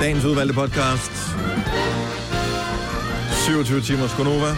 Dagens 0.00 0.24
udvalgte 0.24 0.54
podcast. 0.54 1.12
27 3.46 3.80
timers 3.80 4.14
Gonova. 4.16 4.52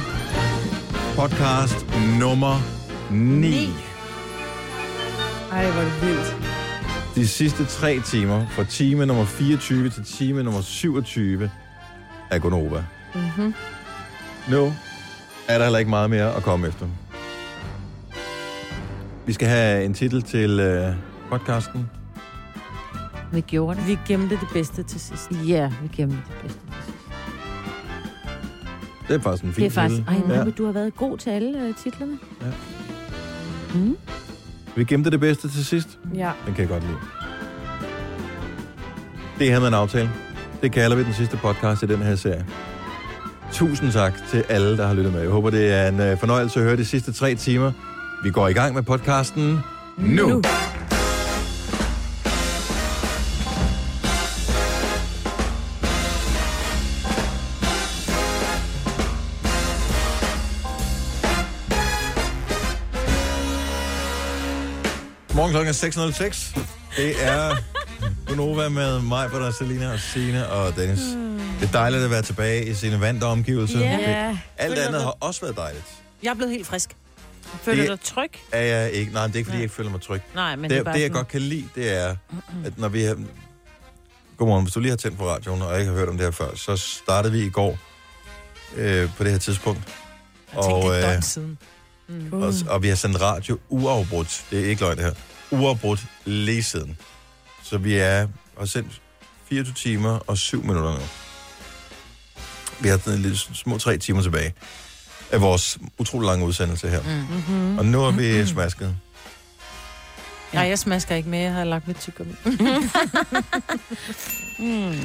Podcast 1.16 1.86
nummer 2.18 2.54
9. 3.10 3.18
Ni. 3.18 3.68
Ej, 5.52 5.70
hvor 5.70 5.80
er 5.80 5.84
det 5.84 6.02
vildt. 6.02 6.36
De 7.14 7.28
sidste 7.28 7.64
tre 7.64 8.00
timer, 8.00 8.46
fra 8.48 8.64
time 8.64 9.06
nummer 9.06 9.24
24 9.24 9.90
til 9.90 10.04
time 10.04 10.42
nummer 10.42 10.60
27 10.60 11.50
af 12.30 12.40
Gonova. 12.40 12.84
Mm-hmm. 13.14 13.54
Nu 14.50 14.72
er 15.48 15.58
der 15.58 15.64
heller 15.64 15.78
ikke 15.78 15.90
meget 15.90 16.10
mere 16.10 16.34
at 16.34 16.42
komme 16.42 16.68
efter. 16.68 16.86
Vi 19.26 19.32
skal 19.32 19.48
have 19.48 19.84
en 19.84 19.94
titel 19.94 20.22
til 20.22 20.60
øh, 20.60 20.94
podcasten. 21.30 22.01
Vi 23.32 23.40
gjorde 23.40 23.78
det. 23.80 23.86
Vi 23.88 23.98
gemte 24.08 24.34
det 24.40 24.48
bedste 24.52 24.82
til 24.82 25.00
sidst. 25.00 25.30
Ja, 25.46 25.72
vi 25.82 25.88
gemte 25.96 26.16
det 26.16 26.36
bedste. 26.42 26.60
Det 29.08 29.16
er 29.16 29.20
faktisk 29.20 29.44
en 29.44 29.52
fin 29.52 29.64
Det 29.64 29.70
er 29.70 29.74
faktisk... 29.74 30.02
Ej, 30.08 30.14
Ja. 30.28 30.38
ja. 30.44 30.50
du 30.50 30.64
har 30.64 30.72
været 30.72 30.96
god 30.96 31.18
til 31.18 31.30
alle 31.30 31.60
øh, 31.62 31.74
titlerne. 31.82 32.18
Ja. 32.42 32.46
Mm. 33.74 33.96
Vi 34.76 34.84
gemte 34.84 35.10
det 35.10 35.20
bedste 35.20 35.48
til 35.48 35.64
sidst. 35.64 35.98
Ja. 36.14 36.30
Den 36.46 36.54
kan 36.54 36.60
jeg 36.62 36.68
godt 36.68 36.82
lide. 36.82 36.96
Det 39.38 39.50
her 39.50 39.60
med 39.60 39.68
en 39.68 39.74
aftale. 39.74 40.10
Det 40.62 40.72
kalder 40.72 40.96
vi 40.96 41.04
den 41.04 41.12
sidste 41.12 41.36
podcast 41.36 41.82
i 41.82 41.86
den 41.86 41.98
her 41.98 42.16
serie. 42.16 42.46
Tusind 43.52 43.92
tak 43.92 44.12
til 44.30 44.44
alle, 44.48 44.76
der 44.76 44.86
har 44.86 44.94
lyttet 44.94 45.12
med. 45.12 45.20
Jeg 45.20 45.30
håber, 45.30 45.50
det 45.50 45.72
er 45.72 45.88
en 45.88 46.00
øh, 46.00 46.18
fornøjelse 46.18 46.60
at 46.60 46.66
høre 46.66 46.76
de 46.76 46.84
sidste 46.84 47.12
tre 47.12 47.34
timer. 47.34 47.72
Vi 48.24 48.30
går 48.30 48.48
i 48.48 48.52
gang 48.52 48.74
med 48.74 48.82
podcasten 48.82 49.58
nu. 49.98 50.28
nu. 50.28 50.42
Klokken 65.80 66.00
er 66.00 66.30
6.06. 66.30 66.60
Det 66.96 67.24
er 67.24 67.56
Gunova 68.26 68.68
med 68.68 69.00
mig, 69.00 69.30
Britta, 69.30 69.50
Selina 69.58 69.92
og 69.92 70.00
Signe 70.00 70.48
og 70.48 70.76
Dennis. 70.76 70.98
Det 71.60 71.68
er 71.68 71.72
dejligt 71.72 72.02
at 72.04 72.10
være 72.10 72.22
tilbage 72.22 72.66
i 72.66 72.74
sine 72.74 73.00
vante 73.00 73.24
omgivelser. 73.24 73.80
Ja. 73.80 74.28
Det- 74.28 74.38
Alt 74.56 74.78
andet 74.78 75.02
har 75.02 75.16
også 75.20 75.40
været 75.40 75.56
dejligt. 75.56 75.84
Jeg 76.22 76.30
er 76.30 76.34
blevet 76.34 76.52
helt 76.52 76.66
frisk. 76.66 76.96
Føler 77.62 77.84
du 77.86 77.90
dig 77.92 78.00
tryg? 78.00 78.30
Er 78.52 78.62
jeg 78.62 78.90
ikke? 78.90 79.12
Nej, 79.12 79.26
det 79.26 79.34
er 79.34 79.38
ikke, 79.38 79.46
fordi 79.46 79.56
Nej. 79.56 79.58
jeg 79.58 79.62
ikke 79.62 79.74
føler 79.74 79.90
mig 79.90 80.00
tryg. 80.00 80.20
Nej, 80.34 80.56
men 80.56 80.62
Det, 80.62 80.70
det, 80.70 80.78
er 80.78 80.82
bare 80.84 80.94
det 80.94 81.00
jeg 81.00 81.06
sådan- 81.08 81.16
godt 81.16 81.28
kan 81.28 81.40
lide, 81.40 81.64
det 81.74 81.92
er, 81.98 82.16
at 82.64 82.78
når 82.78 82.88
vi 82.88 83.02
har... 83.02 83.16
Godmorgen, 84.36 84.64
hvis 84.64 84.74
du 84.74 84.80
lige 84.80 84.90
har 84.90 84.96
tændt 84.96 85.18
på 85.18 85.28
radioen, 85.28 85.62
og 85.62 85.78
ikke 85.78 85.90
har 85.90 85.98
hørt 85.98 86.08
om 86.08 86.16
det 86.16 86.26
her 86.26 86.30
før, 86.30 86.54
så 86.56 86.76
startede 86.76 87.32
vi 87.32 87.42
i 87.44 87.50
går 87.50 87.78
øh, 88.76 89.08
på 89.16 89.24
det 89.24 89.32
her 89.32 89.38
tidspunkt. 89.38 89.80
Jeg 90.54 90.62
tænkte, 90.64 90.86
Og, 90.86 90.94
det 90.94 91.04
er 91.04 91.16
øh, 91.16 91.22
siden. 91.22 91.58
Mm. 92.08 92.42
Og, 92.42 92.52
og 92.68 92.82
vi 92.82 92.88
har 92.88 92.96
sendt 92.96 93.20
radio 93.20 93.58
uafbrudt. 93.68 94.44
Det 94.50 94.60
er 94.60 94.64
ikke 94.64 94.82
løgn, 94.82 94.96
det 94.96 95.04
her. 95.04 95.12
Uafbrudt 95.52 96.06
lige 96.24 96.62
siden. 96.62 96.98
Så 97.62 97.78
vi 97.78 97.94
er 97.94 98.28
har 98.58 98.66
sendt 98.66 99.00
24 99.48 99.74
timer 99.74 100.18
og 100.26 100.38
7 100.38 100.62
minutter 100.62 100.92
nu. 100.92 101.00
Vi 102.80 102.88
har 102.88 102.98
sådan 102.98 103.18
lidt 103.20 103.38
små 103.38 103.78
tre 103.78 103.98
timer 103.98 104.22
tilbage 104.22 104.54
af 105.32 105.40
vores 105.40 105.78
utrolig 105.98 106.26
lange 106.26 106.46
udsendelse 106.46 106.88
her. 106.88 107.02
Mm-hmm. 107.02 107.78
Og 107.78 107.84
nu 107.84 108.04
er 108.04 108.10
vi 108.10 108.46
smasket. 108.46 108.96
Nej, 110.52 110.64
jeg 110.64 110.78
smasker 110.78 111.14
ikke 111.14 111.28
mere. 111.28 111.42
Jeg 111.42 111.52
har 111.52 111.64
lagt 111.64 111.88
mit 111.88 111.96
tyggegummi. 111.96 112.34
Mm. 114.58 114.90
Ja. 114.92 114.98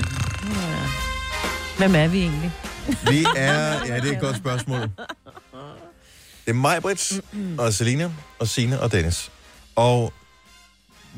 Hvem 1.77 1.95
er 1.95 2.07
vi 2.07 2.19
egentlig? 2.21 2.51
Vi 3.09 3.25
er... 3.35 3.85
Ja, 3.85 3.95
det 3.99 4.09
er 4.09 4.15
et 4.15 4.19
godt 4.19 4.37
spørgsmål. 4.37 4.81
Det 4.81 4.89
er 6.45 6.53
mig, 6.53 6.81
Brits, 6.81 7.21
og 7.57 7.73
Selina, 7.73 8.11
og 8.39 8.47
Sine 8.47 8.81
og 8.81 8.91
Dennis. 8.91 9.31
Og 9.75 10.13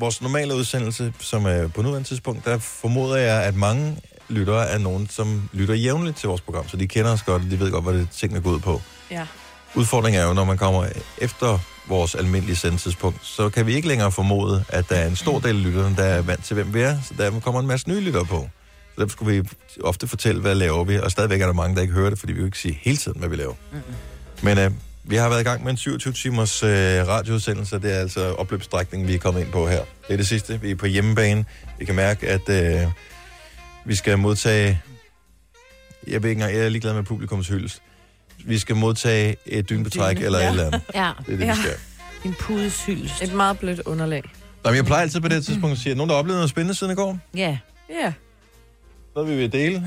vores 0.00 0.22
normale 0.22 0.54
udsendelse, 0.54 1.12
som 1.20 1.46
er 1.46 1.68
på 1.68 1.82
nuværende 1.82 2.08
tidspunkt, 2.08 2.44
der 2.44 2.58
formoder 2.58 3.16
jeg, 3.16 3.42
at 3.42 3.56
mange 3.56 3.96
lyttere 4.28 4.68
er 4.68 4.78
nogen, 4.78 5.08
som 5.10 5.48
lytter 5.52 5.74
jævnligt 5.74 6.16
til 6.16 6.28
vores 6.28 6.40
program, 6.40 6.68
så 6.68 6.76
de 6.76 6.86
kender 6.86 7.12
os 7.12 7.22
godt, 7.22 7.44
og 7.44 7.50
de 7.50 7.60
ved 7.60 7.70
godt, 7.70 7.84
hvad 7.84 7.94
det 7.94 8.08
tingene 8.10 8.40
går 8.40 8.50
ud 8.50 8.58
på. 8.58 8.82
Ja. 9.10 9.26
Udfordringen 9.74 10.22
er 10.22 10.26
jo, 10.26 10.32
når 10.32 10.44
man 10.44 10.58
kommer 10.58 10.86
efter 11.18 11.58
vores 11.88 12.14
almindelige 12.14 12.56
sendetidspunkt, 12.56 13.26
så 13.26 13.48
kan 13.48 13.66
vi 13.66 13.74
ikke 13.74 13.88
længere 13.88 14.12
formode, 14.12 14.64
at 14.68 14.88
der 14.88 14.96
er 14.96 15.06
en 15.06 15.16
stor 15.16 15.38
del 15.38 15.56
af 15.56 15.62
lytterne, 15.62 15.96
der 15.96 16.04
er 16.04 16.22
vant 16.22 16.44
til, 16.44 16.54
hvem 16.54 16.74
vi 16.74 16.80
er, 16.80 16.98
så 17.08 17.14
der 17.18 17.40
kommer 17.40 17.60
en 17.60 17.66
masse 17.66 17.88
nye 17.88 18.00
lyttere 18.00 18.24
på. 18.24 18.48
Så 18.94 19.00
derfor 19.00 19.10
skulle 19.10 19.42
vi 19.42 19.48
ofte 19.84 20.08
fortælle, 20.08 20.40
hvad 20.40 20.54
laver 20.54 20.84
vi, 20.84 20.98
og 20.98 21.10
stadigvæk 21.10 21.40
er 21.40 21.46
der 21.46 21.52
mange, 21.52 21.76
der 21.76 21.82
ikke 21.82 21.94
hører 21.94 22.10
det, 22.10 22.18
fordi 22.18 22.32
vi 22.32 22.38
jo 22.38 22.44
ikke 22.44 22.58
siger 22.58 22.74
hele 22.82 22.96
tiden, 22.96 23.18
hvad 23.18 23.28
vi 23.28 23.36
laver. 23.36 23.54
Mm-hmm. 23.72 23.94
Men 24.42 24.58
øh, 24.58 24.70
vi 25.04 25.16
har 25.16 25.28
været 25.28 25.40
i 25.40 25.44
gang 25.44 25.64
med 25.64 25.70
en 25.72 25.76
27-timers 25.78 26.62
øh, 26.62 26.68
radioudsendelse, 27.08 27.78
det 27.78 27.94
er 27.94 27.98
altså 27.98 28.32
opløbsstrækningen, 28.34 29.08
vi 29.08 29.14
er 29.14 29.18
kommet 29.18 29.40
ind 29.40 29.52
på 29.52 29.68
her. 29.68 29.78
Det 29.78 30.12
er 30.12 30.16
det 30.16 30.26
sidste, 30.28 30.60
vi 30.60 30.70
er 30.70 30.74
på 30.74 30.86
hjemmebane. 30.86 31.44
Vi 31.78 31.84
kan 31.84 31.94
mærke, 31.94 32.28
at 32.28 32.48
øh, 32.48 32.88
vi 33.84 33.94
skal 33.94 34.18
modtage... 34.18 34.80
Jeg 36.06 36.22
ved 36.22 36.30
ikke 36.30 36.38
engang, 36.40 36.56
jeg 36.56 36.64
er 36.64 36.68
ligeglad 36.68 36.94
med 36.94 37.02
publikums 37.02 37.48
hyldest. 37.48 37.82
Vi 38.44 38.58
skal 38.58 38.76
modtage 38.76 39.36
et 39.46 39.68
dynbetræk 39.70 40.16
dyne, 40.16 40.26
eller 40.26 40.38
ja. 40.38 40.44
et 40.46 40.50
eller 40.50 40.66
andet. 40.66 40.82
Ja, 40.94 41.10
Det 41.26 41.34
er 41.34 41.38
det, 41.38 41.46
Ja. 41.46 41.52
vi 41.54 41.60
skal. 41.60 41.74
en 42.24 42.34
pudeshyldest. 42.40 43.22
Et 43.22 43.32
meget 43.32 43.58
blødt 43.58 43.80
underlag. 43.80 44.22
Nå, 44.64 44.70
men 44.70 44.76
jeg 44.76 44.84
plejer 44.84 45.02
altid 45.02 45.20
på 45.20 45.28
det 45.28 45.44
tidspunkt 45.44 45.72
at 45.72 45.78
sige, 45.82 45.90
at 45.90 45.96
nogen, 45.96 46.08
der 46.08 46.14
har 46.14 46.18
oplevet 46.20 46.38
noget 46.38 46.50
spændende 46.50 46.74
siden 46.74 46.92
i 46.92 46.96
går, 46.96 47.18
Ja. 47.34 47.58
Ja. 48.02 48.12
noget 49.14 49.30
vi 49.30 49.36
vil 49.36 49.52
dele. 49.52 49.86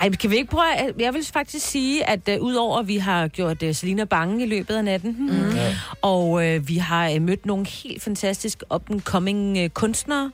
Ej, 0.00 0.08
kan 0.10 0.30
vi 0.30 0.36
ikke 0.36 0.50
prøve... 0.50 0.74
at- 0.74 0.94
Jeg 0.98 1.14
vil 1.14 1.24
faktisk 1.32 1.66
sige, 1.66 2.08
at 2.08 2.28
uh, 2.38 2.42
udover 2.46 2.78
at 2.78 2.88
vi 2.88 2.96
har 2.96 3.28
gjort 3.28 3.62
uh, 3.62 3.74
Selina 3.74 4.04
bange 4.04 4.44
i 4.44 4.48
løbet 4.48 4.74
af 4.76 4.84
natten, 4.84 5.16
mm. 5.18 5.50
Ja. 5.56 5.74
og 6.02 6.28
uh, 6.30 6.68
vi 6.68 6.76
har 6.76 7.10
uh, 7.10 7.22
mødt 7.22 7.46
nogle 7.46 7.66
helt 7.66 8.02
fantastiske 8.02 8.64
up-and-coming 8.74 9.64
uh, 9.64 9.68
kunstnere, 9.68 10.30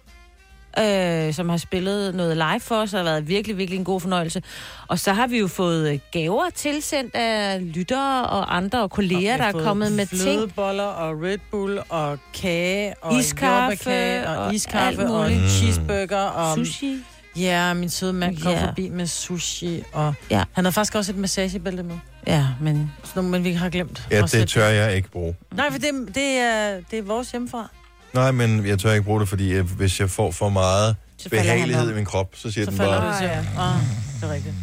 øh, 0.79 1.35
som 1.35 1.49
har 1.49 1.57
spillet 1.57 2.15
noget 2.15 2.37
live 2.37 2.61
for 2.61 2.75
os, 2.77 2.93
og 2.95 2.99
har 3.01 3.05
været 3.05 3.29
virkelig, 3.29 3.59
virkelig 3.59 3.79
en 3.79 3.85
god 3.85 4.01
fornøjelse. 4.01 4.43
Og 4.89 4.99
så 4.99 5.13
har 5.13 5.27
vi 5.27 5.39
jo 5.39 5.47
fået 5.49 5.93
øh, 5.93 5.99
gaver 6.13 6.51
tilsendt 6.55 7.15
af 7.15 7.61
lyttere 7.75 8.27
og 8.27 8.57
andre 8.57 8.83
og 8.83 8.91
kolleger, 8.91 9.37
der 9.37 9.45
er 9.45 9.53
kommet 9.53 9.93
med 9.93 10.07
ting. 10.07 10.21
Flødeboller 10.21 10.83
og 10.85 11.23
Red 11.23 11.39
Bull 11.51 11.79
og 11.89 12.19
kage 12.35 12.95
og 13.03 13.19
Iskaffe 13.19 13.91
jordbærkage 13.91 14.29
og, 14.29 14.47
og 14.47 14.55
iskaffe 14.55 15.07
og. 15.11 15.31
Mm. 15.31 15.49
cheeseburger 15.49 16.17
og 16.23 16.55
Sushi. 16.57 16.97
Ja, 17.37 17.75
min 17.75 17.91
søde 17.91 18.13
mand 18.13 18.39
kom 18.43 18.53
Ja. 18.53 18.67
forbi 18.67 18.89
med 18.89 19.07
sushi, 19.07 19.83
og 19.93 20.15
Ja. 20.31 20.45
han 20.53 20.65
havde 20.65 20.73
faktisk 20.73 20.95
også 20.95 21.13
et 21.13 21.19
massagebælte 21.19 21.83
med. 21.83 21.97
Ja, 22.27 22.47
men... 22.61 22.93
Sådan 23.05 23.13
nogle, 23.23 23.31
men 23.31 23.45
vi 23.45 23.53
har 23.53 23.69
glemt. 23.69 24.09
Ja, 24.11 24.17
at 24.17 24.23
det 24.23 24.31
sætte- 24.31 24.47
tør 24.47 24.67
jeg 24.69 24.97
ikke 24.97 25.11
bruge. 25.11 25.37
Nej, 25.55 25.71
for 25.71 25.79
det, 25.79 25.91
det, 26.15 26.25
er, 26.39 26.81
det 26.91 26.99
er 26.99 27.03
vores 27.03 27.31
hjemmefra. 27.31 27.69
Nej, 28.13 28.31
men 28.31 28.67
jeg 28.67 28.79
tør 28.79 28.93
ikke 28.93 29.05
bruge 29.05 29.21
det, 29.21 29.29
fordi 29.29 29.53
øh, 29.53 29.71
hvis 29.77 30.01
jeg 30.01 30.11
får 30.11 30.31
for 30.31 30.49
meget 30.49 30.97
Så 31.19 31.29
falder 31.29 31.43
behagelighed 31.45 31.91
i 31.91 31.95
min 31.95 32.05
krop, 32.05 32.31
så 32.35 32.51
siger 32.51 32.65
Så 32.65 32.71
den 32.71 32.79
falder 32.79 33.01
bare... 33.01 33.11
du 33.11 33.15
i 33.15 33.19
søvn. 33.19 33.47
Ah, 33.59 33.81
det 34.21 34.29
er 34.29 34.33
rigtigt. 34.33 34.55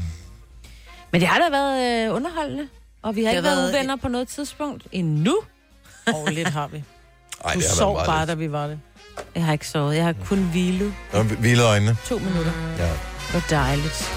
Men 1.12 1.22
det 1.22 1.28
har 1.30 1.40
da 1.40 1.50
været 1.58 2.08
øh, 2.10 2.16
underholdende. 2.16 2.68
Og 3.02 3.16
vi 3.16 3.24
har 3.24 3.32
Det 3.32 3.38
ikke 3.38 3.50
har 3.50 3.56
været 3.56 3.74
været- 3.74 3.80
uvenner 3.82 3.96
på 3.96 4.08
noget 4.08 4.28
tidspunkt 4.28 4.84
endnu. 4.92 5.38
Og 6.08 6.28
lidt 6.32 6.48
har 6.48 6.68
vi. 6.68 6.84
Ej, 7.46 7.54
Du 7.54 7.60
det 7.60 7.68
har 7.68 7.76
sov 7.76 7.96
været 7.96 8.06
bare, 8.06 8.16
meget 8.16 8.28
da 8.28 8.34
lidt. 8.34 8.40
vi 8.40 8.52
var 8.52 8.68
det. 8.68 8.80
Jeg 9.36 9.46
har 9.46 9.54
ikke 9.54 9.68
sovet. 9.68 9.96
Jeg 9.96 10.06
har 10.06 10.16
kun 10.26 10.40
hvilet 10.40 10.94
Nå, 11.14 11.24
hvile 11.24 11.64
øjnene. 11.64 11.98
to 12.06 12.18
minutter. 12.18 12.52
Ja. 12.78 12.84
Det 12.88 13.34
var 13.34 13.44
dejligt. 13.50 14.12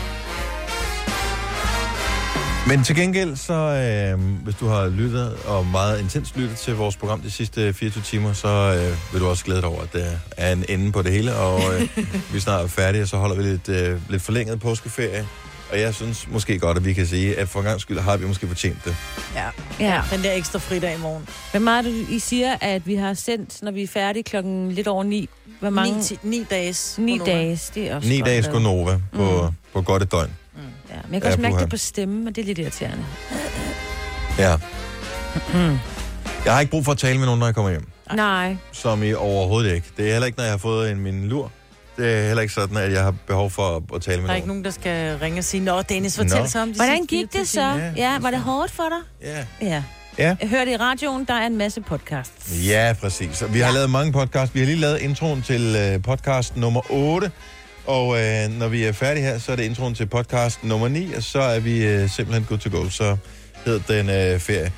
Men 2.68 2.84
til 2.84 2.96
gengæld, 2.96 3.36
så 3.36 3.54
øh, 3.54 4.20
hvis 4.44 4.54
du 4.54 4.66
har 4.66 4.88
lyttet, 4.88 5.36
og 5.46 5.66
meget 5.66 6.00
intens 6.00 6.36
lyttet 6.36 6.58
til 6.58 6.74
vores 6.74 6.96
program 6.96 7.20
de 7.20 7.30
sidste 7.30 7.72
24 7.74 8.02
timer, 8.02 8.32
så 8.32 8.48
øh, 8.48 9.12
vil 9.12 9.20
du 9.20 9.26
også 9.28 9.44
glæde 9.44 9.60
dig 9.60 9.68
over, 9.68 9.82
at 9.82 9.92
der 9.92 10.10
er 10.36 10.52
en 10.52 10.64
ende 10.68 10.92
på 10.92 11.02
det 11.02 11.12
hele, 11.12 11.34
og 11.36 11.60
øh, 11.74 11.80
vi 12.32 12.36
er 12.36 12.40
snart 12.40 12.70
færdige, 12.70 13.02
og 13.02 13.08
så 13.08 13.16
holder 13.16 13.36
vi 13.36 13.42
lidt, 13.42 13.68
øh, 13.68 14.00
lidt 14.10 14.22
forlænget 14.22 14.60
påskeferie. 14.60 15.26
Og 15.74 15.80
jeg 15.80 15.94
synes 15.94 16.28
måske 16.30 16.58
godt, 16.58 16.76
at 16.76 16.84
vi 16.84 16.92
kan 16.92 17.06
sige, 17.06 17.38
at 17.38 17.48
for 17.48 17.60
en 17.60 17.66
gang 17.66 17.80
skyld 17.80 17.98
har 17.98 18.16
vi 18.16 18.26
måske 18.26 18.46
fortjent 18.48 18.84
det. 18.84 18.96
Ja. 19.34 19.48
Ja. 19.80 20.02
Den 20.12 20.22
der 20.22 20.32
ekstra 20.32 20.58
fridag 20.58 20.94
i 20.94 20.98
morgen. 20.98 21.28
Hvor 21.50 21.60
meget 21.60 21.84
du, 21.84 21.90
I 22.10 22.18
siger, 22.18 22.56
at 22.60 22.86
vi 22.86 22.94
har 22.94 23.14
sendt, 23.14 23.62
når 23.62 23.70
vi 23.70 23.82
er 23.82 23.86
færdige 23.88 24.22
klokken 24.22 24.72
lidt 24.72 24.88
over 24.88 25.04
ni? 25.04 25.28
Hvor 25.60 25.70
mange? 25.70 25.96
Ni, 25.96 26.02
ti, 26.02 26.18
ni 26.22 26.44
dages. 26.50 26.94
Ni 26.98 27.18
Gonova. 27.18 27.32
dage. 27.32 27.60
Det 27.74 27.90
er 27.90 27.96
også 27.96 28.08
Ni 28.08 28.18
godt 28.18 28.26
dages. 28.26 28.48
Gonova 28.48 29.00
på, 29.12 29.22
Mm. 29.40 29.46
mm. 29.46 29.52
på 29.72 29.82
godt 29.82 30.02
et 30.02 30.12
døgn. 30.12 30.30
Ja, 30.90 30.94
men 31.04 31.14
jeg 31.14 31.22
kan 31.22 31.22
Ja, 31.22 31.28
også 31.28 31.40
mærke 31.40 31.56
det 31.58 31.70
på 31.70 31.76
stemmen, 31.76 32.28
og 32.28 32.36
det 32.36 32.42
er 32.42 32.46
lidt 32.46 32.58
irriterende. 32.58 33.04
Ja. 34.38 34.56
Mm. 35.54 35.78
Jeg 36.44 36.52
har 36.52 36.60
ikke 36.60 36.70
brug 36.70 36.84
for 36.84 36.92
at 36.92 36.98
tale 36.98 37.18
med 37.18 37.26
nogen, 37.26 37.38
når 37.38 37.46
jeg 37.46 37.54
kommer 37.54 37.70
hjem. 37.70 37.88
Nej. 38.14 38.56
Som 38.72 39.02
i 39.02 39.12
overhovedet 39.14 39.74
ikke. 39.74 39.86
Det 39.96 40.06
er 40.08 40.12
heller 40.12 40.26
ikke, 40.26 40.36
når 40.38 40.44
jeg 40.44 40.52
har 40.52 40.58
fået 40.58 40.90
en 40.90 41.00
min 41.00 41.28
lur. 41.28 41.50
Det 41.96 42.14
er 42.18 42.26
heller 42.26 42.42
ikke 42.42 42.54
sådan, 42.54 42.76
at 42.76 42.92
jeg 42.92 43.02
har 43.02 43.14
behov 43.26 43.50
for 43.50 43.76
at, 43.76 43.82
at 43.94 44.02
tale 44.02 44.16
med 44.20 44.26
Der 44.26 44.32
er 44.32 44.36
ikke 44.36 44.48
nogen. 44.48 44.62
nogen, 44.62 44.64
der 44.64 44.80
skal 44.80 45.18
ringe 45.18 45.38
og 45.38 45.44
sige, 45.44 45.60
Nå, 45.64 45.82
Dennis, 45.82 46.16
fortæl 46.16 46.40
Nå. 46.40 46.46
så 46.46 46.58
om 46.60 46.68
de 46.68 46.74
Hvordan 46.74 46.96
sidste 46.96 47.16
gik 47.16 47.26
24 47.32 47.40
det 47.40 47.48
så? 47.48 47.60
Ja. 47.60 48.12
Ja, 48.12 48.18
var 48.18 48.30
det 48.30 48.40
hårdt 48.40 48.70
for 48.72 48.82
dig? 48.88 49.28
Ja. 49.28 49.44
Ja. 49.66 49.82
Ja. 50.18 50.36
Jeg 50.40 50.48
hørte 50.48 50.72
i 50.72 50.76
radioen, 50.76 51.24
der 51.24 51.34
er 51.34 51.46
en 51.46 51.56
masse 51.58 51.80
podcasts. 51.80 52.66
Ja, 52.66 52.94
præcis. 53.00 53.42
Og 53.42 53.54
vi 53.54 53.60
har 53.60 53.72
lavet 53.72 53.90
mange 53.90 54.12
podcasts. 54.12 54.54
Vi 54.54 54.60
har 54.60 54.66
lige 54.66 54.78
lavet 54.78 54.98
introen 54.98 55.42
til 55.42 55.94
uh, 55.96 56.02
podcast 56.02 56.56
nummer 56.56 56.80
8. 56.90 57.30
Og 57.86 58.20
øh, 58.20 58.50
når 58.58 58.68
vi 58.68 58.84
er 58.84 58.92
færdige 58.92 59.24
her, 59.24 59.38
så 59.38 59.52
er 59.52 59.56
det 59.56 59.62
introen 59.64 59.94
til 59.94 60.06
podcast 60.06 60.64
nummer 60.64 60.88
9, 60.88 61.12
og 61.14 61.22
så 61.22 61.38
er 61.40 61.60
vi 61.60 61.84
øh, 61.86 62.10
simpelthen 62.10 62.44
good 62.44 62.58
to 62.58 62.70
go. 62.78 62.88
Så 62.88 63.16
hedder 63.64 63.80
den 63.96 64.10
øh, 64.10 64.40
ferie. 64.40 64.72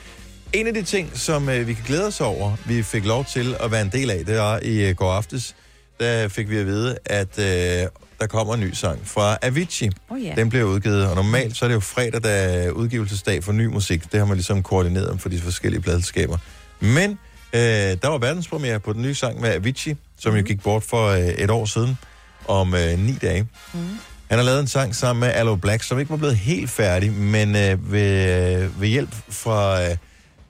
En 0.52 0.66
af 0.66 0.74
de 0.74 0.82
ting, 0.82 1.10
som 1.14 1.48
øh, 1.48 1.66
vi 1.66 1.74
kan 1.74 1.84
glæde 1.86 2.06
os 2.06 2.20
over, 2.20 2.52
vi 2.66 2.82
fik 2.82 3.04
lov 3.04 3.24
til 3.24 3.56
at 3.60 3.70
være 3.70 3.82
en 3.82 3.90
del 3.92 4.10
af, 4.10 4.24
det 4.26 4.38
var 4.38 4.58
i 4.62 4.88
øh, 4.88 4.94
går 4.94 5.12
aftes, 5.12 5.54
der 6.00 6.28
fik 6.28 6.50
vi 6.50 6.56
at 6.56 6.66
vide, 6.66 6.98
at 7.04 7.38
øh, 7.38 7.88
der 8.20 8.26
kommer 8.26 8.54
en 8.54 8.60
ny 8.60 8.72
sang 8.72 9.00
fra 9.04 9.38
Avicii. 9.42 9.90
Oh, 10.08 10.24
ja. 10.24 10.34
Den 10.36 10.48
bliver 10.48 10.64
udgivet, 10.64 11.06
og 11.06 11.14
normalt 11.16 11.56
så 11.56 11.64
er 11.64 11.68
det 11.68 11.74
jo 11.74 11.80
fredag, 11.80 12.22
der 12.22 12.30
er 12.30 12.70
udgivelsesdag 12.70 13.44
for 13.44 13.52
ny 13.52 13.66
musik. 13.66 14.12
Det 14.12 14.20
har 14.20 14.26
man 14.26 14.36
ligesom 14.36 14.62
koordineret 14.62 15.20
for 15.20 15.28
de 15.28 15.40
forskellige 15.40 15.82
pladselskaber. 15.82 16.38
Men 16.80 17.18
øh, 17.52 17.60
der 17.60 18.08
var 18.08 18.18
verdenspremiere 18.18 18.80
på 18.80 18.92
den 18.92 19.02
nye 19.02 19.14
sang 19.14 19.40
med 19.40 19.50
Avicii, 19.50 19.96
som 20.18 20.32
mm. 20.32 20.38
jo 20.38 20.44
gik 20.44 20.62
bort 20.62 20.82
for 20.82 21.08
øh, 21.08 21.20
et 21.20 21.50
år 21.50 21.64
siden, 21.64 21.98
om 22.48 22.74
øh, 22.74 22.98
ni 22.98 23.12
dage. 23.12 23.48
Mm. 23.74 23.80
Han 24.28 24.38
har 24.38 24.44
lavet 24.44 24.60
en 24.60 24.66
sang 24.66 24.94
sammen 24.94 25.20
med 25.20 25.28
Allo 25.28 25.56
Black, 25.56 25.82
som 25.82 25.98
ikke 25.98 26.10
var 26.10 26.16
blevet 26.16 26.36
helt 26.36 26.70
færdig, 26.70 27.12
men 27.12 27.56
øh, 27.56 27.92
ved, 27.92 28.62
øh, 28.62 28.80
ved 28.80 28.88
hjælp 28.88 29.14
fra 29.28 29.82
øh, 29.82 29.96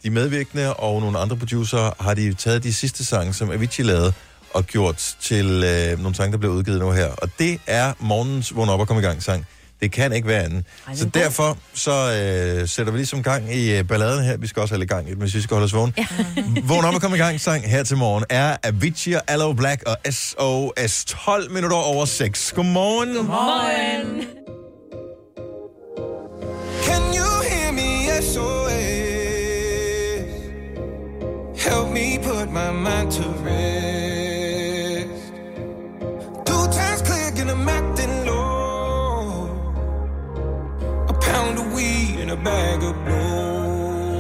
de 0.05 0.11
medvirkende 0.11 0.75
og 0.75 1.01
nogle 1.01 1.19
andre 1.19 1.37
producer 1.37 2.03
har 2.03 2.15
de 2.15 2.35
taget 2.35 2.63
de 2.63 2.75
sidste 2.75 3.05
sange, 3.05 3.33
som 3.33 3.51
Avicii 3.51 3.85
lavede, 3.85 4.13
og 4.57 4.67
gjort 4.67 5.17
til 5.21 5.47
øh, 5.65 5.99
nogle 5.99 6.15
sange, 6.15 6.33
der 6.33 6.39
bliver 6.39 6.55
udgivet 6.55 6.81
nu 6.81 6.91
her. 6.91 7.07
Og 7.07 7.29
det 7.39 7.61
er 7.67 7.93
morgens 8.01 8.57
vågn 8.57 8.69
op 8.69 8.81
og 8.81 8.87
komme 8.87 9.03
i 9.03 9.05
gang 9.05 9.23
sang. 9.23 9.47
Det 9.81 9.93
kan 9.93 10.13
ikke 10.13 10.29
være 10.29 10.43
andet. 10.43 10.65
Ej, 10.89 10.95
Så 10.95 11.05
den 11.05 11.13
er 11.15 11.23
derfor 11.23 11.59
så 11.75 11.91
øh, 11.93 12.69
sætter 12.69 12.93
vi 12.93 12.99
ligesom 12.99 13.23
gang 13.23 13.55
i 13.55 13.77
øh, 13.79 13.85
balladen 13.89 14.25
her. 14.25 14.37
Vi 14.37 14.47
skal 14.47 14.61
også 14.63 14.75
have 14.75 14.79
lidt 14.79 14.91
gang 14.91 15.07
i 15.07 15.11
det, 15.11 15.19
hvis 15.19 15.35
vi 15.35 15.41
skal 15.41 15.55
holde 15.55 15.65
os 15.65 15.75
vågen. 15.75 15.95
Ja. 15.99 16.07
Vågn 16.69 16.85
op 16.85 16.95
og 16.95 17.01
komme 17.01 17.17
i 17.17 17.21
gang 17.21 17.41
sang 17.41 17.71
her 17.71 17.83
til 17.83 17.97
morgen 17.97 18.25
er 18.31 18.57
Avicii 18.63 19.13
og 19.13 19.23
Allo 19.27 19.53
Black 19.53 19.83
og 19.87 19.97
SOS 20.11 21.05
12 21.05 21.53
minutter 21.53 21.77
over 21.77 22.05
6. 22.05 22.53
Godmorgen. 22.57 23.15
Godmorgen. 23.17 24.27
Can 26.85 27.03
you 27.19 27.31
hear 27.51 27.73
me? 27.73 28.23
SOS. 28.23 29.07
Help 31.65 31.89
me 31.93 32.19
put 32.23 32.51
my 32.53 32.71
mind 32.71 33.13
to 33.13 33.23
rest. 33.45 33.76
And 42.29 42.41
a 42.41 42.43
bag 42.43 42.83
of 42.83 42.95
blow. 43.05 44.17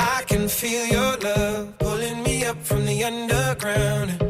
I 0.00 0.22
can 0.26 0.48
feel 0.48 0.86
your 0.86 1.16
love 1.18 1.78
pulling 1.78 2.22
me 2.22 2.44
up 2.44 2.56
from 2.62 2.86
the 2.86 3.04
underground. 3.04 4.29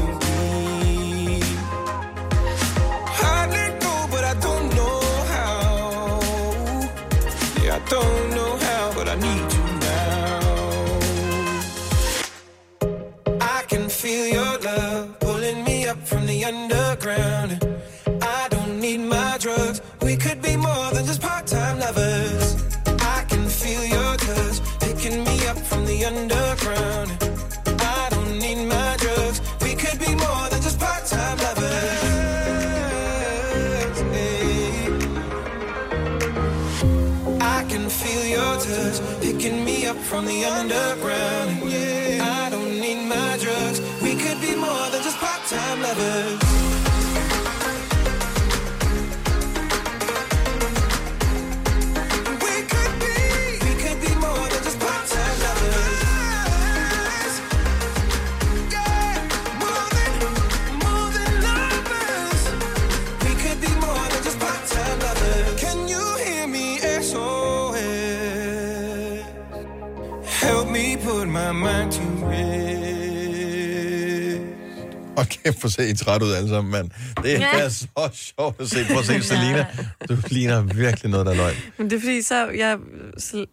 kæft, 75.43 75.61
for 75.61 75.67
se 75.67 75.89
I 75.89 75.93
træt 75.93 76.21
ud 76.23 76.31
alle 76.33 76.49
sammen, 76.49 76.71
mand. 76.71 76.89
Det 77.23 77.29
Ja. 77.39 77.47
er 77.53 77.69
så 77.69 77.87
sjovt 78.13 78.61
at 78.61 78.69
se. 78.69 78.77
Prøv 78.87 78.97
at 78.99 79.05
se, 79.05 79.23
Selina. 79.23 79.65
Du 80.09 80.17
ligner 80.29 80.61
virkelig 80.61 81.11
noget, 81.11 81.25
der 81.25 81.31
er 81.31 81.35
løgn. 81.35 81.55
Men 81.77 81.89
det 81.89 81.95
er 81.95 81.99
fordi, 81.99 82.21
så 82.21 82.47
jeg 82.49 82.77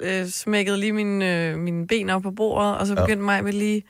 øh, 0.01 0.29
smækkede 0.29 0.81
lige 0.81 0.93
mine, 0.93 1.35
øh, 1.49 1.59
mine 1.59 1.87
ben 1.87 2.11
op 2.11 2.23
på 2.23 2.31
bordet, 2.31 2.79
og 2.79 2.87
så 2.87 2.95
Ja. 2.95 3.01
begyndte 3.01 3.25
mig 3.25 3.45
med 3.45 3.53
lige 3.53 3.83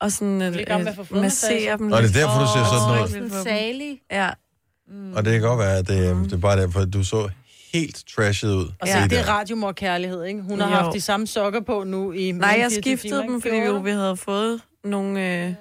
at 0.00 0.12
sådan, 0.12 0.42
øh, 0.42 0.52
fodmassage. 0.54 1.20
massere 1.22 1.76
dem 1.78 1.86
Nå, 1.86 1.96
det 1.96 2.04
er 2.16 2.20
derfor, 2.20 2.40
du 2.40 2.46
ser 2.46 3.10
sådan 3.10 3.22
dem. 3.22 3.42
Salig. 3.42 4.00
Ja, 4.12 4.30
Og 5.14 5.24
det 5.24 5.32
kan 5.32 5.40
godt 5.40 5.58
være, 5.58 5.76
at 5.78 5.88
det, 5.88 6.24
det 6.24 6.32
er 6.32 6.36
bare 6.36 6.60
derfor, 6.60 6.80
at 6.80 6.92
du 6.92 7.04
så 7.04 7.28
helt 7.74 8.04
trashet 8.16 8.48
ud. 8.54 8.64
Og 8.80 8.86
Ja. 8.86 8.92
så 9.02 9.08
det 9.08 9.18
er 9.18 9.22
der. 9.24 9.32
radiomorkærlighed, 9.32 10.24
ikke? 10.24 10.40
Hun 10.42 10.60
har 10.60 10.68
Jo. 10.68 10.74
haft 10.74 10.94
de 10.94 11.00
samme 11.00 11.26
sokker 11.26 11.60
på 11.60 11.84
nu 11.84 12.12
i... 12.12 12.32
nej, 12.32 12.48
jeg 12.48 12.64
end 12.64 12.70
24 12.72 12.82
skiftede 12.82 13.22
timer, 13.22 13.32
dem, 13.32 13.42
fordi 13.42 13.54
vi, 13.54 13.60
jo, 13.60 13.76
vi 13.76 13.90
havde 13.90 14.16
fået 14.16 14.60
nogle... 14.84 15.44
Øh, 15.44 15.54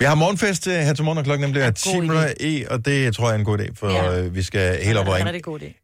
Vi 0.00 0.04
har 0.04 0.14
morgenfest 0.14 0.66
øh, 0.66 0.72
her 0.74 0.92
til 0.92 1.04
morgen, 1.04 1.18
og 1.18 1.24
klokken 1.24 1.44
nemlig 1.48 1.62
er 1.62 1.70
10 1.70 1.88
god 1.92 2.00
minutter 2.00 2.32
i, 2.40 2.64
og 2.70 2.84
det 2.84 3.14
tror 3.14 3.26
jeg 3.26 3.34
er 3.34 3.38
en 3.38 3.44
god 3.44 3.58
idé, 3.58 3.66
for 3.74 3.90
Ja. 3.90 4.20
øh, 4.22 4.34
vi 4.34 4.42
skal 4.42 4.84
helt 4.84 4.98
op 4.98 5.06
og 5.08 5.14
ringe. 5.14 5.24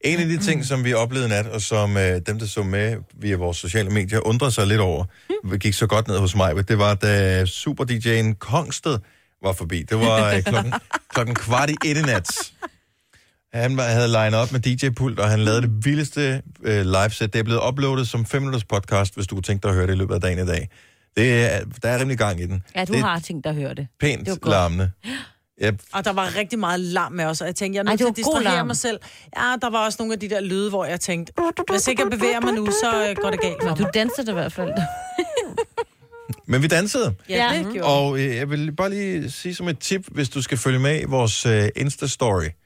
En 0.01 0.21
af 0.21 0.27
de 0.27 0.39
ting, 0.39 0.65
som 0.65 0.85
vi 0.85 0.95
oplevede 0.95 1.29
nat, 1.29 1.47
og 1.47 1.61
som 1.61 1.97
øh, 1.97 2.21
dem, 2.27 2.39
der 2.39 2.47
så 2.47 2.63
med 2.63 2.97
via 3.21 3.37
vores 3.37 3.57
sociale 3.57 3.91
medier, 3.91 4.27
undrede 4.27 4.51
sig 4.53 4.67
lidt 4.67 4.81
over, 4.81 5.05
vi 5.45 5.59
gik 5.59 5.75
så 5.75 5.87
godt 5.87 6.09
ned 6.09 6.19
hos 6.19 6.37
mig, 6.37 6.69
det 6.69 6.79
var, 6.79 6.95
da 6.95 7.45
super-DJ'en 7.45 8.35
Kongsted 8.39 8.99
var 9.45 9.53
forbi. 9.53 9.83
Det 9.83 9.99
var 9.99 10.33
øh, 10.33 10.43
klokken, 10.53 10.73
klokken 11.15 11.35
kvart 11.35 11.71
i 11.71 11.75
et 11.85 11.97
i 11.97 12.03
nat. 12.03 12.53
Han 13.55 13.77
var, 13.77 13.83
havde 13.83 14.09
legnet 14.09 14.41
op 14.41 14.53
med 14.53 14.61
DJ-pult, 14.61 15.19
og 15.21 15.31
han 15.31 15.41
lavede 15.41 15.63
det 15.63 15.71
vildeste 15.85 16.43
øh, 16.65 16.85
live-set. 16.87 17.33
Det 17.33 17.39
er 17.39 17.43
blevet 17.43 17.61
uploadet 17.69 18.09
som 18.09 18.27
5 18.27 18.43
minutters 18.43 18.65
podcast, 18.65 19.15
hvis 19.15 19.27
du 19.27 19.35
kunne 19.35 19.43
tænke 19.43 19.63
dig 19.63 19.69
at 19.69 19.75
høre 19.75 19.87
det 19.87 19.93
i 19.93 19.97
løbet 19.97 20.15
af 20.15 20.21
dagen 20.21 20.39
i 20.39 20.47
dag. 20.47 20.69
Det 21.17 21.45
er, 21.55 21.65
der 21.83 21.89
er 21.89 21.99
rimelig 22.01 22.19
gang 22.19 22.41
i 22.41 22.47
den. 22.47 22.63
Ja, 22.77 22.85
du 22.85 22.93
det 22.93 23.01
har 23.03 23.19
tænkt 23.19 23.45
dig 23.45 23.51
at 23.51 23.57
høre 23.57 23.75
det. 23.75 23.87
pænt 24.01 24.27
Det 24.27 24.39
larmende. 24.47 24.91
Jeg, 25.61 25.75
Og 25.93 26.05
der 26.05 26.13
var 26.13 26.37
rigtig 26.37 26.59
meget 26.59 26.81
larm 26.81 27.13
med 27.13 27.25
os, 27.25 27.41
og 27.41 27.47
jeg 27.47 27.55
tænkte, 27.57 27.77
jeg 27.77 27.81
er 27.81 27.85
nødt 27.85 27.99
det 27.99 28.07
til 28.07 28.11
at 28.13 28.17
distrahere 28.17 28.43
larm. 28.45 28.67
mig 28.67 28.77
selv. 28.77 29.01
Ja, 29.37 29.55
der 29.63 29.71
var 29.71 29.85
også 29.85 29.97
nogle 30.01 30.13
af 30.15 30.21
de 30.21 30.29
der 30.31 30.41
lyde, 30.41 30.69
hvor 30.71 30.85
jeg 30.85 31.01
tænkte, 31.01 31.33
hvis 31.71 31.89
ikke 31.89 32.03
jeg 32.03 32.11
bevæger 32.11 32.41
mig 32.41 32.53
nu, 32.55 32.67
så 32.67 33.09
øh, 33.11 33.17
går 33.17 33.31
det 33.31 33.41
galt 33.41 33.57
for 33.63 33.75
Du 33.75 33.87
dansede 33.95 34.31
i 34.31 34.35
hvert 34.35 34.53
fald. 34.53 34.73
men 36.49 36.63
vi 36.63 36.67
dansede. 36.67 37.15
Ja, 37.29 37.35
Ja. 37.53 37.59
det 37.59 37.73
gjorde 37.73 37.89
Og 37.89 38.19
øh, 38.19 38.37
jeg 38.37 38.51
vil 38.51 38.73
bare 38.73 38.91
lige 38.91 39.31
sige 39.31 39.55
som 39.55 39.69
et 39.69 39.79
tip, 39.79 40.07
hvis 40.11 40.29
du 40.29 40.43
skal 40.43 40.59
følge 40.59 40.79
med 40.79 41.01
i 41.01 41.05
vores 41.05 41.47
øh, 41.47 41.69
Insta-story 41.79 42.61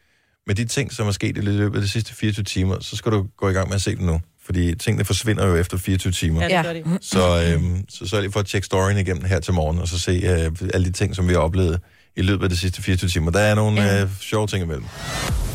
med 0.46 0.54
de 0.54 0.64
ting, 0.64 0.92
som 0.92 1.06
er 1.06 1.12
sket 1.12 1.36
i 1.38 1.40
løbet 1.40 1.76
af 1.76 1.82
de 1.82 1.88
sidste 1.88 2.14
24 2.14 2.44
timer, 2.44 2.80
så 2.80 2.96
skal 2.96 3.12
du 3.12 3.26
gå 3.36 3.48
i 3.48 3.52
gang 3.52 3.68
med 3.68 3.74
at 3.74 3.82
se 3.82 3.90
det 3.90 4.00
nu. 4.00 4.20
Fordi 4.48 4.74
tingene 4.74 5.04
forsvinder 5.04 5.46
jo 5.46 5.56
efter 5.56 5.78
24 5.78 6.12
timer. 6.12 6.40
Ja, 6.42 6.46
det 6.48 6.52
Ja. 6.54 6.62
gør 6.62 6.72
de. 6.72 6.98
Så, 7.00 7.44
øhm, 7.54 7.84
så 7.88 8.06
sørg 8.08 8.20
lige 8.20 8.32
for 8.32 8.40
at 8.40 8.46
tjekke 8.46 8.66
storyen 8.66 8.98
igennem 8.98 9.24
her 9.24 9.40
til 9.40 9.52
morgen, 9.54 9.78
og 9.78 9.88
så 9.88 9.98
se 9.98 10.10
øh, 10.12 10.52
alle 10.74 10.86
de 10.86 10.92
ting, 10.92 11.16
som 11.16 11.28
vi 11.28 11.32
har 11.32 11.40
oplevet 11.40 11.80
i 12.16 12.22
løbet 12.22 12.44
af 12.44 12.50
de 12.50 12.56
sidste 12.56 12.82
24 12.82 13.10
timer. 13.10 13.30
Der 13.30 13.40
er 13.40 13.54
nogle 13.54 14.00
øh, 14.00 14.08
sjove 14.20 14.46
ting 14.46 14.64
imellem. 14.64 14.84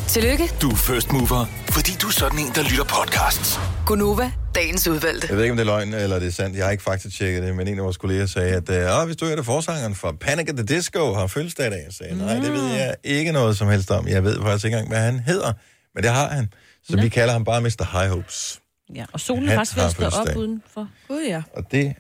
Tillykke, 0.08 0.50
Du 0.62 0.70
er 0.70 0.76
first 0.76 1.12
mover, 1.12 1.46
fordi 1.70 1.92
du 2.02 2.08
er 2.08 2.12
sådan 2.12 2.40
en, 2.40 2.52
der 2.56 2.64
lytter 2.64 2.84
podcasts. 2.84 3.60
Gunova, 3.86 4.32
dagens 4.56 4.88
udvalgte. 4.88 5.28
Jeg 5.30 5.36
ved 5.38 5.44
ikke, 5.44 5.52
om 5.52 5.58
det 5.58 5.64
er 5.64 5.66
løgn 5.68 5.94
eller 5.94 6.20
det 6.20 6.28
er 6.28 6.32
sandt. 6.32 6.58
Jeg 6.58 6.66
har 6.66 6.72
ikke 6.72 6.84
faktisk 6.84 7.18
tjekket 7.18 7.44
det, 7.44 7.56
men 7.56 7.68
en 7.68 7.78
af 7.78 7.84
vores 7.84 7.98
kolleger 7.98 8.26
sagde, 8.26 8.50
at 8.56 8.70
øh, 8.70 9.06
hvis 9.06 9.16
du 9.18 9.26
er 9.26 9.36
det 9.36 9.46
forsangeren 9.46 9.96
fra 9.96 10.12
Panic 10.22 10.50
at 10.50 10.56
the 10.56 10.66
Disco, 10.66 11.14
har 11.14 11.28
fødselsdag 11.28 11.68
i 11.68 11.70
dag. 11.70 11.84
Jeg 11.86 11.94
sagde, 11.94 12.18
nej, 12.18 12.34
det 12.36 12.54
ved 12.54 12.68
jeg 12.68 12.96
ikke 13.04 13.32
noget 13.32 13.58
som 13.58 13.68
helst 13.68 13.92
om. 13.92 14.08
Jeg 14.08 14.24
ved 14.24 14.42
faktisk 14.42 14.66
ikke 14.66 14.76
engang, 14.78 14.90
hvad 14.92 15.02
han 15.12 15.20
hedder, 15.20 15.54
men 15.96 16.04
det 16.04 16.12
har 16.12 16.30
han. 16.30 16.50
Så 16.90 16.98
vi 16.98 17.10
kalder 17.10 17.34
ham 17.34 17.44
bare 17.44 17.62
Mr. 17.62 18.00
High 18.00 18.10
Hopes. 18.12 18.60
Ja, 18.96 19.06
og 19.14 19.20
solen 19.20 19.50
er 19.50 19.56
faktisk 19.56 19.78
ved 19.78 19.84
at 19.84 19.92
stå 19.92 20.06
op 20.06 20.36
udenfor. 20.38 20.90
Gud 21.08 21.26
ja. 21.28 21.44
Og 21.56 21.72
det 21.72 21.94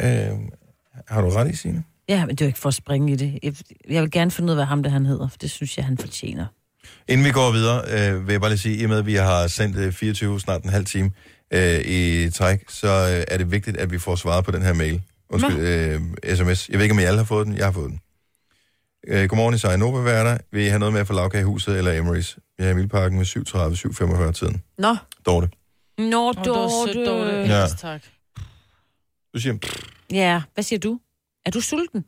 øh, 0.00 0.06
har 1.08 1.20
du 1.20 1.28
ret 1.28 1.50
i, 1.50 1.56
Signe. 1.56 1.84
Ja, 2.08 2.26
men 2.26 2.36
det 2.36 2.40
er 2.40 2.46
jo 2.46 2.48
ikke 2.48 2.58
for 2.58 2.68
at 2.68 2.74
springe 2.74 3.12
i 3.12 3.16
det. 3.16 3.38
Jeg, 3.42 3.54
jeg 3.88 4.02
vil 4.02 4.10
gerne 4.10 4.30
finde 4.30 4.46
ud 4.46 4.50
af, 4.50 4.56
hvad 4.56 4.64
ham 4.64 4.82
det 4.82 4.92
han 4.92 5.06
hedder, 5.06 5.28
for 5.28 5.38
det 5.38 5.50
synes 5.50 5.76
jeg, 5.76 5.84
han 5.84 5.98
fortjener. 5.98 6.46
Inden 7.08 7.26
vi 7.26 7.30
går 7.30 7.52
videre, 7.52 7.82
øh, 7.88 8.26
vil 8.26 8.32
jeg 8.32 8.40
bare 8.40 8.50
lige 8.50 8.58
sige, 8.58 8.76
i 8.76 8.84
og 8.84 8.88
med, 8.90 8.98
at 8.98 9.06
vi 9.06 9.14
har 9.14 9.46
sendt 9.46 9.76
øh, 9.76 9.92
24, 9.92 10.40
snart 10.40 10.62
en 10.64 10.70
halv 10.70 10.84
time 10.84 11.10
øh, 11.50 11.80
i 11.84 12.30
træk, 12.30 12.64
så 12.68 12.88
øh, 12.88 13.24
er 13.28 13.36
det 13.36 13.50
vigtigt, 13.50 13.76
at 13.76 13.90
vi 13.92 13.98
får 13.98 14.14
svaret 14.14 14.44
på 14.44 14.50
den 14.50 14.62
her 14.62 14.74
mail. 14.74 15.02
Undskyld, 15.30 15.58
øh, 15.58 16.00
sms. 16.36 16.68
Jeg 16.68 16.78
ved 16.78 16.84
ikke, 16.84 16.92
om 16.92 16.98
I 16.98 17.02
alle 17.02 17.18
har 17.18 17.24
fået 17.24 17.46
den. 17.46 17.56
Jeg 17.56 17.64
har 17.64 17.72
fået 17.72 17.90
den. 17.90 18.00
Øh, 19.08 19.28
godmorgen, 19.28 19.54
Isaiah 19.54 19.78
Nova 19.78 19.98
værter. 19.98 20.38
Vil 20.52 20.62
I 20.64 20.68
have 20.68 20.78
noget 20.78 20.92
med 20.94 21.04
fra 21.04 21.14
Lavkagehuset 21.14 21.78
eller 21.78 22.02
Emery's? 22.02 22.54
Vi 22.58 22.64
er 22.64 22.70
i 22.70 22.74
Vildparken 22.74 23.18
med 23.18 23.26
7.30-7.45 24.26 24.32
tiden. 24.32 24.62
Nå, 24.78 24.96
Dorte. 25.26 25.48
Nå, 26.00 26.28
Og 26.28 26.44
det 26.44 26.50
var 26.52 26.86
sødt, 26.86 27.06
Dorte. 27.06 27.30
Ja. 27.30 27.60
Ja. 27.60 27.66
Tak. 27.78 28.02
Du 29.34 29.40
siger, 29.40 29.58
pff, 29.58 29.82
Ja, 30.12 30.42
hvad 30.54 30.64
siger 30.64 30.78
du? 30.80 30.98
Er 31.46 31.50
du 31.50 31.60
sulten? 31.60 32.04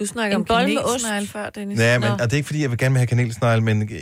du 0.00 0.06
snakker 0.06 0.36
En 0.36 0.40
om 0.42 0.44
bolle 0.44 0.74
med 0.74 0.76
ost. 0.82 0.86
kanelsnegle 0.86 1.26
før, 1.28 1.50
Dennis. 1.50 1.78
nej, 1.78 1.98
men 1.98 2.08
og 2.10 2.18
det 2.20 2.32
er 2.32 2.36
ikke, 2.36 2.46
fordi 2.46 2.62
jeg 2.62 2.70
vil 2.70 2.78
gerne 2.78 2.92
vil 2.92 2.98
have 2.98 3.06
kanelsnegle, 3.06 3.64
men 3.64 3.82
øh, 3.82 3.98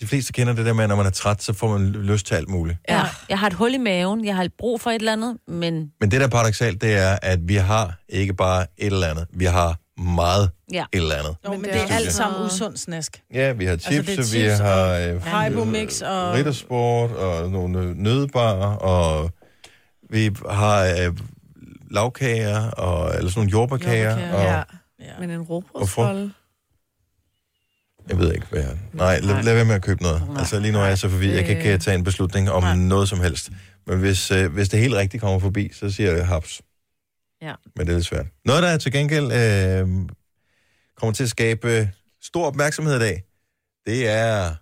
de 0.00 0.06
fleste 0.06 0.32
kender 0.32 0.52
det 0.52 0.66
der 0.66 0.72
med, 0.72 0.82
at 0.84 0.88
når 0.88 0.96
man 0.96 1.06
er 1.06 1.10
træt, 1.10 1.42
så 1.42 1.52
får 1.52 1.78
man 1.78 1.86
lyst 1.92 2.26
til 2.26 2.34
alt 2.34 2.48
muligt. 2.48 2.78
Ja. 2.88 3.02
Jeg 3.28 3.38
har 3.38 3.46
et 3.46 3.52
hul 3.52 3.74
i 3.74 3.78
maven, 3.78 4.24
jeg 4.24 4.36
har 4.36 4.48
brug 4.58 4.80
for 4.80 4.90
et 4.90 4.94
eller 4.94 5.12
andet, 5.12 5.38
men 5.48 5.92
Men 6.00 6.10
det, 6.10 6.20
der 6.20 6.26
er 6.26 6.30
paradoxalt, 6.30 6.82
det 6.82 6.94
er, 6.96 7.18
at 7.22 7.48
vi 7.48 7.54
har 7.54 8.00
ikke 8.08 8.34
bare 8.34 8.62
et 8.78 8.86
eller 8.92 9.06
andet. 9.06 9.26
Vi 9.32 9.44
har 9.44 9.78
meget 10.00 10.50
ja. 10.72 10.84
et 10.92 11.00
eller 11.00 11.14
andet. 11.16 11.36
Jo, 11.46 11.50
men, 11.50 11.64
det 11.64 11.72
det 11.72 11.80
er 11.82 11.94
alt 11.94 12.06
også 12.06 12.16
sammen 12.16 12.46
usund 12.46 12.76
snask. 12.76 13.22
Ja, 13.34 13.52
vi 13.52 13.64
har 13.64 13.76
chips, 13.76 13.96
Altså, 14.08 14.12
altså, 14.12 14.34
vi 14.38 14.40
chips 14.42 14.58
har 14.58 14.92
øh, 14.94 15.22
Haribo 15.22 15.64
Mix 15.64 16.00
og- 16.02 16.34
Riddersport 16.34 17.10
og 17.10 17.50
nogle 17.50 17.94
nødbarer, 18.02 18.76
og 18.76 19.30
vi 20.10 20.30
har 20.50 20.84
øh, 20.84 21.16
lavkager, 21.90 22.70
og, 22.70 23.14
eller 23.16 23.30
sådan 23.30 23.38
nogle 23.40 23.50
jordbærkager, 23.50 24.10
Jordbærkager, 24.10 24.34
og 24.34 24.42
Ja, 24.42 24.62
Ja. 25.06 25.12
men 25.20 25.30
en 25.30 25.40
råbrødsbolle. 25.42 26.32
jeg 28.08 28.18
ved 28.18 28.34
ikke, 28.34 28.46
hvad 28.50 28.60
jeg... 28.60 28.78
Nej, 28.92 29.18
lad, 29.20 29.42
lad 29.42 29.54
være 29.54 29.64
med 29.64 29.74
at 29.74 29.82
købe 29.82 30.02
noget. 30.02 30.22
Altså 30.38 30.60
lige 30.60 30.72
nu 30.72 30.78
er 30.78 30.84
jeg 30.84 30.98
så 30.98 31.08
forvirret, 31.08 31.36
jeg 31.36 31.44
kan 31.44 31.56
ikke 31.56 31.78
tage 31.78 31.94
en 31.98 32.04
beslutning 32.04 32.50
om 32.50 32.62
Nej. 32.62 32.76
noget 32.76 33.08
som 33.08 33.20
helst. 33.20 33.50
Men 33.86 33.98
hvis, 33.98 34.30
øh, 34.30 34.52
hvis 34.52 34.68
det 34.68 34.80
helt 34.80 34.94
rigtigt 34.94 35.20
kommer 35.20 35.38
forbi, 35.38 35.70
så 35.74 35.90
siger 35.90 36.16
jeg 36.16 36.26
haps. 36.26 36.62
Ja. 37.42 37.54
Men 37.76 37.86
det 37.86 37.92
er 37.92 37.96
lidt 37.96 38.06
svært. 38.06 38.26
Noget, 38.44 38.62
der 38.62 38.68
er 38.68 38.78
til 38.78 38.92
gengæld 38.92 39.24
øh, 39.24 39.88
kommer 40.96 41.12
til 41.14 41.22
at 41.22 41.30
skabe 41.30 41.90
stor 42.22 42.46
opmærksomhed 42.46 42.96
i 42.96 42.98
dag, 42.98 43.22
det 43.86 44.08
er... 44.08 44.54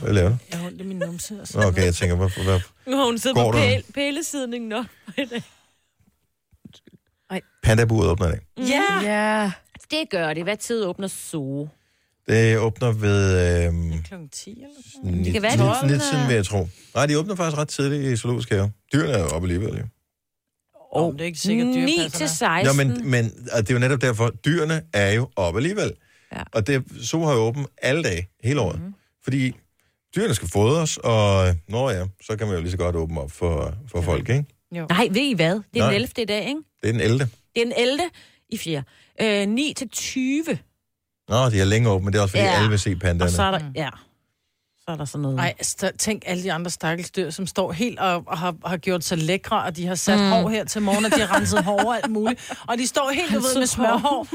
Hvad 0.00 0.12
laver 0.12 0.28
du? 0.28 0.36
Jeg 0.50 0.58
har 0.58 0.66
ondt 0.66 0.80
i 0.80 0.84
min 0.84 0.96
numse. 0.96 1.40
Og 1.54 1.64
Okay, 1.64 1.84
jeg 1.84 1.94
tænker, 1.94 2.16
hvorfor... 2.16 2.42
Hvad? 2.42 2.60
Nu 2.86 2.96
har 2.96 3.04
hun 3.04 3.18
siddet 3.18 3.36
på 3.36 3.52
pæl, 3.52 3.84
pælesidningen 3.94 4.68
nok. 4.68 4.86
Pandaburet 7.62 8.08
åbner 8.10 8.26
i 8.28 8.30
dag. 8.30 8.40
Ja! 8.58 9.00
Ja. 9.02 9.52
Det 9.90 10.10
gør 10.10 10.34
det. 10.34 10.42
Hvad 10.42 10.56
tid 10.56 10.84
åbner 10.84 11.08
Zoo? 11.08 11.68
Det 12.28 12.58
åbner 12.58 12.92
ved... 12.92 13.66
Øh, 13.66 13.72
Klokken 14.04 14.28
10 14.28 14.50
eller 14.50 14.66
sådan 14.94 15.24
det 15.24 15.32
kan 15.32 15.42
være, 15.42 15.56
lidt, 15.56 15.60
det 15.82 15.90
lidt, 15.90 16.02
åbner- 16.02 16.10
siden, 16.10 16.28
vil 16.28 16.34
jeg 16.34 16.46
tro. 16.46 16.68
Nej, 16.94 17.06
de 17.06 17.18
åbner 17.18 17.34
faktisk 17.34 17.58
ret 17.58 17.68
tidligt 17.68 18.02
i 18.12 18.16
Zoologisk 18.16 18.50
Have. 18.50 18.72
Dyrene 18.92 19.12
er 19.12 19.18
jo 19.18 19.26
oppe 19.26 19.46
alligevel, 19.48 19.78
jo. 19.78 19.84
Noget. 20.94 21.08
Oh, 21.08 21.12
det 21.12 21.20
er 21.20 21.24
ikke 21.26 21.38
sikkert, 21.38 21.66
9 21.66 21.74
dyrepasserne 21.74 22.08
til 22.10 22.24
er. 22.24 22.28
16. 22.28 22.66
Ja, 22.66 22.84
men, 22.84 23.10
men 23.10 23.32
og 23.52 23.58
det 23.60 23.70
er 23.70 23.74
jo 23.74 23.78
netop 23.80 24.00
derfor, 24.00 24.30
dyrene 24.30 24.82
er 24.92 25.12
jo 25.12 25.28
oppe 25.36 25.58
alligevel. 25.58 25.92
Ja. 26.32 26.42
Og 26.52 26.66
det, 26.66 26.84
så 27.02 27.18
har 27.24 27.32
jo 27.34 27.38
åbent 27.40 27.66
alle 27.82 28.02
dage, 28.02 28.28
hele 28.44 28.60
året. 28.60 28.78
Mm-hmm. 28.78 28.94
Fordi 29.24 29.52
dyrene 30.16 30.34
skal 30.34 30.48
fodres, 30.48 30.96
og 30.96 31.54
når 31.68 31.90
ja, 31.90 32.04
så 32.22 32.36
kan 32.36 32.46
man 32.46 32.56
jo 32.56 32.60
lige 32.62 32.70
så 32.70 32.76
godt 32.76 32.96
åbne 32.96 33.20
op 33.20 33.30
for, 33.30 33.74
for 33.92 34.00
folk, 34.02 34.28
ikke? 34.28 34.44
Nej, 34.72 35.08
ved 35.10 35.22
I 35.22 35.34
hvad? 35.34 35.54
Det 35.54 35.62
er 35.74 35.78
Nej. 35.78 35.86
den 35.86 35.94
11. 35.94 36.08
i 36.18 36.24
dag, 36.24 36.48
ikke? 36.48 36.60
Det 36.82 36.88
er 36.88 36.92
den 36.92 37.00
11. 37.00 37.18
Det 37.54 37.60
er 37.62 37.64
den 37.64 37.72
11. 37.76 38.00
i 38.48 38.56
4. 38.56 38.82
Øh, 39.22 39.48
9 39.48 39.72
til 39.76 39.88
20. 39.88 40.44
Nå, 41.28 41.50
de 41.50 41.60
er 41.60 41.64
længe 41.64 41.88
åbent, 41.88 42.04
men 42.04 42.12
det 42.12 42.18
er 42.18 42.22
også 42.22 42.32
fordi, 42.32 42.44
Ja. 42.44 42.50
ja. 42.50 42.56
alle 42.56 42.70
vil 42.70 42.78
se 42.78 42.92
Og 42.92 42.98
pandaerne. 43.00 43.32
så 43.32 43.42
er 43.42 43.50
der, 43.50 43.60
ja, 43.74 43.88
så 44.86 44.92
er 44.92 44.96
der 44.96 45.04
sådan 45.04 45.22
noget. 45.22 45.38
Ej, 45.38 45.54
st- 45.62 45.96
tænk 45.98 46.22
alle 46.26 46.42
de 46.42 46.52
andre 46.52 46.70
stakkels 46.70 47.10
dyr, 47.10 47.30
som 47.30 47.46
står 47.46 47.72
helt 47.72 47.98
og, 47.98 48.22
og 48.26 48.38
har, 48.38 48.54
har 48.66 48.76
gjort 48.76 49.04
sig 49.04 49.18
lækre, 49.18 49.62
og 49.62 49.76
de 49.76 49.86
har 49.86 49.94
sat 49.94 50.18
mm. 50.18 50.28
hår 50.30 50.48
her 50.48 50.64
til 50.64 50.82
morgen, 50.82 51.04
og 51.04 51.10
de 51.14 51.20
har 51.20 51.36
renset 51.36 51.64
hår 51.64 51.84
og 51.84 51.96
alt 51.96 52.10
muligt. 52.10 52.52
Og 52.68 52.78
de 52.78 52.86
står 52.86 53.10
helt, 53.10 53.34
du 53.34 53.40
ved, 53.40 53.58
med 53.58 53.66
smørhår. 53.66 54.26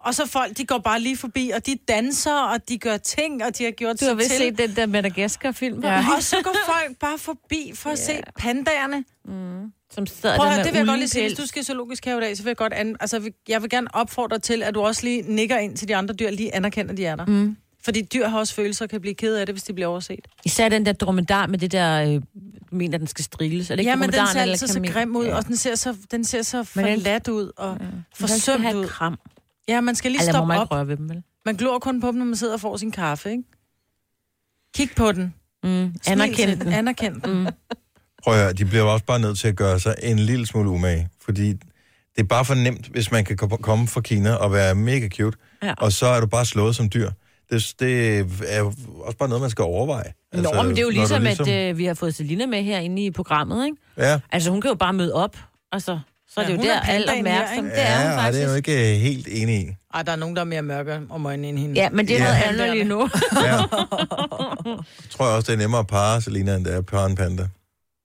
Og 0.00 0.14
så 0.14 0.26
folk, 0.26 0.56
de 0.56 0.64
går 0.66 0.78
bare 0.78 1.00
lige 1.00 1.16
forbi, 1.16 1.50
og 1.54 1.66
de 1.66 1.76
danser, 1.88 2.34
og 2.40 2.68
de 2.68 2.78
gør 2.78 2.96
ting, 2.96 3.44
og 3.44 3.58
de 3.58 3.64
har 3.64 3.70
gjort 3.70 4.00
Du 4.00 4.04
har 4.04 4.10
sig 4.10 4.18
vist 4.18 4.30
til. 4.30 4.38
set 4.38 4.58
den 4.58 4.76
der 4.76 4.86
Madagaskar-film, 4.86 5.84
ja. 5.84 6.04
Og 6.16 6.22
så 6.22 6.36
går 6.44 6.56
folk 6.66 6.98
bare 6.98 7.18
forbi 7.18 7.72
for 7.74 7.90
at 7.90 7.98
se 7.98 8.12
pandaerne. 8.38 9.04
som 9.90 10.06
sidder 10.06 10.36
Prøv 10.36 10.46
at 10.46 10.50
der 10.50 10.54
høre, 10.54 10.56
med 10.56 10.64
det 10.64 10.72
vil 10.72 10.78
jeg 10.78 10.86
godt 10.86 10.98
lige 10.98 11.08
sige. 11.08 11.26
Hvis 11.28 11.38
du 11.38 11.46
skal 11.46 11.60
i 11.62 11.64
zoologisk 11.64 12.04
have 12.04 12.18
i 12.18 12.20
dag, 12.20 12.36
så 12.36 12.42
vil 12.42 12.50
jeg 12.50 12.56
godt 12.56 12.72
an... 12.72 12.96
altså, 13.00 13.30
jeg 13.48 13.62
vil 13.62 13.70
gerne 13.70 13.94
opfordre 13.94 14.38
til, 14.38 14.62
at 14.62 14.74
du 14.74 14.80
også 14.80 15.02
lige 15.04 15.22
nikker 15.22 15.56
ind 15.58 15.76
til 15.76 15.88
de 15.88 15.96
andre 15.96 16.14
dyr, 16.14 16.30
lige 16.30 16.54
anerkender, 16.54 16.90
at 16.92 16.96
de 16.96 17.06
er 17.06 17.16
der. 17.16 17.26
Mm. 17.26 17.56
Fordi 17.86 18.02
dyr 18.02 18.28
har 18.28 18.38
også 18.38 18.54
følelser 18.54 18.84
og 18.84 18.88
kan 18.90 19.00
blive 19.00 19.14
ked 19.14 19.36
af 19.36 19.46
det, 19.46 19.54
hvis 19.54 19.62
de 19.62 19.72
bliver 19.72 19.86
overset. 19.86 20.28
Især 20.44 20.68
den 20.68 20.86
der 20.86 20.92
dromedar 20.92 21.46
med 21.46 21.58
det 21.58 21.72
der, 21.72 22.14
øh, 22.14 22.22
mener, 22.72 22.98
den 22.98 23.06
skal 23.06 23.24
striles. 23.24 23.70
Er 23.70 23.74
det 23.76 23.80
ikke 23.80 23.90
Ja, 23.90 23.96
men 23.96 24.02
den 24.12 24.12
ser 24.32 24.40
eller 24.40 24.52
altid 24.52 24.66
så 24.66 24.80
grim 24.92 25.16
ud, 25.16 25.26
Ja. 25.26 25.36
og 25.36 25.46
den 25.46 25.56
ser 25.56 25.74
så, 25.74 25.96
den 26.10 26.24
ser 26.24 26.42
så 26.42 26.56
Men 26.74 26.84
den- 26.84 27.00
forladt 27.00 27.28
ud 27.28 27.50
og 27.56 27.76
skal 28.14 28.28
forsømt 28.28 28.62
have 28.64 28.76
ud. 28.78 28.86
kram. 28.86 29.18
Ja, 29.68 29.80
man 29.80 29.94
skal 29.94 30.10
lige 30.10 30.22
lad 30.24 30.32
stoppe 30.32 30.46
mig 30.46 30.58
op. 30.58 30.64
ikke 30.64 30.74
røre 30.74 30.88
ved 30.88 30.96
dem, 30.96 31.08
vel? 31.08 31.22
Man 31.44 31.54
glor 31.56 31.78
kun 31.78 32.00
på 32.00 32.06
dem, 32.06 32.14
når 32.14 32.24
man 32.24 32.36
sidder 32.36 32.52
og 32.54 32.60
får 32.60 32.76
sin 32.76 32.90
kaffe, 32.90 33.30
ikke? 33.30 33.42
Kig 34.74 34.90
på 34.96 35.12
den. 35.12 35.34
Mm. 35.64 35.94
Anerkend 36.06 36.60
den. 36.60 36.72
Anerkend 36.72 37.20
den. 37.22 37.38
Mm. 37.38 37.46
Prøv 38.22 38.34
at 38.34 38.40
høre, 38.40 38.52
de 38.52 38.64
bliver 38.64 38.82
også 38.84 39.04
bare 39.04 39.18
nødt 39.20 39.38
til 39.38 39.48
at 39.48 39.56
gøre 39.56 39.80
sig 39.80 39.94
en 40.02 40.18
lille 40.18 40.46
smule 40.46 40.70
umage, 40.70 41.08
fordi 41.24 41.48
det 41.52 41.58
er 42.18 42.22
bare 42.24 42.44
for 42.44 42.54
nemt, 42.54 42.86
hvis 42.86 43.10
man 43.10 43.24
kan 43.24 43.36
ko- 43.36 43.46
komme 43.48 43.88
fra 43.88 44.00
Kina 44.00 44.34
og 44.34 44.52
være 44.52 44.74
mega 44.74 45.08
cute, 45.08 45.38
Ja. 45.62 45.74
og 45.78 45.92
så 45.92 46.06
er 46.06 46.20
du 46.20 46.26
bare 46.26 46.44
slået 46.46 46.76
som 46.76 46.90
dyr. 46.90 47.10
Det, 47.50 47.74
det 47.80 48.18
er 48.48 48.58
jo 48.58 48.72
også 49.00 49.18
bare 49.18 49.28
noget, 49.28 49.40
man 49.42 49.50
skal 49.50 49.62
overveje. 49.62 50.12
Altså, 50.32 50.52
Nå, 50.54 50.62
men 50.62 50.70
det 50.70 50.78
er 50.78 50.82
jo 50.82 50.90
ligesom, 50.90 51.22
ligesom... 51.22 51.48
at 51.48 51.70
øh, 51.70 51.78
vi 51.78 51.84
har 51.84 51.94
fået 51.94 52.14
Selina 52.14 52.46
med 52.46 52.62
herinde 52.62 53.04
i 53.04 53.10
programmet, 53.10 53.66
ikke? 53.66 53.76
Ja, 53.98 54.18
Altså, 54.32 54.50
hun 54.50 54.60
kan 54.60 54.68
jo 54.68 54.74
bare 54.74 54.92
møde 54.92 55.12
op, 55.14 55.36
og 55.72 55.82
så, 55.82 55.98
så 56.28 56.40
er 56.40 56.44
Ja, 56.44 56.48
det 56.50 56.52
jo 56.56 56.60
hun 56.60 56.66
er 56.70 56.74
der, 56.80 56.84
her, 56.84 57.18
opmærksom. 57.18 57.64
ikke? 57.64 57.76
Det 57.76 57.82
er 57.86 57.96
hun 58.02 58.10
ja 58.10 58.16
faktisk. 58.18 58.40
det 58.40 58.46
er 58.46 58.50
jo 58.50 58.56
ikke 58.56 58.94
øh, 58.94 59.00
helt 59.00 59.28
enig 59.30 59.60
i. 59.60 59.68
Ej, 59.94 60.02
der 60.02 60.12
er 60.12 60.16
nogen, 60.16 60.36
der 60.36 60.40
er 60.42 60.46
mere 60.46 60.62
mørke 60.62 61.00
om 61.10 61.26
øjnene 61.26 61.48
end 61.48 61.58
hende. 61.58 61.74
Ja, 61.80 61.88
men 61.90 62.08
det 62.08 62.20
er 62.20 62.24
Ja. 62.24 62.24
noget 62.24 62.42
andet 62.62 62.70
lige 62.76 62.84
nu. 62.84 63.08
Ja. 63.44 63.56
Jeg 64.66 65.10
tror 65.10 65.26
også, 65.26 65.46
det 65.46 65.58
er 65.58 65.62
nemmere 65.62 65.80
at 65.80 65.86
parre 65.86 66.20
Selina, 66.22 66.54
end 66.56 66.64
det 66.64 66.74
er 66.74 66.78
at 66.78 66.86
parre 66.86 67.06
en 67.10 67.14
panda. 67.16 67.48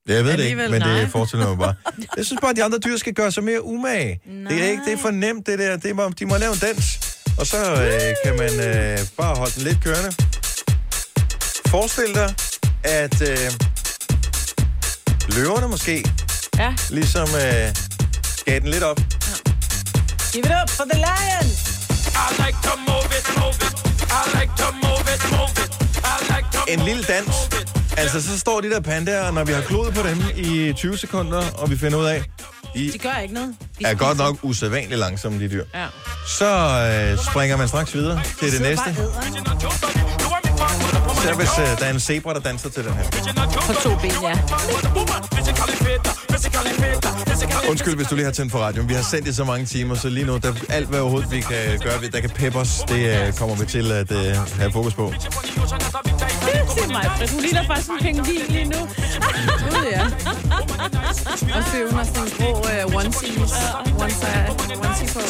Ja, 0.09 0.13
jeg 0.15 0.23
ved 0.25 0.31
det 0.31 0.39
ikke, 0.39 0.43
Alligevel, 0.61 0.71
men 0.71 0.81
det 0.81 1.01
nej. 1.03 1.07
forestiller 1.07 1.47
mig 1.49 1.57
bare. 1.57 1.73
Jeg 2.17 2.25
synes 2.25 2.39
bare, 2.41 2.49
at 2.51 2.57
de 2.57 2.63
andre 2.63 2.77
dyr 2.85 2.97
skal 2.97 3.13
gøre 3.13 3.31
sig 3.31 3.43
mere 3.43 3.63
umage. 3.65 4.19
Det 4.49 4.63
er 4.63 4.67
ikke 4.69 4.83
det 4.85 4.93
er 4.93 4.97
for 4.97 5.11
nemt, 5.11 5.47
det 5.47 5.59
der. 5.59 5.77
Det 5.77 5.95
må, 5.95 6.09
de 6.19 6.25
må 6.25 6.37
lave 6.37 6.51
en 6.53 6.59
dans. 6.61 7.10
Og 7.41 7.47
så 7.47 7.57
øh, 7.57 8.15
kan 8.25 8.37
man 8.37 8.53
øh, 8.69 8.99
bare 9.17 9.35
holde 9.35 9.51
den 9.55 9.63
lidt 9.63 9.83
kørende. 9.83 10.11
Forestil 11.67 12.13
dig, 12.15 12.35
at 12.83 13.21
øh, 13.21 13.51
løverne 15.35 15.67
måske 15.67 16.03
Ja. 16.59 16.75
ligesom 16.89 17.27
øh, 17.35 17.67
gav 18.45 18.59
den 18.59 18.67
lidt 18.69 18.83
op. 18.83 18.97
Give 20.33 20.45
it 20.45 20.53
up 20.61 20.69
for 20.69 20.85
the 20.91 20.97
lion! 21.07 21.45
I 22.23 22.27
like 22.43 22.57
to 22.67 22.73
move 22.89 23.09
it, 23.19 23.25
move 23.41 23.57
it. 23.67 23.73
I 24.19 24.23
like 24.39 24.51
to 24.61 24.67
move 24.85 25.05
it, 25.15 25.21
move 25.37 25.55
it. 25.63 25.71
I 26.11 26.15
like 26.33 26.47
to 26.53 26.59
En 26.67 26.79
lille 26.79 27.03
dans. 27.03 27.35
Altså, 27.97 28.21
så 28.21 28.39
står 28.39 28.61
de 28.61 28.69
der 28.69 28.79
pandaer, 28.79 29.23
og 29.27 29.33
når 29.33 29.43
vi 29.43 29.53
har 29.53 29.61
klodet 29.61 29.93
på 29.93 30.01
dem 30.07 30.17
i 30.35 30.73
20 30.73 30.97
sekunder, 30.97 31.43
og 31.57 31.69
vi 31.69 31.77
finder 31.77 31.97
ud 31.97 32.05
af, 32.05 32.23
de 32.73 32.91
De 32.91 32.97
gør 32.97 33.17
ikke 33.21 33.33
noget. 33.33 33.55
De 33.79 33.85
er 33.85 33.93
godt 33.95 34.17
nok 34.17 34.37
usædvanligt 34.41 34.99
langsomme, 34.99 35.39
de 35.39 35.49
dyr. 35.49 35.65
Ja. 35.73 35.85
Så 36.27 36.45
øh, 37.11 37.17
springer 37.31 37.57
man 37.57 37.67
straks 37.67 37.93
videre 37.93 38.21
til 38.39 38.51
det 38.51 38.61
næste. 38.61 38.95
Så 41.23 41.33
hvis 41.37 41.49
øh, 41.59 41.79
der 41.79 41.85
er 41.85 41.93
en 41.93 41.99
zebra, 41.99 42.33
der 42.33 42.39
danser 42.39 42.69
til 42.69 42.83
den 42.83 42.93
her. 42.93 43.03
På 43.67 43.73
to 43.73 43.89
ben, 44.01 44.11
ja. 44.23 44.33
Undskyld, 47.69 47.95
hvis 47.95 48.07
du 48.07 48.15
lige 48.15 48.25
har 48.25 48.31
tændt 48.31 48.51
for 48.51 48.59
radioen. 48.59 48.89
Vi 48.89 48.93
har 48.93 49.01
sendt 49.01 49.27
i 49.27 49.33
så 49.33 49.43
mange 49.43 49.65
timer, 49.65 49.95
så 49.95 50.09
lige 50.09 50.25
nu, 50.25 50.37
der, 50.37 50.53
alt 50.69 50.87
hvad 50.87 50.99
overhovedet 50.99 51.31
vi 51.31 51.41
kan 51.41 51.79
gøre, 51.83 52.01
der 52.13 52.19
kan 52.19 52.29
peppe 52.29 52.59
os, 52.59 52.83
det 52.87 53.27
øh, 53.27 53.33
kommer 53.33 53.55
vi 53.55 53.65
til 53.65 53.91
at 53.91 54.11
øh, 54.11 54.35
have 54.59 54.71
fokus 54.71 54.93
på. 54.93 55.13
Se 55.17 56.87
mig, 56.87 57.11
Britt. 57.17 57.31
Hun 57.31 57.41
ligner 57.41 57.63
faktisk 57.67 57.89
en 57.89 57.97
pengvin 58.01 58.41
lige 58.49 58.65
nu. 58.65 58.79
Og 61.55 61.63
så 61.63 61.77
hun 61.89 61.97
har 61.97 62.03
sådan 62.03 62.23
en 62.23 62.29
grå 62.37 62.51
uh. 62.51 62.95
Onesie, 62.95 63.41
onesie 63.99 64.45
på. 64.47 64.53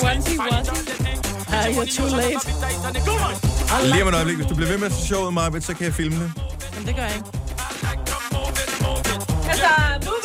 Onesie, 0.05 0.39
onesie. 0.49 0.71
Ah, 1.53 1.67
you're 1.67 1.85
too 1.97 2.07
late. 2.15 3.50
Lige 3.91 4.01
om 4.03 4.07
et 4.09 4.15
øjeblik, 4.15 4.35
hvis 4.37 4.47
du 4.47 4.55
bliver 4.55 4.69
ved 4.69 4.77
med 4.77 4.89
showet, 4.91 5.33
Marbet, 5.33 5.63
så 5.63 5.73
kan 5.73 5.85
jeg 5.85 5.93
filme 5.93 6.15
det. 6.23 6.31
Jamen, 6.73 6.87
det 6.87 6.95
gør 6.95 7.03
jeg 7.03 7.15
ikke. 7.15 7.27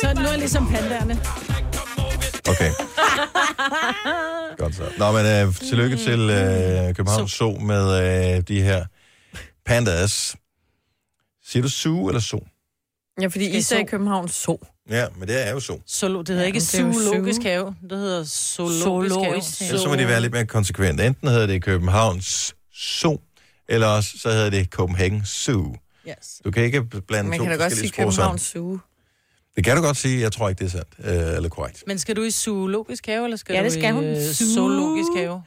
Så 0.01 0.13
nu 0.15 0.21
er 0.25 0.29
jeg 0.29 0.37
ligesom 0.39 0.67
pandaerne. 0.67 1.19
Okay. 2.49 2.71
Godt 4.61 4.75
så. 4.75 4.83
Nå, 4.97 5.11
men 5.11 5.47
uh, 5.47 5.55
tillykke 5.55 5.97
til 5.97 6.19
uh, 6.19 6.95
Københavns 6.95 7.31
Zoo 7.31 7.59
med 7.59 7.83
uh, 8.37 8.43
de 8.47 8.61
her 8.61 8.85
pandas. 9.65 10.35
Siger 11.45 11.63
du 11.63 11.69
zoo 11.69 12.07
eller 12.07 12.21
zoo? 12.21 12.39
Ja, 13.21 13.27
fordi 13.27 13.57
I 13.57 13.61
sagde 13.61 13.85
København 13.85 14.27
så. 14.29 14.57
Ja, 14.89 15.05
men 15.19 15.27
det 15.27 15.47
er 15.47 15.51
jo 15.51 15.59
zoo. 15.59 15.79
Solo, 15.87 16.19
det 16.19 16.27
hedder 16.29 16.41
Ja, 16.41 16.47
ikke 16.47 16.57
er 16.57 16.61
zoologisk 16.61 17.41
zoo. 17.41 17.49
have. 17.49 17.75
Det 17.89 17.97
hedder 17.97 18.23
zoologisk, 18.23 18.83
Zoologisk 18.83 19.59
have. 19.59 19.69
have. 19.69 19.79
Så 19.79 19.87
må 19.89 19.95
de 19.95 20.07
være 20.07 20.21
lidt 20.21 20.33
mere 20.33 20.45
konsekvente. 20.45 21.05
Enten 21.05 21.27
hedder 21.27 21.47
det 21.47 21.63
Københavns 21.63 22.55
Zoo, 22.75 23.19
eller 23.69 23.87
også 23.87 24.09
så 24.17 24.29
hedder 24.29 24.49
det 24.49 24.67
Copenhagen 24.69 25.25
Zoo. 25.25 25.75
Yes. 26.09 26.41
Du 26.45 26.51
kan 26.51 26.63
ikke 26.63 26.83
blande 26.83 27.29
Man 27.29 27.39
to 27.39 27.45
kan 27.45 27.57
da 27.57 27.63
godt 27.63 27.73
sige. 27.77 27.89
København 27.91 28.37
Zoo. 28.39 28.79
Det 29.55 29.63
kan 29.65 29.75
du 29.77 29.81
godt 29.81 29.97
sige. 29.97 30.21
Jeg 30.21 30.31
tror 30.31 30.49
ikke, 30.49 30.59
det 30.59 30.65
er 30.65 30.69
sandt. 30.69 30.87
Øh, 31.29 31.35
eller 31.35 31.49
korrekt. 31.49 31.83
Men 31.87 31.99
skal 31.99 32.15
du 32.15 32.23
i 32.23 32.31
zoologisk 32.31 33.05
have, 33.05 33.23
eller 33.23 33.37
skal 33.37 33.53
Ja, 33.53 33.59
du 33.59 33.63
det 33.65 33.73
skal 33.73 33.83
i 33.83 33.91
hun. 33.91 34.03
øh, 34.03 34.21
Zoo. 34.21 34.53
zoologisk 34.55 35.09
have? 35.17 35.41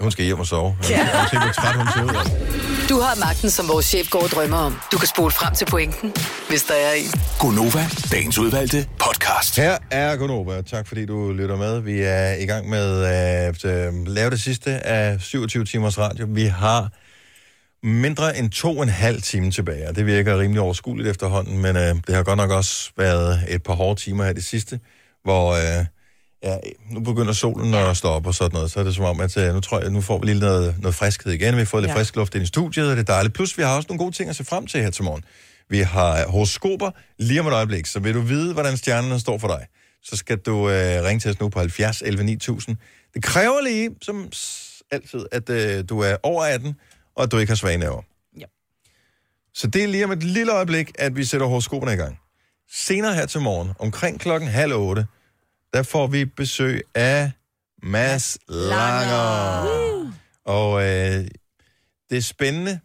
Hun 0.00 0.10
skal 0.10 0.24
hjem 0.24 0.40
og 0.40 0.46
sove. 0.46 0.76
Ja. 0.90 0.98
Jeg 0.98 1.40
hvor 1.42 1.52
træt 1.52 1.76
hun 1.76 1.86
ser 1.94 2.04
ud. 2.04 2.08
af. 2.08 2.88
Du 2.88 3.00
har 3.00 3.14
magten, 3.26 3.50
som 3.50 3.68
vores 3.68 3.86
chef 3.86 4.10
går 4.10 4.22
og 4.22 4.28
drømmer 4.28 4.56
om. 4.56 4.80
Du 4.92 4.98
kan 4.98 5.08
spole 5.08 5.30
frem 5.30 5.54
til 5.54 5.64
pointen, 5.64 6.12
hvis 6.48 6.62
der 6.62 6.74
er 6.74 6.92
en. 6.92 7.10
Gonova, 7.40 7.86
dagens 8.12 8.38
udvalgte 8.38 8.86
podcast. 9.00 9.56
Her 9.56 9.78
er 9.90 10.16
Gunova. 10.16 10.62
Tak 10.62 10.86
fordi 10.88 11.06
du 11.06 11.32
lytter 11.32 11.56
med. 11.56 11.80
Vi 11.80 12.00
er 12.00 12.32
i 12.34 12.46
gang 12.46 12.68
med 12.68 13.02
at 13.04 13.64
øh, 13.64 14.06
lave 14.06 14.30
det 14.30 14.40
sidste 14.40 14.70
af 14.70 15.20
27 15.20 15.64
timers 15.64 15.98
radio. 15.98 16.26
Vi 16.28 16.44
har 16.46 16.88
mindre 17.86 18.38
end 18.38 18.50
to 18.50 18.76
og 18.76 18.82
en 18.82 18.88
halv 18.88 19.22
time 19.22 19.50
tilbage, 19.50 19.88
og 19.88 19.96
det 19.96 20.06
virker 20.06 20.38
rimelig 20.40 20.60
overskueligt 20.62 21.08
efterhånden, 21.08 21.58
men 21.62 21.76
øh, 21.76 21.94
det 22.06 22.14
har 22.14 22.22
godt 22.22 22.36
nok 22.36 22.50
også 22.50 22.90
været 22.96 23.44
et 23.48 23.62
par 23.62 23.72
hårde 23.74 24.00
timer 24.00 24.24
her 24.24 24.32
det 24.32 24.44
sidste, 24.44 24.80
hvor 25.24 25.52
øh, 25.52 25.84
ja, 26.42 26.56
nu 26.90 27.00
begynder 27.00 27.32
solen 27.32 27.74
at 27.74 27.96
stå 27.96 28.08
op 28.08 28.26
og 28.26 28.34
sådan 28.34 28.54
noget, 28.54 28.70
så 28.70 28.80
er 28.80 28.84
det 28.84 28.94
som 28.94 29.04
om, 29.04 29.20
at 29.20 29.36
øh, 29.36 29.54
nu 29.54 29.60
tror 29.60 29.80
jeg, 29.80 29.90
nu 29.90 30.00
får 30.00 30.18
vi 30.18 30.26
lige 30.26 30.38
noget, 30.38 30.74
noget 30.78 30.94
friskhed 30.94 31.32
igen. 31.32 31.56
Vi 31.56 31.64
fået 31.64 31.82
lidt 31.82 31.90
Ja. 31.92 31.96
frisk 31.98 32.16
luft 32.16 32.34
ind 32.34 32.44
i 32.44 32.46
studiet, 32.46 32.90
og 32.90 32.96
det 32.96 33.08
er 33.08 33.12
dejligt. 33.12 33.34
Plus, 33.34 33.58
vi 33.58 33.62
har 33.62 33.76
også 33.76 33.86
nogle 33.88 33.98
gode 33.98 34.14
ting 34.16 34.30
at 34.30 34.36
se 34.36 34.44
frem 34.44 34.66
til 34.66 34.80
her 34.82 34.90
til 34.90 35.04
morgen. 35.04 35.24
Vi 35.70 35.78
har 35.78 36.28
horoskoper 36.28 36.90
lige 37.18 37.40
om 37.40 37.46
et 37.46 37.52
øjeblik, 37.52 37.86
så 37.86 38.00
vil 38.00 38.14
du 38.14 38.20
vide, 38.20 38.52
hvordan 38.52 38.76
stjernerne 38.76 39.20
står 39.20 39.38
for 39.38 39.48
dig, 39.48 39.66
så 40.02 40.16
skal 40.16 40.38
du 40.38 40.68
øh, 40.70 41.04
ringe 41.04 41.20
til 41.20 41.30
os 41.30 41.40
nu 41.40 41.48
på 41.48 41.58
70 41.58 42.02
11 42.02 42.24
9000. 42.24 42.76
Det 43.14 43.22
kræver 43.22 43.60
lige, 43.60 43.90
som 44.02 44.28
altid, 44.90 45.26
at 45.32 45.50
øh, 45.50 45.84
du 45.88 46.00
er 46.00 46.16
over 46.22 46.44
18, 46.44 46.74
og 47.16 47.22
at 47.22 47.32
du 47.32 47.38
ikke 47.38 47.50
har 47.50 47.56
svage 47.56 47.78
nerver. 47.78 48.02
Ja. 48.38 48.44
Så 49.54 49.66
det 49.66 49.82
er 49.82 49.88
lige 49.88 50.04
om 50.04 50.12
et 50.12 50.22
lille 50.22 50.52
øjeblik, 50.52 50.90
at 50.98 51.16
vi 51.16 51.24
sætter 51.24 51.46
horoskoperne 51.46 51.92
i 51.92 51.96
gang. 51.96 52.18
Senere 52.72 53.14
her 53.14 53.26
til 53.26 53.40
morgen, 53.40 53.70
omkring 53.78 54.20
klokken 54.20 54.48
halv 54.48 54.72
otte, 54.74 55.06
der 55.72 55.82
får 55.82 56.06
vi 56.06 56.24
besøg 56.24 56.82
af 56.94 57.30
Mads 57.82 58.38
Langer. 58.48 60.12
Og 60.44 60.82
øh, 60.82 61.24
det 62.10 62.16
er 62.18 62.20
spændende, 62.22 62.80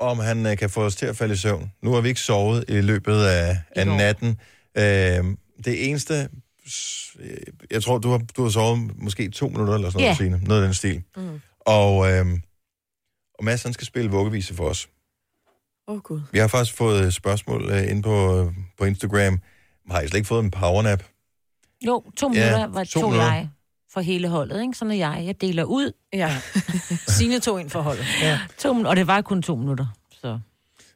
om 0.00 0.18
han 0.18 0.46
øh, 0.46 0.56
kan 0.56 0.70
få 0.70 0.82
os 0.84 0.96
til 0.96 1.06
at 1.06 1.16
falde 1.16 1.34
i 1.34 1.36
søvn. 1.36 1.72
Nu 1.82 1.92
har 1.92 2.00
vi 2.00 2.08
ikke 2.08 2.20
sovet 2.20 2.64
i 2.68 2.80
løbet 2.80 3.24
af, 3.24 3.56
af 3.76 3.86
natten. 3.86 4.28
Øh, 4.78 5.36
det 5.64 5.88
eneste, 5.88 6.28
øh, 7.20 7.36
jeg 7.70 7.82
tror, 7.82 7.98
du 7.98 8.10
har, 8.10 8.18
du 8.36 8.42
har 8.42 8.50
sovet 8.50 8.90
måske 9.02 9.28
to 9.30 9.48
minutter 9.48 9.74
eller 9.74 9.90
sådan 9.90 10.00
noget, 10.02 10.10
Ja. 10.10 10.16
Signe. 10.16 10.40
noget 10.44 10.62
af 10.62 10.66
den 10.66 10.74
stil. 10.74 11.02
Mm. 11.16 11.40
Og, 11.60 12.12
øh, 12.12 12.26
og 13.38 13.44
Mads, 13.44 13.62
han 13.62 13.72
skal 13.72 13.86
spille 13.86 14.10
vuggevise 14.10 14.54
for 14.54 14.68
os. 14.68 14.88
Åh, 15.88 15.94
oh, 15.94 16.00
Gud. 16.02 16.20
Vi 16.32 16.38
har 16.38 16.48
faktisk 16.48 16.76
fået 16.76 17.02
et 17.04 17.14
spørgsmål 17.14 17.70
øh, 17.70 17.90
ind 17.90 18.02
på, 18.02 18.50
på 18.78 18.84
Instagram. 18.84 19.40
Har 19.90 20.00
I 20.00 20.08
slet 20.08 20.18
ikke 20.18 20.28
fået 20.28 20.44
en 20.44 20.50
powernap? 20.50 21.02
Jo, 21.86 22.02
to 22.16 22.32
Ja, 22.34 22.40
minutter 22.44 22.66
var 22.66 22.84
to 22.84 23.00
to 23.00 23.08
minutter. 23.10 23.32
jeg 23.32 23.48
for 23.92 24.00
hele 24.00 24.28
holdet, 24.28 24.62
ikke? 24.62 24.74
Sådan 24.74 24.92
er 24.92 24.96
jeg. 24.96 25.22
Jeg 25.26 25.40
deler 25.40 25.64
ud. 25.64 25.92
Ja. 26.12 26.36
Signe 27.08 27.40
tog 27.40 27.60
ind 27.60 27.70
for 27.70 27.80
holdet. 27.82 28.04
Ja. 28.22 28.38
To, 28.58 28.70
og 28.84 28.96
det 28.96 29.06
var 29.06 29.20
kun 29.20 29.42
to 29.42 29.56
minutter. 29.56 29.86
Så. 30.20 30.38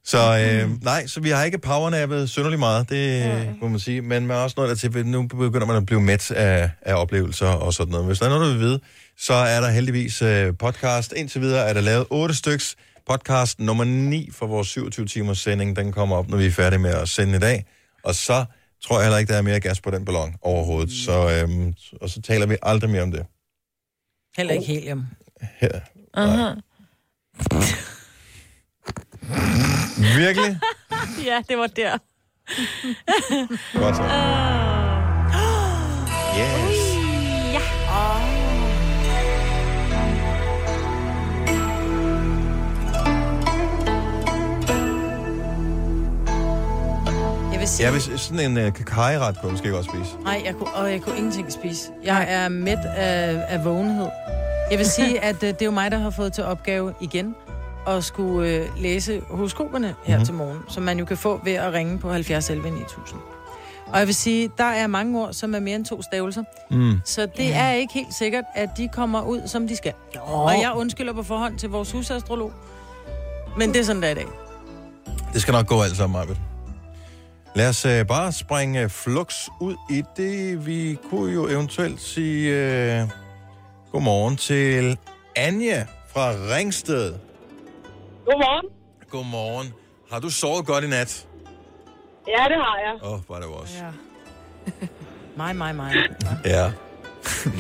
Så 0.05 0.19
øh, 0.19 0.83
nej, 0.85 1.07
så 1.07 1.21
vi 1.21 1.31
har 1.31 1.45
ikke 1.45 1.59
powernappet 1.59 2.31
synderligt 2.31 2.59
meget, 2.59 2.91
det 2.91 3.19
ja. 3.19 3.45
må 3.61 3.69
man 3.69 3.81
sige. 3.81 4.01
Men 4.03 4.27
man 4.27 4.37
er 4.37 4.41
også 4.41 4.55
noget 4.57 4.83
der 4.83 4.91
til, 4.91 5.07
nu 5.07 5.27
begynder 5.27 5.67
man 5.67 5.77
at 5.77 5.87
blive 5.87 6.01
mæt 6.01 6.31
af, 6.31 6.71
af 6.83 6.95
oplevelser 6.95 7.47
og 7.47 7.75
sådan 7.75 7.91
noget. 7.91 8.07
Hvis 8.07 8.19
der 8.19 8.25
er 8.27 8.31
noget, 8.31 8.47
du 8.47 8.51
vil 8.51 8.61
vide, 8.61 8.81
så 9.19 9.35
er 9.35 9.61
der 9.61 9.69
heldigvis 9.71 10.23
øh, 10.23 10.53
podcast. 10.59 11.13
Indtil 11.17 11.41
videre 11.41 11.69
er 11.69 11.73
der 11.73 11.81
lavet 11.81 12.07
otte 12.11 12.35
styks. 12.35 12.77
Podcast 13.11 13.61
nummer 13.61 13.85
9 13.85 14.31
for 14.33 14.47
vores 14.47 14.69
27 14.69 15.07
timers 15.07 15.39
sending, 15.39 15.77
den 15.77 15.93
kommer 15.93 16.17
op, 16.17 16.29
når 16.29 16.37
vi 16.37 16.47
er 16.47 16.51
færdige 16.51 16.79
med 16.79 16.91
at 16.91 17.09
sende 17.09 17.37
i 17.37 17.41
dag. 17.41 17.65
Og 18.05 18.15
så 18.15 18.45
tror 18.85 18.97
jeg 18.97 19.05
heller 19.05 19.19
ikke, 19.19 19.33
der 19.33 19.39
er 19.39 19.43
mere 19.43 19.61
gas 19.61 19.81
på 19.81 19.91
den 19.91 20.05
ballon 20.05 20.35
overhovedet. 20.43 20.93
Så, 20.93 21.31
øhm, 21.43 21.75
og 22.01 22.11
så 22.11 22.23
taler 22.23 22.47
vi 22.47 22.57
aldrig 22.63 22.91
mere 22.91 23.03
om 23.03 23.11
det. 23.13 23.27
Heller 24.37 24.55
ikke 24.55 24.67
helium. 24.67 25.07
Her. 25.61 25.81
Aha. 26.15 26.55
Virkelig? 30.19 30.59
Ja, 31.25 31.43
det 31.49 31.59
var 31.59 31.67
der. 31.67 31.99
Godt 33.79 33.97
så. 33.97 34.03
Yes. 36.39 36.88
Jeg 47.81 47.93
vil 47.93 48.01
sige, 48.03 48.11
Ja, 48.11 48.13
hvis 48.15 48.21
sådan 48.21 48.59
en 48.59 48.67
uh, 48.67 48.73
kakajret 48.73 49.35
kunne 49.37 49.45
jeg 49.47 49.53
måske 49.53 49.71
godt 49.71 49.85
spise. 49.85 50.17
nej, 50.25 50.43
jeg 50.45 50.55
kunne, 50.55 50.75
og 50.75 50.91
jeg 50.93 51.01
kunne 51.03 51.17
ingenting 51.17 51.53
spise. 51.53 51.91
Jeg 52.05 52.27
er 52.29 52.49
mæt 52.49 52.79
af, 52.79 53.45
af 53.49 53.65
vågenhed. 53.65 54.07
Jeg 54.71 54.79
vil 54.79 54.87
sige, 54.87 55.21
at 55.31 55.43
øh, 55.43 55.49
det 55.49 55.63
er 55.63 55.67
jo 55.67 55.71
mig, 55.71 55.91
der 55.91 55.99
har 55.99 56.11
fået 56.11 56.33
til 56.33 56.45
opgave 56.45 56.95
igen 57.01 57.35
at 57.87 58.05
skulle 58.05 58.49
øh, 58.51 58.67
læse 58.77 59.21
horoskoperne 59.31 59.95
her 60.05 60.15
Mhm. 60.17 60.21
mm. 60.21 60.25
til 60.25 60.35
morgen, 60.35 60.59
som 60.69 60.83
man 60.83 60.99
jo 60.99 61.05
kan 61.05 61.17
få 61.17 61.41
ved 61.45 61.53
at 61.53 61.73
ringe 61.73 61.99
på 61.99 62.13
70 62.13 62.51
11 62.51 62.71
9000. 62.71 63.21
Og 63.87 63.99
jeg 63.99 64.07
vil 64.07 64.15
sige, 64.15 64.51
der 64.59 64.65
er 64.65 64.87
mange 64.87 65.21
ord, 65.21 65.33
som 65.33 65.55
er 65.55 65.61
mere 65.61 65.77
end 65.77 65.85
to 65.85 66.03
stavelser. 66.03 66.43
Mm. 66.71 67.01
Så 67.05 67.27
det 67.37 67.55
er 67.55 67.71
ikke 67.71 67.95
helt 67.95 68.15
sikkert, 68.15 68.45
at 68.55 68.69
de 68.77 68.89
kommer 68.89 69.23
ud, 69.23 69.41
som 69.47 69.69
de 69.69 69.77
skal. 69.77 69.93
Og 70.23 70.53
jeg 70.63 70.73
undskylder 70.77 71.13
på 71.13 71.23
forhånd 71.23 71.59
til 71.59 71.69
vores 71.69 71.93
husastrolog. 71.93 72.53
Men 73.59 73.73
det 73.73 73.81
er 73.81 73.85
sådan, 73.85 74.03
der 74.03 74.09
er 74.09 74.13
i 74.13 74.15
dag. 74.15 74.27
Det 75.33 75.43
skal 75.43 75.53
nok 75.53 75.67
gå 75.67 75.83
alt 75.83 75.97
sammen, 75.97 76.19
Marvitt. 76.19 76.39
Lad 77.55 77.69
os 77.69 77.87
uh, 77.87 78.07
bare 78.09 78.33
springe 78.33 78.85
uh, 78.85 78.91
flux 78.91 79.49
ud 79.61 79.77
i 79.91 80.03
det. 80.17 80.67
Vi 80.67 80.99
kunne 81.11 81.33
jo 81.33 81.49
eventuelt 81.49 82.01
sige 82.01 83.03
uh, 83.03 83.09
godmorgen 83.93 84.37
til 84.37 84.99
Anja 85.37 85.87
fra 86.13 86.31
Ringsted. 86.31 87.15
Godmorgen. 88.25 88.67
Godmorgen. 89.11 89.73
Har 90.13 90.19
du 90.21 90.31
sovet 90.31 90.67
godt 90.67 90.85
i 90.85 90.87
nat? 90.87 91.27
Ja, 92.29 92.45
det 92.45 92.57
har 92.57 92.79
jeg. 92.87 92.95
Åh, 93.03 93.13
oh, 93.13 93.21
var 93.29 93.37
det 93.37 93.45
også. 93.45 93.75
Ja. 93.77 93.91
Mig, 95.37 95.57
mig, 95.57 95.75
mig. 95.75 95.95
Ja. 96.45 96.65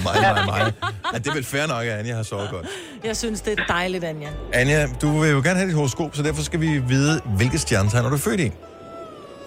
mig, 0.04 0.14
mig, 0.22 0.46
mig. 0.46 0.72
Ja, 1.12 1.18
det 1.18 1.26
er 1.26 1.34
vel 1.34 1.44
fair 1.44 1.66
nok, 1.66 1.84
at 1.84 1.98
Anja 1.98 2.14
har 2.14 2.22
sovet 2.22 2.50
godt. 2.50 2.66
Jeg 3.04 3.16
synes, 3.16 3.40
det 3.40 3.58
er 3.58 3.64
dejligt, 3.68 4.04
Anja. 4.04 4.28
Anja, 4.52 4.86
du 5.02 5.18
vil 5.18 5.30
jo 5.30 5.36
gerne 5.36 5.54
have 5.54 5.66
dit 5.66 5.74
horoskop, 5.74 6.16
så 6.16 6.22
derfor 6.22 6.42
skal 6.42 6.60
vi 6.60 6.78
vide, 6.78 7.20
hvilke 7.24 7.58
stjernetegn 7.58 8.06
er 8.06 8.10
du 8.10 8.16
født 8.16 8.40
i? 8.40 8.52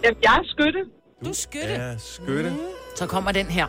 Jamen, 0.03 0.17
jeg 0.23 0.37
er 0.37 0.43
skytte. 0.43 0.79
Du 1.25 1.29
er 1.29 1.33
skytte. 1.33 1.67
Ja, 1.67 1.97
skytte. 1.97 2.53
Så 2.95 3.07
kommer 3.07 3.31
den 3.31 3.45
her. 3.45 3.67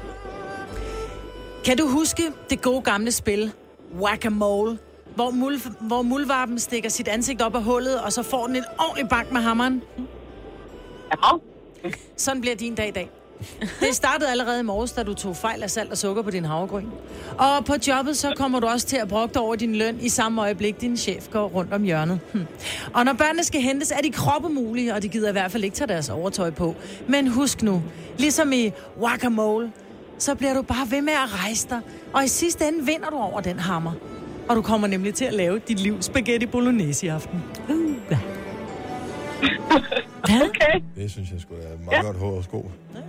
Kan 1.65 1.77
du 1.79 1.87
huske 1.89 2.23
det 2.51 2.63
gode 2.63 2.83
gamle 2.83 3.13
spil, 3.13 3.53
Whack-A-Mole? 4.01 4.79
Hvor, 5.15 5.31
mul, 5.31 5.61
hvor 5.81 6.03
muldvarpen 6.03 6.59
stikker 6.59 6.89
sit 6.89 7.09
ansigt 7.09 7.43
op 7.43 7.55
af 7.55 7.63
hullet, 7.63 8.01
og 8.01 8.13
så 8.13 8.23
får 8.23 8.47
den 8.47 8.57
en 8.57 8.65
ordentlig 8.79 9.09
bank 9.09 9.33
med 9.33 9.41
hammeren. 9.41 9.83
Ja. 11.13 11.91
Sådan 12.17 12.41
bliver 12.41 12.57
din 12.57 12.75
dag 12.75 12.89
i 12.89 12.91
dag. 12.91 13.11
Det 13.81 13.95
startede 13.95 14.31
allerede 14.31 14.61
i 14.61 14.63
morges, 14.63 14.93
da 14.93 15.03
du 15.03 15.15
tog 15.15 15.37
fejl 15.37 15.63
af 15.63 15.71
salt 15.71 15.91
og 15.91 15.99
sukker 15.99 16.23
på 16.23 16.31
din 16.31 16.45
havregryn. 16.45 16.87
Og 17.39 17.65
på 17.65 17.75
jobbet, 17.89 18.17
så 18.17 18.33
kommer 18.37 18.61
du 18.61 18.67
også 18.67 18.87
til 18.87 18.97
at 18.97 19.09
dig 19.09 19.43
over 19.43 19.55
din 19.57 19.75
løn 19.77 19.99
i 20.01 20.09
samme 20.09 20.43
øjeblik, 20.43 20.81
din 20.81 20.97
chef 20.97 21.29
går 21.31 21.47
rundt 21.49 21.73
om 21.73 21.83
hjørnet. 21.83 22.21
Hm. 22.33 22.47
Og 22.95 23.05
når 23.05 23.13
børnene 23.13 23.45
skal 23.45 23.61
hentes, 23.61 23.91
er 23.91 24.01
de 24.03 24.11
kroppemulige, 24.11 24.95
og 24.95 25.03
de 25.03 25.09
gider 25.09 25.29
i 25.29 25.33
hvert 25.33 25.53
fald 25.53 25.65
ikke 25.65 25.77
tage 25.77 25.89
deres 25.89 26.09
overtøj 26.09 26.51
på. 26.51 26.75
Men 27.09 27.29
husk 27.29 27.63
nu, 27.63 27.83
ligesom 28.19 28.53
i 28.53 28.71
Whack-A-Mole, 29.01 29.73
så 30.19 30.35
bliver 30.35 30.55
du 30.55 30.63
bare 30.63 30.91
ved 30.91 31.03
med 31.03 31.13
at 31.13 31.45
rejse 31.45 31.69
dig. 31.71 31.81
Og 32.13 32.25
i 32.25 32.29
sidste 32.29 32.69
ende 32.69 32.87
vinder 32.87 33.11
du 33.11 33.17
over 33.17 33.41
den 33.41 33.59
hammer. 33.59 33.93
Og 34.49 34.57
du 34.57 34.63
kommer 34.63 34.87
nemlig 34.87 35.15
til 35.15 35.25
at 35.25 35.35
lave 35.35 35.59
dit 35.69 35.81
livs 35.81 36.05
spaghetti 36.05 36.47
bolognese 36.47 37.07
i 37.07 37.09
aften. 37.09 37.43
Uh. 37.69 37.93
Okay. 40.25 40.81
Det 40.97 41.11
synes 41.11 41.31
jeg 41.31 41.41
skulle 41.41 41.63
er 41.63 41.73
et 41.73 41.81
meget 41.81 41.97
Ja. 41.97 42.03
godt 42.03 42.17
horoskop. 42.17 42.65
Det 42.95 43.03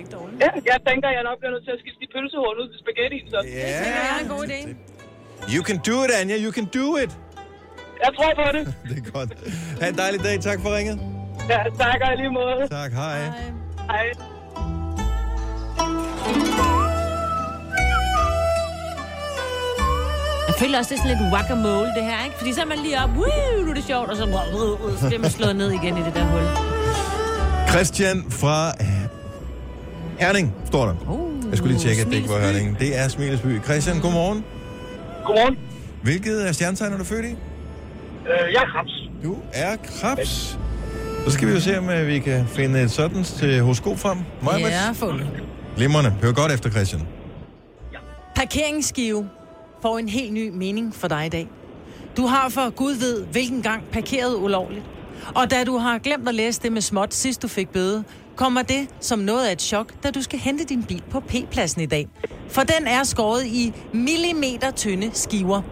ikke 0.00 0.10
dårligt. 0.18 0.38
Ja, 0.44 0.48
jeg 0.72 0.78
tænker, 0.88 1.08
jeg 1.18 1.22
nok 1.28 1.36
bliver 1.40 1.52
nødt 1.54 1.64
til 1.68 1.72
at 1.76 1.80
skifte 1.82 2.00
de 2.04 2.08
pølsehorn 2.14 2.56
ud 2.62 2.66
til 2.72 2.78
spaghetti. 2.84 3.18
Så 3.32 3.38
Ja. 3.60 3.68
Det 3.86 3.92
er 4.06 4.16
en 4.24 4.28
god 4.36 4.42
idé. 4.50 4.58
You 5.54 5.60
can 5.68 5.78
do 5.88 5.96
it, 6.04 6.10
Anja. 6.20 6.36
You 6.44 6.50
can 6.58 6.66
do 6.78 6.86
it. 7.02 7.10
jeg 8.04 8.10
tror 8.16 8.30
på 8.40 8.46
det. 8.56 8.62
Det 8.88 8.96
er 9.02 9.06
godt. 9.16 9.30
Ha' 9.80 9.88
en 9.94 9.98
dejlig 10.04 10.20
dag. 10.26 10.34
Tak 10.48 10.58
for 10.64 10.70
ringet. 10.76 10.96
Ja, 11.52 11.60
tak 11.84 11.98
og 12.08 12.12
lige 12.20 12.32
måde. 12.40 12.60
Tak. 12.78 12.92
Hej. 12.92 13.18
Hej. 13.92 14.06
Jeg 20.48 20.54
føler 20.58 20.78
også, 20.78 20.90
det 20.94 20.98
er 20.98 21.02
sådan 21.02 21.18
lidt 21.18 21.32
whack-a-mole, 21.34 21.88
det 21.96 22.04
her, 22.10 22.24
ikke? 22.24 22.36
Fordi 22.38 22.52
så 22.52 22.60
er 22.60 22.64
man 22.66 22.78
lige 22.78 22.96
op, 23.04 23.10
Woo, 23.10 23.64
nu 23.64 23.70
er 23.70 23.74
det 23.74 23.84
sjovt, 23.84 24.10
og 24.10 24.16
så, 24.16 24.24
så 25.00 25.06
bliver 25.06 25.20
man 25.20 25.30
slået 25.30 25.56
ned 25.56 25.70
igen 25.70 25.98
i 25.98 26.02
det 26.06 26.14
der 26.14 26.24
hul. 26.24 26.42
Christian 27.70 28.24
fra 28.30 28.72
Herning, 30.26 30.54
står 30.66 30.86
der. 30.86 30.94
Uh, 31.10 31.48
Jeg 31.50 31.58
skulle 31.58 31.72
lige 31.74 31.82
tjekke, 31.86 32.00
at 32.02 32.06
det 32.08 32.14
ikke 32.14 32.28
var. 32.28 32.38
Herning. 32.40 32.78
Det 32.78 32.98
er 32.98 33.08
Smilesby. 33.08 33.62
Christian, 33.64 34.00
godmorgen. 34.00 34.44
Godmorgen. 35.26 35.56
Hvilket 36.02 36.38
af 36.40 36.54
stjernetegn 36.54 36.92
er 36.92 36.98
du 36.98 37.04
født 37.04 37.24
i? 37.24 37.28
Øh, 37.28 37.36
jeg 38.52 38.62
er 38.62 38.66
Krabs. 38.72 38.92
Du 39.24 39.36
er 39.52 39.76
krebs. 40.00 40.58
Så 41.24 41.30
skal 41.30 41.48
vi 41.48 41.52
jo 41.52 41.60
se, 41.60 41.78
om 41.78 41.90
øh, 41.90 42.06
vi 42.06 42.18
kan 42.18 42.46
finde 42.46 42.82
et 42.82 42.90
sådan 42.90 43.24
til 43.24 43.60
horoskop 43.60 43.98
frem. 43.98 44.18
Majbert? 44.42 44.70
Ja, 44.70 44.92
fundet. 44.92 45.26
Glimrende. 45.76 46.10
Hør 46.22 46.32
godt 46.32 46.52
efter, 46.52 46.70
Christian. 46.70 47.02
Parkeringsskive 48.36 49.28
får 49.82 49.98
en 49.98 50.08
helt 50.08 50.32
ny 50.32 50.48
mening 50.48 50.94
for 50.94 51.08
dig 51.08 51.26
i 51.26 51.28
dag. 51.28 51.48
Du 52.16 52.26
har 52.26 52.48
for 52.48 52.70
Gud 52.70 52.92
ved, 52.92 53.24
hvilken 53.24 53.62
gang 53.62 53.82
parkeret 53.92 54.36
ulovligt. 54.36 54.84
Og 55.34 55.50
da 55.50 55.64
du 55.64 55.76
har 55.78 55.98
glemt 55.98 56.28
at 56.28 56.34
læse 56.34 56.60
det 56.62 56.72
med 56.72 56.80
småt, 56.80 57.14
sidst 57.14 57.42
du 57.42 57.48
fik 57.48 57.68
bøde, 57.68 58.04
kommer 58.36 58.62
det 58.62 58.88
som 59.00 59.18
noget 59.18 59.46
af 59.46 59.52
et 59.52 59.62
chok, 59.62 59.92
da 60.02 60.10
du 60.10 60.22
skal 60.22 60.38
hente 60.38 60.64
din 60.64 60.82
bil 60.84 61.02
på 61.10 61.20
P-pladsen 61.20 61.82
i 61.82 61.86
dag. 61.86 62.08
For 62.48 62.62
den 62.62 62.86
er 62.86 63.04
skåret 63.04 63.46
i 63.46 63.72
millimeter 63.92 64.70
tynde 64.70 65.10
skiver. 65.14 65.62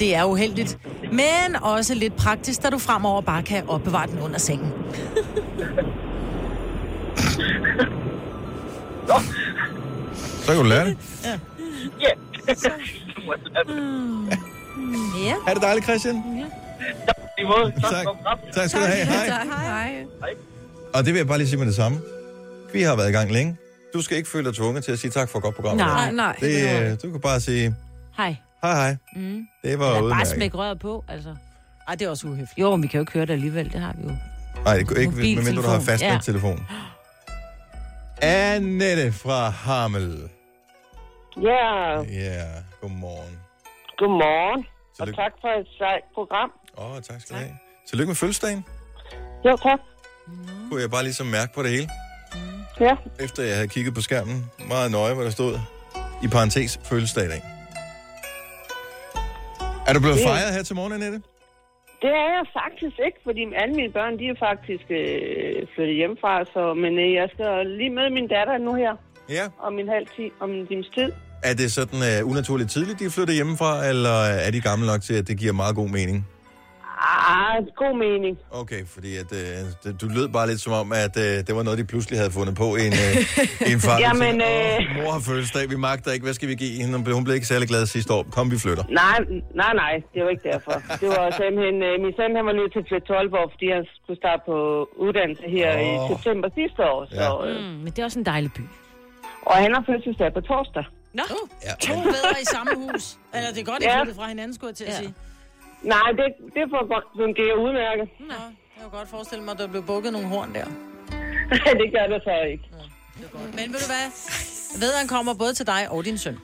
Det 0.00 0.14
er 0.14 0.24
uheldigt, 0.24 0.78
men 1.12 1.56
også 1.62 1.94
lidt 1.94 2.16
praktisk, 2.16 2.62
da 2.62 2.70
du 2.70 2.78
fremover 2.78 3.20
bare 3.20 3.42
kan 3.42 3.68
opbevare 3.68 4.06
den 4.06 4.18
under 4.20 4.38
sengen. 4.38 4.72
Så 10.44 10.46
kan 10.46 10.56
du 10.56 10.62
lære 10.62 10.86
det. 10.86 10.98
Ja. 11.24 11.38
Ja. 15.24 15.34
Er 15.46 15.54
det 15.54 15.62
dejligt, 15.62 15.84
Christian? 15.84 16.14
Måde. 17.44 17.72
Tak. 17.80 18.06
Tak. 18.54 18.68
skal 18.68 18.82
du 18.82 18.86
have. 18.86 19.04
Hej. 19.06 19.26
Hej. 20.20 20.30
Og 20.94 21.04
det 21.04 21.12
vil 21.12 21.18
jeg 21.18 21.26
bare 21.26 21.38
lige 21.38 21.48
sige 21.48 21.58
med 21.58 21.66
det 21.66 21.74
samme. 21.74 21.98
Vi 22.72 22.82
har 22.82 22.96
været 22.96 23.08
i 23.08 23.12
gang 23.12 23.30
længe. 23.32 23.56
Du 23.94 24.02
skal 24.02 24.16
ikke 24.16 24.28
føle 24.30 24.44
dig 24.48 24.54
tvunget 24.54 24.84
til 24.84 24.92
at 24.92 24.98
sige 24.98 25.10
tak 25.10 25.28
for 25.28 25.38
et 25.38 25.42
godt 25.44 25.54
program. 25.54 25.76
Nej, 25.76 26.12
Nej. 26.12 26.36
Det, 26.40 26.82
øh, 26.90 26.96
du 27.02 27.10
kan 27.10 27.20
bare 27.20 27.40
sige, 27.40 27.74
hej. 28.16 28.36
hej 28.62 28.72
hej. 28.74 28.96
Mm. 29.16 29.46
Det 29.62 29.78
var 29.78 29.84
Eller 29.86 29.94
bare 29.94 30.04
udmærket. 30.04 30.26
smæk 30.28 30.54
røret 30.54 30.78
på, 30.80 31.04
altså. 31.08 31.36
Ej, 31.88 31.94
det 31.94 32.06
er 32.06 32.10
også 32.10 32.26
uhøfligt. 32.26 32.58
Jo, 32.58 32.70
men 32.76 32.82
vi 32.82 32.88
kan 32.88 32.98
jo 32.98 33.02
ikke 33.02 33.12
høre 33.12 33.26
det 33.26 33.32
alligevel, 33.32 33.72
det 33.72 33.80
har 33.80 33.94
vi 33.98 34.02
jo. 34.08 34.14
Nej, 34.64 34.76
ikke, 34.76 35.00
ikke 35.00 35.12
medmindre 35.16 35.62
du 35.62 35.68
har 35.68 35.80
fast 35.80 36.02
Ja. 36.02 36.18
telefon. 36.22 36.66
Annette 38.22 39.12
fra 39.12 39.48
Hamel. 39.48 40.28
Ja, 41.42 42.00
Ja, 42.00 42.44
godmorgen. 42.80 43.38
godmorgen. 43.98 44.66
Og 44.90 44.96
Tillykke. 44.96 45.20
tak 45.22 45.32
for 45.40 45.48
et 45.60 45.66
sejt 45.78 46.02
program. 46.14 46.50
Åh, 46.78 46.90
oh, 46.90 47.00
tak 47.02 47.20
skal 47.20 47.36
du 47.36 47.40
have. 47.40 47.52
Tillykke 47.88 48.08
med 48.08 48.16
fødselsdagen. 48.16 48.64
Jo, 49.46 49.56
tak. 49.56 49.78
Kunne 50.70 50.80
jeg 50.82 50.90
bare 50.90 51.02
ligesom 51.02 51.26
mærke 51.26 51.52
på 51.54 51.62
det 51.62 51.70
hele, 51.70 51.88
Ja. 52.80 52.94
efter 53.24 53.42
jeg 53.42 53.54
havde 53.54 53.68
kigget 53.68 53.94
på 53.94 54.00
skærmen 54.00 54.46
meget 54.68 54.90
nøje, 54.90 55.14
hvad 55.14 55.24
der 55.24 55.30
stod 55.30 55.58
i 56.24 56.28
parentes 56.28 56.80
fødselsdag 56.84 57.24
i 57.24 57.28
dag. 57.28 57.42
Er 59.88 59.92
du 59.92 60.00
blevet 60.00 60.16
Det- 60.16 60.24
fejret 60.26 60.54
her 60.54 60.62
til 60.62 60.76
morgen, 60.76 60.92
Annette? 60.92 61.20
Det 62.02 62.10
er 62.24 62.28
jeg 62.36 62.44
faktisk 62.60 62.96
ikke, 63.06 63.18
fordi 63.26 63.42
alle 63.62 63.74
mine 63.74 63.92
børn, 63.98 64.12
de 64.20 64.24
er 64.34 64.38
faktisk 64.48 64.86
øh, 65.00 65.66
flyttet 65.74 65.96
hjemmefra. 66.00 66.32
Så, 66.54 66.62
men 66.84 66.92
øh, 67.04 67.12
jeg 67.20 67.26
skal 67.34 67.66
lige 67.80 67.90
møde 67.98 68.10
min 68.18 68.28
datter 68.36 68.58
nu 68.58 68.72
her 68.74 68.92
Ja. 69.28 69.44
om 69.66 69.78
en 69.78 69.88
halv 69.88 70.06
tid, 70.16 70.30
om 70.40 70.50
en 70.50 70.66
times 70.66 70.88
tid. 70.96 71.08
Er 71.42 71.54
det 71.54 71.72
sådan 71.72 71.98
uh, 72.08 72.30
unaturligt 72.30 72.70
tidligt, 72.70 72.98
de 73.00 73.04
er 73.04 73.10
flyttet 73.10 73.34
hjemmefra, 73.36 73.86
eller 73.86 74.16
er 74.46 74.50
de 74.50 74.60
gamle 74.60 74.86
nok 74.86 75.02
til, 75.02 75.14
at 75.14 75.28
det 75.28 75.36
giver 75.38 75.52
meget 75.52 75.74
god 75.76 75.88
mening? 75.88 76.26
Ah, 77.34 77.56
god 77.82 77.94
mening. 78.06 78.34
Okay, 78.62 78.82
fordi 78.94 79.10
at, 79.22 79.28
det, 79.30 80.00
du 80.02 80.06
lød 80.16 80.28
bare 80.36 80.46
lidt 80.50 80.60
som 80.66 80.72
om, 80.82 80.88
at 81.04 81.14
uh, 81.16 81.22
det 81.46 81.52
var 81.58 81.62
noget, 81.66 81.78
de 81.82 81.84
pludselig 81.92 82.16
havde 82.22 82.32
fundet 82.38 82.54
på 82.62 82.68
en, 82.82 82.92
i 83.68 83.72
en 83.76 83.80
far. 83.86 83.96
Jamen, 84.06 84.34
øh, 84.52 84.76
mor 84.96 85.10
har 85.16 85.22
fødselsdag, 85.30 85.64
vi 85.74 85.76
magter 85.88 86.10
ikke, 86.14 86.24
hvad 86.28 86.34
skal 86.38 86.48
vi 86.52 86.54
give 86.64 86.74
hende? 86.82 86.94
Hun 87.18 87.24
blev- 87.24 87.34
ikke 87.40 87.46
særlig 87.54 87.68
glad 87.72 87.82
sidste 87.86 88.10
år. 88.16 88.22
Kom, 88.36 88.46
vi 88.54 88.58
flytter. 88.64 88.84
Nej, 89.02 89.18
nej, 89.62 89.72
nej, 89.82 89.94
det 90.14 90.20
var 90.24 90.30
ikke 90.34 90.46
derfor. 90.52 90.74
Det 91.02 91.08
var 91.16 91.24
simpelthen, 91.40 91.76
øh, 91.88 91.94
min 92.04 92.12
søn 92.18 92.30
han 92.38 92.44
var 92.50 92.54
nødt 92.60 92.70
til 92.74 92.80
at 92.82 92.86
flytte 92.90 93.06
til 93.08 93.14
Aalborg, 93.20 93.48
fordi 93.54 93.66
han 93.76 93.84
skulle 94.02 94.18
starte 94.24 94.42
på 94.50 94.56
uddannelse 95.04 95.44
her 95.56 95.68
oh. 95.76 95.82
i 95.86 95.94
september 96.12 96.46
sidste 96.60 96.80
år. 96.92 97.00
Så, 97.10 97.14
Ja. 97.24 97.30
øh, 97.46 97.56
Mm, 97.64 97.78
men 97.84 97.88
det 97.92 97.98
er 98.02 98.04
også 98.10 98.18
en 98.24 98.26
dejlig 98.34 98.50
by. 98.58 98.62
og 99.50 99.54
han 99.64 99.70
har 99.76 99.82
fødselsdag 99.90 100.30
på 100.38 100.40
torsdag. 100.50 100.84
Nå, 101.20 101.22
Ja. 101.68 101.72
To 101.88 101.94
bedre 102.16 102.36
i 102.44 102.46
samme 102.56 102.72
hus. 102.82 103.04
Eller 103.36 103.50
det 103.54 103.60
er 103.64 103.68
godt, 103.72 103.82
I 103.82 103.86
Ja. 103.86 104.02
fra 104.20 104.26
hinanden, 104.34 104.54
skulle 104.56 104.68
jeg 104.72 104.76
til 104.76 104.84
at 104.84 104.90
Ja. 104.90 104.96
sige. 105.02 105.14
Nej, 105.82 106.12
det, 106.12 106.26
det 106.54 106.64
får 106.70 106.88
godt 106.94 107.04
fungere 107.16 107.58
udmærket. 107.64 108.08
Nå, 108.20 108.34
jeg 108.76 108.82
kan 108.82 108.90
godt 108.90 109.08
forestille 109.08 109.44
mig, 109.44 109.52
at 109.52 109.58
der 109.58 109.66
blev 109.66 109.82
bukket 109.86 110.12
nogle 110.12 110.28
horn 110.28 110.54
der. 110.54 110.64
det 111.80 111.92
gør 111.92 112.06
det 112.06 112.22
så 112.24 112.34
ikke. 112.52 112.64
Men 113.52 113.72
ved 113.72 113.80
du 113.80 113.86
hvad? 113.86 114.06
Vederen 114.80 115.08
kommer 115.08 115.34
både 115.34 115.52
til 115.54 115.66
dig 115.66 115.90
og 115.90 116.04
din 116.04 116.18
søn. 116.18 116.38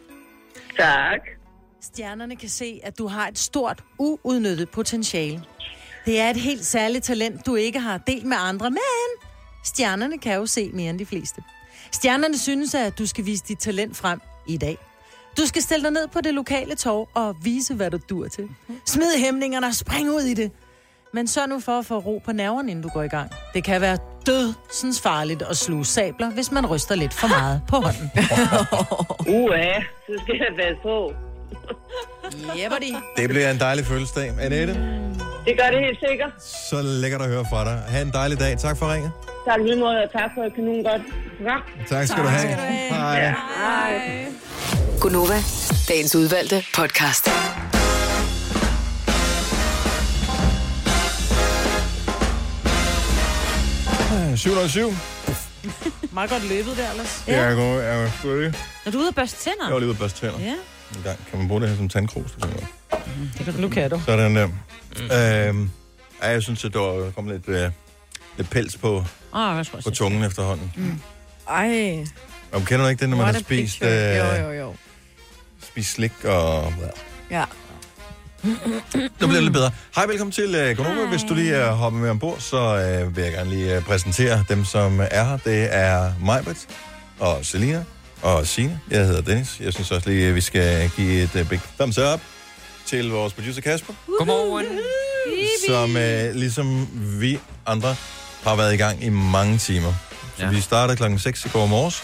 Tak. 0.78 1.20
Stjernerne 1.80 2.36
kan 2.36 2.48
se, 2.48 2.80
at 2.82 2.98
du 2.98 3.06
har 3.06 3.28
et 3.28 3.38
stort, 3.38 3.84
uudnyttet 3.98 4.70
potentiale. 4.70 5.42
Det 6.06 6.20
er 6.20 6.30
et 6.30 6.36
helt 6.36 6.64
særligt 6.64 7.04
talent, 7.04 7.46
du 7.46 7.54
ikke 7.54 7.78
har 7.80 7.98
delt 7.98 8.24
med 8.24 8.36
andre, 8.40 8.70
men 8.70 8.78
stjernerne 9.64 10.18
kan 10.18 10.36
jo 10.36 10.46
se 10.46 10.70
mere 10.72 10.90
end 10.90 10.98
de 10.98 11.06
fleste. 11.06 11.42
Stjernerne 11.92 12.38
synes, 12.38 12.74
at 12.74 12.98
du 12.98 13.06
skal 13.06 13.26
vise 13.26 13.44
dit 13.48 13.58
talent 13.58 13.96
frem 13.96 14.20
i 14.48 14.56
dag. 14.56 14.76
Du 15.38 15.46
skal 15.46 15.62
stille 15.62 15.84
dig 15.84 15.92
ned 15.92 16.08
på 16.08 16.20
det 16.20 16.34
lokale 16.34 16.74
torv 16.74 17.08
og 17.14 17.36
vise, 17.42 17.74
hvad 17.74 17.90
du 17.90 17.98
dur 18.10 18.28
til. 18.28 18.48
Smid 18.84 19.18
hæmningerne 19.24 19.66
og 19.66 19.74
spring 19.74 20.10
ud 20.10 20.20
i 20.20 20.34
det. 20.34 20.50
Men 21.12 21.26
sørg 21.26 21.48
nu 21.48 21.60
for 21.60 21.78
at 21.78 21.86
få 21.86 21.98
ro 21.98 22.22
på 22.24 22.32
nerverne, 22.32 22.70
inden 22.70 22.82
du 22.82 22.88
går 22.88 23.02
i 23.02 23.08
gang. 23.08 23.30
Det 23.54 23.64
kan 23.64 23.80
være 23.80 23.98
dødsens 24.26 25.00
farligt 25.00 25.42
at 25.42 25.56
sluge 25.56 25.84
sabler, 25.84 26.30
hvis 26.30 26.52
man 26.52 26.66
ryster 26.66 26.94
lidt 26.94 27.14
for 27.14 27.28
meget 27.28 27.62
på 27.68 27.76
hånden. 27.76 28.10
Uha, 29.40 29.80
så 30.06 30.22
skal 30.22 30.36
jeg 30.36 30.52
passe 30.58 30.82
på. 30.82 31.12
Jebberdi. 32.58 32.94
Det 33.16 33.28
bliver 33.28 33.50
en 33.50 33.60
dejlig 33.60 33.86
fødselsdag. 33.86 34.32
Annette, 34.40 34.74
Det 35.46 35.54
gør 35.60 35.70
det 35.70 35.80
helt 35.80 35.98
sikkert. 36.08 36.30
så 36.70 36.82
lækkert 36.82 37.22
at 37.22 37.28
høre 37.28 37.44
fra 37.50 37.64
dig. 37.64 37.82
Ha' 37.88 38.02
en 38.02 38.10
dejlig 38.12 38.40
dag. 38.40 38.58
Tak 38.58 38.76
for 38.78 38.92
ringet. 38.92 39.12
Tak 39.48 39.60
lige 39.64 39.76
måde, 39.76 39.96
og 40.02 40.12
tak 40.12 40.30
for 40.34 40.42
et 40.44 40.54
kanon 40.54 40.82
godt 40.84 41.02
program. 41.38 41.62
Tak 41.88 42.06
skal 42.06 42.22
du 42.22 42.28
have. 42.28 42.54
Hej. 42.90 43.30
Hej. 43.30 44.26
Gunova, 45.00 45.38
dagens 45.88 46.14
udvalgte 46.16 46.64
podcast. 46.74 47.26
Ja. 54.10 54.36
707. 54.36 54.90
Meget 56.12 56.30
godt 56.30 56.48
løbet 56.48 56.76
der, 56.76 56.90
ellers. 56.90 57.24
Ja. 57.28 57.42
Jeg 57.42 57.56
går, 57.56 57.80
jeg 57.80 58.02
er 58.86 58.90
du 58.90 58.98
ude 58.98 59.08
at 59.08 59.14
børste 59.14 59.36
tænder? 59.44 59.64
Jeg 59.64 59.72
var 59.72 59.78
lige 59.78 59.88
ude 59.88 59.94
at 59.94 59.98
børste 59.98 60.20
tænder. 60.20 60.38
Ja. 60.40 60.54
En 60.94 61.02
gang. 61.04 61.18
Kan 61.30 61.38
man 61.38 61.48
bruge 61.48 61.60
det 61.60 61.68
her 61.68 61.76
som 61.76 61.88
tandkrus? 61.88 62.30
Det 62.32 62.42
tænker 62.42 62.58
jeg. 63.46 63.60
Nu 63.60 63.68
kan 63.68 63.90
du. 63.90 64.00
Sådan 64.06 64.36
der. 64.36 64.46
Mm. 64.46 65.58
Øhm, 65.58 65.70
ja, 66.22 66.30
jeg 66.30 66.42
synes, 66.42 66.64
at 66.64 66.72
der 66.72 67.10
kommet 67.14 67.34
lidt, 67.34 67.56
øh, 67.58 67.70
lidt 68.36 68.50
pels 68.50 68.76
på, 68.76 69.04
oh, 69.32 69.56
jeg 69.56 69.66
tror 69.66 69.80
på 69.84 69.90
tungen 69.90 70.24
efterhånden. 70.24 70.72
Mm. 70.76 71.00
Ej, 71.50 72.04
Og 72.52 72.62
kender 72.62 72.84
du 72.84 72.88
ikke 72.88 73.00
det, 73.00 73.08
når 73.08 73.16
man 73.16 73.24
what 73.24 73.34
har 73.34 73.42
spist, 73.42 73.82
øh, 73.82 73.88
Jo, 73.90 74.24
jo, 74.46 74.50
jo. 74.52 74.74
spist 75.62 75.92
slik 75.92 76.24
og... 76.24 76.72
Ja. 77.30 77.44
Nu 78.44 78.56
bliver 79.18 79.32
det 79.32 79.42
lidt 79.42 79.52
bedre. 79.52 79.70
Hej, 79.94 80.06
velkommen 80.06 80.32
til 80.32 80.70
uh, 80.70 80.76
Gonova. 80.76 81.06
Hvis 81.08 81.22
du 81.22 81.34
lige 81.34 81.54
er 81.54 81.72
hoppet 81.72 82.00
med 82.00 82.10
ombord, 82.10 82.38
så 82.38 82.74
uh, 83.06 83.16
vil 83.16 83.24
jeg 83.24 83.32
gerne 83.32 83.50
lige 83.50 83.76
uh, 83.76 83.84
præsentere 83.84 84.44
dem, 84.48 84.64
som 84.64 85.00
er 85.00 85.24
her. 85.24 85.36
Det 85.36 85.74
er 85.74 86.12
Majbrit 86.24 86.68
og 87.18 87.44
Selina 87.44 87.84
og 88.22 88.46
Signe. 88.46 88.80
Jeg 88.90 89.06
hedder 89.06 89.20
Dennis. 89.22 89.56
Jeg 89.60 89.72
synes 89.72 89.90
også 89.90 90.08
lige, 90.10 90.28
at 90.28 90.34
vi 90.34 90.40
skal 90.40 90.90
give 90.96 91.22
et 91.22 91.34
uh, 91.40 91.48
big 91.48 91.60
thumbs 91.78 91.98
up 91.98 92.20
til 92.86 93.10
vores 93.10 93.32
producer 93.32 93.60
Kasper, 93.60 93.92
Godmorgen. 94.18 94.66
som 95.68 95.90
uh, 95.90 96.34
ligesom 96.40 96.88
vi 97.20 97.38
andre 97.66 97.96
har 98.44 98.56
været 98.56 98.74
i 98.74 98.76
gang 98.76 99.04
i 99.04 99.08
mange 99.08 99.58
timer. 99.58 99.92
Så 100.36 100.42
Ja. 100.44 100.50
vi 100.50 100.60
startede 100.60 100.96
klokken 100.96 101.18
6 101.18 101.44
i 101.44 101.48
går 101.48 101.66
morges, 101.66 102.02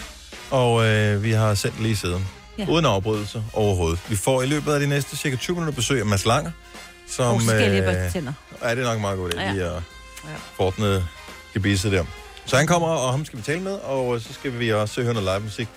og 0.51 0.73
uh, 0.73 1.23
vi 1.23 1.31
har 1.31 1.53
sendt 1.55 1.81
lige 1.81 1.95
siden. 1.95 2.27
Ja. 2.57 2.63
Ja. 2.63 2.69
Uden 2.71 2.85
afbrydelse 2.85 3.43
overhovedet. 3.53 3.99
Vi 4.09 4.15
får 4.15 4.41
i 4.41 4.45
løbet 4.45 4.73
af 4.73 4.79
de 4.79 4.87
næste 4.87 5.17
cirka 5.17 5.35
20 5.35 5.55
minutter 5.55 5.75
besøg 5.75 5.99
af 5.99 6.05
Mads 6.05 6.25
Langer, 6.25 6.51
som... 7.09 7.39
Så 7.39 7.45
skal 7.47 7.61
jeg 7.61 7.69
lige 7.71 8.05
øh. 8.17 8.33
Ja, 8.63 8.75
det 8.75 8.79
er 8.79 8.83
nok 8.83 9.01
meget 9.01 9.17
godt, 9.17 9.33
Ja. 9.33 9.41
ja. 9.43 9.51
lige 9.53 9.63
at 9.65 9.81
få 10.57 10.63
ordnet 10.63 11.05
gebisse 11.53 11.91
der. 11.91 12.03
Så 12.45 12.57
han 12.57 12.67
kommer, 12.67 12.87
og 12.87 13.11
ham 13.11 13.25
skal 13.25 13.37
vi 13.39 13.43
tale 13.43 13.59
med, 13.61 13.71
og 13.73 14.21
så 14.21 14.33
skal 14.33 14.59
vi 14.59 14.71
også 14.73 15.01
høre 15.03 15.13
noget 15.13 15.29
live 15.37 15.43
musik. 15.43 15.67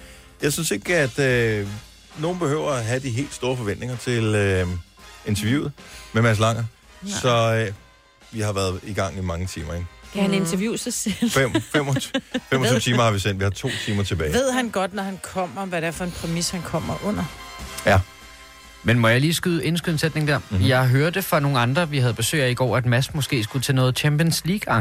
Jeg 0.43 0.53
synes 0.53 0.71
ikke, 0.71 0.97
at 0.97 1.19
øh, 1.19 1.67
nogen 2.19 2.39
behøver 2.39 2.71
at 2.73 2.85
have 2.85 3.01
de 3.01 3.11
helt 3.11 3.35
store 3.35 3.57
forventninger 3.57 3.97
til 3.97 4.25
øh, 4.25 4.67
interviewet 5.27 5.73
med 6.13 6.23
Mads 6.23 6.39
Langer. 6.39 6.65
Så 7.07 7.55
øh, 7.55 7.73
vi 8.33 8.41
har 8.41 8.53
været 8.53 8.81
i 8.83 8.93
gang 8.93 9.19
i 9.19 9.21
mange 9.21 9.47
timer, 9.47 9.75
ikke? 9.75 9.87
Kan 10.13 10.23
han 10.23 10.35
interviewe 10.35 10.79
sig 10.79 10.93
selv? 10.93 11.31
Fem, 11.31 11.53
25, 11.73 12.21
25 12.51 12.81
timer 12.87 13.03
har 13.03 13.11
vi 13.11 13.19
sendt. 13.19 13.39
Vi 13.39 13.45
har 13.45 13.51
to 13.51 13.69
timer 13.85 14.03
tilbage. 14.03 14.33
Ved 14.33 14.53
han 14.53 14.69
godt, 14.71 14.95
når 14.95 15.03
han 15.03 15.19
kommer, 15.23 15.65
hvad 15.67 15.81
det 15.81 15.87
er 15.87 15.91
for 15.91 16.05
en 16.05 16.11
præmis, 16.11 16.51
han 16.51 16.63
kommer 16.63 16.95
under? 17.05 17.25
Ja. 17.87 18.01
Men 18.83 18.99
må 18.99 19.09
jeg 19.09 19.21
lige 19.21 19.35
skyde, 19.35 19.65
indskyde 19.65 19.93
en 19.93 19.99
sætning 19.99 20.29
der? 20.29 20.39
Mhm. 20.39 20.47
Mm-hmm. 20.51 20.69
Jeg 20.69 20.87
hørte 20.89 21.23
fra 21.23 21.41
nogle 21.41 21.59
andre, 21.59 21.91
vi 21.91 21.99
havde 21.99 22.15
besøg 22.15 22.43
af 22.43 22.51
i 22.51 22.55
går, 22.55 22.77
at 22.77 22.87
Mads 22.87 23.15
måske 23.15 23.43
skulle 23.45 23.63
til 23.63 23.75
noget 23.75 23.99
Champions 23.99 24.43
League 24.45 24.73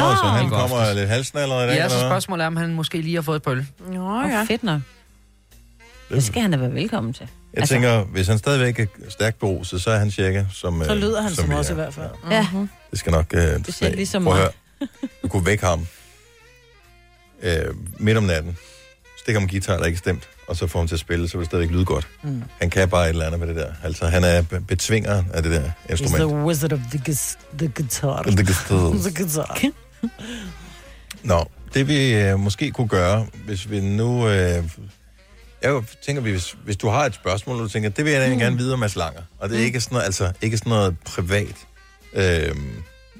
arrangement. 0.00 0.22
Nå, 0.22 0.28
så 0.28 0.28
han 0.42 0.48
kommer 0.50 0.76
aftes. 0.76 0.96
lidt 0.96 1.08
halsnaller 1.08 1.62
i 1.62 1.66
dag, 1.66 1.76
Ja, 1.76 1.88
så 1.88 2.00
spørgsmålet 2.00 2.42
er, 2.42 2.46
om 2.46 2.56
han 2.56 2.74
måske 2.74 3.00
lige 3.00 3.14
har 3.14 3.22
fået 3.22 3.36
et 3.36 3.42
pøl. 3.42 3.66
Nå 3.88 4.20
ja. 4.22 4.44
fedt 4.48 4.62
nok. 4.62 4.80
Det 6.10 6.24
skal 6.24 6.42
han 6.42 6.50
da 6.50 6.56
være 6.56 6.74
velkommen 6.74 7.12
til. 7.12 7.28
Jeg 7.54 7.60
altså, 7.60 7.74
tænker, 7.74 8.04
hvis 8.04 8.26
han 8.28 8.38
stadigvæk 8.38 8.78
er 8.80 8.86
stærkt 9.08 9.38
beruset, 9.38 9.82
så 9.82 9.90
er 9.90 9.98
han 9.98 10.10
cirka 10.10 10.44
som 10.52 10.84
Så 10.84 10.92
øh, 10.94 10.98
lyder 10.98 11.22
han 11.22 11.34
som, 11.34 11.48
vi 11.50 11.54
også 11.54 11.72
i 11.72 11.74
hvert 11.74 11.94
fald. 11.94 12.10
Ja. 12.30 12.46
Det 12.90 12.98
skal 12.98 13.12
nok... 13.12 13.26
Øh, 13.34 13.40
Det 13.66 13.74
ser 13.74 13.90
ligesom 13.90 14.24
Prøv 14.24 14.32
at 14.34 14.38
mig. 14.40 14.48
høre. 14.80 15.08
Du 15.22 15.28
kunne 15.28 15.46
vække 15.46 15.66
ham 15.66 15.86
øh, 17.42 17.64
midt 17.98 18.16
om 18.16 18.24
natten. 18.24 18.56
Stik 19.18 19.34
ham 19.34 19.42
en 19.42 19.48
guitar, 19.48 19.76
der 19.78 19.84
ikke 19.84 19.96
er 19.96 19.98
stemt, 19.98 20.28
og 20.48 20.56
så 20.56 20.66
får 20.66 20.78
ham 20.78 20.88
til 20.88 20.94
at 20.94 21.00
spille, 21.00 21.28
så 21.28 21.36
vil 21.36 21.40
det 21.44 21.50
stadigvæk 21.50 21.70
lyde 21.74 21.84
godt. 21.84 22.08
Mm. 22.22 22.42
Han 22.60 22.70
kan 22.70 22.88
bare 22.88 23.04
et 23.04 23.08
eller 23.08 23.26
andet 23.26 23.40
med 23.40 23.48
det 23.48 23.56
der. 23.56 23.72
Altså, 23.84 24.06
han 24.06 24.24
er 24.24 24.42
be- 24.42 24.60
betvingeren 24.60 25.26
af 25.34 25.42
det 25.42 25.52
der 25.52 25.62
He's 25.62 25.90
instrument. 25.90 26.16
the 26.30 26.36
wizard 26.44 26.72
of 26.72 26.78
the, 26.90 26.98
the 27.58 27.68
guitar. 27.68 28.22
The 28.22 28.36
guitar. 28.36 28.92
the 29.10 29.14
guitar. 29.24 29.58
Nå, 31.22 31.44
det 31.74 31.88
vi 31.88 32.14
øh, 32.14 32.38
måske 32.38 32.70
kunne 32.70 32.88
gøre, 32.88 33.26
hvis 33.46 33.70
vi 33.70 33.80
nu... 33.80 34.28
Øh, 34.28 34.64
jeg 35.62 35.82
tænker, 36.06 36.22
hvis, 36.22 36.56
hvis 36.64 36.76
du 36.76 36.88
har 36.88 37.06
et 37.06 37.14
spørgsmål, 37.14 37.56
og 37.56 37.62
du 37.62 37.68
tænker, 37.68 37.88
det 37.88 38.04
vil 38.04 38.12
jeg 38.12 38.32
mm. 38.32 38.38
gerne 38.38 38.56
vide 38.56 38.72
om 38.72 38.78
Mads 38.78 38.96
Langer. 38.96 39.22
Og 39.38 39.48
det 39.48 39.60
er 39.60 39.64
ikke 39.64 39.80
sådan 39.80 39.94
noget, 39.94 40.04
altså, 40.04 40.32
ikke 40.40 40.58
sådan 40.58 40.70
noget 40.70 40.96
privat. 41.04 41.56
Øh, 42.14 42.56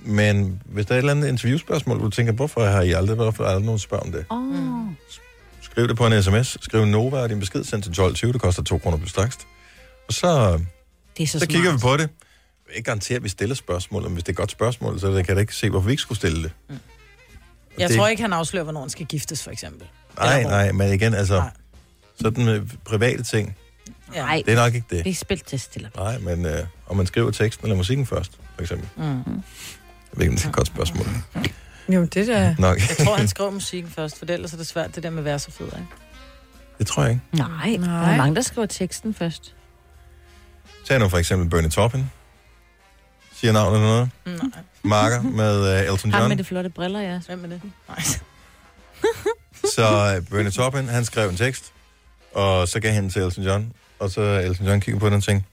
men 0.05 0.63
hvis 0.65 0.87
der 0.87 0.95
er 0.95 0.99
et 0.99 1.03
eller 1.03 1.13
andet 1.13 1.29
interviewspørgsmål, 1.29 2.01
du 2.01 2.11
tænker, 2.11 2.33
hvorfor 2.33 2.65
har 2.65 2.83
I 2.83 2.93
aldrig, 2.93 3.17
hvorfor 3.17 3.45
har 3.45 3.51
I 3.51 3.55
aldrig 3.55 3.67
nogen 3.67 3.79
spørg 3.79 4.01
om 4.01 4.13
det? 4.13 4.25
Oh. 4.31 4.93
Skriv 5.61 5.89
det 5.89 5.97
på 5.97 6.07
en 6.07 6.23
sms. 6.23 6.57
Skriv 6.65 6.85
Nova 6.85 7.17
og 7.17 7.29
din 7.29 7.41
besked 7.41 7.65
sendt 7.65 7.95
til 7.95 8.03
12.20. 8.27 8.33
Det 8.33 8.41
koster 8.41 8.63
2 8.63 8.79
kroner 8.79 8.97
plus 8.99 9.13
takst. 9.13 9.41
Og 10.09 10.15
så, 10.15 10.61
Det 11.17 11.23
er 11.23 11.27
så, 11.27 11.33
så 11.33 11.39
smart. 11.39 11.49
kigger 11.49 11.73
vi 11.73 11.79
på 11.79 11.97
det. 11.97 12.09
Ikke 12.75 12.83
garantere, 12.87 13.17
at 13.17 13.25
vi 13.25 13.29
stiller 13.29 13.55
spørgsmål, 13.55 14.03
men 14.03 14.13
hvis 14.13 14.25
det 14.25 14.29
er 14.29 14.33
et 14.33 14.37
godt 14.37 14.51
spørgsmål, 14.51 15.01
så 15.01 15.07
kan 15.07 15.25
jeg 15.29 15.37
da 15.37 15.41
ikke 15.41 15.55
se, 15.55 15.71
hvorfor 15.71 15.87
vi 15.87 15.93
ikke 15.93 16.01
skulle 16.03 16.19
stille 16.19 16.43
det. 16.43 16.53
Jeg 17.79 17.89
Det- 17.89 17.97
tror 17.97 18.09
ikke, 18.09 18.23
han 18.23 18.33
afslører, 18.33 18.65
hvornår 18.65 18.81
han 18.81 18.91
skal 18.91 19.07
giftes, 19.07 19.43
for 19.45 19.51
eksempel. 19.51 19.87
Nej, 20.19 20.43
nej, 20.43 20.73
men 20.73 20.93
igen, 20.93 21.15
altså, 21.15 21.35
Nej. 21.39 21.51
sådan 22.21 22.45
med 22.45 22.63
private 22.85 23.23
ting, 23.23 23.57
Ja. 24.15 24.23
Nej, 24.23 24.43
det 24.47 24.53
er 24.53 24.57
nok 24.65 24.75
ikke 24.75 24.87
det. 24.91 25.05
det 25.05 25.11
er 25.11 25.15
spil 25.15 25.39
til 25.41 25.61
stille. 25.61 25.91
Nej, 25.97 26.19
men 26.19 26.47
øh, 26.47 26.67
om 26.87 26.97
man 26.97 27.07
skriver 27.07 27.31
teksten 27.31 27.67
eller 27.67 27.77
musikken 27.77 28.07
først, 28.07 28.33
for 28.55 28.63
eksempel. 28.63 28.89
Mm. 28.97 29.03
Om 29.05 29.43
det 30.19 30.29
er 30.45 30.49
et 30.49 30.53
godt 30.53 30.67
spørgsmål. 30.67 31.07
Jo, 31.89 32.05
det 32.05 32.27
der... 32.27 32.55
Nok. 32.59 32.79
Jeg 32.89 33.07
tror, 33.07 33.17
han 33.17 33.29
skrev 33.29 33.53
musikken 33.53 33.91
først, 33.93 34.19
for 34.19 34.27
ellers 34.29 34.53
er 34.53 34.57
det 34.57 34.67
svært, 34.67 34.95
det 34.95 35.03
der 35.03 35.11
med 35.11 35.23
vers 35.23 35.47
og 35.47 35.53
fødder, 35.53 35.77
ikke? 35.77 35.89
Det 36.79 36.87
tror 36.87 37.03
jeg 37.03 37.11
ikke. 37.13 37.23
Nej, 37.33 37.77
Nej, 37.77 38.01
der 38.01 38.13
er 38.13 38.17
mange, 38.17 38.35
der 38.37 38.43
skriver 38.43 38.67
teksten 38.67 39.15
først. 39.15 39.55
Tag 40.89 40.99
nu 40.99 41.09
for 41.09 41.19
eksempel 41.19 41.49
Bernie 41.49 41.71
Taupin. 41.71 42.11
Siger 43.43 43.53
navnet 43.53 43.81
noget. 43.81 44.11
Nej. 44.27 44.63
Marker 44.83 45.23
med 45.23 45.61
uh, 45.61 45.93
Elton 45.93 46.11
John. 46.11 46.29
med 46.29 46.37
de 46.37 46.45
flotte 46.45 46.71
briller, 46.71 47.01
ja. 47.01 47.21
Hvem 47.27 47.45
er 47.45 47.49
det? 47.49 47.61
Nej. 47.89 48.03
Så 49.77 50.17
uh, 50.19 50.27
Bernie 50.27 50.51
Taupin, 50.51 50.89
han 50.89 51.05
skrev 51.05 51.29
en 51.29 51.37
tekst, 51.37 51.73
og 52.35 52.69
så 52.69 52.81
gav 52.81 52.93
han 52.93 53.03
den 53.03 53.11
til 53.11 53.23
Elton 53.23 53.45
John. 53.45 53.73
Og 53.99 54.11
så 54.11 54.21
Elton 54.21 54.67
John 54.67 54.81
kigger 54.81 54.99
på 54.99 55.07
den 55.07 55.15
og 55.15 55.23
tænkte, 55.23 55.49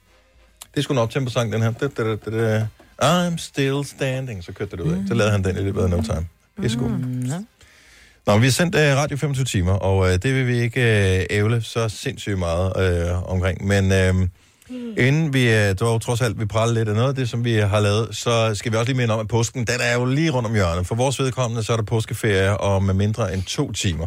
det 0.74 0.78
er 0.78 0.82
sgu 0.82 0.92
en 0.92 0.98
optempo-sang, 0.98 1.52
den 1.52 1.62
her. 1.62 1.70
Da, 1.70 1.88
da, 1.88 2.02
da, 2.04 2.16
da, 2.16 2.30
da. 2.30 2.66
I'm 3.02 3.36
still 3.36 3.84
standing. 3.84 4.44
Så 4.44 4.52
kørte 4.52 4.76
det 4.76 4.80
ud 4.80 4.92
af. 4.92 4.98
Så 5.08 5.14
lavede 5.14 5.32
han 5.32 5.44
den 5.44 5.56
i 5.56 5.60
løbet 5.60 5.82
af 5.82 5.90
no 5.90 6.02
time. 6.02 6.26
Det 6.56 6.64
er 6.64 6.68
sgu. 6.68 6.88
Mm, 6.88 7.22
ja. 7.22 7.38
Nå, 8.26 8.38
vi 8.38 8.46
har 8.46 8.52
sendt 8.52 8.74
uh, 8.74 8.80
radio 8.80 9.16
25 9.16 9.44
timer, 9.44 9.72
og 9.72 9.98
uh, 9.98 10.08
det 10.08 10.34
vil 10.34 10.46
vi 10.46 10.60
ikke 10.60 10.80
uh, 10.80 11.36
ævle 11.36 11.62
så 11.62 11.88
sindssygt 11.88 12.38
meget 12.38 13.12
uh, 13.12 13.30
omkring. 13.30 13.66
Men 13.66 13.84
uh, 14.16 14.28
inden 14.98 15.32
vi 15.32 15.48
uh, 15.48 15.78
dog 15.80 16.00
trods 16.00 16.20
alt 16.20 16.40
vi 16.40 16.46
praler 16.46 16.74
lidt 16.74 16.88
af 16.88 16.94
noget 16.94 17.08
af 17.08 17.14
det, 17.14 17.28
som 17.28 17.44
vi 17.44 17.54
har 17.54 17.80
lavet, 17.80 18.16
så 18.16 18.54
skal 18.54 18.72
vi 18.72 18.76
også 18.76 18.86
lige 18.86 18.96
minde 18.96 19.14
om, 19.14 19.20
at 19.20 19.28
påsken, 19.28 19.64
den 19.66 19.80
er 19.80 19.94
jo 19.94 20.04
lige 20.04 20.30
rundt 20.30 20.48
om 20.48 20.54
hjørnet. 20.54 20.86
For 20.86 20.94
vores 20.94 21.18
vedkommende, 21.18 21.62
så 21.62 21.72
er 21.72 21.76
der 21.76 21.84
påskeferie 21.84 22.56
om 22.56 22.82
mindre 22.82 23.34
end 23.34 23.42
to 23.42 23.72
timer. 23.72 24.06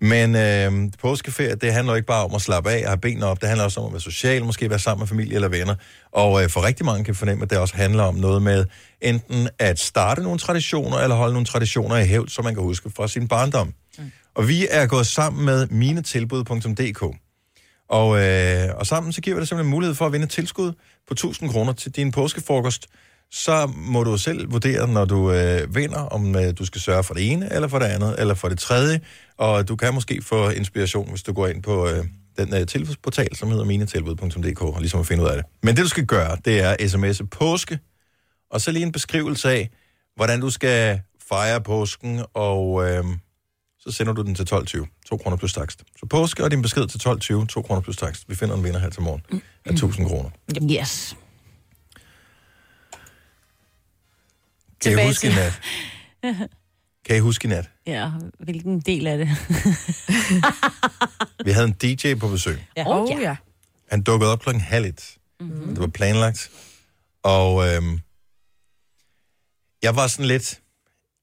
Men 0.00 0.36
øh, 0.36 0.92
påskeferie, 1.00 1.54
det 1.54 1.72
handler 1.72 1.94
ikke 1.94 2.06
bare 2.06 2.24
om 2.24 2.34
at 2.34 2.40
slappe 2.40 2.70
af 2.70 2.82
og 2.82 2.90
have 2.90 2.98
benene 2.98 3.26
op. 3.26 3.40
Det 3.40 3.48
handler 3.48 3.64
også 3.64 3.80
om 3.80 3.86
at 3.86 3.92
være 3.92 4.00
social, 4.00 4.44
måske 4.44 4.70
være 4.70 4.78
sammen 4.78 5.00
med 5.00 5.08
familie 5.08 5.34
eller 5.34 5.48
venner. 5.48 5.74
Og 6.12 6.42
øh, 6.42 6.50
for 6.50 6.66
rigtig 6.66 6.86
mange 6.86 7.04
kan 7.04 7.14
fornemme, 7.14 7.42
at 7.42 7.50
det 7.50 7.58
også 7.58 7.76
handler 7.76 8.02
om 8.02 8.14
noget 8.14 8.42
med 8.42 8.64
enten 9.00 9.48
at 9.58 9.78
starte 9.78 10.22
nogle 10.22 10.38
traditioner, 10.38 10.96
eller 10.98 11.16
holde 11.16 11.32
nogle 11.32 11.46
traditioner 11.46 11.96
i 11.96 12.06
hævd, 12.06 12.28
som 12.28 12.44
man 12.44 12.54
kan 12.54 12.62
huske 12.62 12.90
fra 12.96 13.08
sin 13.08 13.28
barndom. 13.28 13.72
Mm. 13.98 14.04
Og 14.34 14.48
vi 14.48 14.66
er 14.70 14.86
gået 14.86 15.06
sammen 15.06 15.44
med 15.44 15.66
minetilbud.dk. 15.66 17.16
Og, 17.88 18.24
øh, 18.24 18.74
og 18.76 18.86
sammen 18.86 19.12
så 19.12 19.20
giver 19.20 19.36
vi 19.36 19.40
dig 19.40 19.48
simpelthen 19.48 19.70
mulighed 19.70 19.94
for 19.94 20.06
at 20.06 20.12
vinde 20.12 20.26
tilskud 20.26 20.72
på 21.08 21.14
1000 21.14 21.50
kroner 21.50 21.72
til 21.72 21.92
din 21.92 22.12
påskefrokost. 22.12 22.86
Så 23.30 23.72
må 23.76 24.04
du 24.04 24.18
selv 24.18 24.52
vurdere, 24.52 24.88
når 24.88 25.04
du 25.04 25.32
øh, 25.32 25.74
vinder, 25.74 25.98
om 25.98 26.36
øh, 26.36 26.52
du 26.58 26.64
skal 26.64 26.80
sørge 26.80 27.04
for 27.04 27.14
det 27.14 27.32
ene, 27.32 27.52
eller 27.52 27.68
for 27.68 27.78
det 27.78 27.86
andet, 27.86 28.14
eller 28.18 28.34
for 28.34 28.48
det 28.48 28.58
tredje. 28.58 29.00
Og 29.36 29.68
du 29.68 29.76
kan 29.76 29.94
måske 29.94 30.22
få 30.22 30.48
inspiration, 30.50 31.10
hvis 31.10 31.22
du 31.22 31.32
går 31.32 31.46
ind 31.46 31.62
på 31.62 31.88
øh, 31.88 32.04
den 32.38 32.54
øh, 32.54 32.66
tilbudsportal, 32.66 33.36
som 33.36 33.50
hedder 33.50 33.64
minetilbud.dk, 33.64 34.62
og 34.62 34.80
ligesom 34.80 35.00
at 35.00 35.06
finde 35.06 35.22
ud 35.22 35.28
af 35.28 35.36
det. 35.36 35.44
Men 35.62 35.76
det, 35.76 35.84
du 35.84 35.88
skal 35.88 36.06
gøre, 36.06 36.36
det 36.44 36.60
er 36.60 36.76
sms'e 36.80 37.26
påske, 37.26 37.78
og 38.50 38.60
så 38.60 38.70
lige 38.70 38.86
en 38.86 38.92
beskrivelse 38.92 39.50
af, 39.50 39.70
hvordan 40.16 40.40
du 40.40 40.50
skal 40.50 41.00
fejre 41.28 41.60
påsken, 41.60 42.22
og 42.34 42.88
øh, 42.88 43.04
så 43.86 43.92
sender 43.92 44.12
du 44.12 44.22
den 44.22 44.34
til 44.34 44.42
12.20. 44.52 45.02
2 45.06 45.16
kroner 45.16 45.36
plus 45.36 45.52
takst. 45.52 45.82
Så 46.00 46.06
påske 46.06 46.44
og 46.44 46.50
din 46.50 46.62
besked 46.62 46.86
til 46.88 46.98
12.20, 47.42 47.46
2 47.46 47.62
kroner 47.62 47.80
plus 47.80 47.96
takst. 47.96 48.24
Vi 48.28 48.34
finder 48.34 48.56
en 48.56 48.64
vinder 48.64 48.80
her 48.80 48.90
til 48.90 49.02
morgen 49.02 49.22
af 49.64 49.70
1000 49.70 50.06
kroner. 50.06 50.30
Yes. 50.80 51.16
Kan 54.80 54.92
I 54.92 54.94
Tilbage 54.94 55.06
huske 55.08 55.26
i 55.26 55.30
til- 55.30 55.38
nat? 55.38 55.60
Kan 57.04 57.16
I 57.16 57.18
huske 57.18 57.44
i 57.46 57.48
nat? 57.48 57.70
Ja, 57.86 58.10
hvilken 58.38 58.80
del 58.80 59.06
af 59.06 59.18
det? 59.18 59.28
Vi 61.44 61.50
havde 61.50 61.66
en 61.68 61.72
DJ 61.72 62.14
på 62.14 62.28
besøg. 62.28 62.58
Ja. 62.76 62.84
Oh, 62.86 63.20
ja. 63.22 63.36
Han 63.90 64.02
dukkede 64.02 64.32
op 64.32 64.40
klokken 64.40 64.60
halv 64.60 64.84
et. 64.86 65.16
Mm-hmm. 65.40 65.68
Det 65.68 65.78
var 65.78 65.86
planlagt. 65.86 66.50
Og 67.22 67.68
øhm, 67.68 68.00
jeg 69.82 69.96
var 69.96 70.06
sådan 70.06 70.26
lidt... 70.26 70.60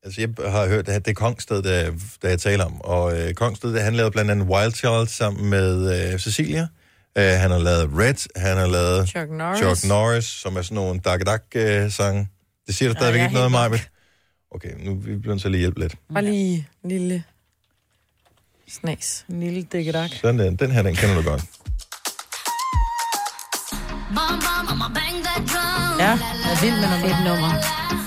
Altså, 0.06 0.22
jeg 0.22 0.52
har 0.52 0.68
hørt, 0.68 0.89
at 0.89 1.06
det 1.06 1.12
er 1.12 1.16
Kongsted, 1.16 1.62
der, 1.63 1.92
der 2.22 2.30
jeg 2.30 2.39
taler 2.39 2.66
om. 2.66 2.82
Og 2.82 3.20
øh, 3.20 3.34
Kongsted, 3.34 3.74
der, 3.74 3.82
han 3.82 3.96
lavede 3.96 4.12
blandt 4.12 4.32
andet 4.32 4.48
Wild 4.48 4.74
Child 4.74 5.08
sammen 5.08 5.50
med 5.50 6.12
øh, 6.13 6.20
Cecilia. 6.20 6.68
Øh, 7.18 7.24
han 7.24 7.52
har 7.52 7.58
lavet 7.58 7.89
Red, 7.98 8.39
han 8.39 8.58
har 8.58 8.68
lavet 8.68 9.10
Chuck 9.10 9.30
Norris. 9.32 9.60
Chuck 9.60 9.89
Norris, 9.89 10.26
som 10.26 10.56
er 10.56 10.62
sådan 10.62 10.76
nogle 10.76 11.00
Dak-Dak-sange. 11.00 12.28
Det 12.68 12.76
siger 12.76 12.89
du 12.94 13.00
stadigvæk 13.00 13.22
ikke 13.22 13.34
noget, 13.34 13.52
Maja. 13.52 13.80
Okay, 14.52 14.70
nu 14.86 14.96
vi 14.96 15.16
bliver 15.16 15.36
at 15.36 15.52
lige 15.52 15.60
hjælpe 15.60 15.80
lidt. 15.80 15.96
Bare 16.13 16.24
lige 16.24 16.68
en 16.84 16.89
lille 16.89 17.24
snas. 18.70 19.26
En 19.30 19.39
lille 19.39 19.63
dækkedak. 19.63 20.12
Sådan 20.22 20.39
den. 20.39 20.56
Den 20.56 20.72
her, 20.72 20.82
den 20.82 20.96
kender 20.96 21.16
du 21.16 21.22
godt. 21.22 21.44
Ja, 26.00 26.10
jeg 26.10 26.52
er 26.52 26.62
vild 26.62 26.74
med 26.74 26.89
nummer. 26.89 27.06
Et 27.06 27.26
nummer. 27.28 28.03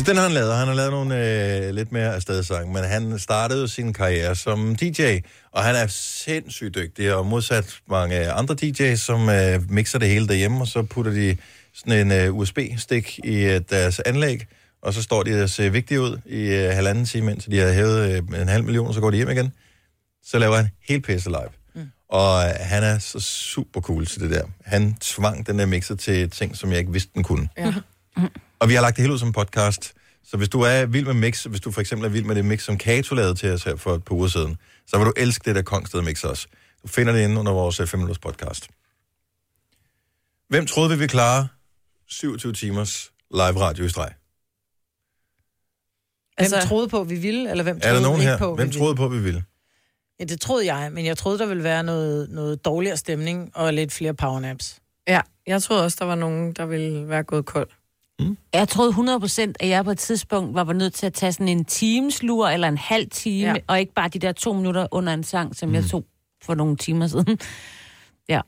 Så 0.00 0.06
den 0.06 0.16
har 0.16 0.22
han 0.22 0.32
lavet. 0.32 0.54
Han 0.56 0.68
har 0.68 0.74
lavet 0.74 0.90
nogle 0.90 1.14
øh, 1.16 1.74
lidt 1.74 1.92
mere 1.92 2.14
afstedsange, 2.14 2.72
men 2.72 2.84
han 2.84 3.18
startede 3.18 3.60
jo 3.60 3.66
sin 3.66 3.92
karriere 3.92 4.36
som 4.36 4.76
DJ, 4.76 5.18
og 5.52 5.64
han 5.64 5.74
er 5.74 5.86
sindssygt 5.86 6.74
dygtig, 6.74 7.14
og 7.14 7.26
modsat 7.26 7.78
mange 7.88 8.30
andre 8.30 8.56
DJ's, 8.62 8.96
som 8.96 9.28
øh, 9.28 9.70
mixer 9.70 9.98
det 9.98 10.08
hele 10.08 10.28
derhjemme, 10.28 10.60
og 10.60 10.66
så 10.66 10.82
putter 10.82 11.12
de 11.12 11.36
sådan 11.74 12.06
en 12.06 12.12
øh, 12.12 12.36
USB-stik 12.36 13.18
i 13.24 13.44
øh, 13.44 13.60
deres 13.70 14.00
anlæg, 14.00 14.46
og 14.82 14.94
så 14.94 15.02
står 15.02 15.22
de 15.22 15.42
og 15.42 15.50
ser 15.50 15.70
vigtige 15.70 16.00
ud 16.00 16.18
i 16.26 16.40
øh, 16.40 16.70
halvanden 16.70 17.04
time, 17.04 17.32
indtil 17.32 17.52
de 17.52 17.58
har 17.58 17.72
hævet 17.72 18.10
øh, 18.10 18.40
en 18.40 18.48
halv 18.48 18.64
million, 18.64 18.86
og 18.86 18.94
så 18.94 19.00
går 19.00 19.10
de 19.10 19.16
hjem 19.16 19.30
igen. 19.30 19.52
Så 20.24 20.38
laver 20.38 20.56
han 20.56 20.68
helt 20.88 21.06
pisse 21.06 21.28
live. 21.28 21.50
Mm. 21.74 21.90
Og 22.08 22.44
øh, 22.44 22.54
han 22.60 22.82
er 22.82 22.98
så 22.98 23.20
super 23.20 23.80
cool 23.80 24.06
til 24.06 24.20
det 24.20 24.30
der. 24.30 24.44
Han 24.64 24.94
tvang 25.00 25.46
den 25.46 25.58
der 25.58 25.66
mixer 25.66 25.94
til 25.94 26.30
ting, 26.30 26.56
som 26.56 26.70
jeg 26.70 26.78
ikke 26.78 26.92
vidste, 26.92 27.10
den 27.14 27.22
kunne. 27.22 27.48
Ja. 27.58 27.74
Og 28.60 28.68
vi 28.68 28.74
har 28.74 28.82
lagt 28.82 28.96
det 28.96 29.02
hele 29.02 29.12
ud 29.12 29.18
som 29.18 29.28
en 29.28 29.32
podcast. 29.32 29.92
Så 30.24 30.36
hvis 30.36 30.48
du 30.48 30.60
er 30.60 30.86
vild 30.86 31.06
med 31.06 31.14
mix, 31.14 31.44
hvis 31.44 31.60
du 31.60 31.70
for 31.72 31.80
eksempel 31.80 32.06
er 32.06 32.10
vild 32.10 32.24
med 32.24 32.34
det 32.34 32.44
mix, 32.44 32.62
som 32.62 32.78
Kato 32.78 33.14
lavede 33.14 33.34
til 33.34 33.52
os 33.52 33.64
her 33.64 33.76
for 33.76 33.94
et 33.94 34.04
par 34.04 34.14
uger 34.14 34.28
siden, 34.28 34.56
så 34.86 34.98
vil 34.98 35.06
du 35.06 35.12
elske 35.16 35.44
det 35.44 35.54
der 35.56 35.62
Kongsted 35.62 36.02
mix 36.02 36.24
også. 36.24 36.46
Du 36.82 36.88
finder 36.88 37.12
det 37.12 37.24
inde 37.24 37.40
under 37.40 37.52
vores 37.52 37.76
5 37.76 37.88
minutters 37.98 38.18
podcast. 38.18 38.68
Hvem 40.48 40.66
troede 40.66 40.90
vi 40.90 40.94
ville 40.96 41.08
klare 41.08 41.48
27 42.06 42.52
timers 42.52 43.12
live 43.30 43.60
radio 43.60 43.84
i 43.84 43.88
streg. 43.88 44.12
Hvem 46.36 46.44
Altså- 46.54 46.68
troede 46.68 46.88
på, 46.88 47.00
at 47.00 47.10
vi 47.10 47.14
ville, 47.16 47.50
eller 47.50 47.64
hvem 47.64 47.76
Er 47.76 47.80
troede 47.80 47.96
der 47.96 48.02
nogen 48.02 48.20
ikke 48.20 48.30
her? 48.30 48.38
på, 48.38 48.54
Hvem 48.54 48.68
vi 48.68 48.74
troede 48.78 48.94
på, 48.94 49.04
at 49.04 49.10
vi 49.10 49.16
ville? 49.16 49.24
ville? 49.26 49.44
Ja, 50.20 50.24
det 50.24 50.40
troede 50.40 50.74
jeg, 50.74 50.92
men 50.92 51.06
jeg 51.06 51.16
troede, 51.18 51.38
der 51.38 51.46
ville 51.46 51.62
være 51.64 51.82
noget, 51.82 52.30
noget 52.30 52.64
dårligere 52.64 52.96
stemning 52.96 53.50
og 53.56 53.74
lidt 53.74 53.92
flere 53.92 54.14
powernaps. 54.14 54.80
Ja, 55.08 55.20
jeg 55.46 55.62
troede 55.62 55.84
også, 55.84 55.96
der 56.00 56.04
var 56.04 56.14
nogen, 56.14 56.52
der 56.52 56.66
ville 56.66 57.08
være 57.08 57.22
gået 57.22 57.46
kold. 57.46 57.68
Jeg 58.52 58.68
troede 58.68 58.92
100% 58.92 59.52
at 59.60 59.68
jeg 59.68 59.84
på 59.84 59.90
et 59.90 59.98
tidspunkt 59.98 60.54
var 60.54 60.72
nødt 60.72 60.94
til 60.94 61.06
at 61.06 61.12
tage 61.12 61.32
sådan 61.32 61.48
en 61.48 61.64
timeslur 61.64 62.48
eller 62.48 62.68
en 62.68 62.78
halv 62.78 63.10
time, 63.10 63.46
Ja. 63.48 63.48
ja. 63.52 63.60
og 63.66 63.80
ikke 63.80 63.94
bare 63.94 64.08
de 64.08 64.18
der 64.18 64.32
to 64.32 64.52
minutter 64.52 64.86
under 64.90 65.14
en 65.14 65.24
sang, 65.24 65.56
som 65.56 65.68
mm. 65.68 65.74
jeg 65.74 65.84
tog 65.84 66.04
for 66.44 66.54
nogle 66.54 66.76
timer 66.76 67.06
siden. 67.06 67.38
ja. 68.28 68.40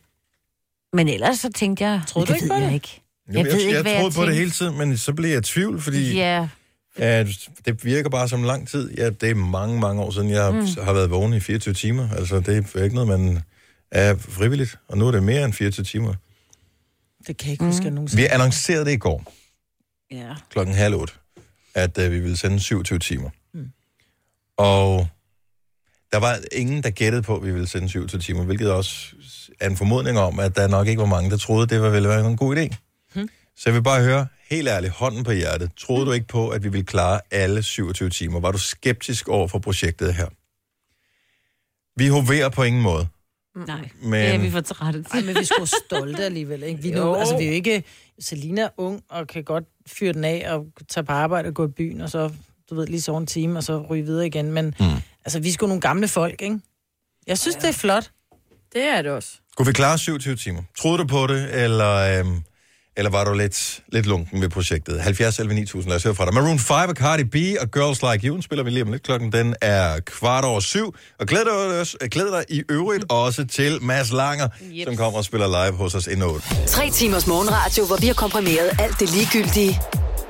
Men 0.93 1.09
ellers 1.09 1.39
så 1.39 1.51
tænkte 1.53 1.85
jeg, 1.85 2.01
Troede 2.07 2.27
det 2.27 2.31
du 2.33 2.35
ikke 2.35 2.45
ved 2.45 2.51
på 2.51 2.55
jeg 2.61 2.69
det? 2.69 2.75
ikke. 2.75 3.03
Jamen, 3.29 3.37
jeg, 3.39 3.45
ved 3.55 3.61
ikke, 3.61 3.75
jeg, 3.75 3.83
hvad 3.83 3.93
jeg 3.93 4.03
jeg 4.05 4.13
troede 4.13 4.27
på 4.27 4.31
det 4.31 4.39
hele 4.39 4.51
tiden, 4.51 4.79
men 4.79 4.97
så 4.99 5.13
blev 5.13 5.29
jeg 5.31 5.39
i 5.39 5.43
tvivl, 5.43 5.81
fordi 5.81 6.13
Ja, 6.15 6.49
at 6.97 7.27
det 7.67 7.85
virker 7.85 8.11
bare 8.11 8.29
som 8.29 8.43
lang 8.43 8.69
tid. 8.69 8.91
Ja, 8.99 9.11
det 9.11 9.31
er 9.31 9.35
mange, 9.35 9.81
mange 9.81 10.03
år 10.03 10.11
siden, 10.11 10.31
jeg 10.31 10.55
mm. 10.55 10.67
har 10.85 10.93
været 10.93 11.11
vågen 11.11 11.35
i 11.35 11.41
24 11.41 11.75
timer. 11.75 12.09
Altså, 12.11 12.41
det 12.41 12.67
er 12.75 12.83
ikke 12.85 12.95
noget, 12.95 13.21
man 13.21 13.43
er 13.91 14.17
frivilligt. 14.17 14.79
Og 14.89 14.99
nu 14.99 15.07
er 15.07 15.11
det 15.13 15.23
mere 15.23 15.45
end 15.45 15.53
24 15.53 15.85
timer. 15.85 16.15
Det 17.27 17.37
kan 17.37 17.47
jeg 17.47 17.53
ikke 17.53 17.65
huske, 17.65 17.79
at 17.81 17.85
jeg 17.85 17.93
Vi 17.93 17.95
nogensinde... 17.95 18.29
annoncerede 18.29 18.85
det 18.85 18.93
i 18.93 18.97
går, 18.97 19.33
ja. 20.13 20.35
klokken 20.51 20.75
halv 20.75 20.95
otte, 20.95 21.15
at 21.75 21.99
uh, 21.99 22.05
vi 22.05 22.21
ville 22.21 22.37
sende 22.37 22.61
27 22.61 22.99
timer. 22.99 23.31
Mm. 23.55 23.73
Og 24.57 25.09
der 26.13 26.19
var 26.19 26.39
ingen, 26.53 26.83
der 26.83 26.91
gættede 26.91 27.23
på, 27.23 27.37
at 27.37 27.45
vi 27.47 27.53
ville 27.53 27.69
sende 27.69 27.89
27 27.89 28.21
timer, 28.21 28.45
hvilket 28.45 28.73
også 28.73 29.07
er 29.61 29.71
en 29.71 29.77
formodning 29.77 30.19
om, 30.19 30.41
at 30.41 30.57
der 30.57 30.69
nok 30.69 30.87
ikke 30.87 31.01
var 31.01 31.07
mange, 31.07 31.31
der 31.31 31.37
troede, 31.37 31.67
det 31.67 31.83
var 31.83 31.91
ville 31.91 32.09
være 32.09 32.27
en 32.27 32.37
god 32.37 32.57
idé. 32.57 32.77
Mm. 33.15 33.29
Så 33.57 33.63
jeg 33.67 33.75
vil 33.75 33.83
bare 33.83 34.03
høre, 34.03 34.27
helt 34.51 34.69
ærligt, 34.69 34.93
hånden 34.93 35.25
på 35.25 35.33
hjertet, 35.33 35.71
troede 35.77 36.07
du 36.07 36.13
ikke 36.13 36.27
på, 36.27 36.49
at 36.49 36.65
vi 36.65 36.69
ville 36.69 36.87
klare 36.87 37.21
alle 37.31 37.63
27 37.63 38.11
timer? 38.11 38.41
Var 38.41 38.53
du 38.53 38.59
skeptisk 38.59 39.29
over 39.29 39.49
for 39.49 39.59
projektet 39.59 40.15
her? 40.15 40.29
Vi 41.97 42.09
hoverer 42.09 42.49
på 42.49 42.63
ingen 42.63 42.83
måde. 42.83 43.09
Nej, 43.57 43.89
Men- 44.03 44.13
det 44.13 44.35
er 44.35 44.39
vi 44.39 44.51
for 44.51 44.61
trætte 44.61 45.05
Ej, 45.13 45.21
men 45.21 45.37
vi 45.39 45.45
skulle 45.45 45.71
stolte 45.87 46.25
alligevel, 46.25 46.63
ikke? 46.63 46.83
Vi 46.83 46.91
er, 46.91 46.97
nu, 46.97 47.15
altså, 47.15 47.37
vi 47.37 47.45
er 47.45 47.49
jo 47.49 47.55
ikke... 47.55 47.85
Selina 48.23 48.63
er 48.63 48.69
ung 48.77 49.03
og 49.09 49.27
kan 49.27 49.45
godt 49.45 49.65
fyre 49.87 50.13
den 50.13 50.25
af 50.25 50.47
og 50.55 50.67
tage 50.89 51.05
på 51.05 51.13
arbejde 51.13 51.49
og 51.49 51.55
gå 51.55 51.65
i 51.65 51.71
byen, 51.71 52.01
og 52.01 52.11
så, 52.11 52.31
du 52.71 52.75
ved, 52.75 52.87
lige 52.87 53.01
så 53.01 53.17
en 53.17 53.27
time, 53.27 53.59
og 53.59 53.65
så 53.65 53.87
ryge 53.91 54.05
videre 54.05 54.27
igen. 54.27 54.53
Men 54.53 54.75
mm. 54.81 54.85
altså, 55.25 55.41
vi 55.41 55.49
er 55.49 55.53
sgu 55.53 55.67
nogle 55.67 55.81
gamle 55.81 56.09
folk, 56.09 56.43
ikke? 56.43 56.61
Jeg 57.27 57.39
synes, 57.39 57.57
det 57.57 57.69
er 57.69 57.73
flot. 57.73 58.11
Det 58.73 58.83
er 58.83 59.03
det 59.03 59.11
også. 59.11 59.31
Kunne 59.57 59.67
vi 59.67 59.73
klare 59.73 59.99
27 59.99 60.37
timer? 60.37 60.63
Troede 60.79 60.99
du 60.99 61.07
på 61.07 61.27
det, 61.27 61.65
eller, 61.65 62.19
øhm, 62.21 62.43
eller 62.97 63.11
var 63.11 63.25
du 63.25 63.33
lidt, 63.35 63.81
lidt 63.93 64.07
lunken 64.07 64.41
ved 64.41 64.49
projektet? 64.49 65.01
70 65.03 65.39
11 65.39 65.55
9000, 65.55 65.89
lad 65.91 65.97
os 65.97 66.03
høre 66.03 66.15
fra 66.15 66.25
dig. 66.25 66.35
Maroon 66.35 66.59
5 66.59 66.77
og 66.89 66.95
Cardi 66.95 67.25
B 67.25 67.37
og 67.61 67.71
Girls 67.71 68.03
Like 68.03 68.27
You 68.29 68.35
den 68.35 68.43
spiller 68.43 68.65
vi 68.65 68.71
lige 68.71 68.83
om 68.83 68.93
lidt. 68.93 69.03
Klokken 69.03 69.33
den 69.33 69.55
er 69.61 70.01
kvart 70.01 70.45
over 70.45 70.61
syv. 70.61 70.95
Og 71.21 71.27
glæd 71.27 71.41
dig, 72.01 72.11
glæd 72.11 72.27
dig 72.27 72.45
i 72.49 72.63
øvrigt 72.69 73.05
også 73.09 73.45
til 73.47 73.79
Mads 73.83 74.13
Langer, 74.13 74.49
yep. 74.73 74.85
som 74.87 74.97
kommer 74.97 75.19
og 75.19 75.25
spiller 75.25 75.47
live 75.67 75.77
hos 75.77 75.95
os 75.95 76.07
endnu. 76.09 76.41
Tre 76.67 76.91
timers 76.91 77.27
morgenradio, 77.27 77.87
hvor 77.87 77.97
vi 77.97 78.07
har 78.07 78.15
komprimeret 78.15 78.71
alt 78.79 79.01
det 79.01 79.11
ligegyldige 79.15 79.81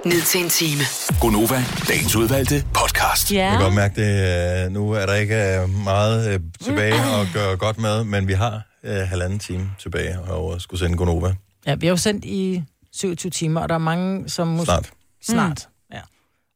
ned 0.05 0.23
til 0.23 0.41
en 0.41 0.49
time. 0.51 0.83
Gonova, 1.21 1.65
dagens 1.89 2.17
udvalgte 2.17 2.65
podcast. 2.75 3.33
Ja. 3.33 3.43
Jeg 3.45 3.51
kan 3.53 3.61
godt 3.61 3.75
mærke 3.75 4.03
det. 4.03 4.65
øh, 4.67 4.73
Nu 4.73 4.91
er 4.93 5.07
der 5.07 5.15
ikke 5.15 5.59
øh, 5.61 5.69
meget 5.85 6.33
øh, 6.35 6.41
tilbage 6.65 6.95
at 6.95 7.27
gøre 7.35 7.57
godt 7.57 7.79
med, 7.79 8.05
men 8.05 8.29
vi 8.29 8.33
har 8.33 8.63
øh, 8.85 8.97
halvanden 8.97 9.39
time 9.39 9.71
tilbage 9.83 10.21
og 10.21 10.61
skulle 10.61 10.81
sende 10.81 10.97
Gonova 10.97 11.35
Ja, 11.67 11.75
vi 11.75 11.87
har 11.87 11.93
jo 11.93 11.97
sendt 11.97 12.25
i 12.25 12.63
27 12.93 13.31
timer, 13.31 13.61
og 13.61 13.69
der 13.69 13.75
er 13.75 13.79
mange, 13.79 14.29
som... 14.29 14.49
Måske... 14.49 14.65
snart. 14.65 14.93
Snart, 15.23 15.69
mm. 15.91 15.97
ja. 15.97 16.01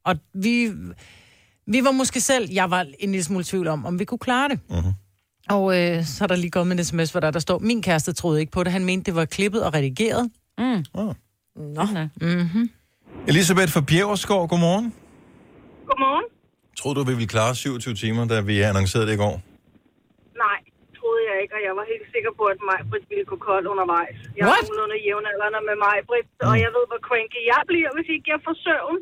Og 0.04 0.16
vi, 0.34 0.72
vi 1.66 1.84
var 1.84 1.90
måske 1.90 2.20
selv, 2.20 2.50
jeg 2.52 2.70
var 2.70 2.86
en 2.98 3.10
lille 3.10 3.24
smule 3.24 3.44
tvivl 3.44 3.66
om, 3.66 3.86
om 3.86 3.98
vi 3.98 4.04
kunne 4.04 4.18
klare 4.18 4.48
det. 4.48 4.60
Mhm. 4.70 4.92
Og 5.48 5.80
øh, 5.80 6.04
så 6.04 6.24
er 6.24 6.28
der 6.28 6.36
lige 6.36 6.50
kommet 6.50 6.78
en 6.78 6.84
sms, 6.84 7.10
hvor 7.10 7.20
der, 7.20 7.30
der 7.30 7.38
står, 7.38 7.58
min 7.58 7.82
kæreste 7.82 8.12
troede 8.12 8.40
ikke 8.40 8.52
på 8.52 8.64
det. 8.64 8.72
Han 8.72 8.84
mente, 8.84 9.06
det 9.06 9.14
var 9.14 9.24
klippet 9.24 9.64
og 9.64 9.74
redigeret. 9.74 10.30
Mm. 10.58 10.84
Oh. 10.94 11.14
Nå. 11.56 11.86
Mm-hmm. 12.20 12.70
Elisabeth 13.28 13.72
fra 13.72 13.80
Bjergårdsgaard, 13.80 14.48
godmorgen. 14.48 14.94
Godmorgen. 15.86 16.24
Troede 16.76 17.00
du, 17.00 17.04
vi 17.04 17.12
ville 17.12 17.28
klare 17.28 17.54
27 17.54 17.94
timer, 17.94 18.24
da 18.24 18.40
vi 18.40 18.60
annoncerede 18.60 19.06
det 19.06 19.14
i 19.14 19.16
går? 19.16 19.42
Ikke, 21.46 21.56
og 21.58 21.62
jeg 21.68 21.74
var 21.80 21.84
helt 21.92 22.06
sikker 22.14 22.32
på, 22.40 22.44
at 22.54 22.58
mig 22.70 22.78
Britt 22.90 23.06
ville 23.12 23.26
gå 23.32 23.36
kold 23.48 23.64
undervejs. 23.72 24.16
Jeg 24.36 24.42
er 24.44 24.48
What? 24.50 24.62
nogenlunde 24.64 24.96
jævnaldrende 25.08 25.60
med 25.70 25.76
mig, 25.86 25.96
Britt, 26.08 26.28
og 26.50 26.54
jeg 26.64 26.70
ved, 26.76 26.84
hvor 26.90 27.00
cranky 27.08 27.40
jeg 27.52 27.60
bliver, 27.70 27.90
hvis 27.96 28.08
ikke 28.14 28.26
jeg 28.34 28.40
får 28.46 28.54
søvn. 28.66 28.96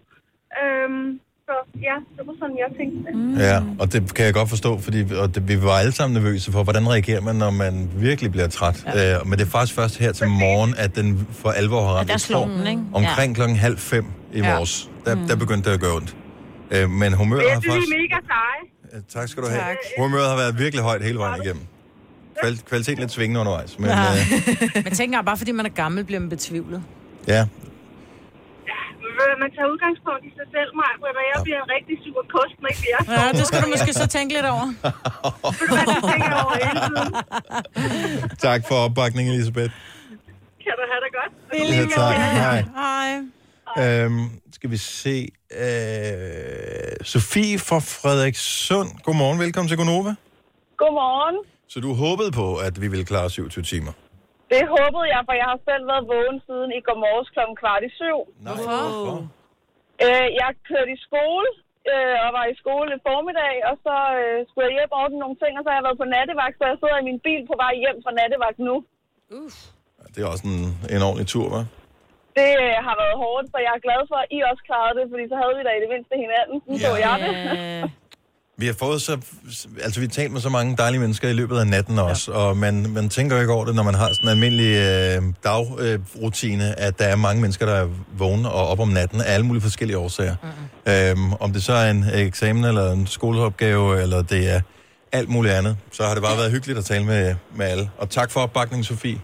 Øhm, 0.63 1.07
så 1.49 1.55
ja, 1.89 1.97
det 2.17 2.23
var 2.29 2.35
sådan, 2.41 2.57
jeg 2.65 2.71
tænkte 2.79 2.99
det. 3.07 3.13
Mm. 3.19 3.35
Ja, 3.49 3.57
og 3.81 3.87
det 3.93 3.99
kan 4.17 4.23
jeg 4.29 4.35
godt 4.41 4.51
forstå, 4.55 4.71
fordi 4.87 4.99
og 5.23 5.27
det, 5.35 5.41
vi 5.51 5.57
var 5.69 5.77
alle 5.83 5.95
sammen 5.99 6.15
nervøse 6.21 6.49
for, 6.55 6.63
hvordan 6.69 6.85
reagerer 6.95 7.23
man, 7.29 7.37
når 7.45 7.51
man 7.65 7.75
virkelig 8.09 8.29
bliver 8.35 8.49
træt. 8.59 8.77
Ja. 8.87 9.19
Øh, 9.21 9.27
men 9.29 9.35
det 9.39 9.45
er 9.49 9.53
faktisk 9.59 9.75
først 9.81 9.95
her 10.05 10.13
til 10.21 10.29
morgen, 10.45 10.71
at 10.85 10.91
den 10.99 11.09
for 11.43 11.51
alvor 11.61 11.81
har 11.87 11.93
ramt. 11.99 12.09
der 12.09 12.15
Jeg 12.15 12.21
slår 12.31 12.47
den, 12.57 12.67
ikke? 12.73 12.83
Omkring 13.01 13.29
klokken 13.39 13.57
halv 13.67 13.79
fem 13.93 14.05
i 14.33 14.39
Ja. 14.41 14.55
morges, 14.55 14.91
der, 15.05 15.15
der 15.29 15.37
begyndte 15.45 15.65
det 15.69 15.75
at 15.79 15.81
gøre 15.85 15.95
ondt. 16.01 16.11
Øh, 16.75 16.91
men 17.01 17.11
humøret 17.21 17.43
har 17.53 17.61
faktisk... 17.61 17.89
I 17.89 17.95
er 17.95 17.99
mega 18.01 18.19
seje. 18.33 18.63
Tak 19.17 19.29
skal 19.29 19.43
du 19.43 19.49
have. 19.49 19.61
Tak. 19.61 19.77
Humøret 19.99 20.29
har 20.33 20.37
været 20.37 20.59
virkelig 20.65 20.83
højt 20.85 21.03
hele 21.09 21.19
vejen 21.19 21.43
igennem. 21.45 21.65
Kval- 22.43 22.65
kvaliteten 22.69 22.99
lidt 23.01 23.13
svingende 23.13 23.41
undervejs, 23.41 23.79
men 23.79 23.89
Ja. 23.91 23.95
øh, 23.97 24.85
Men 24.85 24.93
tænk 24.95 25.09
engang, 25.09 25.27
bare 25.27 25.37
fordi 25.37 25.53
man 25.53 25.67
er 25.67 25.71
gammel, 25.71 26.05
bliver 26.05 26.21
man 26.21 26.29
betvivlet. 26.29 26.83
ja. 27.29 27.47
Man 29.45 29.51
tager 29.57 29.69
udgangspunkt 29.75 30.23
i 30.29 30.31
sig 30.39 30.47
selv, 30.57 30.71
mig, 30.81 30.91
Britt, 31.01 31.17
og 31.21 31.25
jeg 31.35 31.39
bliver 31.47 31.59
en 31.65 31.71
rigtig 31.77 31.97
sur 32.05 32.23
kost, 32.35 32.57
når 32.63 32.69
ikke 32.69 32.87
jeg 32.95 33.01
Ja, 33.19 33.39
det 33.39 33.47
skal 33.47 33.63
du 33.63 33.69
måske 33.75 33.93
så 33.93 34.07
tænke 34.07 34.35
lidt 34.35 34.47
over. 34.47 34.67
tænker. 36.11 36.33
Tak 38.47 38.61
for 38.69 38.75
opbakningen, 38.75 39.35
Elisabeth. 39.35 39.73
Kan 40.65 40.73
du 40.79 40.85
have 40.91 41.01
det 41.05 41.11
godt? 41.19 41.33
Ja, 41.75 41.87
tak. 42.01 42.17
Hej. 42.17 42.65
Hej. 43.77 44.05
Øhm, 44.05 44.25
skal 44.53 44.71
vi 44.71 44.77
se. 44.77 45.29
Øh, 45.51 46.97
Sofie 47.03 47.59
fra 47.59 47.79
Frederikssund. 47.79 48.89
Godmorgen, 49.05 49.39
velkommen 49.39 49.69
til 49.69 49.77
Gonova. 49.77 50.15
Godmorgen. 50.77 51.37
Så 51.75 51.81
du 51.87 51.93
håbede 52.05 52.33
på, 52.41 52.47
at 52.67 52.75
vi 52.83 52.87
ville 52.93 53.07
klare 53.13 53.29
27 53.31 53.65
timer? 53.73 53.93
Det 54.55 54.63
håbede 54.77 55.07
jeg, 55.15 55.23
for 55.29 55.35
jeg 55.43 55.49
har 55.53 55.61
selv 55.69 55.85
været 55.91 56.05
vågen 56.13 56.39
siden 56.47 56.71
i 56.79 56.81
går 56.87 56.99
morges 57.05 57.29
kl. 57.35 57.41
kvart 57.61 57.83
i 57.89 57.91
syv. 58.01 58.19
Nej, 58.47 58.55
hvorfor? 58.57 59.17
Øh, 60.07 60.29
jeg 60.41 60.51
kørte 60.69 60.91
i 60.97 60.99
skole, 61.09 61.49
øh, 61.93 62.17
og 62.25 62.29
var 62.39 62.45
i 62.53 62.55
skole 62.63 62.89
i 62.97 63.01
formiddag, 63.09 63.55
og 63.69 63.75
så 63.85 63.97
øh, 64.21 64.37
skulle 64.49 64.65
jeg 64.67 64.75
hjem 64.77 64.95
og 64.95 64.99
ordne 65.03 65.19
nogle 65.25 65.37
ting, 65.43 65.53
og 65.59 65.63
så 65.63 65.69
har 65.71 65.79
jeg 65.79 65.87
været 65.89 66.01
på 66.03 66.09
nattevagt, 66.15 66.57
så 66.59 66.65
jeg 66.71 66.79
sidder 66.81 66.99
i 67.01 67.09
min 67.11 67.21
bil 67.27 67.43
på 67.51 67.57
vej 67.65 67.75
hjem 67.83 67.99
fra 68.05 68.13
nattevagt 68.21 68.59
nu. 68.69 68.77
Det 70.13 70.21
er 70.25 70.29
også 70.35 70.45
en, 70.53 70.59
en 70.95 71.03
ordentlig 71.09 71.29
tur, 71.35 71.47
hva'? 71.53 71.65
Det 72.39 72.51
øh, 72.65 72.77
har 72.87 72.95
været 73.03 73.17
hårdt, 73.23 73.47
så 73.53 73.59
jeg 73.67 73.73
er 73.79 73.83
glad 73.87 74.01
for, 74.11 74.19
at 74.25 74.29
I 74.37 74.39
også 74.51 74.63
klarede 74.69 74.95
det, 74.99 75.05
fordi 75.13 75.25
så 75.33 75.37
havde 75.43 75.55
vi 75.59 75.63
da 75.67 75.73
i 75.79 75.81
det 75.85 75.91
mindste 75.95 76.15
hinanden. 76.25 76.57
Nu 76.69 76.75
så 76.85 76.91
jeg 77.07 77.17
det. 77.25 77.35
Vi 78.59 78.67
har 78.67 78.75
fået 78.79 79.03
så... 79.03 79.19
Altså, 79.83 80.01
vi 80.01 80.07
har 80.07 80.11
talt 80.11 80.33
med 80.33 80.41
så 80.41 80.49
mange 80.49 80.77
dejlige 80.77 81.01
mennesker 81.01 81.29
i 81.29 81.33
løbet 81.33 81.59
af 81.59 81.67
natten 81.67 81.99
også, 81.99 82.33
ja. 82.33 82.39
og 82.39 82.57
man, 82.57 82.87
man 82.91 83.09
tænker 83.09 83.41
ikke 83.41 83.53
over 83.53 83.65
det, 83.65 83.75
når 83.75 83.83
man 83.83 83.95
har 83.95 84.09
sådan 84.09 84.25
en 84.25 84.29
almindelig 84.29 84.77
øh, 84.77 85.23
dagrutine, 85.45 86.69
øh, 86.69 86.75
at 86.77 86.99
der 86.99 87.05
er 87.05 87.17
mange 87.17 87.41
mennesker, 87.41 87.67
der 87.67 87.75
er 87.75 87.89
vågne 88.19 88.51
og 88.51 88.69
op 88.69 88.81
om 88.81 88.89
natten 88.89 89.21
af 89.21 89.35
alle 89.35 89.47
mulige 89.47 89.63
forskellige 89.63 89.99
årsager. 89.99 90.37
Mm. 90.87 90.93
Øhm, 90.93 91.33
om 91.33 91.53
det 91.53 91.63
så 91.63 91.73
er 91.73 91.91
en 91.91 92.05
eksamen, 92.15 92.65
eller 92.65 92.93
en 92.93 93.07
skoleopgave, 93.07 94.03
eller 94.03 94.23
det 94.23 94.51
er 94.51 94.61
alt 95.13 95.29
muligt 95.29 95.55
andet, 95.55 95.77
så 95.93 96.03
har 96.03 96.15
det 96.15 96.23
bare 96.23 96.37
været 96.37 96.51
hyggeligt 96.51 96.79
at 96.79 96.85
tale 96.85 97.05
med, 97.05 97.35
med 97.57 97.67
alle. 97.67 97.91
Og 97.99 98.11
tak 98.11 98.31
for 98.31 98.41
opbakningen, 98.41 98.85
Sofie. 98.85 99.21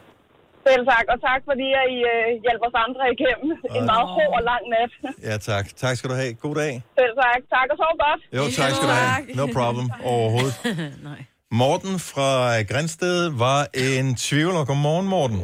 Selv 0.71 0.85
tak, 0.93 1.05
og 1.15 1.19
tak 1.29 1.41
fordi 1.51 1.69
at 1.81 1.87
I 1.97 1.99
øh, 2.15 2.27
hjælper 2.45 2.67
os 2.71 2.77
andre 2.87 3.03
igennem 3.17 3.51
en 3.77 3.85
meget 3.93 4.09
hård 4.17 4.33
og 4.39 4.43
lang 4.51 4.63
nat. 4.75 4.91
Ja, 5.29 5.35
tak. 5.51 5.65
Tak 5.83 5.95
skal 5.97 6.07
du 6.13 6.17
have. 6.23 6.33
God 6.45 6.55
dag. 6.63 6.73
Selv 7.01 7.15
tak. 7.25 7.41
Tak 7.57 7.67
og 7.73 7.77
sov 7.83 7.93
godt. 8.05 8.21
Jo, 8.39 8.43
tak 8.59 8.71
skal 8.77 8.87
du 8.91 8.95
have. 9.03 9.19
No 9.41 9.45
problem 9.59 9.87
overhovedet. 10.15 10.57
nej. 11.11 11.21
Morten 11.63 11.95
fra 12.11 12.31
Grænsted 12.71 13.17
var 13.45 13.61
en 13.87 14.07
tvivler. 14.29 14.63
Godmorgen, 14.71 15.07
Morten. 15.15 15.41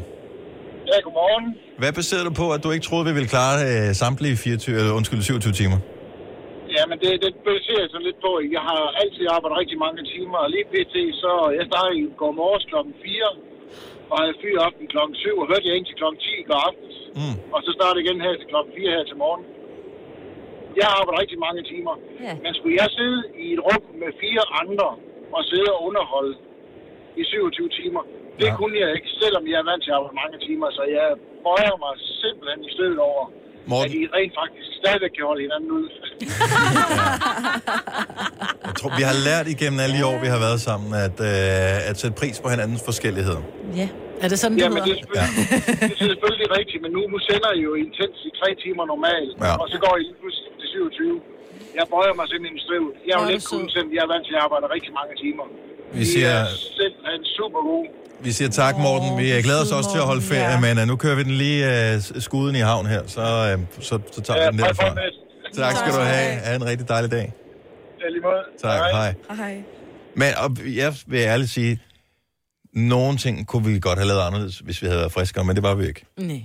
Ja, 0.91 0.97
godmorgen. 1.07 1.47
Hvad 1.81 1.93
baserer 1.99 2.25
du 2.29 2.33
på, 2.43 2.47
at 2.55 2.61
du 2.65 2.69
ikke 2.75 2.87
troede, 2.89 3.05
vi 3.11 3.13
ville 3.19 3.31
klare 3.35 3.57
øh, 3.71 3.87
samtlige 4.03 4.37
24, 4.37 4.77
eller, 4.81 4.93
undskyld, 4.99 5.21
27 5.23 5.53
timer? 5.61 5.79
Ja, 6.77 6.83
men 6.91 6.97
det, 7.03 7.11
det 7.25 7.33
baserer 7.51 7.81
jeg 7.85 7.91
sådan 7.93 8.07
lidt 8.09 8.21
på. 8.27 8.33
Jeg 8.57 8.63
har 8.71 8.83
altid 9.03 9.25
arbejdet 9.35 9.57
rigtig 9.63 9.79
mange 9.85 10.01
timer, 10.13 10.39
og 10.45 10.49
lige 10.55 10.67
pt. 10.73 10.95
så 11.23 11.31
jeg 11.59 11.65
startede 11.71 11.95
i 12.01 12.05
går 12.21 12.33
morges 12.41 12.65
klokken 12.71 12.95
4, 13.03 13.29
og 14.11 14.17
havde 14.23 14.35
fyr 14.43 14.57
aften 14.67 14.87
klokken 14.95 15.15
7, 15.17 15.39
og 15.43 15.47
hørte 15.51 15.67
jeg 15.69 15.77
indtil 15.79 15.97
klokken 16.01 16.21
10 16.21 16.41
i 16.43 16.47
går 16.51 16.61
aftes. 16.69 16.95
Mm. 17.21 17.35
Og 17.55 17.61
så 17.65 17.71
startede 17.77 17.99
jeg 18.01 18.07
igen 18.07 18.21
her 18.25 18.33
til 18.41 18.49
klokken 18.53 18.73
4 18.79 18.91
her 18.97 19.05
til 19.11 19.17
morgen. 19.25 19.43
Jeg 20.79 20.85
har 20.89 20.95
arbejdet 21.01 21.21
rigtig 21.23 21.39
mange 21.47 21.63
timer. 21.73 21.95
Ja. 22.27 22.33
Men 22.45 22.51
skulle 22.59 22.77
jeg 22.83 22.89
sidde 22.99 23.21
i 23.45 23.47
et 23.57 23.61
rum 23.69 23.83
med 24.03 24.11
fire 24.23 24.45
andre 24.61 24.89
og 25.37 25.43
sidde 25.51 25.69
og 25.77 25.81
underholde, 25.89 26.35
i 27.23 27.25
27 27.25 27.69
timer. 27.81 28.03
Det 28.41 28.49
Ja. 28.51 28.57
kunne 28.59 28.77
jeg 28.83 28.91
ikke, 28.97 29.11
selvom 29.23 29.43
jeg 29.51 29.57
er 29.63 29.67
vant 29.71 29.83
til 29.85 29.91
at 29.91 29.97
arbejde 29.99 30.17
mange 30.25 30.39
timer, 30.47 30.69
så 30.79 30.83
jeg 30.99 31.09
bøjer 31.47 31.77
mig 31.85 31.93
simpelthen 32.23 32.61
i 32.69 32.71
støvet 32.77 32.99
over, 33.11 33.25
Morten. 33.73 33.91
at 33.91 33.95
I 34.01 34.03
rent 34.17 34.33
faktisk 34.43 34.67
stadigvæk 34.83 35.13
kan 35.17 35.25
holde 35.31 35.43
hinanden 35.47 35.71
ud. 35.79 35.87
Jeg 38.69 38.75
tror, 38.79 38.91
vi 39.01 39.05
har 39.11 39.17
lært 39.29 39.47
igennem 39.55 39.79
alle 39.85 39.95
de 39.99 40.03
år, 40.11 40.17
vi 40.27 40.29
har 40.35 40.41
været 40.47 40.61
sammen, 40.69 40.91
at, 41.07 41.17
øh, 41.31 41.91
at 41.91 41.95
sætte 42.03 42.15
pris 42.23 42.37
på 42.43 42.49
hinandens 42.55 42.83
forskelligheder. 42.91 43.43
Ja. 43.81 43.89
Er 44.25 44.29
det 44.33 44.39
sådan, 44.43 44.57
det 44.59 44.63
Jamen, 44.65 44.83
det 44.83 44.85
hedder? 44.87 45.21
er, 45.23 45.27
selvfølgelig, 45.27 45.81
det 45.91 45.97
er 46.07 46.11
selvfølgelig 46.13 46.49
rigtigt, 46.61 46.81
men 46.85 46.91
nu, 46.97 47.01
nu 47.13 47.19
sender 47.29 47.51
I 47.59 47.61
jo 47.69 47.73
intens 47.85 48.17
i 48.29 48.31
tre 48.41 48.49
timer 48.65 48.85
normalt, 48.95 49.33
Ja. 49.47 49.53
og 49.63 49.67
så 49.73 49.77
går 49.85 49.93
I 50.01 50.03
lige 50.09 50.19
pludselig 50.23 50.51
til 50.61 50.69
27. 50.73 51.21
Jeg 51.79 51.85
bøjer 51.95 52.13
mig 52.19 52.27
simpelthen 52.33 52.57
i 52.61 52.63
støvet. 52.69 52.93
Jeg 53.09 53.15
Hvor 53.17 53.25
vil 53.25 53.31
er 53.33 53.37
ikke 53.37 53.47
du 53.51 53.57
kunne 53.57 53.71
sød. 53.71 53.77
selv, 53.77 53.89
jeg 53.97 54.03
er 54.07 54.11
vant 54.15 54.25
til 54.29 54.35
at 54.39 54.43
arbejde 54.47 54.65
rigtig 54.77 54.93
mange 54.99 55.13
timer. 55.25 55.47
Vi 55.97 56.01
I 56.05 56.07
siger, 56.13 56.31
er 56.41 56.45
simpelthen 56.81 57.21
super 57.39 57.61
gode. 57.71 57.87
vi 58.27 58.31
siger 58.39 58.51
tak, 58.63 58.75
Morten. 58.87 59.09
Vi 59.23 59.27
øh, 59.37 59.39
glæder 59.47 59.63
os 59.67 59.73
også 59.79 59.91
til 59.95 60.01
at 60.05 60.09
holde 60.13 60.25
ferie, 60.33 60.55
Ja. 60.57 60.61
men 60.67 60.75
uh, 60.81 60.85
nu 60.91 60.95
kører 61.03 61.17
vi 61.21 61.25
den 61.29 61.37
lige 61.45 61.61
uh, 61.69 62.23
skuden 62.27 62.55
i 62.61 62.63
havn 62.71 62.87
her, 62.95 63.03
så, 63.17 63.23
uh, 63.49 63.83
så, 63.89 63.95
så 64.15 64.21
tager 64.27 64.39
vi 64.41 64.45
Ja, 64.45 64.51
den 64.55 64.59
tak 64.59 64.69
derfra. 64.69 64.89
for 64.89 64.95
det. 65.01 65.11
Tak 65.63 65.75
skal 65.81 65.91
du 65.99 66.03
have. 66.15 66.31
Ha' 66.47 66.55
en 66.61 66.65
rigtig 66.71 66.87
dejlig 66.95 67.11
dag. 67.19 67.27
Ja, 68.03 68.07
lige 68.15 68.23
måde. 68.29 68.43
Tak, 68.67 68.81
hej. 68.99 69.15
Hej. 69.41 69.55
Men 70.21 70.29
og 70.45 70.51
jeg 70.83 70.91
vil 71.07 71.21
ærligt 71.33 71.51
sige, 71.51 71.73
nogle 72.73 73.17
ting 73.25 73.47
kunne 73.47 73.65
vi 73.69 73.79
godt 73.81 73.99
have 73.99 74.09
lavet 74.09 74.21
anderledes, 74.29 74.59
hvis 74.59 74.83
vi 74.83 74.87
havde 74.87 74.99
været 75.03 75.13
friskere, 75.13 75.45
men 75.45 75.57
det 75.57 75.63
var 75.63 75.75
vi 75.75 75.87
ikke. 75.87 76.05
Nej. 76.19 76.43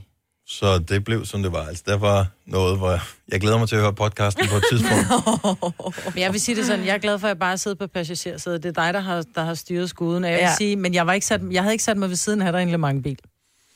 Så 0.51 0.79
det 0.79 1.03
blev, 1.03 1.25
som 1.25 1.43
det 1.43 1.51
var. 1.51 1.65
Altså, 1.65 1.83
der 1.87 1.97
var 1.97 2.27
noget, 2.45 2.77
hvor 2.77 2.89
jeg, 2.89 2.99
jeg 3.31 3.41
glæder 3.41 3.57
mig 3.57 3.69
til 3.69 3.75
at 3.75 3.81
høre 3.81 3.93
podcasten 3.93 4.47
på 4.47 4.55
et 4.55 4.63
tidspunkt. 4.71 5.05
Men 6.15 6.21
jeg 6.21 6.31
vil 6.33 6.41
sige 6.41 6.55
det 6.55 6.65
sådan, 6.65 6.85
jeg 6.85 6.93
er 6.93 6.97
glad 6.97 7.19
for, 7.19 7.27
at 7.27 7.29
jeg 7.29 7.39
bare 7.39 7.57
sidder 7.57 7.75
på 7.77 7.87
passagersædet. 7.87 8.63
Det 8.63 8.77
er 8.77 8.83
dig, 8.83 8.93
der 8.93 8.99
har, 8.99 9.23
der 9.35 9.43
har 9.43 9.53
styret 9.53 9.89
skuden. 9.89 10.23
Og 10.23 10.29
jeg 10.29 10.37
vil 10.37 10.43
Ja. 10.43 10.55
sige, 10.57 10.75
men 10.75 10.93
jeg, 10.93 11.07
var 11.07 11.13
ikke 11.13 11.25
sat, 11.25 11.41
jeg 11.51 11.61
havde 11.61 11.73
ikke 11.73 11.83
sat 11.83 11.97
mig 11.97 12.09
ved 12.09 12.15
siden 12.15 12.41
af 12.41 12.51
dig 12.51 12.61
i 12.61 12.73
en 12.73 12.81
Le 12.93 13.01
bil. 13.01 13.17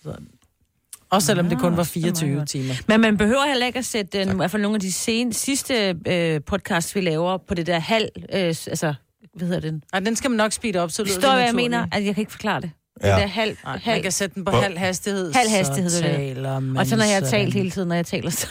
Så. 0.04 0.16
Også 1.10 1.26
selvom 1.26 1.50
det 1.50 1.60
kun 1.60 1.78
var 1.78 1.84
24 1.84 2.46
timer. 2.46 2.74
Men 2.88 3.02
man 3.02 3.18
behøver 3.18 3.48
heller 3.48 3.66
ikke 3.66 3.80
at 3.80 3.86
sætte 3.86 4.20
den, 4.20 4.32
i 4.32 4.36
hvert 4.36 4.52
fald 4.52 4.62
nogle 4.62 4.76
af 4.76 4.82
de 4.82 4.92
sen, 4.92 5.34
sidste 5.34 5.96
øh, 6.08 6.42
podcasts, 6.46 6.96
vi 6.96 7.02
laver, 7.02 7.38
på 7.38 7.54
det 7.54 7.68
der 7.68 7.80
halv, 7.80 8.10
øh, 8.16 8.40
altså, 8.40 8.94
hvad 9.34 9.48
hedder 9.48 9.62
den? 9.62 9.84
Ej, 9.94 10.00
den 10.00 10.16
skal 10.16 10.32
man 10.32 10.38
nok 10.38 10.52
speede 10.52 10.80
op, 10.80 10.92
så 10.92 11.04
lyder 11.04 11.14
Forstår, 11.14 11.30
det 11.30 11.38
hvad 11.38 11.46
jeg 11.46 11.56
mener? 11.56 11.88
Altså, 11.92 12.06
jeg 12.06 12.16
kan 12.16 12.22
ikke 12.22 12.32
forklare 12.32 12.62
det. 12.62 12.72
Ja. 13.04 13.10
Det 13.12 13.18
der 13.18 13.28
halv, 13.28 13.58
Nej, 13.64 13.78
halv, 13.84 13.96
man 13.96 14.02
kan 14.04 14.12
sætte 14.12 14.36
den 14.36 14.46
på 14.46 14.52
halv 14.52 14.78
hastighed. 14.78 15.34
halv 15.34 15.50
hastighed. 15.50 15.90
Så 15.90 16.04
det 16.04 16.12
er 16.12 16.16
taler 16.18 16.54
det. 16.54 16.64
man 16.64 16.78
Og 16.78 16.88
så 16.88 16.96
når 16.96 17.04
jeg 17.04 17.14
har 17.14 17.20
sådan. 17.20 17.32
talt 17.32 17.54
hele 17.54 17.72
tiden, 17.72 17.88
når 17.88 17.96
jeg 17.96 18.06
taler 18.06 18.30
så... 18.30 18.48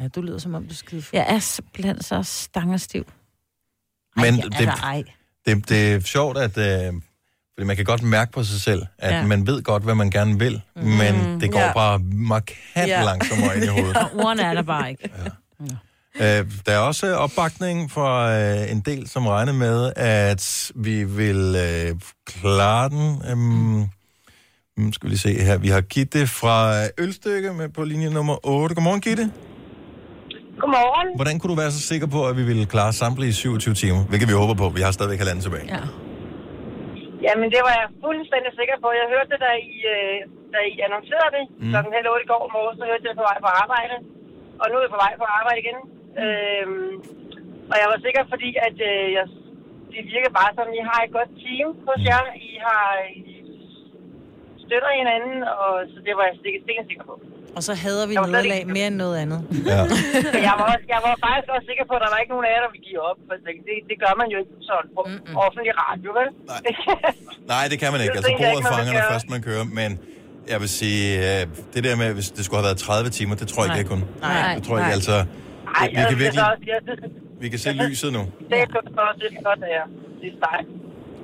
Ja, 0.00 0.08
du 0.08 0.20
lyder 0.22 0.38
som 0.38 0.54
om, 0.54 0.62
du 0.62 0.70
er 0.70 0.74
skide. 0.74 1.02
Jeg 1.12 1.26
er 1.28 1.38
simpelthen 1.38 2.02
så 2.02 2.22
stangerstiv. 2.22 3.06
Men 4.16 4.24
Ej, 4.34 4.40
det, 4.40 4.44
altså, 4.54 4.82
ej. 4.82 5.02
det, 5.46 5.68
det 5.68 5.92
er 5.92 6.00
sjovt, 6.00 6.38
at 6.38 6.58
øh, 6.58 6.92
fordi 7.54 7.66
man 7.66 7.76
kan 7.76 7.84
godt 7.84 8.02
mærke 8.02 8.32
på 8.32 8.44
sig 8.44 8.60
selv, 8.60 8.82
at 8.98 9.10
ja. 9.10 9.16
Ja. 9.18 9.26
man 9.26 9.46
ved 9.46 9.62
godt, 9.62 9.82
hvad 9.82 9.94
man 9.94 10.10
gerne 10.10 10.38
vil, 10.38 10.60
mm, 10.76 10.82
men 10.82 11.40
det 11.40 11.52
går 11.52 11.58
ja. 11.58 11.66
ja. 11.66 11.72
bare 11.72 11.98
markant 11.98 12.54
ja. 12.76 12.86
Ja. 12.86 13.04
langsommere 13.04 13.54
ind 13.56 13.64
i 13.64 13.68
hovedet. 13.68 13.96
Ordene 14.24 14.42
er 14.42 14.54
der 14.54 14.62
bare 14.62 14.90
ikke. 14.90 15.10
Øh, 16.22 16.40
der 16.66 16.72
er 16.78 16.82
også 16.90 17.06
opbakning 17.24 17.76
fra 17.96 18.10
øh, 18.38 18.72
en 18.72 18.80
del, 18.88 19.02
som 19.14 19.22
regner 19.34 19.54
med, 19.66 19.78
at 19.96 20.44
vi 20.86 20.96
vil 21.20 21.42
øh, 21.66 21.90
klare 22.32 22.86
den. 22.94 23.06
Øhm, 23.30 23.80
nu 24.82 24.92
skal 24.92 25.04
vi 25.06 25.10
lige 25.14 25.24
se 25.28 25.32
her. 25.48 25.56
Vi 25.66 25.70
har 25.76 25.82
Gitte 25.94 26.22
fra 26.40 26.56
Ølstykke 27.02 27.50
med 27.60 27.68
på 27.76 27.82
linje 27.92 28.10
nummer 28.18 28.36
8. 28.46 28.74
Godmorgen, 28.74 29.02
Gitte. 29.06 29.26
Godmorgen. 30.60 31.08
Hvordan 31.20 31.34
kunne 31.38 31.52
du 31.54 31.58
være 31.62 31.72
så 31.78 31.82
sikker 31.92 32.08
på, 32.16 32.20
at 32.30 32.34
vi 32.40 32.44
ville 32.50 32.64
klare 32.74 32.92
samtlige 33.02 33.32
27 33.32 33.74
timer? 33.82 34.02
Hvilket 34.10 34.28
vi 34.32 34.36
håber 34.42 34.56
på. 34.62 34.66
Vi 34.78 34.82
har 34.86 34.92
stadigvæk 34.98 35.20
halvanden 35.22 35.44
tilbage. 35.46 35.66
Ja. 35.74 35.82
Jamen, 37.26 37.48
det 37.54 37.60
var 37.66 37.74
jeg 37.80 37.86
fuldstændig 38.06 38.52
sikker 38.60 38.76
på. 38.84 38.88
Jeg 39.00 39.06
hørte 39.14 39.28
det, 39.32 39.40
da 39.46 39.50
I, 39.74 39.76
øh, 39.94 40.16
da 40.54 40.58
I 40.72 40.74
annoncerede 40.86 41.32
det. 41.36 41.44
Mm. 41.48 41.70
Klokken 41.72 41.90
halv 41.96 42.08
otte 42.12 42.24
i 42.26 42.30
går 42.32 42.44
morgen, 42.56 42.74
så 42.78 42.84
hørte 42.90 43.02
jeg 43.04 43.10
det 43.12 43.18
på 43.22 43.26
vej 43.30 43.38
på 43.46 43.50
arbejde. 43.62 43.96
Og 44.60 44.64
nu 44.70 44.74
er 44.78 44.84
jeg 44.86 44.92
på 44.96 45.00
vej 45.04 45.12
på 45.22 45.26
arbejde 45.38 45.60
igen. 45.64 45.78
Øhm, 46.22 46.92
og 47.70 47.76
jeg 47.82 47.88
var 47.92 47.98
sikker, 48.06 48.22
fordi 48.32 48.50
at 48.68 48.76
øh, 48.90 49.04
jeg, 49.16 49.24
det 49.92 50.00
virker 50.14 50.30
bare 50.40 50.50
som, 50.56 50.66
I 50.80 50.82
har 50.90 50.98
et 51.06 51.12
godt 51.18 51.30
team 51.42 51.68
hos 51.88 52.00
jer. 52.10 52.22
I 52.48 52.50
har 52.66 52.84
I 53.32 53.34
støtter 54.64 54.90
hinanden, 55.00 55.36
og 55.62 55.70
så 55.92 55.98
det 56.06 56.12
var 56.18 56.24
jeg 56.30 56.36
sikker, 56.44 56.60
sikker, 56.68 56.82
sikker 56.90 57.04
på. 57.10 57.14
Og 57.56 57.62
så 57.68 57.72
hader 57.84 58.06
vi 58.10 58.14
nederlag 58.28 58.60
ikke- 58.62 58.74
mere 58.76 58.86
end 58.92 58.98
noget 59.04 59.16
andet. 59.24 59.40
Ja. 59.70 59.80
Jeg 60.48 60.54
var, 60.60 60.66
også, 60.74 60.84
jeg 60.94 61.00
var 61.06 61.14
faktisk 61.26 61.48
også 61.54 61.66
sikker 61.70 61.84
på, 61.90 61.94
at 61.98 62.02
der 62.04 62.10
var 62.14 62.18
ikke 62.22 62.32
nogen 62.34 62.46
af 62.48 62.50
jer, 62.54 62.60
der 62.66 62.70
ville 62.74 62.86
give 62.90 63.00
op. 63.10 63.18
For 63.26 63.34
det, 63.68 63.74
det, 63.90 63.96
gør 64.04 64.12
man 64.20 64.26
jo 64.34 64.36
ikke 64.42 64.54
sådan 64.70 64.88
på 64.96 65.00
Mm-mm. 65.08 65.36
offentlig 65.46 65.72
radio, 65.84 66.08
vel? 66.18 66.28
Nej. 66.52 66.60
Nej, 67.54 67.64
det 67.70 67.76
kan 67.82 67.88
man 67.92 68.00
ikke. 68.04 68.16
Altså, 68.18 68.32
bordet 68.42 68.64
fanger, 68.74 68.92
når 68.98 69.04
først 69.14 69.26
man 69.34 69.40
kører. 69.48 69.64
Men 69.80 69.90
jeg 70.52 70.58
vil 70.62 70.70
sige, 70.80 71.02
øh, 71.26 71.40
det 71.74 71.80
der 71.86 71.94
med, 72.02 72.08
hvis 72.18 72.28
det 72.36 72.42
skulle 72.44 72.58
have 72.60 72.68
været 72.70 72.78
30 72.78 73.10
timer, 73.18 73.34
det 73.40 73.46
tror 73.50 73.60
jeg 73.62 73.68
ikke, 73.70 73.80
jeg 73.82 73.88
kunne. 73.92 74.06
Nej. 74.20 74.54
Det 74.56 74.62
tror 74.66 74.74
jeg 74.78 74.84
ikke, 74.86 74.96
altså... 75.00 75.16
Ej, 75.80 75.86
vi 75.88 75.94
kan 76.10 76.18
virkelig, 76.24 76.42
også, 76.52 76.64
jeg 76.74 76.80
synes, 76.86 77.12
vi 77.42 77.48
kan 77.52 77.58
se 77.58 77.70
lyset 77.84 78.10
nu. 78.16 78.22
det 78.50 78.58
er 78.64 78.66
godt, 78.74 78.84
det 79.20 79.26
er 79.38 79.42
godt, 79.48 79.60
det 79.64 79.70
er. 79.80 79.84
Det 80.20 80.26
er 80.32 80.36
stejt. 80.40 80.66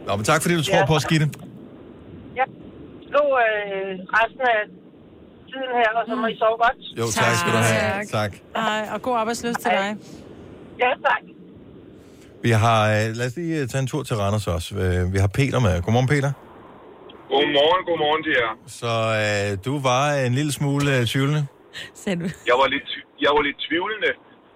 Nå, 0.06 0.16
men 0.16 0.24
tak 0.30 0.42
fordi 0.42 0.54
du 0.60 0.64
tror 0.68 0.76
Ja. 0.82 0.86
på 0.90 0.94
os, 0.98 1.04
Gitte. 1.10 1.26
Ja. 2.38 2.44
Nu 3.14 3.22
øh, 3.44 3.90
resten 4.16 4.40
af 4.54 4.60
tiden 5.50 5.70
her, 5.80 5.90
og 5.98 6.02
så 6.08 6.14
må 6.20 6.26
I 6.26 6.36
sove 6.42 6.56
godt. 6.64 6.78
Jo, 7.00 7.04
tak, 7.16 7.24
tak 7.24 7.34
skal 7.40 7.52
du 7.52 7.60
have. 7.70 8.04
Tak. 8.04 8.06
Tak. 8.18 8.32
Ej, 8.56 8.88
og 8.94 9.02
god 9.02 9.16
arbejdsløst 9.22 9.58
til 9.60 9.70
dig. 9.70 9.96
Ja, 10.82 10.90
tak. 11.08 11.22
Vi 12.42 12.50
har, 12.50 12.80
øh, 12.94 13.06
lad 13.18 13.26
os 13.26 13.36
lige 13.36 13.60
øh, 13.60 13.68
tage 13.68 13.82
en 13.82 13.86
tur 13.86 14.02
til 14.02 14.16
Randers 14.16 14.46
også. 14.46 14.70
Øh, 14.84 15.12
Vi 15.14 15.18
har 15.18 15.30
Peter 15.38 15.60
med. 15.66 15.82
Godmorgen, 15.82 16.08
Peter. 16.14 16.32
Godmorgen, 17.32 17.82
godmorgen 17.88 18.22
til 18.26 18.34
jer. 18.42 18.52
Så 18.80 18.92
øh, 19.22 19.58
du 19.66 19.72
var 19.90 20.04
en 20.26 20.34
lille 20.40 20.52
smule 20.52 20.86
øh, 20.98 21.02
tvivlende. 21.12 21.42
Sagde 21.94 22.16
du. 22.22 22.26
Jeg 22.50 22.56
var, 22.60 22.68
lidt, 22.74 22.88
jeg 23.24 23.30
var 23.36 23.42
lidt 23.48 23.58
tvivlende, 23.68 24.10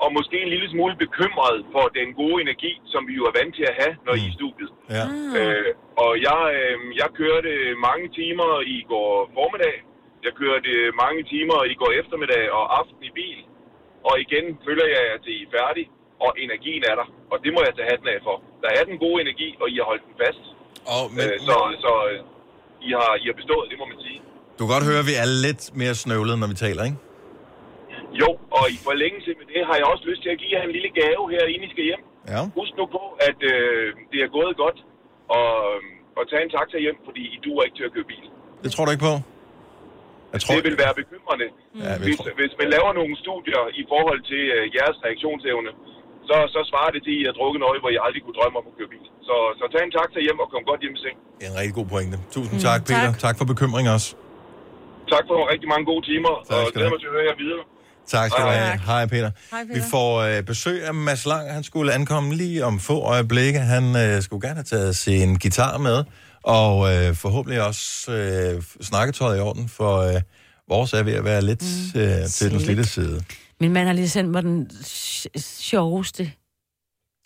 og 0.05 0.09
måske 0.18 0.36
en 0.44 0.50
lille 0.55 0.68
smule 0.74 0.94
bekymret 1.05 1.57
for 1.74 1.84
den 1.98 2.09
gode 2.20 2.38
energi, 2.46 2.72
som 2.92 3.00
vi 3.09 3.12
jo 3.20 3.24
er 3.30 3.34
vant 3.38 3.52
til 3.59 3.64
at 3.70 3.76
have, 3.80 3.94
når 4.07 4.14
I 4.14 4.24
er 4.24 4.30
i 4.30 4.36
studiet. 4.38 4.70
Ja. 4.96 5.05
Øh, 5.38 5.70
og 6.05 6.11
jeg, 6.28 6.40
øh, 6.59 6.76
jeg 7.00 7.09
kørte 7.20 7.52
mange 7.88 8.07
timer 8.18 8.50
i 8.74 8.76
går 8.92 9.11
formiddag. 9.38 9.76
Jeg 10.26 10.32
kørte 10.42 10.72
mange 11.05 11.20
timer 11.32 11.59
i 11.72 11.74
går 11.80 11.90
eftermiddag 12.00 12.44
og 12.59 12.64
aften 12.80 13.02
i 13.11 13.12
bil. 13.20 13.38
Og 14.09 14.14
igen 14.24 14.44
føler 14.66 14.86
jeg, 14.94 15.05
at 15.16 15.22
I 15.34 15.36
er 15.46 15.50
færdige, 15.59 15.88
og 16.24 16.30
energien 16.44 16.82
er 16.90 16.96
der. 17.00 17.07
Og 17.32 17.36
det 17.44 17.50
må 17.55 17.61
jeg 17.66 17.72
tage 17.76 17.88
hatten 17.92 18.09
af 18.14 18.18
for. 18.26 18.36
Der 18.62 18.70
er 18.78 18.82
den 18.90 18.96
gode 19.05 19.18
energi, 19.24 19.48
og 19.62 19.66
I 19.72 19.74
har 19.80 19.86
holdt 19.92 20.05
den 20.09 20.16
fast. 20.22 20.44
Og, 20.94 21.02
men, 21.16 21.24
Øh, 21.32 21.36
så 21.48 21.57
så 21.84 21.92
øh, 22.11 22.18
I, 22.88 22.90
har, 22.98 23.11
I 23.22 23.24
har 23.30 23.36
bestået, 23.42 23.64
det 23.70 23.76
må 23.82 23.86
man 23.92 23.98
sige. 24.07 24.18
du 24.57 24.61
kan 24.64 24.72
godt 24.76 24.86
høre, 24.90 25.00
at 25.05 25.09
vi 25.12 25.16
er 25.24 25.28
lidt 25.46 25.62
mere 25.80 25.94
snøvlede, 26.05 26.36
når 26.42 26.48
vi 26.52 26.57
taler, 26.66 26.82
ikke? 26.88 26.98
Jo, 28.20 28.28
og 28.59 28.64
i 28.74 28.78
forlængelse 28.88 29.30
med 29.38 29.47
det 29.53 29.61
har 29.68 29.76
jeg 29.80 29.86
også 29.92 30.05
lyst 30.11 30.20
til 30.24 30.30
at 30.34 30.38
give 30.42 30.53
jer 30.57 30.62
en 30.68 30.72
lille 30.76 30.90
gave 31.01 31.22
her, 31.34 31.42
inden 31.53 31.66
I 31.68 31.70
skal 31.74 31.84
hjem. 31.90 32.03
Ja. 32.32 32.40
Husk 32.59 32.72
nu 32.80 32.84
på, 32.97 33.03
at 33.28 33.38
øh, 33.53 33.86
det 34.12 34.18
er 34.26 34.30
gået 34.38 34.53
godt, 34.64 34.78
og, 35.38 35.49
og 36.18 36.22
tage 36.30 36.42
en 36.47 36.53
taxa 36.57 36.78
hjem, 36.86 36.99
fordi 37.07 37.22
I 37.34 37.36
duer 37.45 37.62
ikke 37.66 37.76
til 37.80 37.86
at 37.88 37.92
køre 37.97 38.09
bil. 38.12 38.24
Det 38.64 38.70
tror 38.74 38.84
du 38.86 38.90
ikke 38.97 39.07
på? 39.11 39.14
Jeg 40.34 40.40
tror, 40.42 40.53
Det 40.59 40.64
vil 40.70 40.78
være 40.84 40.95
bekymrende, 41.03 41.47
Ja, 41.51 41.90
jeg 41.92 41.99
hvis, 42.05 42.16
tror- 42.18 42.36
hvis 42.40 42.53
man 42.61 42.68
laver 42.76 42.90
nogle 43.01 43.14
studier 43.24 43.62
i 43.80 43.82
forhold 43.92 44.20
til 44.30 44.42
øh, 44.57 44.64
jeres 44.78 44.97
reaktionsevne, 45.07 45.70
så, 46.28 46.36
så 46.55 46.61
svarer 46.70 46.90
det 46.95 47.01
til, 47.07 47.14
at 47.16 47.20
I 47.22 47.24
har 47.28 47.34
drukket 47.40 47.61
noget, 47.66 47.78
hvor 47.82 47.90
I 47.97 47.99
aldrig 48.07 48.22
kunne 48.24 48.38
drømme 48.40 48.57
om 48.61 48.66
at 48.70 48.74
køre 48.78 48.90
bil. 48.95 49.07
Så, 49.28 49.34
så 49.59 49.64
tag 49.72 49.82
en 49.88 49.92
taxa 49.99 50.18
hjem 50.26 50.38
og 50.45 50.49
kom 50.55 50.62
godt 50.70 50.80
hjem 50.84 50.95
i 50.99 51.01
seng. 51.05 51.16
Det 51.38 51.45
er 51.47 51.51
en 51.55 51.59
rigtig 51.61 51.74
god 51.80 51.86
pointe. 51.95 52.16
Tusind 52.36 52.59
tak, 52.68 52.80
Peter. 52.88 53.11
Tak. 53.11 53.18
tak 53.26 53.34
for 53.40 53.47
bekymring 53.53 53.86
også. 53.97 54.09
Tak 55.14 55.24
for 55.30 55.36
rigtig 55.53 55.68
mange 55.72 55.84
gode 55.92 56.03
timer, 56.11 56.34
Tak 56.51 56.57
og 56.57 56.66
glæder 56.74 56.90
mig 56.95 57.01
til 57.03 57.09
at 57.11 57.14
høre 57.18 57.26
jer 57.32 57.36
videre. 57.45 57.62
Tak 58.09 58.30
skal 58.30 58.44
du 58.44 58.48
have. 58.50 58.78
Hej, 58.78 59.07
Peter. 59.07 59.30
Hej, 59.50 59.64
Peter. 59.64 59.74
Vi 59.74 59.80
får 59.90 60.18
øh, 60.20 60.42
besøg 60.42 60.84
af 60.86 60.94
Mads 60.94 61.26
Lang. 61.26 61.52
Han 61.52 61.62
skulle 61.64 61.92
ankomme 61.92 62.34
lige 62.34 62.64
om 62.64 62.80
få 62.80 63.00
øjeblikke. 63.00 63.59
Han 63.59 63.96
øh, 63.96 64.22
skulle 64.22 64.48
gerne 64.48 64.55
have 64.55 64.64
taget 64.64 64.96
sin 64.96 65.36
guitar 65.38 65.78
med, 65.78 66.05
og 66.42 66.94
øh, 66.94 67.14
forhåbentlig 67.14 67.62
også 67.62 68.12
øh, 68.12 68.62
snakketøjet 68.82 69.38
i 69.38 69.40
orden, 69.40 69.68
for 69.68 69.98
øh, 69.98 70.20
vores 70.68 70.92
er 70.92 71.02
ved 71.02 71.12
at 71.12 71.24
være 71.24 71.42
lidt 71.42 71.62
mm, 71.94 72.00
øh, 72.00 72.26
til 72.28 72.50
den 72.50 72.61
slidte 72.61 72.84
side. 72.84 73.24
Min 73.61 73.72
mand 73.72 73.86
har 73.86 73.92
lige 73.94 74.09
sendt 74.09 74.30
mig 74.30 74.42
den 74.42 74.70
sj- 74.72 75.40
sjoveste. 75.40 76.32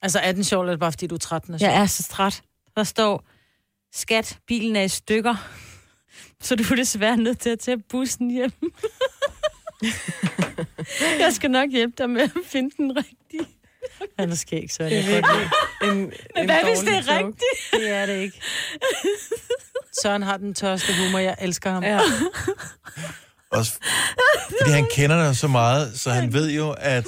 Altså, 0.03 0.18
er 0.18 0.33
den 0.33 0.45
sjov, 0.45 0.62
eller 0.62 0.70
er 0.72 0.76
det 0.76 0.81
bare 0.81 0.93
fordi, 0.93 1.07
du 1.07 1.14
er 1.14 1.18
træt? 1.18 1.43
er? 1.49 1.57
Jeg 1.61 1.74
er 1.83 1.87
så 1.87 2.03
træt. 2.11 2.43
Der 2.76 2.85
står, 2.85 3.24
skat, 3.95 4.39
bilen 4.47 4.76
er 4.76 4.83
i 4.83 4.89
stykker. 4.89 5.35
Så 6.43 6.57
du 6.57 6.62
er 6.72 6.76
desværre 6.76 7.16
nødt 7.16 7.39
til 7.39 7.51
at 7.51 7.59
tage 7.59 7.79
bussen 7.91 8.31
hjem. 8.31 8.53
jeg 11.20 11.32
skal 11.32 11.51
nok 11.51 11.70
hjælpe 11.70 11.95
dig 11.99 12.11
med 12.11 12.20
at 12.22 12.30
finde 12.47 12.70
den 12.76 12.97
rigtige. 12.97 13.55
Han 14.18 14.30
er 14.30 14.34
skæg, 14.34 14.70
så 14.70 14.82
Det 14.84 14.93
er 14.93 15.03
godt 15.03 15.07
lide. 15.07 15.14
virkelig 15.14 15.49
en, 15.82 15.97
Men 15.99 16.12
en 16.36 16.45
hvad 16.45 16.64
hvis 16.64 16.78
det 16.78 16.89
er 16.89 16.97
joke. 16.97 17.26
rigtigt? 17.26 17.72
Det 17.72 17.91
er 17.91 18.07
det 18.07 18.16
ikke. 18.22 18.41
Søren 20.03 20.22
har 20.22 20.36
den 20.36 20.55
tørste 20.55 20.93
humor. 21.05 21.18
Jeg 21.18 21.36
elsker 21.41 21.70
ham. 21.70 21.82
Ja. 21.84 22.01
Også 23.51 23.72
fordi 24.61 24.70
han 24.70 24.86
kender 24.93 25.26
dig 25.26 25.36
så 25.36 25.49
meget, 25.49 26.01
så 26.01 26.11
han 26.11 26.32
ved 26.32 26.51
jo, 26.51 26.74
at, 26.78 27.07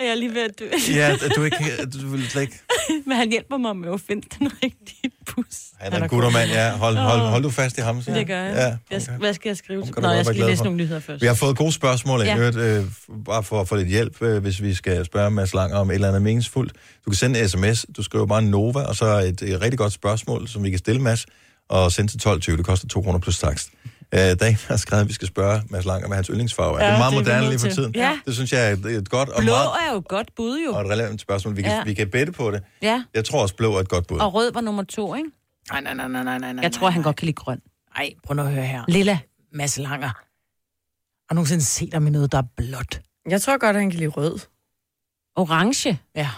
Er 0.00 0.04
jeg 0.04 0.16
lige 0.16 0.34
ved 0.34 0.42
at 0.42 0.58
dø? 0.58 0.64
ja, 0.94 1.16
du 1.36 1.42
ikke 1.42 1.56
du 2.02 2.08
vil 2.08 2.30
slet 2.30 2.42
ikke... 2.42 2.58
Men 3.06 3.16
han 3.16 3.30
hjælper 3.30 3.56
mig 3.56 3.76
med 3.76 3.92
at 3.92 4.00
finde 4.00 4.26
den 4.38 4.50
rigtige 4.64 5.10
bus. 5.26 5.44
Han 5.80 5.92
er 5.92 6.02
en 6.02 6.08
guttermand, 6.08 6.50
ja. 6.50 6.76
Hold, 6.76 6.96
hold, 6.96 7.20
hold 7.20 7.42
du 7.42 7.50
fast 7.50 7.78
i 7.78 7.80
ham, 7.80 8.02
så. 8.02 8.14
Det 8.14 8.26
gør 8.26 8.42
jeg. 8.42 8.54
Ja, 8.54 8.66
Ja, 8.66 8.76
jeg 9.08 9.16
hvad 9.18 9.34
skal 9.34 9.48
jeg 9.48 9.56
skrive? 9.56 9.82
du 9.82 10.00
Nå, 10.00 10.08
jeg 10.10 10.24
skal 10.24 10.36
lige 10.36 10.46
læse 10.46 10.56
for. 10.56 10.64
nogle 10.64 10.76
nyheder 10.76 11.00
først. 11.00 11.22
Vi 11.22 11.26
har 11.26 11.34
fået 11.34 11.56
gode 11.56 11.72
spørgsmål, 11.72 12.20
Ja. 12.20 12.36
ja. 12.36 12.50
øh, 12.78 12.84
bare 13.24 13.42
for 13.42 13.60
at 13.60 13.68
få 13.68 13.76
lidt 13.76 13.88
hjælp, 13.88 14.22
øh, 14.22 14.42
hvis 14.42 14.62
vi 14.62 14.74
skal 14.74 15.04
spørge 15.04 15.30
Mads 15.30 15.54
Langer 15.54 15.76
om 15.76 15.90
et 15.90 15.94
eller 15.94 16.08
andet 16.08 16.22
meningsfuldt. 16.22 16.72
Du 17.04 17.10
kan 17.10 17.16
sende 17.16 17.40
en 17.40 17.48
sms, 17.48 17.86
du 17.96 18.02
skriver 18.02 18.26
bare 18.26 18.42
Nova, 18.42 18.80
og 18.82 18.96
så 18.96 19.06
et, 19.18 19.42
et 19.42 19.60
rigtig 19.60 19.78
godt 19.78 19.92
spørgsmål, 19.92 20.48
som 20.48 20.64
vi 20.64 20.70
kan 20.70 20.78
stille 20.78 21.00
Mads, 21.02 21.26
og 21.68 21.92
sende 21.92 22.10
til 22.18 22.28
12.20. 22.28 22.56
Det 22.56 22.64
koster 22.64 22.88
2 22.88 23.02
kroner 23.02 23.18
plus 23.18 23.38
takst. 23.38 23.68
Øh, 24.14 24.18
der 24.20 24.26
er 24.26 24.32
en, 24.32 24.38
der 24.40 24.58
har 24.68 24.76
skrevet, 24.76 25.02
at 25.02 25.08
vi 25.08 25.12
skal 25.12 25.28
spørge 25.28 25.62
Mads 25.70 25.84
Langer, 25.84 26.06
hvad 26.08 26.16
hans 26.16 26.26
yndlingsfarve 26.26 26.80
er. 26.80 26.84
Ja, 26.84 26.90
det 26.90 26.94
er 26.94 26.98
meget 26.98 27.12
det 27.12 27.18
er 27.18 27.22
vi 27.22 27.24
moderne 27.40 27.48
lige 27.50 27.58
for 27.58 27.68
tiden. 27.68 27.94
Ja. 27.94 28.18
Det 28.26 28.34
synes 28.34 28.52
jeg 28.52 28.68
er 28.68 28.72
et, 28.72 28.86
et 28.86 29.08
godt 29.10 29.28
og 29.28 29.42
Blå 29.42 29.52
meget 29.52 29.68
er 29.88 29.92
jo 29.92 29.98
et 29.98 30.08
godt 30.08 30.34
bud, 30.36 30.58
jo. 30.66 30.72
og 30.74 30.80
et 30.82 30.90
relevant 30.90 31.20
spørgsmål. 31.20 31.56
Vi 31.56 31.62
kan, 31.62 31.70
Ja. 31.72 31.84
vi 31.84 31.94
kan 31.94 32.10
bette 32.10 32.32
på 32.32 32.50
det. 32.50 32.62
Ja, 32.82 33.04
Jeg 33.14 33.24
tror 33.24 33.42
også, 33.42 33.54
blå 33.56 33.74
er 33.76 33.80
et 33.80 33.88
godt 33.88 34.06
bud. 34.06 34.18
og 34.18 34.34
rød 34.34 34.52
var 34.52 34.60
nummer 34.60 34.82
to, 34.82 35.14
ikke? 35.14 35.30
Nej, 35.72 35.80
nej, 35.80 35.94
nej, 35.94 36.08
nej, 36.08 36.38
nej, 36.38 36.52
nej. 36.52 36.62
Jeg 36.62 36.72
tror, 36.72 36.90
han 36.90 37.02
godt 37.02 37.16
kan 37.16 37.26
lide 37.26 37.34
grøn. 37.36 37.60
Nej, 37.98 38.10
prøv 38.26 38.34
nu 38.36 38.42
at 38.42 38.52
høre 38.52 38.66
her. 38.66 38.84
Lilla. 38.88 39.18
Mads 39.52 39.78
Langer. 39.78 40.08
Har 41.28 41.34
nogensinde 41.34 41.64
set 41.64 41.94
ham 41.94 42.06
i 42.06 42.10
noget, 42.10 42.32
der 42.32 42.38
er 42.38 42.42
blåt? 42.56 43.00
Jeg 43.28 43.42
tror 43.42 43.58
godt, 43.58 43.76
han 43.76 43.90
kan 43.90 43.98
lide 43.98 44.08
rød. 44.10 44.38
Orange. 45.36 45.98
Ja. 46.16 46.28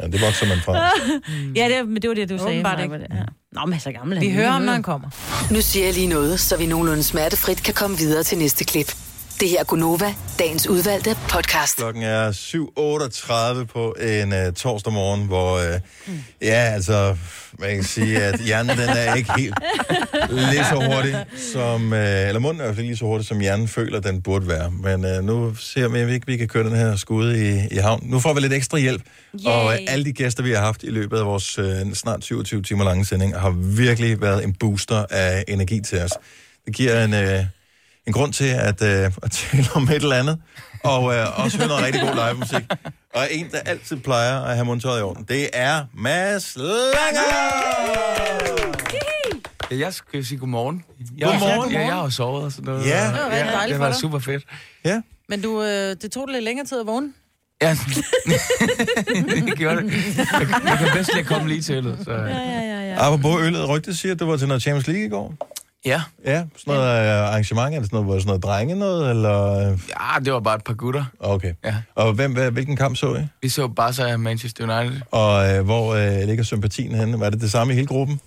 Ja, 0.00 0.06
det 0.06 0.20
vokser 0.20 0.46
man 0.48 0.58
fra. 0.58 0.74
ja, 1.60 1.68
det, 1.78 1.88
men 1.88 2.02
det 2.02 2.08
var 2.08 2.14
det, 2.14 2.28
du 2.28 2.38
sagde. 2.38 2.50
Åbenbart 2.52 2.80
ikke. 2.80 2.94
Ja. 3.10 3.22
Nå, 3.56 3.66
men 3.66 3.80
så 3.80 3.92
gammel. 3.92 4.20
Vi 4.20 4.30
hører 4.30 4.46
er 4.46 4.50
ham, 4.52 4.62
når 4.62 4.72
han 4.72 4.82
kommer. 4.82 5.08
Nu 5.50 5.60
siger 5.60 5.84
jeg 5.84 5.94
lige 5.94 6.06
noget, 6.06 6.40
så 6.40 6.56
vi 6.56 6.66
nogenlunde 6.66 7.02
smertefrit 7.02 7.62
kan 7.62 7.74
komme 7.74 7.98
videre 7.98 8.22
til 8.22 8.38
næste 8.38 8.64
klip. 8.64 8.92
Det 9.40 9.48
her 9.48 9.60
er 9.60 9.64
Gunova, 9.64 10.14
dagens 10.38 10.68
udvalgte 10.68 11.16
podcast. 11.28 11.76
Klokken 11.76 12.02
er 12.02 12.32
7.38 12.32 13.64
på 13.64 13.96
en 14.00 14.32
uh, 14.32 14.54
torsdag 14.54 14.92
morgen, 14.92 15.26
hvor, 15.26 15.54
uh, 15.56 16.14
ja, 16.42 16.54
altså, 16.74 17.16
man 17.58 17.74
kan 17.74 17.84
sige, 17.84 18.22
at 18.22 18.40
hjernen 18.40 18.78
den 18.78 18.88
er 18.88 19.14
ikke 19.14 19.32
helt 19.36 19.54
lige 20.30 20.64
så 20.64 20.90
hurtig, 20.92 21.24
som, 21.52 21.92
uh, 21.92 21.98
eller 21.98 22.38
munden 22.38 22.60
er 22.60 22.64
i 22.64 22.66
hvert 22.66 22.76
fald 22.76 22.84
ikke 22.84 22.90
lige 22.90 22.98
så 22.98 23.04
hurtig, 23.04 23.26
som 23.26 23.40
hjernen 23.40 23.68
føler, 23.68 24.00
den 24.00 24.22
burde 24.22 24.48
være. 24.48 24.70
Men 24.70 25.04
uh, 25.04 25.24
nu 25.24 25.54
ser 25.54 25.88
vi, 25.88 26.02
om 26.02 26.08
vi 26.08 26.14
ikke 26.14 26.26
vi 26.26 26.36
kan 26.36 26.48
køre 26.48 26.64
den 26.64 26.76
her 26.76 26.96
skude 26.96 27.48
i, 27.48 27.74
i 27.74 27.76
havn. 27.76 28.00
Nu 28.02 28.20
får 28.20 28.34
vi 28.34 28.40
lidt 28.40 28.52
ekstra 28.52 28.78
hjælp, 28.78 29.02
Yay. 29.34 29.50
og 29.50 29.64
uh, 29.64 29.74
alle 29.88 30.04
de 30.04 30.12
gæster, 30.12 30.42
vi 30.42 30.52
har 30.52 30.60
haft 30.60 30.82
i 30.82 30.90
løbet 30.90 31.18
af 31.18 31.26
vores 31.26 31.58
uh, 31.58 31.92
snart 31.94 32.24
27 32.24 32.62
timer 32.62 32.84
lange 32.84 33.04
sending, 33.06 33.38
har 33.40 33.50
virkelig 33.76 34.20
været 34.20 34.44
en 34.44 34.52
booster 34.54 35.04
af 35.10 35.44
energi 35.48 35.80
til 35.80 36.00
os. 36.02 36.12
Det 36.66 36.74
giver 36.74 37.04
en... 37.04 37.12
Uh, 37.12 37.46
en 38.06 38.12
grund 38.12 38.32
til 38.32 38.44
at, 38.44 38.82
øh, 38.82 39.12
at 39.22 39.30
tale 39.30 39.66
om 39.74 39.82
et 39.82 39.94
eller 39.94 40.16
andet, 40.16 40.38
og 40.84 41.14
øh, 41.14 41.44
også 41.44 41.58
høre 41.58 41.68
noget 41.68 41.84
rigtig 41.84 42.02
god 42.02 42.14
live 42.14 42.34
musik. 42.38 42.64
Og 43.14 43.28
en, 43.30 43.50
der 43.50 43.58
altid 43.58 43.96
plejer 43.96 44.40
at 44.40 44.54
have 44.54 44.64
mundtøjet 44.64 45.00
i 45.00 45.02
orden, 45.02 45.24
det 45.28 45.48
er 45.52 45.84
Mads 45.94 46.56
Langer! 46.56 47.66
Ja, 49.70 49.76
jeg 49.78 49.94
skal 49.94 50.24
sige 50.24 50.38
godmorgen. 50.38 50.84
Godmorgen. 51.22 51.72
Ja, 51.72 51.80
jeg 51.80 51.94
har 51.94 52.02
jo 52.02 52.10
sovet 52.10 52.44
og 52.44 52.52
sådan 52.52 52.64
noget. 52.64 52.86
Ja. 52.86 53.06
Det 53.06 53.12
var 53.12 53.30
rigtig 53.30 53.52
dejligt 53.52 53.74
det 53.74 53.80
var 53.80 53.92
super 53.92 54.18
fedt. 54.18 54.44
Ja. 54.84 55.00
Men 55.28 55.42
du, 55.42 55.62
øh, 55.62 55.96
det 56.02 56.12
tog 56.12 56.26
lidt 56.28 56.44
længere 56.44 56.66
tid 56.66 56.80
at 56.80 56.86
vågne. 56.86 57.12
Ja, 57.62 57.70
det 59.46 59.56
gjorde 59.56 59.76
det. 59.76 59.92
Jeg, 60.16 60.26
jeg 60.64 60.78
kan 60.78 60.88
bedst 60.94 61.14
lige 61.14 61.24
komme 61.24 61.48
lige 61.48 61.62
til 61.62 61.84
det. 61.84 61.98
Så. 62.04 62.12
Ja, 62.12 62.26
ja, 62.26 62.60
ja, 62.60 62.80
ja. 62.88 63.06
Apropos 63.06 63.42
øllet, 63.42 63.68
rygte 63.68 63.96
siger, 63.96 64.12
at 64.12 64.20
du 64.20 64.26
var 64.26 64.36
til 64.36 64.48
noget 64.48 64.62
Champions 64.62 64.86
League 64.86 65.04
i 65.06 65.08
går. 65.08 65.34
Ja. 65.86 66.02
Ja, 66.24 66.44
sådan 66.56 66.74
noget 66.74 67.04
øh, 67.06 67.28
arrangement, 67.28 67.74
er 67.74 67.78
det 67.78 67.86
sådan 67.90 67.96
noget, 67.96 68.08
var 68.14 68.18
sådan 68.18 68.26
noget 68.26 68.42
drenge 68.42 68.74
noget, 68.74 69.10
eller? 69.10 69.56
ja, 69.70 70.20
det 70.24 70.32
var 70.32 70.40
bare 70.40 70.54
et 70.56 70.64
par 70.64 70.74
gutter. 70.74 71.04
Okay. 71.20 71.52
Ja. 71.64 71.74
Og 71.94 72.12
hvem, 72.12 72.32
hvad- 72.32 72.50
hvilken 72.50 72.76
kamp 72.76 72.96
så 72.96 73.14
I? 73.14 73.26
Vi 73.42 73.48
så 73.48 73.68
Barca 73.68 74.12
og 74.12 74.20
Manchester 74.20 74.80
United. 74.80 75.00
Og 75.10 75.54
øh, 75.56 75.64
hvor 75.64 75.94
øh, 75.94 76.26
ligger 76.28 76.44
sympatien 76.44 76.94
henne? 76.94 77.20
Var 77.20 77.30
det 77.30 77.40
det 77.40 77.50
samme 77.50 77.72
i 77.72 77.76
hele 77.76 77.86
gruppen? 77.86 78.20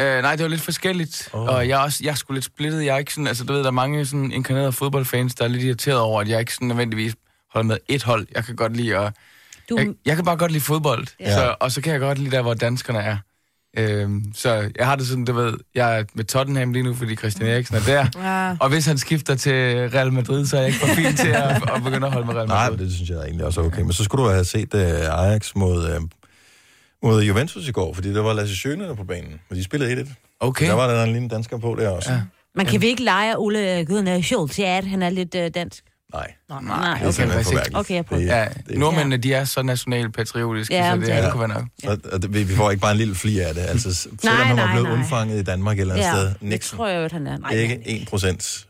Øh, 0.00 0.22
nej, 0.22 0.36
det 0.36 0.42
var 0.42 0.48
lidt 0.48 0.60
forskelligt. 0.60 1.28
Oh. 1.32 1.40
Og 1.48 1.68
jeg 1.68 1.80
er, 1.80 1.84
også, 1.84 2.00
jeg 2.04 2.10
er 2.10 2.14
sgu 2.14 2.32
lidt 2.32 2.44
splittet. 2.44 2.84
Jeg 2.84 2.94
er 2.94 2.98
ikke 2.98 3.12
sådan, 3.14 3.26
altså 3.26 3.44
du 3.44 3.52
ved, 3.52 3.60
der 3.60 3.66
er 3.66 3.70
mange 3.70 4.06
sådan 4.06 4.32
inkarnerede 4.32 4.72
fodboldfans, 4.72 5.34
der 5.34 5.44
er 5.44 5.48
lidt 5.48 5.62
irriteret 5.62 5.98
over, 5.98 6.20
at 6.20 6.28
jeg 6.28 6.40
ikke 6.40 6.54
sådan 6.54 6.68
nødvendigvis 6.68 7.14
holder 7.52 7.66
med 7.68 7.76
et 7.88 8.02
hold. 8.02 8.26
Jeg 8.34 8.44
kan 8.44 8.56
godt 8.56 8.76
lide 8.76 8.98
at... 8.98 9.12
Du, 9.70 9.76
Jeg, 9.78 9.86
jeg 10.06 10.16
kan 10.16 10.24
bare 10.24 10.36
godt 10.36 10.52
lide 10.52 10.64
fodbold, 10.64 11.06
Ja. 11.20 11.28
ja. 11.30 11.34
så, 11.34 11.54
og 11.60 11.72
så 11.72 11.80
kan 11.80 11.92
jeg 11.92 12.00
godt 12.00 12.18
lide 12.18 12.30
der, 12.36 12.42
hvor 12.42 12.54
danskerne 12.54 12.98
er. 12.98 13.16
Øhm, 13.78 14.24
så 14.34 14.70
jeg 14.78 14.86
har 14.86 14.96
det 14.96 15.06
sådan, 15.06 15.24
du 15.24 15.32
ved, 15.32 15.54
jeg 15.74 15.98
er 15.98 16.04
med 16.14 16.24
Tottenham 16.24 16.72
lige 16.72 16.82
nu, 16.82 16.94
fordi 16.94 17.16
Christian 17.16 17.48
Eriksen 17.50 17.76
er 17.76 17.80
der. 17.80 18.06
Ja. 18.16 18.56
Og 18.60 18.68
hvis 18.68 18.86
han 18.86 18.98
skifter 18.98 19.34
til 19.34 19.52
Real 19.90 20.12
Madrid, 20.12 20.46
så 20.46 20.56
er 20.56 20.60
jeg 20.60 20.68
ikke 20.68 20.80
for 20.80 20.94
fin 20.94 21.16
til 21.16 21.28
at, 21.28 21.50
at 21.74 21.82
begynde 21.84 22.06
at 22.06 22.12
holde 22.12 22.26
med 22.26 22.34
Real 22.34 22.48
Nej, 22.48 22.56
Madrid. 22.64 22.76
men 22.78 22.86
det 22.86 22.94
synes 22.94 23.10
jeg 23.10 23.18
egentlig 23.18 23.46
også 23.46 23.60
er 23.60 23.64
okay. 23.64 23.82
Men 23.82 23.92
så 23.92 24.04
skulle 24.04 24.24
du 24.24 24.30
have 24.30 24.44
set 24.44 24.74
uh, 24.74 24.80
Ajax 24.80 25.54
mod, 25.54 25.96
uh, 25.96 26.02
mod 27.02 27.22
Juventus 27.22 27.68
i 27.68 27.72
går, 27.72 27.94
fordi 27.94 28.14
der 28.14 28.20
var 28.22 28.32
Lasse 28.32 28.56
Schøne 28.56 28.96
på 28.96 29.04
banen, 29.04 29.40
og 29.50 29.56
de 29.56 29.64
spillede 29.64 30.02
1-1. 30.02 30.36
Okay. 30.40 30.66
Der 30.66 30.74
var 30.74 30.86
der 30.86 31.04
en 31.04 31.12
lille 31.12 31.28
dansker 31.28 31.58
på 31.58 31.76
der 31.78 31.88
også. 31.88 32.12
Ja. 32.12 32.20
man 32.54 32.66
kan 32.66 32.80
vi 32.80 32.86
ikke 32.86 33.02
lege 33.04 33.38
Ole 33.38 33.84
Gudner 33.84 34.20
Schultz, 34.22 34.58
ja, 34.58 34.78
at 34.78 34.84
han 34.84 35.02
er 35.02 35.10
lidt 35.10 35.34
øh, 35.34 35.50
dansk. 35.54 35.84
Nej, 36.14 36.32
Nej, 36.50 36.60
Nej, 36.62 36.94
det 36.94 37.02
er 37.02 37.06
okay. 37.06 37.12
simpelthen 37.12 37.58
for. 37.72 37.78
Okay, 37.78 37.94
jeg 37.94 38.06
prøver. 38.06 38.22
Det 38.22 38.30
er- 38.32 38.36
Ja, 38.36 38.48
det 38.68 38.74
er- 38.74 38.78
nordmændene, 38.78 39.16
de 39.16 39.32
er 39.34 39.44
så 39.44 39.62
nationalpatriotiske, 39.62 40.74
Ja, 40.74 40.84
ja, 40.84 40.90
så 40.90 40.96
det 40.96 41.06
det 41.06 41.14
er 41.14 41.22
det 41.22 41.32
kunne 41.32 41.40
være 41.40 41.48
nok. 41.48 41.64
Så, 41.84 41.98
og 42.12 42.22
det, 42.22 42.48
vi 42.48 42.54
får 42.56 42.70
ikke 42.70 42.80
bare 42.80 42.90
en 42.92 42.96
lille 42.98 43.14
fli 43.14 43.38
af 43.38 43.54
det. 43.54 43.60
Altså, 43.62 43.94
selvom 43.94 44.18
Nej, 44.24 44.34
han 44.34 44.56
var 44.56 44.70
blevet 44.72 44.88
nej. 44.88 44.92
undfanget 44.98 45.38
i 45.40 45.42
Danmark 45.42 45.76
et 45.76 45.80
eller 45.80 45.94
andet 45.94 46.06
Ja, 46.06 46.12
sted. 46.14 46.26
det 46.28 46.36
Nixon. 46.40 46.76
tror 46.76 46.86
jeg 46.88 46.98
jo, 46.98 47.04
at 47.04 47.12
han 47.12 47.26
er. 47.26 47.38
Nej, 47.38 47.50
Ikke 47.52 47.82
1 47.86 48.08
procent. 48.08 48.66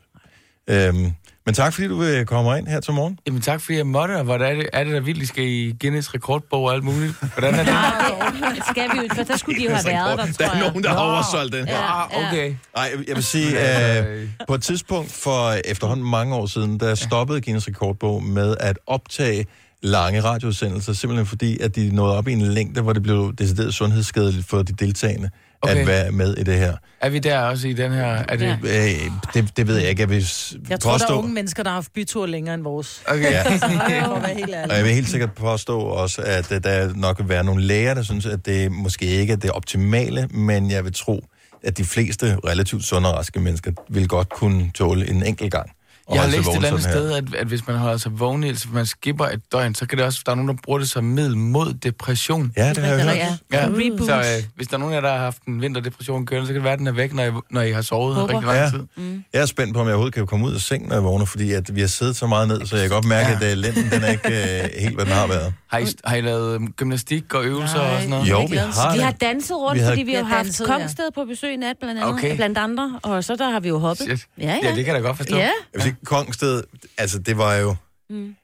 Øhm, 0.67 1.11
men 1.45 1.53
tak, 1.55 1.73
fordi 1.73 1.87
du 1.87 1.95
vil 1.95 2.25
komme 2.25 2.57
ind 2.57 2.67
her 2.67 2.79
til 2.79 2.93
morgen. 2.93 3.17
Jamen 3.27 3.41
tak, 3.41 3.61
fordi 3.61 3.77
jeg 3.77 3.87
måtte, 3.87 4.17
og 4.17 4.23
hvordan 4.23 4.51
er 4.51 4.55
det, 4.61 4.69
er 4.73 4.83
det 4.83 4.93
da 4.93 4.99
vildt, 4.99 5.21
I 5.23 5.25
skal 5.25 5.43
i 5.43 5.75
Guinness 5.81 6.13
rekordbog 6.13 6.63
og 6.63 6.73
alt 6.73 6.83
muligt? 6.83 7.13
Hvordan 7.33 7.53
er 7.53 7.57
det? 7.63 7.65
Nej, 8.41 8.53
det 8.55 8.63
skal 8.69 8.83
vi 8.93 8.97
jo, 8.97 9.15
for 9.15 9.23
der 9.23 9.37
skulle 9.37 9.59
de 9.59 9.65
jo 9.65 9.71
have 9.75 9.85
været 9.85 10.17
der, 10.39 10.45
Der 10.45 10.51
er 10.51 10.59
nogen, 10.67 10.83
der 10.83 10.89
har 10.89 10.97
oversolgt 10.97 11.53
den. 11.53 11.67
Ja, 11.67 12.01
Ah, 12.03 12.09
okay. 12.27 12.55
Nej, 12.75 12.91
jeg- 12.97 13.07
jeg 13.07 13.15
vil 13.15 13.23
sige, 13.23 13.47
øh, 13.99 14.27
på 14.47 14.53
et 14.55 14.63
tidspunkt 14.63 15.11
for 15.11 15.51
efterhånden 15.65 16.05
mange 16.09 16.35
år 16.35 16.45
siden, 16.45 16.79
der 16.79 16.95
stoppede 16.95 17.41
Guinness 17.41 17.67
Rekordbog 17.67 18.23
med 18.23 18.55
at 18.59 18.79
optage 18.87 19.45
lange 19.83 20.21
radiosendelser, 20.23 20.93
simpelthen 20.93 21.25
fordi, 21.27 21.59
at 21.59 21.75
de 21.75 21.95
nåede 21.95 22.17
op 22.17 22.27
i 22.27 22.31
en 22.33 22.41
længde, 22.41 22.81
hvor 22.81 22.93
det 22.93 23.03
blev 23.03 23.33
decideret 23.37 23.73
sundhedsskadeligt 23.73 24.47
for 24.47 24.57
de 24.63 24.73
deltagende 24.73 25.29
okay. 25.61 25.81
At 25.81 25.87
være 25.87 26.11
med 26.11 26.37
i 26.37 26.43
det 26.43 26.57
her. 26.57 26.77
Er 27.01 27.09
vi 27.09 27.19
der 27.19 27.39
også 27.39 27.67
i 27.67 27.73
den 27.73 27.91
her? 27.91 28.05
Er 28.05 28.35
det... 28.35 28.57
Ja. 28.63 28.85
Øh, 28.85 29.11
det, 29.33 29.57
det 29.57 29.67
ved 29.67 29.77
jeg 29.77 29.89
ikke, 29.89 30.01
jeg 30.01 30.09
vil 30.09 30.25
Jeg 30.69 30.79
tror, 30.79 30.91
der 30.91 30.97
påstå. 30.99 31.13
er 31.13 31.17
unge 31.17 31.33
mennesker, 31.33 31.63
der 31.63 31.69
har 31.69 31.75
haft 31.75 31.93
bytur 31.93 32.25
længere 32.25 32.55
end 32.55 32.63
vores. 32.63 33.01
Okay. 33.07 33.31
Ja. 33.31 33.43
Og 34.69 34.75
jeg 34.75 34.83
vil 34.83 34.93
helt 34.93 35.09
sikkert 35.09 35.33
påstå 35.33 35.79
også, 35.79 36.21
at 36.21 36.51
øh, 36.51 36.63
der 36.63 36.93
nok 36.95 37.19
vil 37.19 37.29
være 37.29 37.43
nogle 37.43 37.63
læger, 37.63 37.93
der 37.93 38.03
synes, 38.03 38.25
at 38.25 38.45
det 38.45 38.71
måske 38.71 39.05
ikke 39.05 39.33
er 39.33 39.37
det 39.37 39.51
optimale, 39.51 40.27
men 40.31 40.71
jeg 40.71 40.83
vil 40.83 40.93
tro, 40.93 41.25
at 41.63 41.77
de 41.77 41.83
fleste 41.83 42.37
relativt 42.47 42.85
sunde 42.85 43.09
og 43.11 43.17
raske 43.17 43.39
mennesker 43.39 43.71
vil 43.89 44.07
godt 44.07 44.29
kunne 44.29 44.71
tåle 44.75 45.09
en 45.09 45.23
enkelt 45.25 45.51
gang. 45.51 45.71
Jeg 46.13 46.21
har 46.21 46.29
læst 46.29 46.47
et 46.49 46.55
eller 46.55 46.67
andet 46.67 46.83
sted, 46.83 47.11
at, 47.11 47.35
at 47.35 47.47
hvis 47.47 47.67
man 47.67 47.75
holder 47.77 47.97
sig 47.97 48.19
vågen, 48.19 48.43
altså 48.43 48.65
hvis 48.67 48.73
man 48.75 48.85
skipper 48.85 49.25
et 49.25 49.41
døgn, 49.51 49.75
så 49.75 49.85
kan 49.85 49.97
det 49.97 50.05
også, 50.05 50.21
der 50.25 50.31
er 50.31 50.35
nogen, 50.35 50.49
der 50.49 50.55
bruger 50.63 50.79
det 50.79 50.89
som 50.89 51.03
middel 51.03 51.37
mod 51.37 51.73
depression. 51.73 52.51
Ja, 52.57 52.69
det 52.69 52.77
har 52.77 52.93
jeg 52.95 53.03
hørt. 53.05 53.15
ja. 53.15 53.27
Ja, 53.53 53.65
Reboot. 53.67 54.05
så 54.07 54.15
øh, 54.15 54.43
hvis 54.55 54.67
der 54.67 54.73
er 54.75 54.77
nogen 54.79 54.93
af 54.93 54.97
jer, 54.97 55.01
der 55.07 55.11
har 55.11 55.17
haft 55.23 55.41
en 55.47 55.61
vinterdepression 55.61 56.25
kørende, 56.25 56.47
så 56.47 56.53
kan 56.53 56.55
det 56.55 56.63
være, 56.63 56.73
at 56.73 56.79
den 56.79 56.87
er 56.87 56.91
væk, 56.91 57.13
når 57.13 57.23
I, 57.23 57.31
når 57.51 57.61
I 57.61 57.71
har 57.71 57.81
sovet 57.81 58.15
Håber. 58.15 58.33
rigtig 58.33 58.47
lang 58.47 58.57
Ja. 58.59 58.69
tid. 59.03 59.19
Jeg 59.33 59.41
er 59.41 59.45
spændt 59.45 59.73
på, 59.73 59.79
om 59.79 59.87
jeg 59.87 59.93
overhovedet 59.93 60.13
kan 60.13 60.27
komme 60.27 60.45
ud 60.47 60.53
af 60.53 60.61
sengen, 60.61 60.89
når 60.89 60.95
jeg 60.95 61.03
vågner, 61.03 61.25
fordi 61.25 61.51
at 61.51 61.75
vi 61.75 61.81
har 61.81 61.87
siddet 61.87 62.15
så 62.15 62.27
meget 62.27 62.47
ned, 62.47 62.65
så 62.65 62.75
jeg 62.75 62.83
kan 62.89 62.93
godt 62.95 63.05
mærke, 63.05 63.29
Ja. 63.29 63.35
at 63.47 63.53
uh, 63.53 63.57
lænden 63.57 63.91
den 63.91 64.03
er 64.03 64.07
ikke 64.11 64.27
uh, 64.27 64.81
helt, 64.81 64.95
hvad 64.95 65.05
den 65.05 65.13
har 65.13 65.27
været. 65.27 65.53
Har 65.71 65.77
I, 65.79 65.85
har 66.05 66.15
I 66.15 66.21
lavet 66.21 66.53
øhm, 66.55 66.71
gymnastik 66.71 67.33
og 67.33 67.45
øvelser 67.45 67.77
Nej. 67.77 67.85
og 67.87 67.95
sådan 67.95 68.09
noget? 68.09 68.29
Jo, 68.29 68.45
vi 68.45 68.55
har 68.55 68.93
Vi 68.93 68.99
har 68.99 69.11
danset 69.11 69.57
rundt, 69.57 69.75
Vi 69.75 69.79
havde- 69.79 69.91
fordi 69.91 70.01
vi 70.01 70.11
Vi 70.11 70.15
har 70.15 70.23
har 70.23 70.35
haft 70.35 70.45
danset, 70.45 70.67
ja. 70.67 70.77
Kongsted 70.77 71.03
på 71.15 71.25
besøg 71.25 71.53
i 71.53 71.55
nat, 71.55 71.75
blandt 71.81 71.99
andet, 72.01 72.13
Okay. 72.15 72.35
blandt 72.35 72.57
andre, 72.57 72.99
og 73.03 73.23
så 73.23 73.35
der 73.35 73.49
har 73.49 73.59
vi 73.59 73.67
jo 73.67 73.77
hoppet. 73.79 74.05
Shit. 74.07 74.19
Ja, 74.39 74.43
ja. 74.45 74.57
Ja, 74.69 74.75
det 74.75 74.85
kan 74.85 74.93
jeg 74.95 75.03
da 75.03 75.07
godt 75.07 75.17
forstå. 75.17 75.35
Ja. 75.37 75.49
Kongsted, 76.05 76.63
altså 76.97 77.19
det 77.19 77.37
var 77.37 77.55
jo... 77.55 77.75
Mm. 78.09 78.35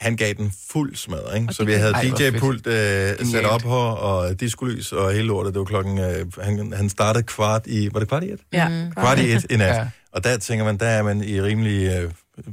Han 0.00 0.16
gav 0.16 0.34
den 0.34 0.52
fuld 0.70 0.96
smadret, 0.96 1.34
ikke? 1.36 1.48
Og 1.48 1.54
Så 1.54 1.64
vi 1.64 1.72
havde 1.72 1.92
DJ-pult 1.92 2.66
øh, 2.66 3.26
sat 3.32 3.44
op 3.44 3.62
her, 3.62 3.70
og 3.70 4.40
diskolys 4.40 4.92
og 4.92 5.12
hele 5.12 5.26
lortet. 5.26 5.54
Det 5.54 5.58
var 5.58 5.64
klokken... 5.64 5.98
Øh, 5.98 6.26
han, 6.42 6.72
han 6.76 6.88
startede 6.88 7.22
kvart 7.22 7.66
i... 7.66 7.88
Var 7.92 8.00
det 8.00 8.08
kvart 8.08 8.24
i 8.24 8.30
et? 8.32 8.40
Ja. 8.52 8.68
Kvart 8.96 9.18
i 9.18 9.32
et 9.32 9.46
i 9.50 9.56
nat. 9.56 9.74
Ja. 9.76 9.88
Og 10.12 10.24
der 10.24 10.36
tænker 10.36 10.64
man, 10.64 10.76
der 10.76 10.86
er 10.86 11.02
man 11.02 11.22
i 11.22 11.42
rimelig 11.42 11.86
øh, 12.02 12.10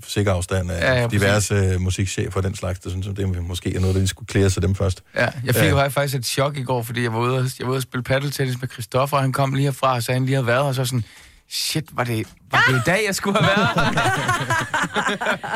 sikker 0.07 0.33
afstand 0.33 0.71
af 0.71 0.81
Ja, 0.95 1.01
ja, 1.01 1.07
diverse 1.07 1.53
øh, 1.55 1.81
musikchefer 1.81 2.37
og 2.37 2.43
den 2.43 2.55
slags. 2.55 2.79
Det 2.79 2.91
synes 2.91 3.07
jeg, 3.07 3.17
det 3.17 3.43
måske 3.43 3.75
er 3.75 3.79
noget, 3.79 3.93
der 3.95 3.99
lige 3.99 4.07
skulle 4.07 4.27
klæde 4.27 4.49
sig 4.49 4.63
dem 4.63 4.75
først. 4.75 5.03
Ja, 5.15 5.27
jeg 5.45 5.55
fik 5.55 5.63
Ja. 5.63 5.83
jo 5.83 5.89
faktisk 5.89 6.15
et 6.19 6.25
chok 6.25 6.57
i 6.57 6.63
går, 6.63 6.83
fordi 6.83 7.03
jeg 7.03 7.13
var 7.13 7.19
ude 7.19 7.37
og, 7.37 7.45
jeg 7.59 7.67
var 7.67 7.71
ude 7.71 7.77
og 7.77 7.81
spille 7.81 8.03
paddeltennis 8.03 8.61
med 8.61 8.69
Christoffer, 8.69 9.17
og 9.17 9.23
han 9.23 9.31
kom 9.31 9.53
lige 9.53 9.63
herfra 9.63 9.95
og 9.95 10.03
sagde, 10.03 10.15
at 10.15 10.19
han 10.21 10.25
lige 10.25 10.35
havde 10.35 10.47
været 10.47 10.61
her, 10.61 10.67
og 10.67 10.75
så 10.75 10.85
sådan, 10.85 11.03
shit, 11.49 11.85
var 11.93 12.03
det, 12.03 12.27
var 12.51 12.63
det 12.69 12.75
i 12.75 12.81
dag, 12.85 12.99
jeg 13.07 13.15
skulle 13.15 13.39
have 13.39 13.47
været 13.57 13.67
her? 13.95 14.01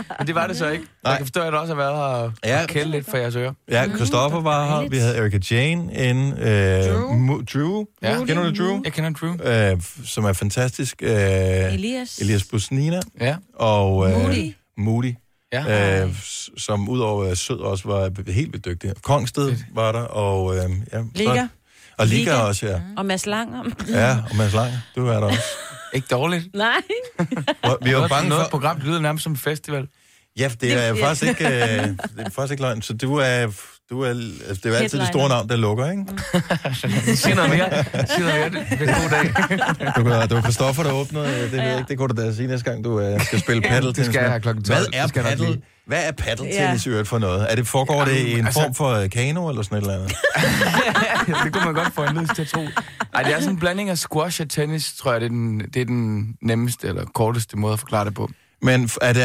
Men 0.19 0.27
det 0.27 0.35
var 0.35 0.47
det 0.47 0.57
så 0.57 0.67
ikke. 0.69 0.85
Nej. 1.03 1.11
Jeg 1.11 1.17
kan 1.17 1.25
forstå, 1.25 1.39
at 1.39 1.45
jeg 1.45 1.53
også 1.53 1.73
har 1.75 1.81
været 1.81 1.95
her 1.95 2.03
og, 2.03 2.33
Ja. 2.45 2.65
kælde 2.67 2.91
lidt 2.91 3.09
for 3.09 3.17
jeres 3.17 3.35
ører. 3.35 3.53
Ja, 3.71 3.85
Christoffer 3.95 4.41
var 4.41 4.81
her. 4.81 4.89
Vi 4.89 4.97
havde 4.97 5.17
Erika 5.17 5.39
Jane 5.51 5.93
inde. 5.93 6.37
Øh, 6.39 6.93
Drew. 6.93 7.41
Drew. 7.53 7.85
Ja. 8.01 8.17
Kender 8.25 8.51
du 8.51 8.63
Drew? 8.63 8.81
Jeg 8.83 8.93
kender 8.93 9.09
Drew. 9.09 9.35
Øh, 9.75 9.81
som 10.05 10.25
er 10.25 10.33
fantastisk. 10.33 10.95
Øh, 11.01 11.11
Elias. 11.73 12.17
Elias 12.17 12.43
Busnina. 12.43 12.99
Ja. 13.21 13.35
Og, 13.55 14.11
øh, 14.11 14.17
Moody. 14.21 14.53
Moody. 14.77 15.13
Ja. 15.53 16.03
øh, 16.03 16.15
som 16.57 16.89
udover 16.89 17.33
sød 17.35 17.59
også 17.59 17.87
var 17.87 18.31
helt 18.31 18.53
vildt 18.53 18.65
dygtig. 18.65 18.93
Kongsted 19.03 19.55
var 19.73 19.91
der, 19.91 20.01
og... 20.01 20.55
Øh, 20.57 20.63
ja, 20.93 21.01
Liga. 21.15 21.33
Så, 21.35 21.47
og 21.97 22.07
Liga, 22.07 22.31
Liga. 22.31 22.35
også, 22.41 22.67
ja. 22.67 22.79
Og 22.97 23.05
Mads 23.05 23.25
Langer. 23.25 23.63
Ja, 23.89 24.17
og 24.29 24.35
Mads 24.35 24.53
Lang, 24.53 24.71
du 24.95 25.07
er 25.07 25.13
der 25.19 25.27
også. 25.27 25.39
Ikke 25.93 26.07
dårligt. 26.11 26.55
Nej. 26.55 26.73
Vi 27.81 27.91
Noget- 27.91 28.09
bange 28.09 28.29
noget 28.29 28.43
for... 28.45 28.49
program, 28.49 28.75
det 28.75 28.85
lyder 28.85 28.99
nærmest 28.99 29.23
som 29.23 29.31
en 29.31 29.37
festival. 29.37 29.87
Ja, 30.39 30.51
det 30.61 30.73
er 30.73 30.93
Det- 30.93 31.01
faktisk 31.03 31.29
ikke, 31.29 31.45
øh, 31.47 31.87
det 31.87 31.99
er 32.17 32.29
faktisk 32.29 32.51
ikke 32.51 32.63
løgn. 32.63 32.81
Så 32.81 32.93
du 32.93 33.15
er, 33.15 33.47
du 33.89 34.01
er, 34.01 34.09
altså, 34.09 34.53
det 34.55 34.65
er 34.65 34.69
jo 34.69 34.75
altid 34.75 34.99
det 34.99 35.07
store 35.07 35.29
navn, 35.29 35.49
der 35.49 35.55
lukker, 35.55 35.91
ikke? 35.91 36.05
Sig 37.17 37.35
noget 37.35 37.49
mere. 37.49 37.83
Sig 38.07 38.19
noget 38.19 38.53
mere. 38.53 38.65
Det 38.79 38.89
er 38.89 38.95
en 38.95 39.01
god 39.01 39.09
dag. 39.09 39.93
Du, 39.95 40.03
kan- 40.03 40.21
det 40.29 40.35
var 40.35 40.41
Christoffer, 40.41 40.83
der 40.83 40.91
åbnede. 40.91 41.25
Det, 41.41 41.51
ved 41.51 41.59
jeg 41.59 41.77
ikke, 41.77 41.87
det 41.89 41.97
kunne 41.97 42.07
du 42.15 42.21
da 42.21 42.33
sige 42.33 42.47
næste 42.47 42.71
gang, 42.71 42.83
du 42.83 42.99
øh, 42.99 43.25
skal 43.25 43.39
spille 43.39 43.61
Ja, 43.65 43.69
paddle 43.69 43.93
det 43.93 44.05
skal 44.05 44.19
jeg 44.21 44.29
have 44.29 44.41
klokken 44.41 44.63
12. 44.63 44.79
Hvad 44.91 44.99
er 45.01 45.07
paddle? 45.23 45.61
Hvad 45.87 46.07
er 46.07 46.11
paddle-tennis 46.11 46.85
i 46.85 46.89
øvrigt 46.89 47.07
for 47.07 47.19
noget? 47.19 47.51
Er 47.51 47.55
det, 47.55 47.67
foregår 47.67 48.05
det 48.05 48.15
i 48.17 48.39
en 48.39 48.45
altså- 48.45 48.61
form 48.61 48.73
for 48.75 48.89
øh, 48.89 49.09
kano 49.09 49.49
eller 49.49 49.61
sådan 49.61 49.77
et 49.77 49.81
eller 49.81 49.93
andet? 49.93 50.15
det 51.43 51.53
kunne 51.53 51.65
man 51.65 51.73
godt 51.73 51.93
få 51.95 52.03
en 52.03 52.17
lyst 52.21 52.35
til 52.35 52.41
at 52.41 52.47
tro. 52.47 52.61
Ej, 53.13 53.23
det 53.23 53.33
er 53.33 53.39
sådan 53.39 53.49
en 53.53 53.59
blanding 53.59 53.89
af 53.89 53.97
squash 53.97 54.41
og 54.41 54.49
tennis, 54.49 54.93
tror 54.99 55.11
jeg, 55.11 55.21
det 55.21 55.25
er 55.25 55.29
den, 55.29 55.59
det 55.73 55.81
er 55.81 55.85
den 55.85 56.33
nemmeste 56.41 56.87
eller 56.87 57.05
korteste 57.15 57.57
måde 57.57 57.73
at 57.73 57.79
forklare 57.79 58.05
det 58.05 58.13
på. 58.13 58.29
Men 58.61 58.89
er 59.01 59.13
det... 59.13 59.23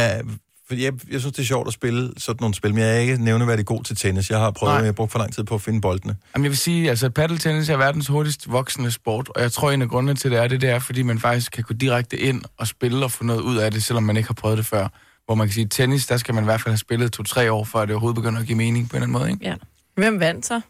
For 0.69 0.75
jeg, 0.75 0.93
jeg 1.11 1.21
synes, 1.21 1.33
det 1.37 1.43
er 1.43 1.47
sjovt 1.47 1.67
at 1.69 1.73
spille 1.75 2.13
sådan 2.19 2.37
nogle 2.41 2.55
spil, 2.55 2.75
men 2.75 2.83
jeg 2.83 2.95
er 2.95 2.99
ikke 2.99 3.25
nævneværdig 3.25 3.67
god 3.67 3.85
til 3.85 3.97
tennis. 3.97 4.31
Jeg 4.31 4.39
har 4.39 4.51
prøvet, 4.51 4.73
Nej. 4.73 4.79
jeg 4.79 4.85
har 4.87 4.93
brugt 4.93 5.13
for 5.13 5.19
lang 5.19 5.35
tid 5.35 5.45
på 5.45 5.55
at 5.55 5.63
finde 5.63 5.81
boldene. 5.81 6.17
Jamen, 6.35 6.45
jeg 6.45 6.51
vil 6.51 6.59
sige, 6.59 6.91
altså 6.91 7.11
paddeltennis 7.11 7.69
er 7.69 7.77
verdens 7.77 8.07
hurtigst 8.07 8.53
voksende 8.53 8.91
sport, 8.91 9.29
og 9.35 9.43
jeg 9.43 9.53
tror, 9.53 9.71
en 9.71 9.83
af 9.83 9.89
grundene 9.89 10.15
til 10.15 10.31
det 10.31 10.39
er 10.39 10.49
det, 10.49 10.61
det 10.61 10.71
er, 10.71 10.79
fordi 10.79 11.03
man 11.03 11.19
faktisk 11.19 11.53
kan 11.53 11.65
gå 11.65 11.75
direkte 11.75 12.19
ind 12.19 12.43
og 12.59 12.67
spille 12.67 13.05
og 13.05 13.11
få 13.11 13.25
noget 13.25 13.41
ud 13.41 13.57
af 13.57 13.71
det, 13.71 13.85
selvom 13.85 14.03
man 14.03 14.17
ikke 14.17 14.27
har 14.27 14.35
prøvet 14.35 14.59
det 14.59 14.67
før. 14.67 14.89
Hvor 15.27 15.35
man 15.35 15.47
kan 15.47 15.55
sige, 15.55 15.67
tennis, 15.69 16.07
der 16.07 16.17
skal 16.17 16.35
man 16.35 16.45
i 16.45 16.47
hvert 16.47 16.61
fald 16.61 16.73
have 16.73 16.79
spillet 16.79 17.13
to-tre 17.13 17.53
år, 17.53 17.65
før 17.65 17.81
det 17.81 17.91
overhovedet 17.91 18.15
begynder 18.15 18.41
at 18.41 18.47
give 18.47 18.59
mening 18.59 18.91
på 18.91 18.97
en 18.97 19.03
eller 19.03 19.07
anden 19.07 19.21
måde, 19.21 19.31
ikke? 19.31 19.47
Ja. 19.47 19.55
Hvem 19.97 20.21
vandt 20.21 20.47
så? 20.47 20.61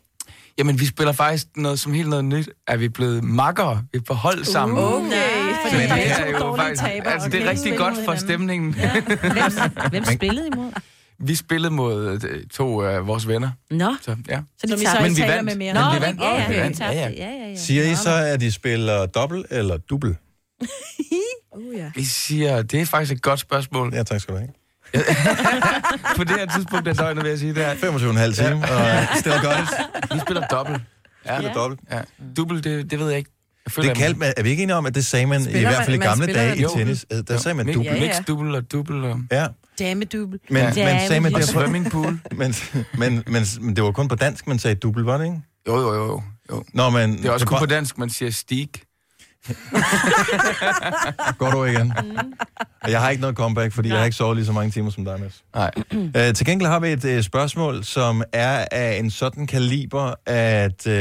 Jamen, 0.59 0.80
vi 0.80 0.86
spiller 0.86 1.12
faktisk 1.12 1.47
noget 1.57 1.80
som 1.80 1.92
helt 1.92 2.09
noget 2.09 2.24
nyt. 2.24 2.49
Er 2.66 2.76
vi 2.76 2.88
blevet 2.88 3.24
makkere? 3.24 3.82
Vi 3.92 3.99
er 3.99 4.03
på 4.03 4.14
hold 4.14 4.45
sammen. 4.45 4.78
Okay, 4.78 5.53
fordi 5.71 5.83
det 5.83 5.89
der 5.91 5.95
er 5.97 6.25
er 6.25 6.25
to 6.25 6.31
jo 6.31 6.39
dårlige 6.39 6.62
faktisk, 6.65 6.83
tabere, 6.83 7.12
altså, 7.12 7.29
det 7.29 7.43
er 7.47 7.51
rigtig 7.51 7.77
godt 7.77 7.95
for 7.95 8.01
hinanden. 8.01 8.19
stemningen. 8.19 8.75
Hvem, 8.75 9.91
hvem 9.91 10.05
spillede 10.17 10.47
imod? 10.55 10.73
Vi 11.19 11.35
spillede 11.35 11.75
mod 11.75 12.21
øh, 12.29 12.47
to 12.47 12.83
af 12.83 13.07
vores 13.07 13.29
venner. 13.29 13.51
Nå. 13.71 13.97
Så, 14.03 14.17
ja. 14.29 14.41
Så 14.59 14.67
de 14.67 14.73
I 14.73 14.77
tager- 14.85 14.97
så 14.97 15.03
Men 15.03 15.17
vi 15.17 15.23
vandt. 15.23 15.45
med 15.45 15.55
mere. 15.57 15.75
Men 15.75 15.83
Nå, 15.83 15.93
vi 15.95 16.01
vandt. 16.01 16.21
ja, 16.21 16.35
ja, 16.35 16.53
ja, 16.53 16.71
ja, 16.81 16.93
ja, 16.93 17.11
ja, 17.11 17.49
ja. 17.51 17.57
Siger 17.57 17.85
I 17.85 17.95
så, 17.95 18.11
at 18.15 18.41
de 18.41 18.53
spiller 18.53 19.07
dobbelt 19.07 19.47
eller 19.51 19.77
dubbel? 19.77 20.17
Uh, 21.57 21.79
ja. 21.79 21.91
Vi 21.95 22.05
siger, 22.05 22.62
det 22.62 22.81
er 22.81 22.87
faktisk 22.87 23.12
et 23.12 23.23
godt 23.23 23.41
spørgsmål. 23.41 23.95
Ja, 23.95 24.03
tak 24.03 24.21
skal 24.21 24.35
du 24.35 24.39
have. 24.39 24.51
på 26.17 26.25
det 26.25 26.31
her 26.39 26.47
tidspunkt 26.57 26.89
af 26.89 26.95
døgnet 26.97 27.23
vil 27.25 27.31
jeg 27.31 27.39
sige, 27.39 27.55
det 27.55 27.65
er... 27.65 27.75
25,5 27.75 28.35
time, 28.49 28.65
og 28.65 29.19
still 29.19 29.35
got 29.35 29.57
it. 29.62 30.15
Vi 30.15 30.19
spiller 30.21 30.47
dobbelt. 30.47 30.83
Ja. 31.27 31.37
Spiller 31.37 31.53
dobbelt. 31.53 31.81
Ja. 31.91 32.01
Dubbel, 32.37 32.65
det, 32.65 32.91
det 32.91 32.99
ved 32.99 33.09
jeg 33.09 33.19
ikke. 33.19 33.31
Føler, 33.69 33.89
Det 33.89 33.99
kaldte 33.99 34.21
man, 34.21 34.33
er 34.37 34.43
vi 34.43 34.51
ikke 34.51 34.62
enige 34.62 34.77
om, 34.77 34.87
at 34.87 34.95
det 34.95 35.07
sagde 35.07 35.27
man 35.27 35.43
Spiller 35.43 35.61
i 35.61 35.62
hvert 35.62 35.73
man- 35.79 35.85
fald 35.85 35.95
i 35.95 35.99
man 35.99 36.09
gamle 36.09 36.25
spiller 36.25 36.43
dage 36.43 36.57
i 36.59 36.62
jo. 36.62 36.69
tennis? 36.77 37.07
Øh, 37.12 37.19
Der 37.29 37.39
sagde 37.39 37.55
man 37.55 37.67
dubbel. 37.67 37.85
Ja, 37.85 37.95
ja. 37.95 38.07
mix, 38.07 38.27
dubbel 38.27 38.55
og 38.55 38.73
dubbel. 38.73 39.05
Og... 39.05 39.21
Ja, 39.31 39.47
Damedubel. 39.79 40.39
men 40.51 40.62
Ja. 40.77 40.93
man 40.95 41.07
sagde 41.09 41.21
man 41.21 41.33
derfor... 41.33 41.61
swimmingpool. 41.61 42.19
Men, 42.37 42.55
men, 42.99 43.23
men, 43.27 43.43
men 43.61 43.77
det 43.77 43.85
var 43.85 43.93
kun 43.93 44.09
på 44.09 44.15
dansk, 44.15 44.47
man 44.47 44.59
sagde 44.59 44.75
dubbel, 44.75 45.05
var 45.05 45.19
det 45.19 45.25
ikke? 45.25 45.41
Jo, 45.69 45.77
jo, 45.81 45.95
jo. 45.95 46.23
jo. 46.51 46.65
Nå, 46.73 46.91
men... 46.91 47.17
Det 47.17 47.25
er 47.27 47.31
også 47.31 47.47
kun 47.47 47.59
på 47.59 47.67
dansk, 47.67 47.99
man 47.99 48.11
siger 48.11 48.31
stig. 48.31 48.69
Går 51.39 51.51
du 51.51 51.65
igen? 51.65 51.93
Og 52.83 52.91
jeg 52.91 53.01
har 53.01 53.11
ikke 53.11 53.21
noget 53.21 53.37
comeback, 53.37 53.73
fordi 53.73 53.89
jeg 53.89 53.99
har 53.99 54.05
ikke 54.05 54.17
sovet 54.17 54.37
lige 54.37 54.47
så 54.47 54.53
mange 54.53 54.71
timer 54.71 54.91
som 54.91 55.05
dig, 55.05 55.21
Mads. 55.21 55.45
Nej. 55.55 55.71
Uh, 55.93 56.35
til 56.35 56.47
gengæld 56.47 56.69
har 56.69 56.79
vi 56.81 56.89
et 56.89 57.05
uh, 57.05 57.21
spørgsmål, 57.23 57.85
som 57.85 58.23
er 58.33 58.65
af 58.73 58.97
en 58.99 59.11
sådan 59.11 59.47
kaliber, 59.47 60.15
at 60.27 60.87
uh, 60.87 60.93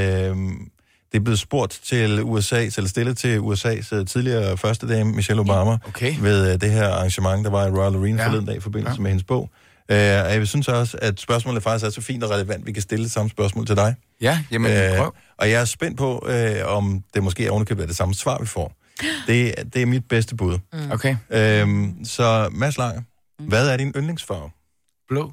det 1.13 1.19
er 1.19 1.23
blevet 1.23 1.39
spurgt 1.39 1.79
til 1.83 2.23
USA, 2.23 2.61
eller 2.77 2.87
stillet 2.87 3.17
til 3.17 3.39
USA's 3.39 3.95
uh, 3.99 4.05
tidligere 4.05 4.57
første 4.57 4.87
dame, 4.87 5.11
Michelle 5.11 5.41
Obama, 5.41 5.77
Okay. 5.87 6.15
ved 6.21 6.53
uh, 6.55 6.61
det 6.61 6.71
her 6.71 6.87
arrangement, 6.89 7.45
der 7.45 7.51
var 7.51 7.67
i 7.67 7.69
Royal 7.69 7.95
Arena 7.95 8.21
Ja. 8.21 8.27
forleden 8.27 8.45
dag 8.45 8.55
i 8.55 8.59
forbindelse 8.59 8.95
Ja. 8.97 9.01
med 9.01 9.11
hendes 9.11 9.23
bog. 9.23 9.41
Uh, 9.41 9.95
og 9.95 9.95
jeg 9.97 10.47
synes 10.47 10.67
også, 10.67 10.97
at 11.01 11.19
spørgsmålet 11.19 11.63
faktisk 11.63 11.85
er 11.85 11.89
så 11.89 12.01
fint 12.01 12.23
og 12.23 12.29
relevant, 12.29 12.65
vi 12.65 12.71
kan 12.71 12.81
stille 12.81 13.03
det 13.05 13.11
samme 13.11 13.29
spørgsmål 13.29 13.65
til 13.67 13.75
dig. 13.75 13.95
Ja, 14.21 14.39
jamen, 14.51 14.71
Øh, 14.71 14.97
prøv. 14.97 15.13
og 15.37 15.49
jeg 15.51 15.61
er 15.61 15.65
spændt 15.65 15.97
på, 15.97 16.27
øh, 16.29 16.55
om 16.65 17.03
det 17.13 17.23
måske 17.23 17.51
ovenikøbet 17.51 17.83
er 17.83 17.87
det 17.87 17.95
samme 17.95 18.13
svar, 18.13 18.37
vi 18.39 18.45
får. 18.45 18.75
Det, 19.27 19.55
det 19.73 19.81
er 19.81 19.85
mit 19.85 20.07
bedste 20.09 20.35
bud. 20.35 20.57
Mm. 20.73 20.91
Okay. 20.91 21.15
Øhm, 21.29 22.05
så 22.05 22.49
Mads 22.51 22.77
Langer, 22.77 23.01
hvad 23.39 23.69
er 23.69 23.77
din 23.77 23.93
yndlingsfarve? 23.97 24.49
Blå. 25.09 25.31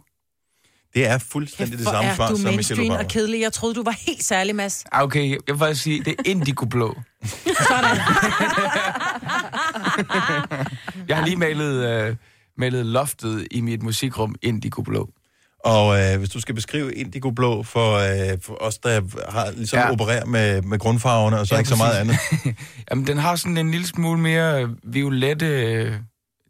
Det 0.95 1.07
er 1.07 1.19
fuldstændig 1.19 1.79
det 1.79 1.85
Hvor 1.87 1.93
samme 1.93 2.15
svar 2.17 2.29
du 2.31 2.37
som 2.37 2.55
Michelle 2.55 2.83
Obama. 2.85 3.03
og 3.05 3.09
kedelig. 3.09 3.41
Jeg 3.41 3.53
troede, 3.53 3.75
du 3.75 3.83
var 3.83 3.95
helt 4.07 4.25
særlig, 4.25 4.55
Mads. 4.55 4.85
Ah, 4.93 5.03
Okay, 5.03 5.37
jeg 5.49 5.61
vil 5.61 5.77
sige, 5.77 6.05
det 6.05 6.15
er 6.19 6.23
indigo-blå. 6.25 6.95
Sådan. 7.69 7.97
Jeg 11.09 11.17
har 11.17 11.25
lige 11.25 11.37
malet, 11.37 11.87
øh, 11.91 12.17
malet 12.59 12.87
loftet 12.87 13.47
i 13.51 13.61
mit 13.61 13.83
musikrum 13.83 14.35
indigo-blå. 14.43 15.11
Og 15.65 16.01
øh, 16.01 16.19
hvis 16.19 16.29
du 16.31 16.41
skal 16.41 16.55
beskrive 16.55 16.95
indigo 16.95 17.31
blå 17.31 17.63
for, 17.63 17.95
øh, 17.97 18.39
for 18.43 18.63
os, 18.63 18.79
der 18.79 19.01
har 19.33 19.51
ligesom 19.51 19.79
Ja. 19.79 19.85
ja. 19.87 19.93
opererer 19.93 20.25
med, 20.27 20.63
med 20.63 20.79
grundfarverne, 20.79 21.39
og 21.41 21.47
så 21.47 21.55
Ja, 21.55 21.59
ikke 21.59 21.69
så 21.71 21.77
meget 21.77 21.95
andet. 21.99 22.17
Jamen, 22.91 23.07
den 23.07 23.19
har 23.19 23.37
sådan 23.37 23.57
en 23.57 23.71
lille 23.71 23.87
smule 23.87 24.21
mere 24.21 24.63
øh, 24.63 24.69
violette, 24.85 25.47
øh, 25.47 25.93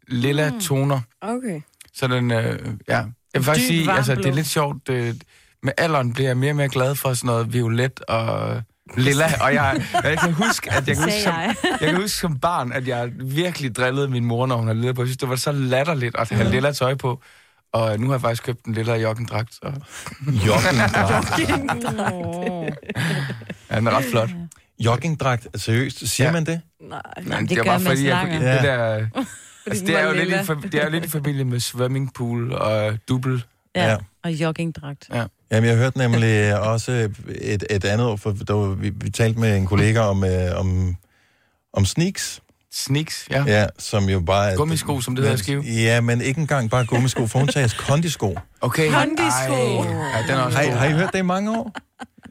lilla 0.07 0.49
Mm. 0.51 0.59
toner. 0.59 0.99
Okay. 1.21 1.61
Så 1.93 2.07
den, 2.07 2.31
øh, 2.31 2.59
ja. 2.89 3.03
Jeg 3.33 3.39
vil 3.39 3.43
faktisk 3.45 3.67
sige, 3.67 3.91
altså, 3.91 4.15
det 4.15 4.25
er 4.25 4.33
lidt 4.33 4.47
sjovt. 4.47 4.89
Øh, 4.89 5.15
med 5.63 5.73
alderen 5.77 6.13
bliver 6.13 6.29
jeg 6.29 6.37
mere 6.37 6.51
og 6.51 6.55
mere 6.55 6.69
glad 6.69 6.95
for 6.95 7.13
sådan 7.13 7.27
noget 7.27 7.53
violet 7.53 7.99
og 8.07 8.61
lilla. 8.97 9.25
Og 9.41 9.53
jeg, 9.53 9.83
jeg 10.03 10.17
kan 10.19 10.33
huske, 10.33 10.71
at 10.71 10.87
jeg 10.87 10.95
kan 10.95 11.03
huske, 11.05 11.21
som, 11.23 11.33
jeg. 11.33 11.55
kan 11.79 11.95
huske 11.95 12.17
som 12.17 12.39
barn, 12.39 12.71
at 12.71 12.87
jeg 12.87 13.09
virkelig 13.21 13.75
drillede 13.75 14.07
min 14.07 14.25
mor, 14.25 14.45
når 14.45 14.55
hun 14.57 14.67
havde 14.67 14.79
lilla 14.79 14.93
på. 14.93 15.01
Jeg 15.01 15.07
synes, 15.07 15.17
det 15.17 15.29
var 15.29 15.35
så 15.35 15.51
latterligt 15.51 16.15
at 16.19 16.29
have 16.29 16.49
lilla 16.49 16.71
tøj 16.71 16.95
på. 16.95 17.21
Og 17.73 17.99
nu 17.99 18.07
har 18.07 18.13
jeg 18.13 18.21
faktisk 18.21 18.43
købt 18.43 18.65
en 18.65 18.73
lilla 18.73 18.95
joggendragt. 18.95 19.53
Så. 19.53 19.71
Joggingdragt. 20.27 21.39
Ja, 23.71 23.75
den 23.75 23.87
er 23.87 23.97
ret 23.97 24.05
flot. 24.11 24.29
Joggingdragt, 24.79 25.47
seriøst, 25.55 26.07
siger 26.07 26.27
Ja. 26.27 26.33
man 26.33 26.45
det? 26.45 26.61
Nej. 26.89 27.01
Men 27.23 27.49
det 27.49 27.51
er 27.51 27.55
gør 27.55 27.63
bare 27.63 27.79
Mads 27.79 27.87
fordi, 27.87 28.07
jeg, 28.07 28.27
det 28.31 28.41
der, 28.63 29.05
altså, 29.67 29.85
det, 29.85 29.99
er 29.99 30.07
jo 30.07 30.13
lidt 30.13 30.29
i, 30.29 30.33
fa- 30.33 30.61
det 30.69 30.75
er 30.75 30.83
jo 30.85 30.89
lidt 30.91 31.05
i 31.05 31.09
familie 31.09 31.43
med 31.45 31.59
swimmingpool 31.59 32.53
og 32.53 32.97
dubbel. 33.09 33.43
Ja. 33.75 33.89
Ja. 33.89 33.97
Og 34.23 34.31
joggingdragt. 34.31 35.09
Jamen, 35.51 35.69
jeg 35.69 35.77
hørte 35.77 35.97
nemlig 35.97 36.59
også 36.59 36.91
et, 37.41 37.63
et 37.69 37.85
andet 37.85 38.07
ord, 38.07 38.17
for 38.17 38.31
der 38.31 38.53
var, 38.53 38.67
vi, 38.67 38.89
vi 38.95 39.09
talte 39.09 39.39
med 39.39 39.57
en 39.57 39.65
kollega 39.67 39.99
om, 39.99 40.23
øh, 40.23 40.59
om, 40.59 40.95
om 41.73 41.85
sneaks. 41.85 42.41
Sneaks, 42.73 43.27
ja. 43.31 43.43
Ja, 43.47 43.67
som 43.79 44.03
jo 44.09 44.19
bare... 44.19 44.51
er- 44.51 44.55
Gummisko, 44.55 45.01
som 45.01 45.15
det 45.15 45.23
hedder 45.25 45.37
Skive. 45.37 45.61
Ja, 45.61 46.01
men 46.01 46.21
ikke 46.21 46.41
engang 46.41 46.69
bare 46.69 46.85
gummisko, 46.85 47.27
for 47.27 47.39
hun 47.39 47.47
tager 47.47 47.75
kondisko. 47.87 48.35
Okay. 48.61 48.91
Kondisko. 48.91 49.53
Ej, 49.53 50.17
Ja, 50.17 50.21
den 50.27 50.35
er 50.39 50.41
også 50.41 50.57
Har, 50.57 50.71
har 50.71 50.85
I 50.85 50.91
hørt 50.91 51.09
det 51.13 51.19
i 51.19 51.21
mange 51.21 51.57
år? 51.59 51.75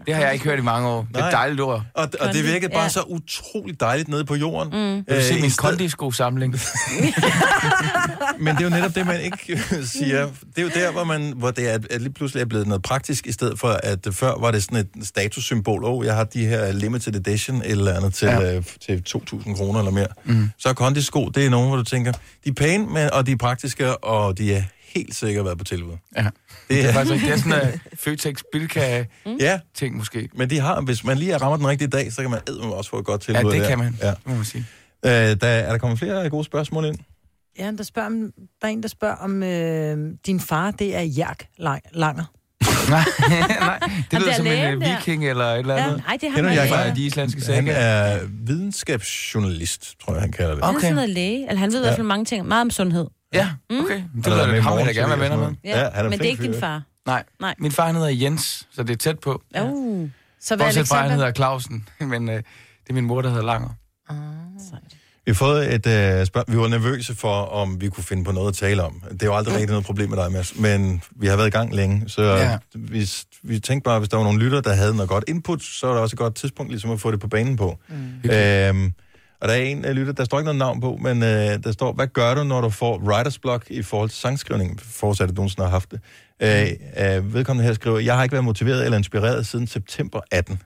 Det 0.06 0.14
har 0.14 0.22
jeg 0.22 0.32
ikke 0.32 0.44
hørt 0.44 0.58
i 0.58 0.62
mange 0.62 0.88
år. 0.88 1.06
Det 1.08 1.16
er 1.16 1.18
et 1.18 1.22
Nej. 1.22 1.30
dejligt 1.30 1.60
ord. 1.60 1.82
Og, 1.94 2.08
og 2.20 2.32
det 2.34 2.44
virkede 2.44 2.72
bare 2.72 2.82
ja. 2.82 2.88
så 2.88 3.02
utroligt 3.02 3.80
dejligt 3.80 4.08
nede 4.08 4.24
på 4.24 4.34
jorden. 4.34 4.72
Mm. 4.72 5.04
Vil 5.08 5.16
du 5.16 5.22
se 5.22 5.40
min 5.40 5.50
kondisko-samling? 5.58 6.54
Men 8.40 8.54
det 8.56 8.60
er 8.60 8.64
jo 8.64 8.70
netop 8.70 8.94
det, 8.94 9.06
man 9.06 9.20
ikke 9.20 9.62
siger. 9.98 10.26
Det 10.56 10.58
er 10.58 10.62
jo 10.62 10.68
der, 10.74 10.92
hvor, 10.92 11.04
man, 11.04 11.32
hvor 11.36 11.50
det 11.50 11.70
er, 11.74 11.78
at 11.90 12.02
lige 12.02 12.12
pludselig 12.12 12.40
er 12.40 12.44
blevet 12.44 12.66
noget 12.66 12.82
praktisk, 12.82 13.26
i 13.26 13.32
stedet 13.32 13.58
for, 13.58 13.68
at 13.82 14.08
før 14.12 14.40
var 14.40 14.50
det 14.50 14.62
sådan 14.62 14.78
et 14.78 14.88
statussymbol. 15.06 15.84
Åh, 15.84 15.90
oh, 15.90 16.06
jeg 16.06 16.14
har 16.14 16.24
de 16.24 16.46
her 16.46 16.72
limited 16.72 17.14
edition 17.16 17.62
eller 17.64 17.94
andet 17.96 18.14
til, 18.14 18.28
Ja. 18.28 18.56
øh, 18.56 18.62
til 18.86 19.02
2.000 19.08 19.56
kroner 19.56 19.78
eller 19.80 19.92
mere. 19.92 20.06
Mm. 20.24 20.50
Så 20.58 20.68
er 20.68 20.72
kondisko, 20.72 21.28
det 21.28 21.46
er 21.46 21.50
nogen, 21.50 21.68
hvor 21.68 21.76
du 21.76 21.84
tænker, 21.84 22.12
de 22.44 22.48
er 22.50 22.52
pæne, 22.54 22.86
men, 22.86 23.10
og 23.12 23.26
de 23.26 23.32
er 23.32 23.36
praktiske, 23.36 23.96
og 23.96 24.38
de 24.38 24.54
er 24.54 24.62
helt 24.94 25.14
sikkert 25.14 25.44
været 25.44 25.58
på 25.58 25.64
tilbud. 25.64 25.92
Ja. 26.16 26.22
Det 26.22 26.32
Det 26.68 26.84
er 26.88 26.92
faktisk. 26.92 27.24
Det 27.24 27.32
er 27.32 27.36
sådan 27.36 27.68
en 27.72 27.80
Føtex 27.94 28.40
Bilka 28.52 29.04
ja, 29.40 29.60
ting 29.74 29.96
måske. 29.96 30.28
men 30.34 30.50
de 30.50 30.58
har, 30.60 30.80
hvis 30.80 31.04
man 31.04 31.18
lige 31.18 31.36
rammer 31.36 31.56
den 31.56 31.66
rigtige 31.68 31.88
dag, 31.88 32.12
så 32.12 32.20
kan 32.22 32.30
man 32.30 32.40
eddermame 32.48 32.74
også 32.74 32.90
få 32.90 32.98
et 32.98 33.04
godt 33.04 33.28
Ja, 33.28 33.32
tilbud 33.34 33.52
det 33.52 33.60
der. 33.60 33.68
kan 33.68 33.78
man. 33.78 33.96
Ja. 34.02 34.08
Det 34.10 34.18
må 34.26 34.34
man 34.34 34.44
sige. 34.44 34.66
Øh, 35.06 35.10
der, 35.12 35.36
er 35.42 35.70
der 35.70 35.78
kommet 35.78 35.98
flere 35.98 36.30
gode 36.30 36.44
spørgsmål 36.44 36.84
ind? 36.84 36.96
Ja, 37.58 37.72
der, 37.78 37.84
spørger, 37.84 38.06
om- 38.08 38.30
der 38.60 38.66
er 38.68 38.72
en, 38.72 38.82
der 38.82 38.88
spørger, 38.88 39.14
om 39.16 39.42
øh, 39.42 39.98
din 40.26 40.40
far, 40.40 40.70
det 40.70 40.96
er 40.96 41.00
Jærk 41.02 41.46
Lang- 41.58 41.80
Langer. 41.92 42.24
Nej, 42.90 43.04
nej. 43.60 43.78
Det 43.78 44.04
der 44.10 44.18
lyder 44.18 44.30
er 44.30 44.36
som 44.36 44.46
en 44.46 44.80
der. 44.80 44.96
viking 44.96 45.28
eller 45.28 45.44
et 45.44 45.58
eller 45.58 45.74
Ja, 45.74 45.84
andet. 45.84 46.02
nej, 46.06 46.16
det 46.20 46.30
har 46.30 46.36
Kender 46.36 46.50
han 46.50 46.56
jeg 46.58 46.64
ikke. 46.64 46.76
Fra 46.76 46.90
de 46.94 47.06
islandske 47.06 47.52
Han 47.52 47.66
sager. 47.66 47.76
er 47.78 48.20
videnskabsjournalist, 48.46 50.00
tror 50.00 50.12
jeg, 50.12 50.20
han 50.22 50.32
kalder 50.32 50.54
det. 50.54 50.64
Han 50.64 50.74
er 50.74 50.76
Okay. 50.76 50.80
sådan 50.86 50.94
noget 50.94 51.10
læge. 51.10 51.48
Eller 51.48 51.60
han 51.60 51.72
ved 51.72 51.78
i 51.78 51.84
hvert 51.84 51.96
fald 51.96 52.06
mange 52.06 52.24
ting. 52.24 52.46
Meget 52.48 52.60
om 52.60 52.70
sundhed. 52.70 53.06
Ja, 53.34 53.48
okay. 53.70 53.94
Det 53.94 54.02
Han 54.14 54.22
lyder 54.26 54.42
er 54.42 54.46
det. 54.46 54.56
i 54.56 54.60
Ham 54.60 54.78
vil 54.78 54.84
jeg 54.86 54.94
gerne 54.94 55.10
være 55.10 55.20
venner 55.20 55.36
med. 55.36 55.56
Ja, 55.64 55.80
Ja, 55.80 55.90
han 55.94 56.04
er 56.06 56.10
men 56.10 56.18
det 56.18 56.26
er 56.26 56.30
ikke 56.30 56.42
din 56.42 56.54
far. 56.60 56.82
Nej. 57.06 57.24
Nej. 57.40 57.54
Min 57.58 57.72
far 57.72 57.86
han 57.86 57.94
hedder 57.94 58.08
Jens, 58.08 58.68
så 58.72 58.82
det 58.82 58.90
er 58.90 58.96
tæt 58.96 59.18
på. 59.18 59.42
Uh. 59.60 60.08
Så 60.40 60.56
hvad 60.56 60.66
er 60.66 60.68
Bortset 60.68 60.88
fra, 60.88 60.94
han 60.96 61.04
Alexander? 61.04 61.16
hedder 61.26 61.32
Clausen, 61.32 61.88
men 62.10 62.28
øh, 62.28 62.34
det 62.36 62.44
er 62.90 62.94
min 62.94 63.04
mor, 63.04 63.22
der 63.22 63.28
hedder 63.28 63.44
Langer. 63.44 63.68
Vi 65.26 65.30
har 65.32 65.34
fået 65.34 65.74
et 65.74 65.86
øh, 65.86 66.26
spørgsmål. 66.26 66.56
Vi 66.56 66.60
var 66.62 66.68
nervøse 66.68 67.14
for, 67.14 67.34
om 67.34 67.80
vi 67.80 67.88
kunne 67.88 68.04
finde 68.04 68.24
på 68.24 68.32
noget 68.32 68.48
at 68.48 68.54
tale 68.54 68.82
om. 68.84 69.02
Det 69.10 69.22
er 69.22 69.26
jo 69.26 69.36
aldrig 69.36 69.54
rigtig 69.54 69.70
noget 69.70 69.84
problem 69.84 70.08
med 70.10 70.18
dig, 70.18 70.32
Mads. 70.32 70.58
Men 70.58 71.02
vi 71.16 71.26
har 71.26 71.36
været 71.36 71.46
i 71.46 71.50
gang 71.50 71.74
længe, 71.74 72.08
så 72.08 72.22
Ja. 72.22 72.50
ja. 72.50 72.58
vi, 72.74 73.10
vi 73.42 73.58
tænkte 73.58 73.84
bare, 73.84 73.98
hvis 73.98 74.08
der 74.08 74.16
var 74.16 74.24
nogle 74.24 74.38
lytter, 74.44 74.60
der 74.60 74.74
havde 74.74 74.94
noget 74.94 75.08
godt 75.08 75.24
input, 75.28 75.62
så 75.62 75.86
var 75.86 75.94
der 75.94 76.00
også 76.00 76.14
et 76.14 76.18
godt 76.18 76.34
tidspunkt 76.34 76.72
ligesom 76.72 76.90
at 76.90 77.00
få 77.00 77.10
det 77.10 77.20
på 77.20 77.28
banen 77.28 77.56
på. 77.56 77.78
Mm. 77.88 78.30
Øhm, 78.30 78.92
og 79.40 79.48
der 79.48 79.54
er 79.54 79.58
en 79.58 79.84
af 79.84 79.94
lytter, 79.94 80.12
der 80.12 80.24
står 80.24 80.38
ikke 80.38 80.44
noget 80.44 80.58
navn 80.58 80.80
på, 80.80 80.98
men 81.02 81.22
øh, 81.22 81.64
der 81.64 81.72
står, 81.72 81.92
hvad 81.92 82.06
gør 82.06 82.34
du, 82.34 82.44
når 82.44 82.60
du 82.60 82.70
får 82.70 82.98
writer's 82.98 83.38
block 83.42 83.70
i 83.70 83.82
forhold 83.82 84.08
til 84.10 84.18
sangskrivning? 84.18 84.80
Forudsat, 84.80 85.28
at 85.28 85.34
nogen 85.34 85.48
sådan 85.48 85.64
har 85.64 85.70
haft 85.70 85.90
det. 85.90 86.00
Øh, 86.42 87.16
øh, 87.16 87.34
vedkommende 87.34 87.66
her 87.66 87.74
skriver, 87.74 87.98
jeg 87.98 88.16
har 88.16 88.22
ikke 88.22 88.32
været 88.32 88.44
motiveret 88.44 88.84
eller 88.84 88.98
inspireret 88.98 89.46
siden 89.46 89.66
september 89.66 90.20
18. 90.30 90.62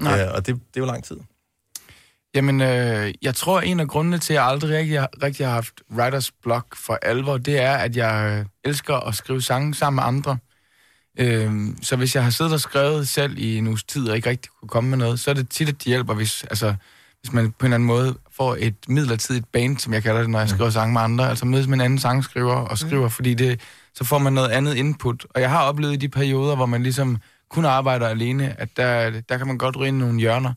Nej. 0.00 0.22
Øh, 0.22 0.34
og 0.34 0.46
det, 0.46 0.54
det 0.54 0.76
er 0.76 0.80
jo 0.80 0.86
lang 0.86 1.04
tid. 1.04 1.16
Jamen, 2.34 2.60
øh, 2.60 3.14
jeg 3.22 3.34
tror, 3.34 3.60
en 3.60 3.80
af 3.80 3.88
grundene 3.88 4.18
til, 4.18 4.32
at 4.32 4.34
jeg 4.34 4.44
aldrig 4.44 4.70
rigtig, 4.70 5.06
rigtig 5.22 5.46
har 5.46 5.52
haft 5.54 5.74
writers 5.96 6.32
block 6.42 6.76
for 6.76 6.98
alvor, 7.02 7.38
det 7.38 7.60
er, 7.60 7.72
at 7.72 7.96
jeg 7.96 8.38
øh, 8.38 8.46
elsker 8.64 8.94
at 8.94 9.14
skrive 9.14 9.42
sange 9.42 9.74
sammen 9.74 9.96
med 9.96 10.04
andre. 10.04 10.38
Øh, 11.18 11.52
så 11.82 11.96
hvis 11.96 12.14
jeg 12.14 12.24
har 12.24 12.30
siddet 12.30 12.52
og 12.52 12.60
skrevet 12.60 13.08
selv 13.08 13.38
i 13.38 13.58
en 13.58 13.66
uges 13.66 13.84
tid, 13.84 14.08
og 14.08 14.16
ikke 14.16 14.30
rigtig 14.30 14.52
kunne 14.60 14.68
komme 14.68 14.90
med 14.90 14.98
noget, 14.98 15.20
så 15.20 15.30
er 15.30 15.34
det 15.34 15.48
tit, 15.48 15.68
at 15.68 15.74
det 15.74 15.84
hjælper, 15.84 16.14
hvis, 16.14 16.44
altså, 16.44 16.74
hvis 17.26 17.32
man 17.32 17.50
på 17.50 17.66
en 17.66 17.66
eller 17.66 17.74
anden 17.74 17.86
måde 17.86 18.14
får 18.36 18.56
et 18.58 18.74
midlertidigt 18.88 19.52
band, 19.52 19.78
som 19.78 19.92
jeg 19.92 20.02
kalder 20.02 20.20
det, 20.20 20.30
når 20.30 20.38
jeg 20.38 20.48
skriver 20.48 20.70
sange 20.70 20.92
med 20.92 21.00
andre, 21.00 21.28
altså 21.28 21.46
mødes 21.46 21.66
med 21.66 21.74
en 21.74 21.80
anden 21.80 21.98
sangskriver 21.98 22.54
og 22.54 22.78
skriver, 22.78 23.04
mm. 23.04 23.10
fordi 23.10 23.34
det, 23.34 23.60
så 23.94 24.04
får 24.04 24.18
man 24.18 24.32
noget 24.32 24.48
andet 24.48 24.74
input. 24.74 25.26
Og 25.34 25.40
jeg 25.40 25.50
har 25.50 25.62
oplevet 25.62 25.92
i 25.92 25.96
de 25.96 26.08
perioder, 26.08 26.56
hvor 26.56 26.66
man 26.66 26.82
ligesom 26.82 27.18
kun 27.50 27.64
arbejder 27.64 28.08
alene, 28.08 28.60
at 28.60 28.68
der, 28.76 29.10
der 29.28 29.38
kan 29.38 29.46
man 29.46 29.58
godt 29.58 29.76
ryge 29.76 29.88
ind 29.88 29.96
nogle 29.96 30.20
hjørner. 30.20 30.52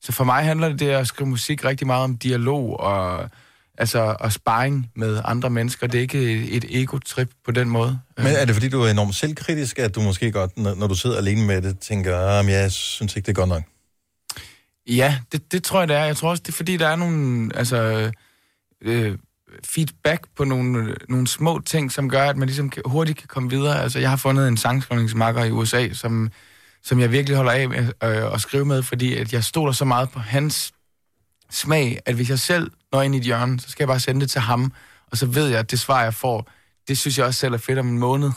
Så 0.00 0.12
for 0.12 0.24
mig 0.24 0.44
handler 0.44 0.68
det, 0.68 0.80
det 0.80 0.88
at 0.88 1.06
skrive 1.06 1.28
musik 1.28 1.64
rigtig 1.64 1.86
meget 1.86 2.04
om 2.04 2.16
dialog 2.16 2.80
og, 2.80 3.28
altså, 3.78 4.16
og 4.20 4.32
sparring 4.32 4.90
med 4.96 5.20
andre 5.24 5.50
mennesker. 5.50 5.86
Det 5.86 5.98
er 5.98 6.02
ikke 6.02 6.32
et, 6.32 6.56
et 6.56 6.64
ego-trip 6.82 7.30
på 7.44 7.50
den 7.50 7.68
måde. 7.68 7.98
Men 8.16 8.26
er 8.26 8.44
det 8.44 8.54
fordi, 8.54 8.68
du 8.68 8.82
er 8.82 8.90
enormt 8.90 9.14
selvkritisk, 9.14 9.78
at 9.78 9.94
du 9.94 10.00
måske 10.00 10.32
godt, 10.32 10.58
når, 10.58 10.74
når 10.74 10.86
du 10.86 10.94
sidder 10.94 11.16
alene 11.16 11.46
med 11.46 11.62
det, 11.62 11.78
tænker, 11.78 12.18
at 12.18 12.46
jeg 12.46 12.72
synes 12.72 13.16
ikke, 13.16 13.26
det 13.26 13.32
er 13.32 13.40
godt 13.40 13.48
nok? 13.48 13.62
Ja, 14.86 15.18
det, 15.32 15.52
det 15.52 15.64
tror 15.64 15.78
jeg, 15.78 15.88
det 15.88 15.96
er. 15.96 16.04
Jeg 16.04 16.16
tror 16.16 16.30
også, 16.30 16.42
det 16.46 16.52
er 16.52 16.56
fordi, 16.56 16.76
der 16.76 16.88
er 16.88 16.96
nogle 16.96 17.50
altså, 17.54 18.10
øh, 18.80 19.18
feedback 19.64 20.26
på 20.36 20.44
nogle, 20.44 20.96
nogle 21.08 21.26
små 21.26 21.60
ting, 21.66 21.92
som 21.92 22.08
gør, 22.08 22.24
at 22.24 22.36
man 22.36 22.48
ligesom 22.48 22.70
kan, 22.70 22.82
hurtigt 22.86 23.18
kan 23.18 23.28
komme 23.28 23.50
videre. 23.50 23.82
Altså, 23.82 23.98
jeg 23.98 24.10
har 24.10 24.16
fundet 24.16 24.48
en 24.48 24.56
sangskrivningsmakker 24.56 25.44
i 25.44 25.50
USA, 25.50 25.92
som, 25.92 26.30
som 26.82 27.00
jeg 27.00 27.12
virkelig 27.12 27.36
holder 27.36 27.52
af 27.52 27.68
med 27.68 27.78
øh, 27.78 28.34
at 28.34 28.40
skrive 28.40 28.64
med, 28.64 28.82
fordi 28.82 29.16
at 29.16 29.32
jeg 29.32 29.44
stoler 29.44 29.72
så 29.72 29.84
meget 29.84 30.10
på 30.10 30.18
hans 30.18 30.72
smag, 31.50 31.98
at 32.06 32.14
hvis 32.14 32.30
jeg 32.30 32.38
selv 32.38 32.70
når 32.92 33.02
ind 33.02 33.14
i 33.14 33.18
et 33.18 33.24
hjørne, 33.24 33.60
så 33.60 33.70
skal 33.70 33.82
jeg 33.82 33.88
bare 33.88 34.00
sende 34.00 34.20
det 34.20 34.30
til 34.30 34.40
ham, 34.40 34.72
og 35.10 35.18
så 35.18 35.26
ved 35.26 35.48
jeg, 35.48 35.58
at 35.58 35.70
det 35.70 35.80
svar, 35.80 36.02
jeg 36.02 36.14
får, 36.14 36.50
det 36.88 36.98
synes 36.98 37.18
jeg 37.18 37.26
også 37.26 37.40
selv 37.40 37.54
er 37.54 37.58
fedt 37.58 37.78
om 37.78 37.88
en 37.88 37.98
måned. 37.98 38.30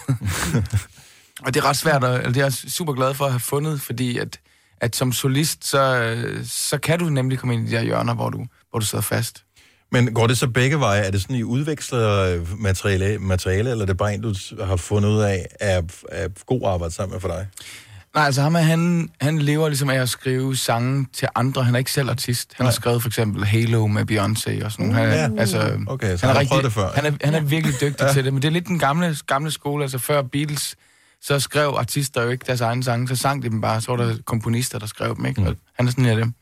og 1.45 1.53
det 1.53 1.55
er 1.55 1.65
ret 1.65 1.77
svært, 1.77 2.03
eller 2.03 2.27
det 2.27 2.37
er 2.37 2.45
jeg 2.45 2.53
super 2.53 2.93
glad 2.93 3.13
for 3.13 3.25
at 3.25 3.31
have 3.31 3.39
fundet, 3.39 3.81
fordi 3.81 4.17
at, 4.17 4.39
at 4.85 4.95
som 4.95 5.11
solist, 5.11 5.67
så, 5.67 6.15
så 6.49 6.77
kan 6.77 6.99
du 6.99 7.05
nemlig 7.05 7.39
komme 7.39 7.53
ind 7.53 7.67
i 7.67 7.71
de 7.71 7.77
her 7.77 7.83
hjørner, 7.83 8.13
hvor 8.13 8.29
du, 8.29 8.45
hvor 8.69 8.79
du 8.79 8.85
sidder 8.85 9.01
fast. 9.01 9.43
Men 9.91 10.13
går 10.13 10.27
det 10.27 10.37
så 10.37 10.47
begge 10.47 10.79
veje? 10.79 11.01
Er 11.01 11.11
det 11.11 11.21
sådan, 11.21 11.35
I 11.35 11.43
udveksler 11.43 12.19
øh, 12.19 12.59
materiale, 12.61 13.17
materiale 13.19 13.71
eller 13.71 13.81
er 13.81 13.85
det 13.85 13.97
bare 13.97 14.13
en, 14.13 14.21
du 14.21 14.33
har 14.63 14.75
fundet 14.75 15.09
ud 15.09 15.21
af, 15.21 15.45
er, 15.59 15.81
er 16.11 16.27
god 16.45 16.61
arbejde 16.65 16.93
sammen 16.93 17.13
med 17.13 17.21
for 17.21 17.27
dig? 17.27 17.47
Nej, 18.15 18.25
altså 18.25 18.41
ham, 18.41 18.55
han, 18.55 19.09
han 19.21 19.39
lever 19.39 19.67
ligesom 19.67 19.89
af 19.89 19.95
at 20.01 20.09
skrive 20.09 20.55
sange 20.55 21.05
til 21.13 21.27
andre. 21.35 21.63
Han 21.63 21.75
er 21.75 21.79
ikke 21.79 21.91
selv 21.91 22.09
artist. 22.09 22.53
Han 22.57 22.65
har 22.65 22.73
skrevet 22.73 23.01
for 23.01 23.09
eksempel 23.09 23.45
Halo 23.45 23.87
med 23.87 24.11
Beyoncé 24.11 24.65
og 24.65 24.71
sådan 24.71 24.85
noget. 24.85 25.09
Han, 25.09 25.33
Ja. 25.33 25.41
altså, 25.41 25.79
Okay, 25.87 26.17
så 26.17 26.27
han 26.27 26.35
har 26.35 26.45
prøvet 26.45 26.63
det 26.63 26.73
før, 26.73 26.91
Han 26.95 27.05
er, 27.05 27.11
han 27.23 27.33
er 27.33 27.39
virkelig 27.41 27.75
dygtig 27.81 28.05
ja. 28.05 28.13
til 28.13 28.25
det, 28.25 28.33
men 28.33 28.41
det 28.41 28.47
er 28.47 28.51
lidt 28.51 28.67
den 28.67 28.79
gamle, 28.79 29.15
gamle 29.27 29.51
skole. 29.51 29.83
Altså 29.83 29.97
før 29.97 30.21
Beatles, 30.21 30.75
så 31.25 31.39
skrev 31.39 31.73
artister 31.77 32.23
jo 32.23 32.29
ikke 32.29 32.45
deres 32.47 32.61
egne 32.61 32.83
sange, 32.83 33.07
så 33.07 33.15
sang 33.15 33.43
de 33.43 33.49
dem 33.49 33.61
bare. 33.61 33.81
Så 33.81 33.95
var 33.95 34.05
der 34.05 34.17
komponister, 34.25 34.79
der 34.79 34.85
skrev 34.85 35.15
dem, 35.15 35.25
ikke? 35.25 35.41
Og 35.41 35.55
han 35.73 35.87
er 35.87 35.91
sådan 35.91 36.05
en 36.05 36.11
af 36.11 36.17
dem. 36.17 36.33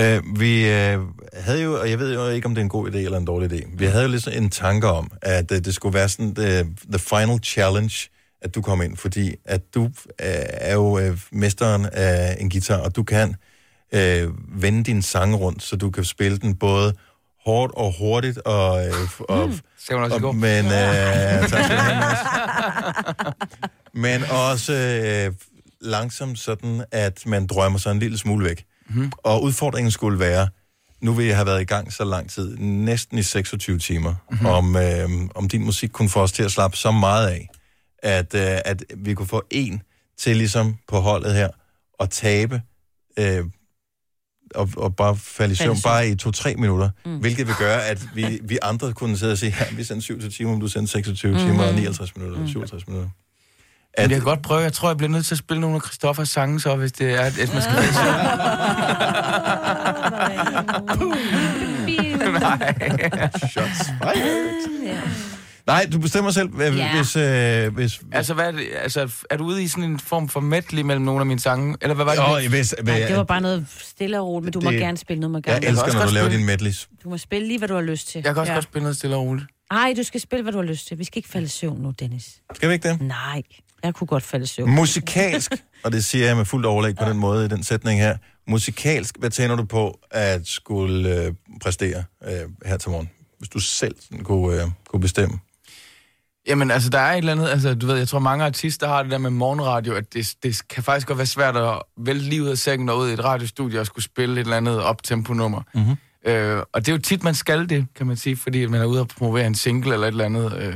Uh, 0.00 0.40
vi 0.40 0.62
uh, 0.64 1.02
havde 1.32 1.62
jo, 1.62 1.80
og 1.80 1.90
jeg 1.90 1.98
ved 1.98 2.14
jo 2.14 2.28
ikke, 2.28 2.46
om 2.46 2.54
det 2.54 2.60
er 2.60 2.64
en 2.64 2.68
god 2.68 2.90
idé 2.90 2.96
eller 2.96 3.18
en 3.18 3.24
dårlig 3.24 3.52
idé, 3.52 3.68
vi 3.78 3.84
havde 3.84 4.04
jo 4.04 4.10
lidt 4.10 4.22
sådan 4.22 4.42
en 4.42 4.50
tanke 4.50 4.86
om, 4.86 5.10
at 5.22 5.50
uh, 5.50 5.58
det 5.58 5.74
skulle 5.74 5.94
være 5.94 6.08
sådan 6.08 6.34
the, 6.34 6.60
the 6.90 6.98
final 6.98 7.38
challenge, 7.42 8.08
at 8.42 8.54
du 8.54 8.62
kom 8.62 8.82
ind, 8.82 8.96
fordi 8.96 9.34
at 9.44 9.74
du 9.74 9.82
uh, 9.82 9.90
er 10.18 10.74
jo 10.74 11.08
uh, 11.08 11.18
mesteren 11.32 11.86
af 11.92 12.36
en 12.40 12.50
guitar, 12.50 12.76
og 12.76 12.96
du 12.96 13.02
kan 13.02 13.36
uh, 13.92 14.62
vende 14.62 14.84
din 14.84 15.02
sang 15.02 15.40
rundt, 15.40 15.62
så 15.62 15.76
du 15.76 15.90
kan 15.90 16.04
spille 16.04 16.38
den 16.38 16.54
både 16.54 16.94
hårdt 17.46 17.74
og 17.74 17.94
hurtigt, 17.98 18.38
og... 18.38 18.84
Uh, 18.88 19.20
og 19.28 19.48
Mm. 19.48 19.60
Skal 19.78 19.96
hun 19.96 20.04
også 20.04 20.16
og, 20.16 20.22
gå? 20.22 20.32
Men, 20.32 20.64
uh, 20.64 20.72
tak 20.72 21.48
skal 21.48 21.76
du 21.76 21.82
have, 21.82 22.00
Mads. 22.00 22.18
men 24.04 24.22
også 24.24 24.72
øh, 24.72 25.34
langsomt 25.80 26.38
sådan, 26.38 26.84
at 26.92 27.26
man 27.26 27.46
drømmer 27.46 27.78
sig 27.78 27.90
en 27.92 27.98
lille 27.98 28.18
smule 28.18 28.44
væk. 28.44 28.64
Mm. 28.88 29.12
Og 29.18 29.42
udfordringen 29.42 29.90
skulle 29.90 30.18
være, 30.18 30.48
nu 31.00 31.12
vil 31.12 31.26
jeg 31.26 31.36
have 31.36 31.46
været 31.46 31.60
i 31.60 31.64
gang 31.64 31.92
så 31.92 32.04
lang 32.04 32.30
tid, 32.30 32.56
næsten 32.58 33.18
i 33.18 33.22
26 33.22 33.78
timer, 33.78 34.14
mm-hmm. 34.30 34.46
om, 34.46 34.76
øh, 34.76 35.08
om 35.34 35.48
din 35.48 35.64
musik 35.64 35.90
kunne 35.90 36.08
få 36.08 36.20
os 36.20 36.32
til 36.32 36.42
at 36.42 36.52
slappe 36.52 36.76
så 36.76 36.90
meget 36.90 37.28
af, 37.28 37.48
at, 38.02 38.34
øh, 38.34 38.58
at 38.64 38.84
vi 38.96 39.14
kunne 39.14 39.28
få 39.28 39.42
en 39.50 39.82
til 40.18 40.36
ligesom 40.36 40.76
på 40.88 41.00
holdet 41.00 41.34
her 41.34 41.48
og 41.98 42.10
tabe 42.10 42.62
øh, 43.18 43.44
og, 44.54 44.68
og 44.76 44.96
bare 44.96 45.16
falde 45.16 45.52
i 45.52 45.56
søvn, 45.56 45.76
bare 45.84 46.08
i 46.08 46.14
to-tre 46.14 46.54
minutter, 46.54 46.90
Mm. 47.04 47.10
mm. 47.12 47.18
hvilket 47.18 47.46
vil 47.46 47.54
gøre, 47.58 47.84
at 47.86 48.02
vi, 48.14 48.40
vi 48.42 48.58
andre 48.62 48.92
kunne 48.92 49.18
sidde 49.18 49.32
og 49.32 49.38
sige, 49.38 49.54
ja, 49.60 49.64
vi 49.76 49.84
sendte 49.84 50.04
27 50.04 50.30
timer, 50.30 50.52
om 50.52 50.60
du 50.60 50.68
sendte 50.68 50.92
26 50.92 51.32
mm. 51.32 51.38
Timer 51.38 51.64
og 51.64 51.74
59 51.74 52.16
minutter, 52.16 52.36
eller 52.38 52.52
57 52.52 52.86
minutter. 52.88 53.10
At... 53.94 54.02
Jeg 54.10 54.18
kan 54.18 54.24
godt 54.24 54.42
prøve. 54.42 54.60
Jeg 54.60 54.72
tror, 54.72 54.88
jeg 54.88 54.96
bliver 54.96 55.10
nødt 55.10 55.26
til 55.26 55.34
at 55.34 55.38
spille 55.38 55.60
nogle 55.60 55.76
af 55.76 55.82
Christoffers 55.82 56.28
sange, 56.28 56.60
så 56.60 56.76
hvis 56.76 56.92
det 56.92 57.14
er, 57.14 57.20
at 57.20 57.52
man 57.52 57.62
skal 57.62 57.74
Nej. 62.40 62.74
Shots 63.50 63.90
fired. 64.02 65.35
Nej, 65.66 65.88
du 65.92 65.98
bestemmer 65.98 66.30
selv, 66.30 66.48
Ja. 66.58 66.72
yeah. 66.72 66.96
hvis, 66.96 67.16
øh, 67.16 67.74
hvis... 67.74 68.00
Altså, 68.12 68.34
hvad 68.34 68.44
er, 68.46 68.50
det, 68.50 68.66
altså, 68.82 69.12
er 69.30 69.36
du 69.36 69.44
ude 69.44 69.62
i 69.62 69.68
sådan 69.68 69.84
en 69.84 69.98
form 69.98 70.28
for 70.28 70.40
medley 70.40 70.82
mellem 70.82 71.04
nogle 71.04 71.20
af 71.20 71.26
mine 71.26 71.40
sange? 71.40 71.76
Eller 71.80 71.94
hvad 71.94 72.04
var 72.04 72.14
det? 72.36 72.44
Jo, 72.44 72.48
hvis, 72.50 72.74
Nej, 72.84 72.98
det 73.08 73.16
var 73.16 73.24
bare 73.24 73.40
noget 73.40 73.66
stille 73.80 74.20
og 74.20 74.26
roligt, 74.26 74.44
men 74.44 74.52
du 74.52 74.60
må 74.60 74.70
Det- 74.70 74.80
gerne 74.80 74.96
spille 74.96 75.20
noget, 75.20 75.32
må 75.32 75.38
Jeg 75.38 75.42
gerne. 75.62 75.66
elsker, 75.66 75.92
når 75.92 76.06
du 76.06 76.12
laver 76.14 76.28
dine 76.28 76.44
medleys. 76.44 76.88
Du 77.04 77.08
må 77.08 77.18
spille 77.18 77.48
lige, 77.48 77.58
hvad 77.58 77.68
du 77.68 77.74
har 77.74 77.80
lyst 77.82 78.08
til. 78.08 78.22
Jeg 78.24 78.34
kan 78.34 78.40
også 78.40 78.52
godt 78.52 78.64
spille 78.64 78.82
noget 78.82 78.96
stille 78.96 79.16
og 79.16 79.22
roligt. 79.22 79.46
Ej, 79.70 79.94
du 79.96 80.02
skal 80.02 80.20
spille, 80.20 80.42
hvad 80.42 80.52
du 80.52 80.58
har 80.58 80.64
lyst 80.64 80.86
til. 80.88 80.98
Vi 80.98 81.04
skal 81.04 81.18
ikke 81.18 81.28
falde 81.28 81.44
i 81.44 81.48
søvn 81.48 81.80
nu, 81.82 81.90
Dennis. 82.00 82.40
Skal 82.54 82.68
vi 82.68 82.74
ikke 82.74 82.88
det? 82.88 83.00
Nej, 83.00 83.42
jeg 83.84 83.94
kunne 83.94 84.06
godt 84.06 84.22
falde 84.22 84.42
i 84.42 84.46
søvn. 84.46 84.70
Musikalsk, 84.70 85.52
og 85.84 85.92
det 85.92 86.04
siger 86.04 86.26
jeg 86.26 86.36
med 86.36 86.44
fuldt 86.44 86.66
overlæg 86.66 86.96
på 86.96 87.04
den 87.04 87.18
måde 87.18 87.44
i 87.44 87.48
den 87.48 87.62
sætning 87.62 88.00
her. 88.00 88.16
Musikalsk, 88.48 89.16
hvad 89.18 89.30
tænder 89.30 89.56
du 89.56 89.64
på 89.64 89.98
at 90.10 90.46
skulle 90.46 91.22
øh, 91.24 91.32
præstere 91.62 92.04
øh, 92.28 92.32
her 92.66 92.76
til 92.76 92.90
morgen? 92.90 93.10
Hvis 93.38 93.48
du 93.48 93.58
selv 93.58 93.94
sådan 94.00 94.24
kunne, 94.24 94.62
øh, 94.62 94.68
kunne 94.88 95.00
bestemme. 95.00 95.38
Jamen, 96.46 96.70
altså, 96.70 96.90
der 96.90 96.98
er 96.98 97.12
et 97.12 97.18
eller 97.18 97.32
andet... 97.32 97.48
Altså, 97.48 97.74
du 97.74 97.86
ved, 97.86 97.96
jeg 97.96 98.08
tror, 98.08 98.18
mange 98.18 98.44
artister 98.44 98.88
har 98.88 99.02
det 99.02 99.12
der 99.12 99.18
med 99.18 99.30
morgenradio, 99.30 99.94
at 99.94 100.14
det, 100.14 100.34
det 100.42 100.68
kan 100.68 100.82
faktisk 100.82 101.06
godt 101.06 101.18
være 101.18 101.26
svært 101.26 101.56
at 101.56 101.82
vælge 101.96 102.22
lige 102.22 102.42
ud 102.42 102.48
af 102.48 102.58
sengen 102.58 102.88
og 102.88 102.98
ud 102.98 103.10
i 103.10 103.12
et 103.12 103.24
radiostudie 103.24 103.80
og 103.80 103.86
skulle 103.86 104.04
spille 104.04 104.34
et 104.34 104.44
eller 104.44 104.56
andet 104.56 104.82
optempo-nummer. 104.82 105.62
Mm-hmm. 105.74 105.96
Øh, 106.26 106.62
og 106.72 106.86
det 106.86 106.88
er 106.88 106.92
jo 106.92 107.02
tit, 107.02 107.24
man 107.24 107.34
skal 107.34 107.68
det, 107.68 107.86
kan 107.96 108.06
man 108.06 108.16
sige, 108.16 108.36
fordi 108.36 108.66
man 108.66 108.80
er 108.80 108.84
ude 108.84 109.00
og 109.00 109.08
promovere 109.08 109.46
en 109.46 109.54
single 109.54 109.92
eller 109.92 110.06
et 110.06 110.12
eller 110.12 110.24
andet. 110.24 110.52
Øh. 110.58 110.74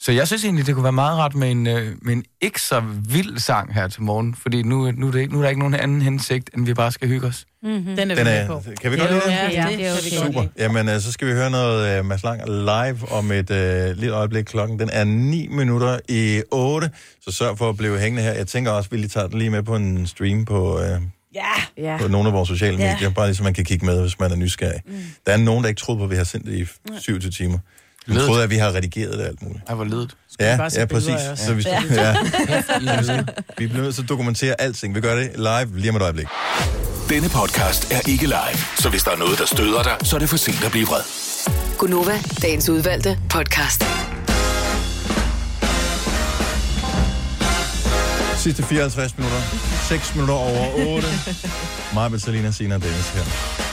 Så 0.00 0.12
jeg 0.12 0.26
synes 0.26 0.44
egentlig, 0.44 0.66
det 0.66 0.74
kunne 0.74 0.82
være 0.84 0.92
meget 0.92 1.18
rart 1.18 1.34
med 1.34 1.50
en, 1.50 1.66
øh, 1.66 1.92
med 2.02 2.12
en 2.12 2.24
ikke 2.40 2.60
så 2.62 2.82
vild 3.08 3.38
sang 3.38 3.74
her 3.74 3.88
til 3.88 4.02
morgen, 4.02 4.34
fordi 4.42 4.62
nu, 4.62 4.90
nu, 4.90 5.06
er 5.08 5.12
det 5.12 5.30
nu 5.32 5.38
er 5.38 5.42
der 5.42 5.48
ikke 5.48 5.58
nogen 5.58 5.74
anden 5.74 6.02
hensigt, 6.02 6.50
end 6.56 6.66
vi 6.66 6.74
bare 6.74 6.92
skal 6.92 7.08
hygge 7.08 7.26
os. 7.26 7.46
Mm-hmm. 7.62 7.96
Den 7.96 8.10
er 8.10 8.14
vi 8.14 8.18
Den 8.18 8.24
med 8.24 8.32
er, 8.40 8.46
på. 8.46 8.62
kan 8.82 8.92
vi 8.92 8.96
godt 8.96 9.10
lide 9.10 9.20
det? 9.20 9.30
Ja, 9.30 9.50
Ja, 9.50 9.68
det, 9.70 9.78
det 9.78 9.86
er 10.18 10.24
Super. 10.26 10.44
Jamen, 10.58 10.88
øh, 10.88 11.00
så 11.00 11.12
skal 11.12 11.28
vi 11.28 11.32
høre 11.32 11.50
noget 11.50 12.00
uh, 12.00 12.06
Mads 12.06 12.22
Lang 12.22 12.40
live 12.48 13.12
om 13.12 13.32
et 13.32 13.50
uh, 13.50 13.96
lille 14.00 14.10
øjeblik. 14.14 14.44
Klokken 14.44 14.78
den 14.78 14.90
er 14.92 15.04
9 15.04 15.48
minutter 15.50 15.98
i 16.08 16.42
8, 16.50 16.90
så 17.20 17.30
sørg 17.32 17.58
for 17.58 17.68
at 17.68 17.76
blive 17.76 17.98
hængende 17.98 18.22
her. 18.22 18.32
Jeg 18.32 18.46
tænker 18.46 18.70
også, 18.70 18.88
at 18.88 18.92
vi 18.92 18.96
lige 18.96 19.08
tager 19.08 19.26
den 19.26 19.38
lige 19.38 19.50
med 19.50 19.62
på 19.62 19.76
en 19.76 20.06
stream 20.06 20.44
på, 20.44 20.74
uh, 20.78 20.82
Ja. 21.34 21.42
ja. 21.78 21.96
på 22.00 22.08
nogle 22.08 22.28
af 22.28 22.34
vores 22.34 22.48
sociale 22.48 22.78
Ja. 22.78 22.92
medier, 22.92 23.10
bare 23.10 23.26
lige 23.26 23.36
så 23.36 23.42
man 23.42 23.54
kan 23.54 23.64
kigge 23.64 23.86
med, 23.86 24.00
hvis 24.00 24.18
man 24.20 24.32
er 24.32 24.36
nysgerrig. 24.36 24.80
Mm. 24.86 24.92
Der 25.26 25.32
er 25.32 25.36
nogen, 25.36 25.62
der 25.62 25.68
ikke 25.68 25.78
troede 25.78 25.98
på, 25.98 26.04
at 26.04 26.10
vi 26.10 26.16
har 26.16 26.24
sendt 26.24 26.46
det 26.46 26.58
i 26.58 26.66
27 27.00 27.30
timer. 27.30 27.58
Ledet. 28.06 28.26
troede, 28.26 28.42
at 28.42 28.50
vi 28.50 28.56
har 28.56 28.72
redigeret 28.74 29.18
det 29.18 29.24
alt 29.24 29.42
muligt. 29.42 29.62
Jeg 29.68 29.78
var 29.78 29.84
ledet. 29.84 30.10
Ja, 30.40 30.52
vi 30.52 30.58
bare 30.58 30.70
ja, 30.74 30.84
præcis. 30.84 31.40
Så 31.46 31.54
vi, 31.54 31.62
Ja. 31.66 31.82
ja. 31.90 32.16
ja. 32.82 33.22
vi 33.58 33.66
bliver 33.66 33.82
nødt 33.82 33.94
til 33.94 34.02
at 34.02 34.08
dokumentere 34.08 34.60
alting. 34.60 34.94
Vi 34.94 35.00
gør 35.00 35.14
det 35.14 35.30
live 35.36 35.78
lige 35.78 35.90
om 35.90 35.96
et 35.96 36.02
øjeblik. 36.02 36.26
Denne 37.08 37.28
podcast 37.28 37.92
er 37.92 38.00
ikke 38.08 38.24
live, 38.26 38.58
så 38.78 38.88
hvis 38.88 39.02
der 39.02 39.10
er 39.10 39.16
noget, 39.16 39.38
der 39.38 39.46
støder 39.46 39.82
dig, 39.82 39.96
så 40.02 40.16
er 40.16 40.20
det 40.20 40.28
for 40.28 40.36
sent 40.36 40.64
at 40.64 40.70
blive 40.70 40.86
vred. 40.86 41.00
Gunova, 41.78 42.18
dagens 42.42 42.68
udvalgte 42.68 43.18
podcast. 43.30 43.84
Sidste 48.36 48.62
54 48.62 49.18
minutter. 49.18 49.40
6 49.88 50.14
minutter 50.14 50.34
over 50.34 50.94
8. 50.94 51.08
Maja 51.94 52.08
Bettelina, 52.08 52.50
Sina 52.50 52.74
og 52.74 52.82
Dennis 52.82 53.08
her. 53.08 53.65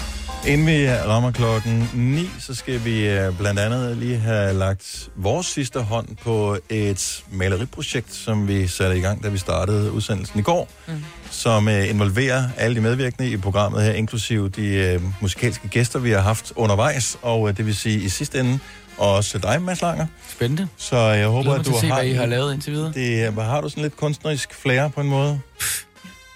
Inden 0.47 0.67
vi 0.67 0.89
rammer 0.89 1.31
klokken 1.31 1.89
9, 1.93 2.29
så 2.39 2.55
skal 2.55 2.85
vi 2.85 3.07
øh, 3.07 3.37
blandt 3.37 3.59
andet 3.59 3.97
lige 3.97 4.17
have 4.17 4.53
lagt 4.53 5.09
vores 5.15 5.47
sidste 5.47 5.79
hånd 5.79 6.07
på 6.23 6.57
et 6.69 7.23
maleriprojekt, 7.31 8.13
som 8.13 8.47
vi 8.47 8.67
satte 8.67 8.97
i 8.97 9.01
gang, 9.01 9.23
da 9.23 9.29
vi 9.29 9.37
startede 9.37 9.91
udsendelsen 9.91 10.39
i 10.39 10.41
går, 10.41 10.69
mm. 10.87 10.93
som 11.31 11.67
øh, 11.67 11.89
involverer 11.89 12.43
alle 12.57 12.75
de 12.75 12.81
medvirkende 12.81 13.29
i 13.29 13.37
programmet 13.37 13.83
her, 13.83 13.91
inklusive 13.91 14.49
de 14.49 14.67
øh, 14.67 15.01
musikalske 15.21 15.67
gæster, 15.67 15.99
vi 15.99 16.11
har 16.11 16.21
haft 16.21 16.53
undervejs, 16.55 17.17
og 17.21 17.57
det 17.57 17.65
vil 17.65 17.75
sige 17.75 17.99
i 17.99 18.09
sidste 18.09 18.39
ende 18.39 18.59
også 18.97 19.37
dig, 19.37 19.61
Mads 19.61 19.81
Langer. 19.81 20.05
Spændende. 20.29 20.67
Så 20.77 20.97
jeg 20.97 21.27
håber, 21.27 21.53
at 21.53 21.65
du 21.65 21.71
at 21.71 21.79
se, 21.79 21.87
har... 21.87 21.95
hvad 21.95 22.05
I 22.05 22.13
har 22.13 22.25
lavet 22.25 22.53
indtil 22.53 22.73
videre. 22.73 22.91
Det, 22.93 23.43
har 23.43 23.61
du 23.61 23.69
sådan 23.69 23.83
lidt 23.83 23.97
kunstnerisk 23.97 24.53
flair 24.53 24.87
på 24.87 25.01
en 25.01 25.07
måde? 25.07 25.39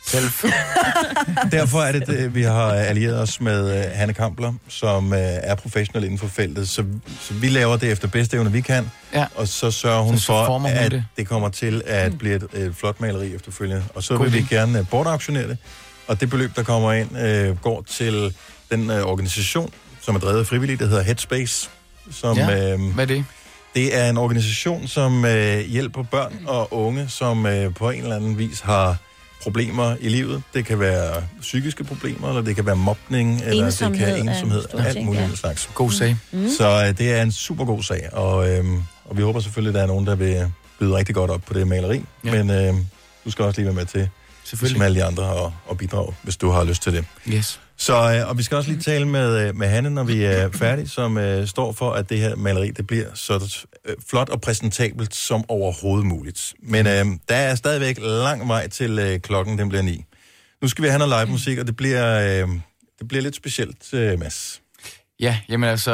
Selv. 0.08 0.30
Derfor 1.52 1.82
er 1.82 1.92
det, 1.92 2.08
det, 2.08 2.36
vi 2.36 2.44
har 2.44 2.72
allieret 2.72 3.20
os 3.22 3.42
med 3.42 3.86
uh, 3.86 3.98
Hanne 3.98 4.14
Kampler, 4.14 4.54
som 4.70 5.12
uh, 5.12 5.18
er 5.20 5.56
professionel 5.56 6.04
inden 6.04 6.20
for 6.20 6.28
feltet. 6.28 6.70
Så, 6.70 6.84
så 7.22 7.34
vi 7.34 7.50
laver 7.50 7.78
det 7.78 7.92
efter 7.92 8.08
bedste 8.08 8.38
evne, 8.38 8.52
vi 8.52 8.62
kan. 8.62 8.92
Ja. 9.14 9.26
Og 9.36 9.48
så 9.48 9.72
sørger 9.72 10.02
hun 10.02 10.18
Så 10.18 10.26
for, 10.26 10.58
hun 10.58 10.66
at 10.66 10.92
det. 10.92 11.04
det. 11.18 11.28
kommer 11.28 11.50
til 11.50 11.82
at 11.86 12.18
blive 12.18 12.36
et, 12.36 12.44
et 12.54 12.76
flot 12.76 13.02
maleri 13.02 13.36
efterfølgende. 13.36 13.84
Og 13.96 14.04
så 14.04 14.18
God 14.18 14.26
vil 14.30 14.34
vi 14.34 14.46
gerne 14.56 14.80
uh, 14.80 14.88
bortauktionere 14.90 15.48
det. 15.48 15.58
Og 16.08 16.22
det 16.22 16.30
beløb, 16.30 16.56
der 16.56 16.64
kommer 16.64 16.94
ind, 16.94 17.10
uh, 17.52 17.62
går 17.62 17.86
til 17.90 18.36
den 18.72 18.90
uh, 18.92 18.96
organisation, 18.98 19.72
som 20.02 20.16
er 20.16 20.20
drevet 20.20 20.40
af 20.40 20.46
frivillige, 20.46 20.78
der 20.78 20.86
hedder 20.88 21.04
Headspace. 21.04 21.70
Som, 22.12 22.38
Ja, 22.38 22.74
øh, 22.74 22.80
Hvad 22.94 23.04
er 23.04 23.08
det? 23.08 23.26
det 23.76 23.98
er 23.98 24.10
en 24.10 24.18
organisation, 24.18 24.88
som 24.88 25.26
øh, 25.26 25.60
hjælper 25.60 26.04
børn 26.04 26.34
og 26.48 26.74
unge, 26.74 27.10
som 27.10 27.46
øh, 27.46 27.74
på 27.74 27.90
en 27.90 28.02
eller 28.04 28.16
anden 28.16 28.38
vis 28.38 28.60
har 28.60 28.98
problemer 29.48 29.96
i 30.00 30.10
livet. 30.10 30.44
Det 30.54 30.66
kan 30.66 30.80
være 30.80 31.24
psykiske 31.42 31.84
problemer, 31.84 32.30
eller 32.30 32.42
det 32.42 32.56
kan 32.56 32.66
være 32.66 32.76
mobning, 32.76 33.42
eller 33.46 33.66
Ensomhed 33.66 34.06
det 34.06 34.16
kan 34.16 34.22
en 34.22 34.30
ensomhed, 34.30 34.64
stor 34.64 34.80
alt 34.80 35.06
muligt 35.06 35.24
ja. 35.24 35.36
slags. 35.36 35.70
God 35.74 35.92
sag. 35.92 36.18
Mm. 36.32 36.50
Så 36.58 36.86
øh, 36.88 36.98
det 36.98 37.14
er 37.14 37.22
en 37.22 37.32
super 37.32 37.66
god 37.66 37.84
sag, 37.84 38.10
og, 38.14 38.50
øh, 38.50 38.66
og 39.06 39.18
vi 39.18 39.22
håber 39.22 39.40
selvfølgelig, 39.40 39.70
at 39.70 39.76
der 39.76 39.82
er 39.82 39.88
nogen, 39.88 40.08
der 40.08 40.16
vil 40.16 40.52
byde 40.80 40.96
rigtig 40.96 41.16
godt 41.16 41.32
op 41.32 41.42
på 41.42 41.54
det 41.54 41.68
maleri. 41.68 42.02
Ja. 42.26 42.44
Men 42.44 42.50
øh, 42.50 42.74
du 43.26 43.32
skal 43.32 43.46
også 43.46 43.62
lige 43.62 43.66
være 43.66 43.76
med 43.76 43.86
til, 43.86 44.10
Selvfølgelig. 44.44 44.78
som 44.78 44.86
alle 44.86 45.00
de 45.00 45.04
andre, 45.04 45.24
og, 45.24 45.54
og 45.68 45.78
bidrage, 45.78 46.14
hvis 46.24 46.38
du 46.38 46.50
har 46.50 46.64
lyst 46.64 46.82
til 46.82 46.94
det. 46.94 47.06
Yes. 47.30 47.60
Så, 47.80 47.94
øh, 48.22 48.30
og 48.30 48.38
vi 48.38 48.44
skal 48.44 48.58
også 48.58 48.70
lige 48.72 48.82
tale 48.82 49.08
med, 49.08 49.48
øh, 49.48 49.56
med 49.56 49.68
Hanne, 49.68 49.90
når 49.90 50.04
vi 50.04 50.24
er 50.24 50.52
færdige, 50.52 50.88
som 50.88 51.18
øh, 51.18 51.48
står 51.48 51.72
for, 51.72 51.92
at 51.92 52.10
det 52.10 52.20
her 52.20 52.36
maleri, 52.36 52.72
det 52.72 52.88
bliver 52.88 53.06
så 53.14 53.66
øh, 53.86 53.96
flot 54.10 54.30
og 54.30 54.42
præsentabelt 54.42 55.16
som 55.16 55.44
overhovedet 55.48 56.06
muligt. 56.06 56.54
Men 56.64 56.88
øh, 56.88 57.06
der 57.30 57.36
er 57.36 57.56
stadigvæk 57.56 57.98
lang 58.02 58.48
vej 58.48 58.68
til 58.68 59.00
øh, 59.00 59.20
klokken, 59.20 59.58
den 59.60 59.70
bliver 59.70 59.82
ni. 59.82 60.06
Nu 60.62 60.68
skal 60.68 60.84
vi 60.84 60.90
have 60.90 61.00
noget 61.08 61.26
live 61.26 61.32
musik, 61.32 61.58
og 61.58 61.68
det 61.68 61.76
bliver, 61.76 62.20
øh, 62.44 62.50
det 63.00 63.08
bliver 63.08 63.22
lidt 63.22 63.36
specielt, 63.36 63.94
øh, 63.94 64.20
Mads. 64.20 64.62
Ja, 65.20 65.40
jamen 65.50 65.70
altså, 65.70 65.92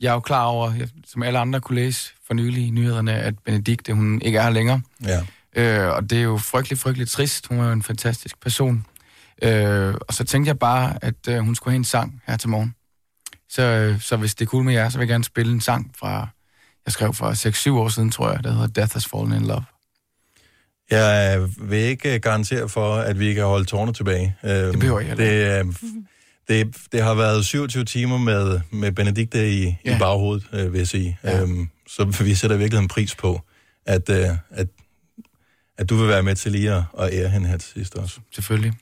jeg 0.00 0.08
er 0.08 0.12
jo 0.12 0.20
klar 0.20 0.44
over, 0.44 0.74
jeg- 0.74 0.88
som 1.06 1.22
alle 1.22 1.38
andre 1.38 1.60
kunne 1.60 1.76
læse 1.76 2.10
for 2.26 2.34
nylig 2.34 2.66
i 2.66 2.70
nyhederne, 2.70 3.12
at 3.14 3.34
Benedikte, 3.44 3.92
hun 3.94 4.20
ikke 4.22 4.38
er 4.38 4.42
her 4.42 4.50
længere. 4.50 4.80
Ja. 5.06 5.20
Øh, 5.56 5.94
og 5.96 6.10
det 6.10 6.18
er 6.18 6.22
jo 6.22 6.38
frygtelig, 6.38 6.78
frygtelig 6.78 7.08
trist. 7.08 7.46
Hun 7.46 7.58
er 7.60 7.64
jo 7.66 7.72
en 7.72 7.82
fantastisk 7.82 8.40
person. 8.40 8.86
Øh, 9.42 9.94
og 10.08 10.14
så 10.14 10.24
tænkte 10.24 10.48
jeg 10.48 10.58
bare, 10.58 11.04
at 11.04 11.28
øh, 11.28 11.38
hun 11.38 11.54
skulle 11.54 11.72
have 11.72 11.78
en 11.78 11.84
sang 11.84 12.22
her 12.26 12.36
til 12.36 12.48
morgen. 12.48 12.74
Så, 13.48 13.62
øh, 13.62 14.00
så 14.00 14.16
hvis 14.16 14.34
det 14.34 14.44
er 14.44 14.48
cool 14.48 14.64
med 14.64 14.72
jer, 14.72 14.88
så 14.88 14.98
vil 14.98 15.04
jeg 15.04 15.08
gerne 15.08 15.24
spille 15.24 15.52
en 15.52 15.60
sang 15.60 15.92
fra, 15.98 16.28
jeg 16.86 16.92
skrev 16.92 17.14
for 17.14 17.70
6-7 17.70 17.78
år 17.78 17.88
siden, 17.88 18.10
tror 18.10 18.32
jeg, 18.32 18.44
der 18.44 18.52
hedder 18.52 18.66
Death 18.66 18.92
Has 18.92 19.06
Fallen 19.06 19.32
in 19.32 19.46
Love. 19.46 19.64
Jeg 20.90 21.38
øh, 21.40 21.70
vil 21.70 21.78
ikke 21.78 22.14
øh, 22.14 22.20
garantere 22.20 22.68
for, 22.68 22.96
at 22.96 23.18
vi 23.18 23.34
kan 23.34 23.44
holde 23.44 23.64
tårne 23.64 23.92
tilbage. 23.92 24.36
Øh, 24.44 24.50
det 24.50 24.78
behøver 24.78 25.00
jeg 25.00 25.08
heller 25.08 25.24
det, 25.24 25.66
øh, 25.66 25.74
det, 26.48 26.76
det 26.92 27.02
har 27.02 27.14
været 27.14 27.44
27 27.44 27.84
timer 27.84 28.18
med, 28.18 28.60
med 28.70 28.92
Benedikte 28.92 29.50
i, 29.50 29.76
ja. 29.84 29.96
I 29.96 29.98
baghovedet, 29.98 30.46
øh, 30.52 30.72
vil 30.72 30.78
jeg 30.78 30.88
sige. 30.88 31.18
Ja. 31.24 31.42
Øhm, 31.42 31.68
så 31.88 32.04
vi 32.24 32.34
sætter 32.34 32.56
virkelig 32.56 32.82
en 32.82 32.88
pris 32.88 33.14
på, 33.14 33.40
at, 33.86 34.10
øh, 34.10 34.28
at, 34.50 34.66
at 35.78 35.90
du 35.90 35.96
vil 35.96 36.08
være 36.08 36.22
med 36.22 36.34
til 36.34 36.52
lige 36.52 36.72
at, 36.72 36.82
at 36.98 37.10
ære 37.12 37.28
hende 37.28 37.48
her 37.48 37.56
til 37.56 37.72
sidst 37.72 37.94
også. 37.94 38.20
Selvfølgelig. 38.34 38.72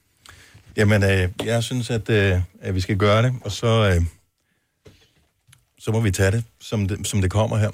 Jamen, 0.76 1.02
øh, 1.02 1.28
jeg 1.44 1.62
synes, 1.62 1.90
at, 1.90 2.10
øh, 2.10 2.40
at 2.60 2.74
vi 2.74 2.80
skal 2.80 2.96
gøre 2.96 3.22
det, 3.22 3.34
og 3.44 3.52
så, 3.52 3.94
øh, 3.94 4.02
så 5.78 5.92
må 5.92 6.00
vi 6.00 6.10
tage 6.10 6.30
det, 6.30 6.44
som 6.60 6.88
det, 6.88 7.06
som 7.06 7.20
det 7.20 7.30
kommer 7.30 7.56
her. 7.56 7.70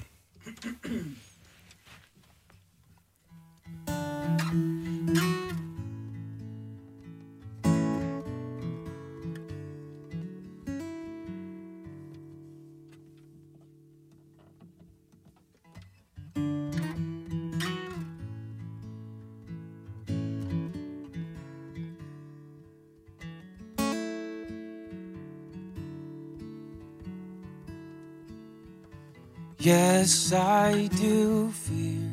Yes, 29.69 30.33
I 30.33 30.87
do 30.97 31.51
fear 31.51 32.09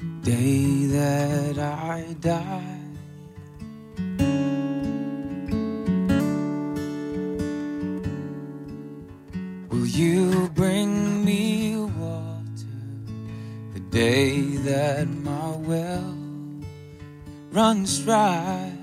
the 0.00 0.30
day 0.32 0.86
that 0.86 1.56
I 1.56 2.16
die. 2.18 2.80
Will 9.70 9.86
you 9.86 10.48
bring 10.56 11.24
me 11.24 11.76
water 11.76 12.74
the 13.74 13.80
day 13.92 14.40
that 14.66 15.06
my 15.06 15.50
well 15.58 16.12
runs 17.52 18.00
dry? 18.00 18.75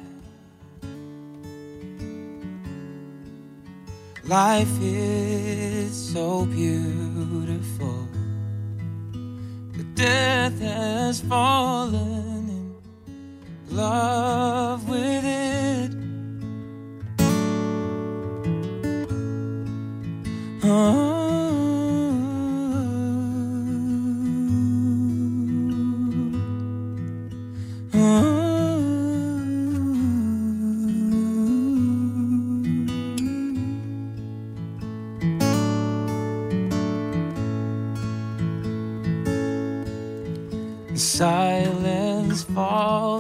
Life 4.26 4.82
is 4.82 6.14
so 6.14 6.46
beautiful, 6.46 8.08
but 9.76 9.96
death 9.96 10.58
has 10.60 11.20
fallen 11.20 12.78
in 13.06 13.76
love 13.76 14.88
with 14.88 15.26
it. 15.26 15.54
Silence 20.62 21.23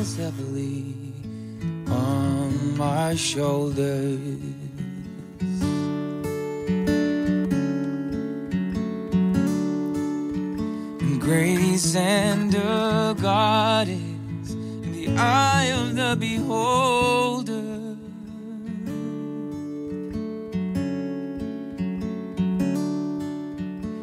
falls 0.04 0.18
heavily 0.18 1.14
on 1.88 2.78
my 2.78 3.16
shoulders. 3.16 4.28
Grace 11.20 11.95
and 11.95 12.54
a 12.54 13.16
goddess 13.22 14.51
in 14.51 14.91
the 14.91 15.16
eye 15.18 15.72
of 15.78 15.95
the 15.95 16.18
beholder. 16.20 17.62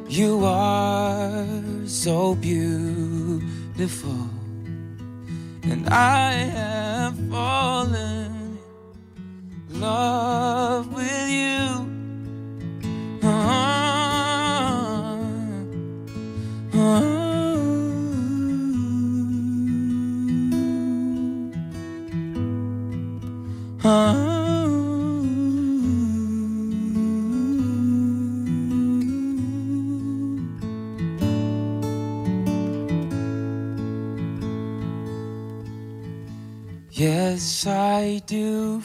You 0.09 0.45
are 0.45 1.47
so 1.87 2.35
beautiful, 2.37 4.30
I 5.93 6.33
have 6.55 7.17
fallen 7.29 8.59
in 9.17 9.81
love 9.81 10.95
with 10.95 11.29
you. 11.29 11.80
I 38.01 38.23
do 38.27 38.80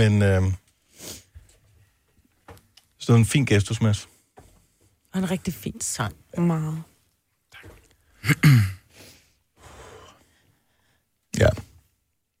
men 0.00 0.22
øh, 0.22 0.42
så 2.98 3.12
er 3.12 3.16
en 3.16 3.24
fin 3.24 3.44
gestus, 3.44 3.80
Mads. 3.80 4.08
Og 5.12 5.18
en 5.18 5.30
rigtig 5.30 5.54
fin 5.54 5.80
sang. 5.80 6.16
Meget. 6.38 6.82
Ja. 11.38 11.48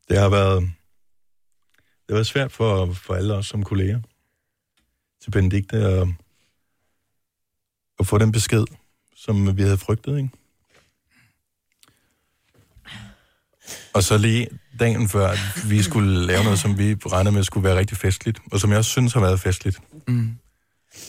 Det 0.08 0.18
har 0.18 0.28
været, 0.28 0.62
det 1.82 2.08
har 2.08 2.14
været 2.14 2.26
svært 2.26 2.52
for, 2.52 2.92
for 2.92 3.14
alle 3.14 3.34
os 3.34 3.46
som 3.46 3.64
kolleger 3.64 4.00
til 5.20 5.30
Benedikte 5.30 5.76
at, 5.76 6.08
at 7.98 8.06
få 8.06 8.18
den 8.18 8.32
besked, 8.32 8.64
som 9.16 9.56
vi 9.56 9.62
havde 9.62 9.78
frygtet, 9.78 10.16
ikke? 10.16 10.30
Og 13.92 14.02
så 14.02 14.18
lige 14.18 14.48
dagen 14.80 15.08
før, 15.08 15.26
at 15.28 15.38
vi 15.68 15.82
skulle 15.82 16.26
lave 16.26 16.44
noget, 16.44 16.58
som 16.58 16.78
vi 16.78 16.94
regnede 17.06 17.34
med 17.34 17.42
skulle 17.44 17.64
være 17.64 17.78
rigtig 17.78 17.96
festligt, 17.96 18.38
og 18.52 18.60
som 18.60 18.70
jeg 18.70 18.78
også 18.78 18.90
synes 18.90 19.12
har 19.12 19.20
været 19.20 19.40
festligt. 19.40 19.78
Mm. 20.08 20.30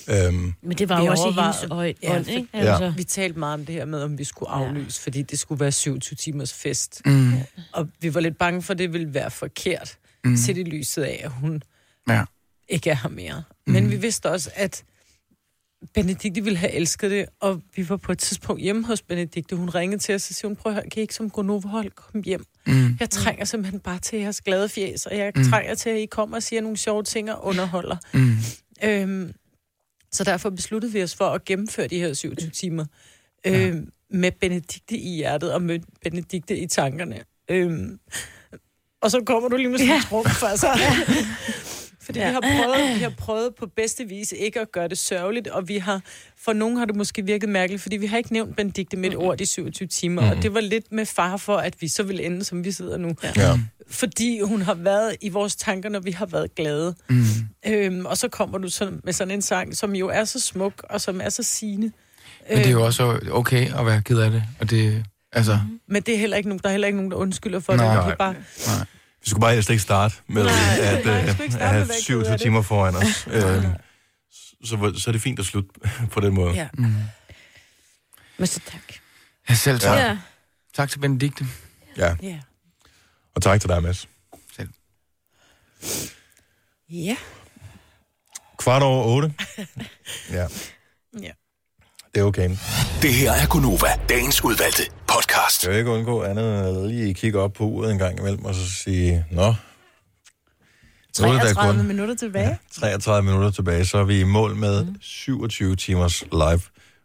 Øhm, 0.09 0.53
Men 0.61 0.77
det 0.77 0.89
var 0.89 0.99
Vi 0.99 1.05
jo 1.05 1.11
også 1.11 1.27
i 1.27 1.31
hendes 1.31 1.65
øje, 1.71 1.93
Ja, 2.03 2.17
ikke? 2.17 2.47
Ja. 2.53 2.59
Altså. 2.59 2.93
Vi 2.97 3.03
talte 3.03 3.39
meget 3.39 3.53
om 3.53 3.65
det 3.65 3.75
her 3.75 3.85
med, 3.85 4.03
om 4.03 4.17
vi 4.17 4.23
skulle 4.23 4.49
aflyse, 4.51 5.01
ja. 5.01 5.07
fordi 5.07 5.21
det 5.21 5.39
skulle 5.39 5.59
være 5.59 5.71
27 5.71 6.15
timers 6.15 6.53
fest. 6.53 7.01
Mm. 7.05 7.33
Og 7.73 7.89
vi 8.01 8.13
var 8.13 8.19
lidt 8.19 8.37
bange 8.37 8.61
for, 8.61 8.73
at 8.73 8.77
det 8.79 8.93
ville 8.93 9.13
være 9.13 9.31
forkert, 9.31 9.97
Mm. 10.23 10.29
mm. 10.31 10.37
set 10.37 10.57
i 10.57 10.63
lyset 10.63 11.03
af, 11.03 11.21
at 11.23 11.31
hun 11.31 11.63
Ja. 12.09 12.23
ikke 12.69 12.89
er 12.89 12.95
her 12.95 13.09
mere. 13.09 13.43
Men 13.67 13.91
vi 13.91 13.95
vidste 13.95 14.29
også, 14.31 14.49
at 14.55 14.83
Benedikte 15.93 16.43
ville 16.43 16.57
have 16.57 16.71
elsket 16.71 17.11
det, 17.11 17.25
og 17.39 17.61
vi 17.75 17.89
var 17.89 17.97
på 17.97 18.11
et 18.11 18.19
tidspunkt 18.19 18.61
hjemme 18.61 18.85
hos 18.85 19.01
Benedikte. 19.01 19.55
Hun 19.55 19.69
ringede 19.69 20.01
til 20.01 20.15
os 20.15 20.29
og 20.29 20.35
sagde, 20.35 20.47
hun, 20.49 20.55
prøv 20.55 20.71
at 20.71 20.75
høre, 20.75 20.89
kan 20.89 20.99
I 20.99 21.01
ikke 21.01 21.15
som 21.15 21.29
Gonova-hold 21.29 21.91
komme 21.91 22.23
hjem? 22.23 22.45
Mm. 22.67 22.97
Jeg 22.99 23.09
trænger 23.09 23.45
simpelthen 23.45 23.79
bare 23.79 23.99
til 23.99 24.19
jeres 24.19 24.41
glade 24.41 24.69
fjes, 24.69 25.05
og 25.05 25.17
jeg 25.17 25.31
Mm. 25.35 25.43
trænger 25.43 25.75
til, 25.75 25.89
at 25.89 25.97
I 25.99 26.05
kommer 26.05 26.37
og 26.37 26.43
siger 26.43 26.61
nogle 26.61 26.77
sjove 26.77 27.03
ting 27.03 27.31
og 27.31 27.45
underholder. 27.45 27.97
Mm. 28.13 28.35
Øhm, 28.83 29.33
så 30.11 30.23
derfor 30.23 30.49
besluttede 30.49 30.93
vi 30.93 31.03
os 31.03 31.15
for 31.15 31.25
at 31.25 31.45
gennemføre 31.45 31.87
de 31.87 31.99
her 31.99 32.13
27 32.13 32.49
timer 32.51 32.85
øhm, 33.45 33.89
med 34.09 34.31
Benedikte 34.31 34.97
i 34.97 35.15
hjertet 35.15 35.53
og 35.53 35.61
med 35.61 35.79
Benedikte 36.03 36.57
i 36.57 36.67
tankerne. 36.67 37.19
Øhm, 37.49 37.99
og 39.01 39.11
så 39.11 39.21
kommer 39.25 39.49
du 39.49 39.55
lige 39.57 39.69
med 39.69 39.79
sådan 39.79 39.95
en 39.95 40.01
trum 40.01 40.25
for 40.25 40.57
så. 40.57 40.67
Fordi 42.13 42.19
ja. 42.19 42.27
vi, 42.27 42.33
har 42.33 42.41
prøvet, 42.63 42.95
vi 42.95 43.03
har 43.03 43.13
prøvet 43.17 43.55
på 43.59 43.65
bedste 43.75 44.05
vis 44.05 44.33
ikke 44.37 44.59
at 44.61 44.71
gøre 44.71 44.87
det 44.87 44.97
sørgeligt, 44.97 45.47
og 45.47 45.67
vi 45.67 45.77
har, 45.77 46.01
for 46.43 46.53
nogen 46.53 46.77
har 46.77 46.85
det 46.85 46.95
måske 46.95 47.25
virket 47.25 47.49
mærkeligt, 47.49 47.81
fordi 47.81 47.97
vi 47.97 48.05
har 48.05 48.17
ikke 48.17 48.33
nævnt 48.33 48.55
Benedikte 48.55 48.97
med 48.97 49.09
et 49.09 49.15
ord 49.17 49.37
de 49.37 49.45
27 49.45 49.87
timer, 49.87 50.21
Mhm. 50.21 50.31
og 50.31 50.43
det 50.43 50.53
var 50.53 50.59
lidt 50.61 50.91
med 50.91 51.05
far 51.05 51.37
for, 51.37 51.57
at 51.57 51.73
vi 51.81 51.87
så 51.87 52.03
ville 52.03 52.23
ende, 52.23 52.43
som 52.43 52.63
vi 52.63 52.71
sidder 52.71 52.97
nu. 52.97 53.15
Ja. 53.37 53.57
Fordi 53.89 54.41
hun 54.41 54.61
har 54.61 54.73
været 54.73 55.15
i 55.21 55.29
vores 55.29 55.55
tanker, 55.55 55.89
når 55.89 55.99
vi 55.99 56.11
har 56.11 56.25
været 56.25 56.55
glade. 56.55 56.95
Mm. 57.09 57.23
Øhm, 57.67 58.05
og 58.05 58.17
så 58.17 58.27
kommer 58.27 58.57
du 58.57 58.69
så 58.69 58.91
med 59.03 59.13
sådan 59.13 59.31
en 59.31 59.41
sang, 59.41 59.77
som 59.77 59.95
jo 59.95 60.07
er 60.07 60.23
så 60.25 60.39
smuk, 60.39 60.73
og 60.89 61.01
som 61.01 61.21
er 61.21 61.29
så 61.29 61.43
sigende. 61.43 61.91
Men 62.49 62.57
det 62.57 62.67
er 62.67 62.71
jo 62.71 62.85
også 62.85 63.19
okay 63.31 63.79
at 63.79 63.85
være 63.85 64.01
ked 64.01 64.17
af 64.19 64.31
det. 64.31 64.43
Og 64.59 64.69
det, 64.69 65.03
altså, 65.31 65.59
Men 65.87 66.01
det 66.01 66.13
er 66.13 66.17
heller 66.19 66.37
ikke 66.37 66.49
nogen, 66.49 66.59
der 66.63 66.69
er 66.69 66.71
heller 66.73 66.87
ikke 66.87 66.97
nogen, 66.97 67.11
der 67.11 67.17
undskylder 67.17 67.59
for 67.59 67.75
Nej. 67.75 67.95
det. 67.95 68.05
Det 68.05 68.11
er 68.11 68.15
bare, 68.15 68.33
nej. 68.67 68.85
Vi 69.23 69.29
skulle 69.29 69.41
bare 69.41 69.53
helst 69.53 69.69
ikke 69.69 69.81
starte 69.83 70.15
med 70.27 70.43
Nej, 70.43 70.53
at, 70.81 71.05
nej, 71.05 71.21
vi 71.21 71.29
øh, 71.29 71.29
at 71.29 71.35
have 71.35 71.73
med 71.73 71.81
at 71.81 71.87
være 71.87 71.87
ked 71.87 72.01
27 72.01 72.25
af 72.25 72.31
det. 72.37 72.41
timer 72.41 72.61
foran 72.61 72.95
os. 72.95 73.27
Øh, 73.27 73.65
så, 74.63 74.93
så 74.97 75.09
er 75.09 75.11
det 75.11 75.21
fint 75.21 75.39
at 75.39 75.45
slutte 75.45 75.69
på 76.11 76.19
den 76.19 76.33
måde. 76.33 76.53
ja. 76.53 76.67
Mm. 76.73 76.93
Men 78.37 78.47
så 78.47 78.59
tak. 78.65 78.81
Ja, 79.49 79.53
selv 79.53 79.79
tak. 79.79 79.97
Ja. 79.97 80.17
Tak 80.73 80.89
til 80.89 80.99
Benedikte. 80.99 81.45
Ja. 81.97 82.15
Ja. 82.21 82.39
Og 83.35 83.41
tak 83.41 83.61
til 83.61 83.69
dig, 83.69 83.83
Mads. 83.83 84.07
Ja. 86.89 87.17
Kvart 88.57 88.83
over 88.83 89.05
otte. 89.05 89.33
Ja. 90.31 90.47
Ja. 91.21 91.31
Det 92.13 92.19
er 92.21 92.23
okay. 92.23 92.49
Det 93.01 93.13
her 93.13 93.31
er 93.31 93.47
Gunova, 93.47 93.87
dagens 94.09 94.43
udvalgte 94.43 94.83
podcast. 95.07 95.63
Jeg 95.63 95.71
vil 95.71 95.79
ikke 95.79 95.91
undgå 95.91 96.23
andet 96.23 96.59
end 96.59 96.77
at 96.77 96.89
lige 96.89 97.13
kigge 97.13 97.39
op 97.39 97.53
på 97.53 97.63
uret 97.63 97.91
en 97.91 97.97
gang 97.97 98.19
imellem, 98.19 98.45
og 98.45 98.55
så 98.55 98.69
sige, 98.69 99.25
nå, 99.31 99.55
nu 101.19 101.27
er 101.27 101.31
det 101.31 101.41
da 101.41 101.53
33 101.53 101.77
kun 101.77 101.87
minutter 101.87 102.15
tilbage. 102.15 102.57
33 102.79 103.25
minutter 103.25 103.51
tilbage, 103.51 103.85
så 103.85 103.97
er 103.97 104.03
vi 104.03 104.19
i 104.19 104.23
mål 104.23 104.55
med 104.55 104.87
27 105.01 105.75
timers 105.75 106.23
live 106.31 106.61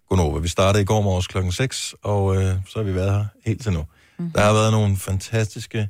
Gonova. 0.08 0.38
Vi 0.38 0.48
startede 0.48 0.82
i 0.82 0.86
går 0.86 1.02
morges 1.02 1.26
klokken 1.26 1.52
6, 1.52 1.94
og 2.02 2.36
øh, 2.36 2.54
så 2.68 2.78
har 2.78 2.82
vi 2.82 2.94
været 2.94 3.12
her 3.12 3.24
helt 3.44 3.62
til 3.62 3.72
nu. 3.72 3.80
Mm-hmm. 3.80 4.32
Der 4.32 4.40
har 4.40 4.52
været 4.52 4.72
nogle 4.72 4.96
fantastiske 4.96 5.88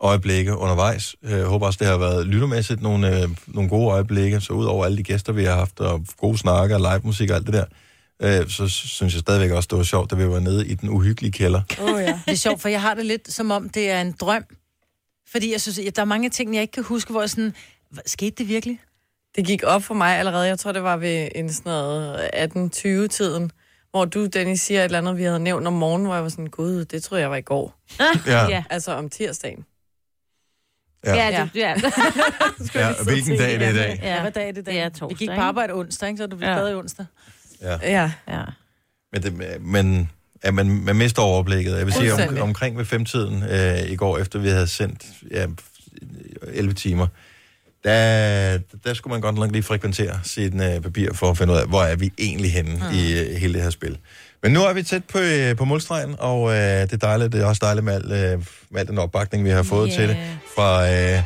øjeblikke 0.00 0.56
undervejs. 0.56 1.16
Jeg 1.22 1.44
håber 1.44 1.66
også, 1.66 1.78
det 1.80 1.86
har 1.86 1.96
været 1.98 2.26
lyttermæssigt 2.26 2.82
nogle, 2.82 3.22
øh, 3.22 3.28
nogle 3.46 3.70
gode 3.70 3.90
øjeblikke, 3.90 4.40
så 4.40 4.52
ud 4.52 4.64
over 4.64 4.84
alle 4.84 4.98
de 4.98 5.02
gæster, 5.02 5.32
vi 5.32 5.44
har 5.44 5.54
haft, 5.54 5.80
og 5.80 6.04
gode 6.16 6.38
snakker, 6.38 6.76
og 6.76 6.80
live 6.80 7.00
musik 7.04 7.30
og 7.30 7.36
alt 7.36 7.46
det 7.46 7.54
der, 7.54 7.64
øh, 8.22 8.48
så 8.48 8.68
synes 8.68 9.14
jeg 9.14 9.20
stadigvæk 9.20 9.50
også, 9.50 9.66
det 9.70 9.78
var 9.78 9.84
sjovt, 9.84 10.10
da 10.10 10.16
vi 10.16 10.28
var 10.28 10.40
nede 10.40 10.66
i 10.68 10.74
den 10.74 10.88
uhyggelige 10.88 11.32
kælder. 11.32 11.62
Oh, 11.80 11.88
ja. 12.02 12.20
Det 12.26 12.32
er 12.32 12.36
sjovt, 12.36 12.60
for 12.60 12.68
jeg 12.68 12.82
har 12.82 12.94
det 12.94 13.06
lidt 13.06 13.32
som 13.32 13.50
om, 13.50 13.68
det 13.68 13.90
er 13.90 14.00
en 14.00 14.12
drøm. 14.12 14.44
Fordi 15.32 15.52
jeg 15.52 15.60
synes, 15.60 15.78
at 15.78 15.96
der 15.96 16.02
er 16.02 16.06
mange 16.06 16.30
ting, 16.30 16.54
jeg 16.54 16.62
ikke 16.62 16.72
kan 16.72 16.84
huske, 16.84 17.10
hvor 17.10 17.20
jeg 17.22 17.30
sådan, 17.30 17.54
"Hva- 17.94 18.00
skete 18.06 18.30
det 18.30 18.48
virkelig? 18.48 18.80
Det 19.36 19.46
gik 19.46 19.62
op 19.64 19.82
for 19.82 19.94
mig 19.94 20.18
allerede, 20.18 20.46
jeg 20.46 20.58
tror, 20.58 20.72
det 20.72 20.82
var 20.82 20.96
ved 20.96 21.28
en 21.34 21.52
sådan 21.52 21.70
noget 21.70 22.30
18-20-tiden, 22.34 23.50
hvor 23.90 24.04
du, 24.04 24.26
Dennis, 24.26 24.60
siger 24.60 24.80
et 24.80 24.84
eller 24.84 24.98
andet, 24.98 25.16
vi 25.16 25.22
havde 25.22 25.40
nævnt 25.40 25.66
om 25.66 25.72
morgenen, 25.72 26.06
hvor 26.06 26.14
jeg 26.14 26.22
var 26.22 26.28
sådan, 26.28 26.46
gud, 26.46 26.84
det 26.84 27.02
tror 27.02 27.16
jeg 27.16 27.30
var 27.30 27.36
i 27.36 27.40
går. 27.40 27.74
Ja. 28.26 28.48
Ja. 28.48 28.64
Altså 28.70 28.92
om 28.92 29.10
tirsdagen. 29.10 29.64
Ja. 31.04 31.14
Ja, 31.14 31.42
det, 31.42 31.50
ja. 31.54 31.74
Ja, 32.74 32.88
og 32.88 33.04
hvilken 33.04 33.38
dag 33.38 33.54
er 33.54 33.58
det 33.58 33.72
i 33.72 33.76
dag? 33.76 33.98
Ja, 34.02 34.20
hvad 34.20 34.32
dag 34.32 34.48
er 34.48 34.52
det 34.52 34.60
i 34.60 34.64
dag? 34.64 34.74
Det 34.74 34.80
er 34.82 34.88
Vi 34.88 34.98
torsdag, 34.98 35.18
gik 35.18 35.28
på 35.28 35.40
arbejde 35.40 35.72
onsdag, 35.74 36.08
ikke? 36.08 36.18
så 36.18 36.26
det 36.26 36.38
blev 36.38 36.48
Ja. 36.48 36.56
stadig 36.56 36.76
onsdag. 36.76 37.06
Ja. 37.62 37.78
Ja. 37.82 38.10
ja. 38.28 38.42
Men, 39.12 39.22
det, 39.22 39.60
men 39.60 40.10
ja, 40.44 40.50
man, 40.50 40.70
man 40.70 40.96
mister 40.96 41.22
overblikket. 41.22 41.76
Jeg 41.76 41.86
vil 41.86 41.94
sige, 41.94 42.14
om, 42.14 42.38
omkring 42.40 42.78
ved 42.78 42.84
femtiden 42.84 43.42
øh, 43.42 43.90
i 43.90 43.96
går, 43.96 44.18
efter 44.18 44.38
vi 44.38 44.48
havde 44.48 44.66
sendt 44.66 45.02
ja, 45.30 45.46
11 46.52 46.74
timer, 46.74 47.06
der, 47.84 48.58
der 48.84 48.94
skulle 48.94 49.12
man 49.12 49.20
godt 49.20 49.34
nok 49.34 49.52
lige 49.52 49.62
frekventere 49.62 50.20
sit 50.24 50.54
øh, 50.54 50.80
papir 50.80 51.12
for 51.14 51.30
at 51.30 51.38
finde 51.38 51.52
ud 51.52 51.58
af, 51.58 51.66
hvor 51.66 51.82
er 51.82 51.96
vi 51.96 52.12
egentlig 52.18 52.52
henne 52.52 52.74
mm. 52.74 52.96
i 52.98 53.18
øh, 53.18 53.36
hele 53.36 53.54
det 53.54 53.62
her 53.62 53.70
spil. 53.70 53.98
Men 54.42 54.52
nu 54.52 54.62
er 54.62 54.72
vi 54.72 54.82
tæt 54.82 55.04
på, 55.04 55.18
øh, 55.18 55.56
på 55.56 55.64
målstregen, 55.64 56.14
og 56.18 56.50
øh, 56.50 56.56
det 56.56 56.92
er 56.92 56.96
dejligt. 56.96 57.32
Det 57.32 57.40
er 57.40 57.46
også 57.46 57.60
dejligt 57.64 57.84
med 57.84 57.94
al, 57.94 58.12
øh, 58.12 58.44
med 58.70 58.80
al 58.80 58.86
den 58.86 58.98
opbakning, 58.98 59.44
vi 59.44 59.50
har 59.50 59.62
fået 59.62 59.90
Yeah. 59.92 60.00
til 60.00 60.08
det 60.08 60.16
fra 60.56 60.90
øh, 60.90 61.22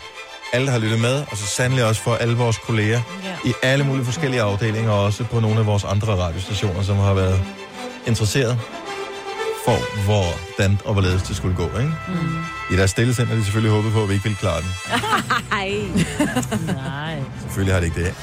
alle, 0.53 0.67
der 0.67 0.73
har 0.73 0.79
lyttet 0.79 1.01
med, 1.01 1.25
og 1.31 1.37
så 1.37 1.47
sandelig 1.47 1.85
også 1.85 2.03
for 2.03 2.15
alle 2.15 2.37
vores 2.37 2.59
kolleger 2.59 3.01
Ja. 3.25 3.49
i 3.51 3.53
alle 3.63 3.85
mulige 3.85 4.05
forskellige 4.05 4.43
afdelinger, 4.43 4.91
og 4.91 5.05
også 5.05 5.25
på 5.25 5.41
nogle 5.41 5.59
af 5.61 5.67
vores 5.67 5.85
andre 5.85 6.17
radiostationer, 6.17 6.83
som 6.83 6.97
har 6.97 7.15
været 7.15 7.41
interesseret. 8.07 8.59
for, 9.65 10.05
hvordan 10.05 10.79
og 10.85 10.93
hvorledes 10.93 11.23
det 11.23 11.37
skulle 11.37 11.57
gå, 11.57 11.65
ikke? 11.79 11.93
Mm. 12.09 12.75
I 12.75 12.77
deres 12.77 12.91
stille 12.91 13.15
sind 13.15 13.27
har 13.29 13.35
de 13.35 13.45
selvfølgelig 13.45 13.73
håbet 13.77 13.93
på, 13.93 14.03
at 14.03 14.09
vi 14.09 14.15
ikke 14.15 14.25
ville 14.25 14.37
klare 14.39 14.61
den. 14.61 14.71
Nej. 15.51 15.71
Nej. 16.67 17.19
Selvfølgelig 17.43 17.75
har 17.75 17.81
det 17.81 17.87
ikke 17.87 18.03
det. 18.05 18.15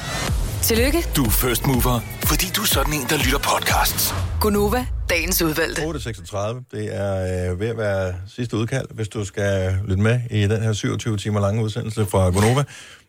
Tillykke, 0.64 1.06
Du 1.16 1.24
er 1.26 1.30
first 1.30 1.66
mover, 1.68 2.00
fordi 2.24 2.46
du 2.56 2.62
er 2.62 2.66
sådan 2.66 2.94
en, 2.94 3.02
der 3.10 3.18
lytter 3.18 3.38
podcasts. 3.40 4.14
Gunova, 4.42 4.86
dagens 5.10 5.42
udvalgte. 5.42 5.82
8.36, 5.82 6.38
det 6.72 6.96
er 6.96 7.52
øh, 7.52 7.60
ved 7.60 7.68
at 7.68 7.78
være 7.78 8.16
sidste 8.36 8.58
udkald, 8.58 8.88
hvis 8.92 9.08
du 9.08 9.26
skal 9.26 9.78
lytte 9.88 10.04
med 10.04 10.20
i 10.32 10.42
den 10.42 10.62
her 10.62 10.74
27 10.74 11.18
timer 11.18 11.40
lange 11.40 11.64
udsendelse 11.64 12.06
fra 12.06 12.30
Gonova 12.30 12.64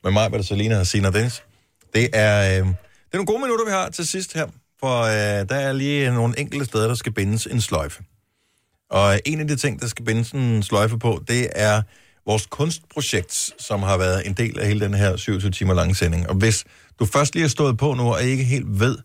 med 0.05 0.13
mig, 0.13 0.31
Berta 0.31 0.43
Salina 0.45 0.79
og 0.81 0.87
Sina 0.87 1.11
Dennis. 1.11 1.43
Det 1.95 2.09
er, 2.13 2.61
øh, 2.61 2.67
det 2.67 2.75
er 3.13 3.17
nogle 3.17 3.27
gode 3.27 3.41
minutter, 3.41 3.65
vi 3.65 3.71
har 3.71 3.89
til 3.89 4.07
sidst 4.07 4.35
her, 4.35 4.47
for 4.81 5.03
øh, 5.03 5.49
der 5.49 5.55
er 5.57 5.73
lige 5.73 6.11
nogle 6.11 6.39
enkelte 6.39 6.65
steder, 6.65 6.89
der 6.89 6.95
skal 6.95 7.13
bindes 7.13 7.47
en 7.47 7.61
sløjfe. 7.61 8.03
Og 8.91 9.21
en 9.25 9.41
af 9.41 9.49
de 9.49 9.57
ting, 9.57 9.81
der 9.81 9.87
skal 9.87 10.05
bindes 10.05 10.31
en 10.31 10.63
sløjfe 10.63 10.99
på, 10.99 11.23
det 11.29 11.49
er 11.55 11.83
vores 12.27 12.47
kunstprojekt, 12.47 13.51
som 13.59 13.83
har 13.83 13.97
været 13.97 14.27
en 14.27 14.33
del 14.35 14.59
af 14.61 14.67
hele 14.67 14.81
den 14.81 14.95
her 14.95 15.17
27 15.17 15.51
timer 15.51 15.75
lange 15.75 15.95
sending. 15.95 16.29
Og 16.29 16.35
hvis 16.35 16.65
du 17.01 17.07
først 17.07 17.35
lige 17.35 17.43
har 17.43 17.49
stået 17.49 17.79
på 17.79 17.95
nu, 17.95 18.03
og 18.13 18.23
ikke 18.23 18.45
helt 18.45 18.81
ved 18.81 18.99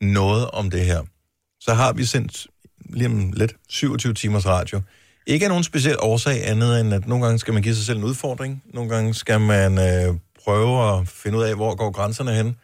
noget 0.00 0.50
om 0.50 0.70
det 0.70 0.80
her, 0.80 1.02
så 1.60 1.74
har 1.74 1.92
vi 1.92 2.04
sendt 2.04 2.46
lige 2.90 3.06
om 3.06 3.32
lidt 3.32 3.52
27 3.68 4.14
timers 4.14 4.46
radio. 4.46 4.80
Ikke 5.26 5.44
af 5.46 5.50
nogen 5.50 5.64
speciel 5.64 5.96
årsag 5.98 6.48
andet 6.48 6.80
end, 6.80 6.94
at 6.94 7.08
nogle 7.08 7.24
gange 7.24 7.38
skal 7.38 7.54
man 7.54 7.62
give 7.62 7.74
sig 7.74 7.84
selv 7.84 7.98
en 7.98 8.04
udfordring. 8.04 8.62
Nogle 8.74 8.90
gange 8.90 9.14
skal 9.14 9.40
man 9.40 9.78
øh, 9.78 10.14
prøve 10.44 10.98
at 11.00 11.08
finde 11.08 11.38
ud 11.38 11.42
af, 11.42 11.54
hvor 11.54 11.74
går 11.74 11.90
grænserne 11.90 12.32
hen. 12.34 12.56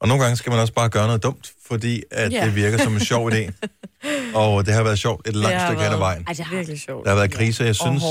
Og 0.00 0.08
nogle 0.08 0.22
gange 0.22 0.36
skal 0.36 0.50
man 0.50 0.58
også 0.60 0.72
bare 0.72 0.88
gøre 0.88 1.06
noget 1.06 1.22
dumt, 1.22 1.52
fordi 1.66 2.02
at 2.10 2.32
Ja. 2.32 2.44
det 2.44 2.54
virker 2.54 2.78
som 2.78 2.94
en 2.94 3.00
sjov 3.00 3.30
idé. 3.32 3.50
Og 4.34 4.66
det 4.66 4.74
har 4.74 4.82
været 4.82 4.98
sjovt 4.98 5.28
et 5.28 5.36
langt 5.36 5.62
stykke 5.62 5.82
hen 5.82 5.92
ad 5.92 5.98
vejen. 5.98 6.24
Ej, 6.26 6.32
det 6.32 6.40
er 6.40 6.50
virkelig 6.50 6.80
sjovt. 6.80 7.04
Der 7.04 7.10
har 7.10 7.16
været 7.16 7.32
krise, 7.32 7.64
jeg 7.64 7.76
synes, 7.76 8.02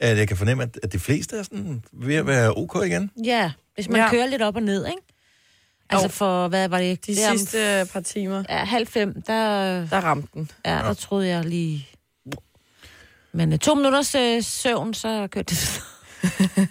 at 0.00 0.18
jeg 0.18 0.28
kan 0.28 0.36
fornemme, 0.36 0.62
at, 0.62 0.78
at 0.82 0.92
de 0.92 0.98
fleste 0.98 1.36
er 1.36 1.42
sådan 1.42 1.82
ved 1.92 2.14
at 2.14 2.26
være 2.26 2.52
ok 2.56 2.82
igen. 2.86 3.10
Ja, 3.24 3.52
hvis 3.74 3.88
man 3.88 4.00
ja. 4.00 4.10
kører 4.10 4.26
lidt 4.26 4.42
op 4.42 4.56
og 4.56 4.62
ned, 4.62 4.86
ikke? 4.86 4.98
Altså 5.90 6.08
for, 6.08 6.48
hvad 6.48 6.68
var 6.68 6.78
det? 6.78 7.06
De 7.06 7.14
det 7.14 7.28
om- 7.30 7.38
sidste 7.38 7.86
par 7.92 8.00
timer. 8.00 8.44
Ja, 8.48 8.64
halv 8.64 8.86
fem, 8.86 9.22
der... 9.26 9.34
Der 9.86 10.00
ramte 10.00 10.28
den. 10.34 10.50
Ja, 10.66 10.70
der 10.70 10.94
troede 10.94 11.28
jeg 11.28 11.44
lige... 11.44 11.88
Men 13.32 13.52
uh, 13.52 13.58
to 13.58 13.74
minutters 13.74 14.14
uh, 14.14 14.20
søvn, 14.44 14.94
så 14.94 15.28
kørte 15.32 15.54
det. 15.54 15.80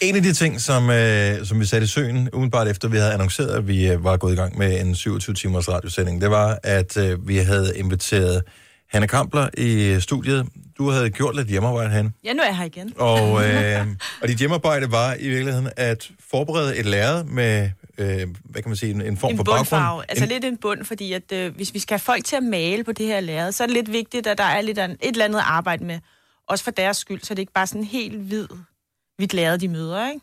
En 0.00 0.16
af 0.16 0.22
de 0.22 0.32
ting, 0.32 0.60
som, 0.60 0.90
øh, 0.90 1.46
som 1.46 1.60
vi 1.60 1.64
satte 1.64 1.84
i 1.84 1.88
søen, 1.88 2.28
umiddelbart 2.32 2.68
efter 2.68 2.88
vi 2.88 2.96
havde 2.96 3.12
annonceret, 3.12 3.48
at 3.48 3.68
vi 3.68 3.88
øh, 3.90 4.04
var 4.04 4.16
gået 4.16 4.32
i 4.32 4.36
gang 4.36 4.58
med 4.58 4.80
en 4.80 4.92
27-timers 4.92 5.68
radiosending, 5.68 6.20
det 6.20 6.30
var, 6.30 6.58
at 6.62 6.96
øh, 6.96 7.28
vi 7.28 7.36
havde 7.36 7.72
inviteret 7.76 8.42
Hanne 8.90 9.08
Kampler 9.08 9.48
i 9.58 9.96
studiet. 10.00 10.46
Du 10.78 10.90
havde 10.90 11.10
gjort 11.10 11.36
lidt 11.36 11.48
hjemmearbejde, 11.48 11.90
Hanne. 11.90 12.12
Ja, 12.24 12.32
nu 12.32 12.42
er 12.42 12.46
jeg 12.46 12.56
her 12.56 12.64
igen. 12.64 12.92
Og, 12.96 13.20
øh, 13.44 13.86
og 14.22 14.28
dit 14.28 14.38
hjemmearbejde 14.38 14.92
var 14.92 15.14
i 15.18 15.28
virkeligheden 15.28 15.68
at 15.76 16.10
forberede 16.30 16.76
et 16.76 16.86
lærred 16.86 17.24
med, 17.24 17.70
øh, 17.98 18.26
hvad 18.44 18.62
kan 18.62 18.68
man 18.70 18.76
sige, 18.76 18.94
en, 18.94 19.02
en 19.02 19.16
form 19.16 19.30
en 19.30 19.36
for 19.36 19.44
bundfarve. 19.44 19.80
baggrund. 19.82 20.06
Altså 20.08 20.24
en, 20.24 20.30
lidt 20.30 20.44
en 20.44 20.56
bund, 20.56 20.84
fordi 20.84 21.12
at, 21.12 21.32
øh, 21.32 21.54
hvis 21.56 21.74
vi 21.74 21.78
skal 21.78 21.94
have 21.94 22.00
folk 22.00 22.24
til 22.24 22.36
at 22.36 22.42
male 22.42 22.84
på 22.84 22.92
det 22.92 23.06
her 23.06 23.20
lærred, 23.20 23.52
så 23.52 23.62
er 23.62 23.66
det 23.66 23.74
lidt 23.74 23.92
vigtigt, 23.92 24.26
at 24.26 24.38
der 24.38 24.44
er 24.44 24.60
lidt, 24.60 24.78
an- 24.78 24.90
et 24.90 24.98
eller 25.02 25.24
andet 25.24 25.40
arbejde 25.44 25.84
med. 25.84 25.98
Også 26.48 26.64
for 26.64 26.70
deres 26.70 26.96
skyld, 26.96 27.20
så 27.22 27.34
det 27.34 27.38
ikke 27.38 27.52
bare 27.52 27.66
sådan 27.66 27.84
helt 27.84 28.18
hvid, 28.18 28.46
hvidt 29.16 29.34
lærred, 29.34 29.58
de 29.58 29.68
møder, 29.68 30.08
ikke? 30.08 30.20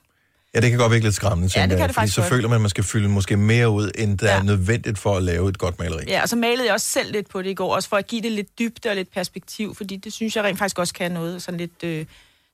Ja, 0.55 0.59
det 0.59 0.69
kan 0.69 0.79
godt 0.79 0.91
virke 0.91 1.03
lidt 1.03 1.15
skræmmende, 1.15 1.51
Ja, 1.55 1.61
det 1.61 1.69
kan 1.69 1.79
jeg, 1.79 1.87
det 1.87 1.95
fordi 1.95 2.07
så 2.07 2.21
godt. 2.21 2.29
føler 2.29 2.47
man, 2.47 2.55
at 2.55 2.61
man 2.61 2.69
skal 2.69 2.83
fylde 2.83 3.09
måske 3.09 3.37
mere 3.37 3.69
ud, 3.69 3.91
end 3.97 4.17
der 4.17 4.31
ja. 4.31 4.39
er 4.39 4.43
nødvendigt 4.43 4.97
for 4.99 5.17
at 5.17 5.23
lave 5.23 5.49
et 5.49 5.57
godt 5.57 5.79
maleri. 5.79 6.03
Ja, 6.07 6.21
og 6.21 6.29
så 6.29 6.35
malede 6.35 6.65
jeg 6.65 6.73
også 6.73 6.89
selv 6.89 7.11
lidt 7.11 7.29
på 7.29 7.41
det 7.41 7.49
i 7.49 7.53
går, 7.53 7.75
også 7.75 7.89
for 7.89 7.97
at 7.97 8.07
give 8.07 8.21
det 8.21 8.31
lidt 8.31 8.59
dybde 8.59 8.89
og 8.89 8.95
lidt 8.95 9.11
perspektiv, 9.13 9.75
fordi 9.75 9.95
det 9.95 10.13
synes 10.13 10.35
jeg 10.35 10.43
rent 10.43 10.57
faktisk 10.59 10.79
også 10.79 10.93
kan 10.93 11.11
noget, 11.11 11.41
sådan 11.41 11.57
lidt, 11.57 11.83
øh, 11.83 12.05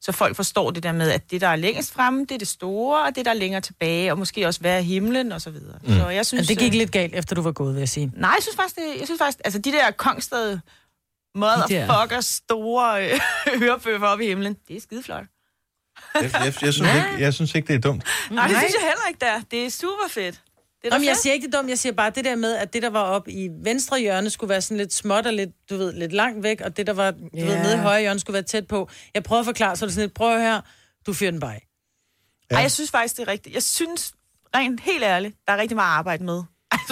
så 0.01 0.11
folk 0.11 0.35
forstår 0.35 0.71
det 0.71 0.83
der 0.83 0.91
med, 0.91 1.11
at 1.11 1.31
det, 1.31 1.41
der 1.41 1.47
er 1.47 1.55
længst 1.55 1.93
fremme, 1.93 2.21
det 2.21 2.31
er 2.31 2.37
det 2.37 2.47
store, 2.47 3.03
og 3.03 3.15
det, 3.15 3.25
der 3.25 3.31
er 3.31 3.35
længere 3.35 3.61
tilbage, 3.61 4.11
og 4.11 4.17
måske 4.17 4.47
også 4.47 4.61
være 4.61 4.83
himlen, 4.83 5.31
og 5.31 5.41
så 5.41 5.49
videre. 5.49 5.79
Mm. 5.83 5.93
Så 5.93 6.09
jeg 6.09 6.25
synes, 6.25 6.49
Men 6.49 6.57
det 6.57 6.63
gik 6.63 6.73
øh, 6.73 6.77
lidt 6.77 6.91
galt, 6.91 7.15
efter 7.15 7.35
du 7.35 7.41
var 7.41 7.51
gået, 7.51 7.73
vil 7.75 7.81
jeg 7.81 7.89
sige. 7.89 8.11
Nej, 8.15 8.29
jeg 8.29 8.37
synes 8.41 8.55
faktisk, 8.55 8.75
det, 8.75 8.99
jeg 8.99 9.07
synes 9.07 9.19
faktisk 9.19 9.39
altså 9.45 9.59
de 9.59 9.71
der 9.71 9.91
Kongsted 9.91 10.59
motherfucker 11.35 12.21
store 12.21 13.05
øh, 13.05 13.19
hørebøffer 13.59 14.07
oppe 14.07 14.25
i 14.25 14.27
himlen, 14.27 14.57
det 14.67 14.75
er 14.75 14.81
skideflot. 14.81 15.23
Jeg, 16.15 16.23
jeg, 16.33 16.53
jeg, 16.61 16.73
synes 16.73 16.79
ikke, 16.95 17.15
jeg 17.19 17.33
synes 17.33 17.55
ikke, 17.55 17.67
det 17.67 17.75
er 17.75 17.79
dumt. 17.79 18.03
Nej, 18.31 18.47
det 18.47 18.57
synes 18.57 18.73
jeg 18.73 18.87
heller 18.89 19.07
ikke, 19.07 19.19
der. 19.19 19.41
Det 19.51 19.65
er 19.65 19.69
super 19.69 20.09
fedt. 20.09 20.41
Det 20.82 20.88
er 20.88 20.95
Jamen, 20.95 21.07
jeg 21.07 21.17
siger 21.17 21.34
ikke 21.34 21.45
det 21.47 21.53
dumt, 21.53 21.69
jeg 21.69 21.79
siger 21.79 21.93
bare 21.93 22.09
det 22.09 22.25
der 22.25 22.36
med, 22.36 22.53
at 22.55 22.73
det, 22.73 22.82
der 22.84 22.89
var 22.89 23.01
op 23.03 23.27
i 23.27 23.49
venstre 23.63 23.99
hjørne, 23.99 24.29
skulle 24.29 24.49
være 24.49 24.61
sådan 24.61 24.77
lidt 24.77 24.93
småt 24.93 25.25
og 25.25 25.34
lidt, 25.34 25.49
du 25.69 25.77
ved, 25.77 25.93
lidt 25.93 26.13
langt 26.13 26.43
væk, 26.43 26.61
og 26.61 26.77
det, 26.77 26.88
der 26.88 26.93
var, 26.93 27.11
du 27.11 27.17
Ja. 27.34 27.45
ved, 27.45 27.57
nede 27.57 27.73
i 27.73 27.77
højre 27.77 28.01
hjørne, 28.01 28.19
skulle 28.19 28.34
være 28.34 28.43
tæt 28.43 28.67
på. 28.67 28.89
Jeg 29.13 29.23
prøver 29.23 29.39
at 29.39 29.45
forklare, 29.45 29.75
så 29.75 29.86
er 29.86 29.88
det 29.88 29.93
sådan 29.93 30.07
lidt, 30.07 30.13
prøv 30.13 30.39
her, 30.39 30.61
du 31.05 31.13
fyrer 31.13 31.32
den 31.32 31.39
bare. 31.39 31.51
Ja. 31.51 32.55
Ej, 32.55 32.61
jeg 32.61 32.71
synes 32.71 32.91
faktisk, 32.91 33.17
det 33.17 33.27
er 33.27 33.32
rigtigt. 33.32 33.55
Jeg 33.55 33.63
synes, 33.63 34.13
rent 34.55 34.79
helt 34.82 35.03
ærligt, 35.03 35.36
der 35.47 35.53
er 35.53 35.57
rigtig 35.57 35.75
meget 35.75 35.89
at 35.93 35.97
arbejde 35.97 36.23
med. 36.23 36.43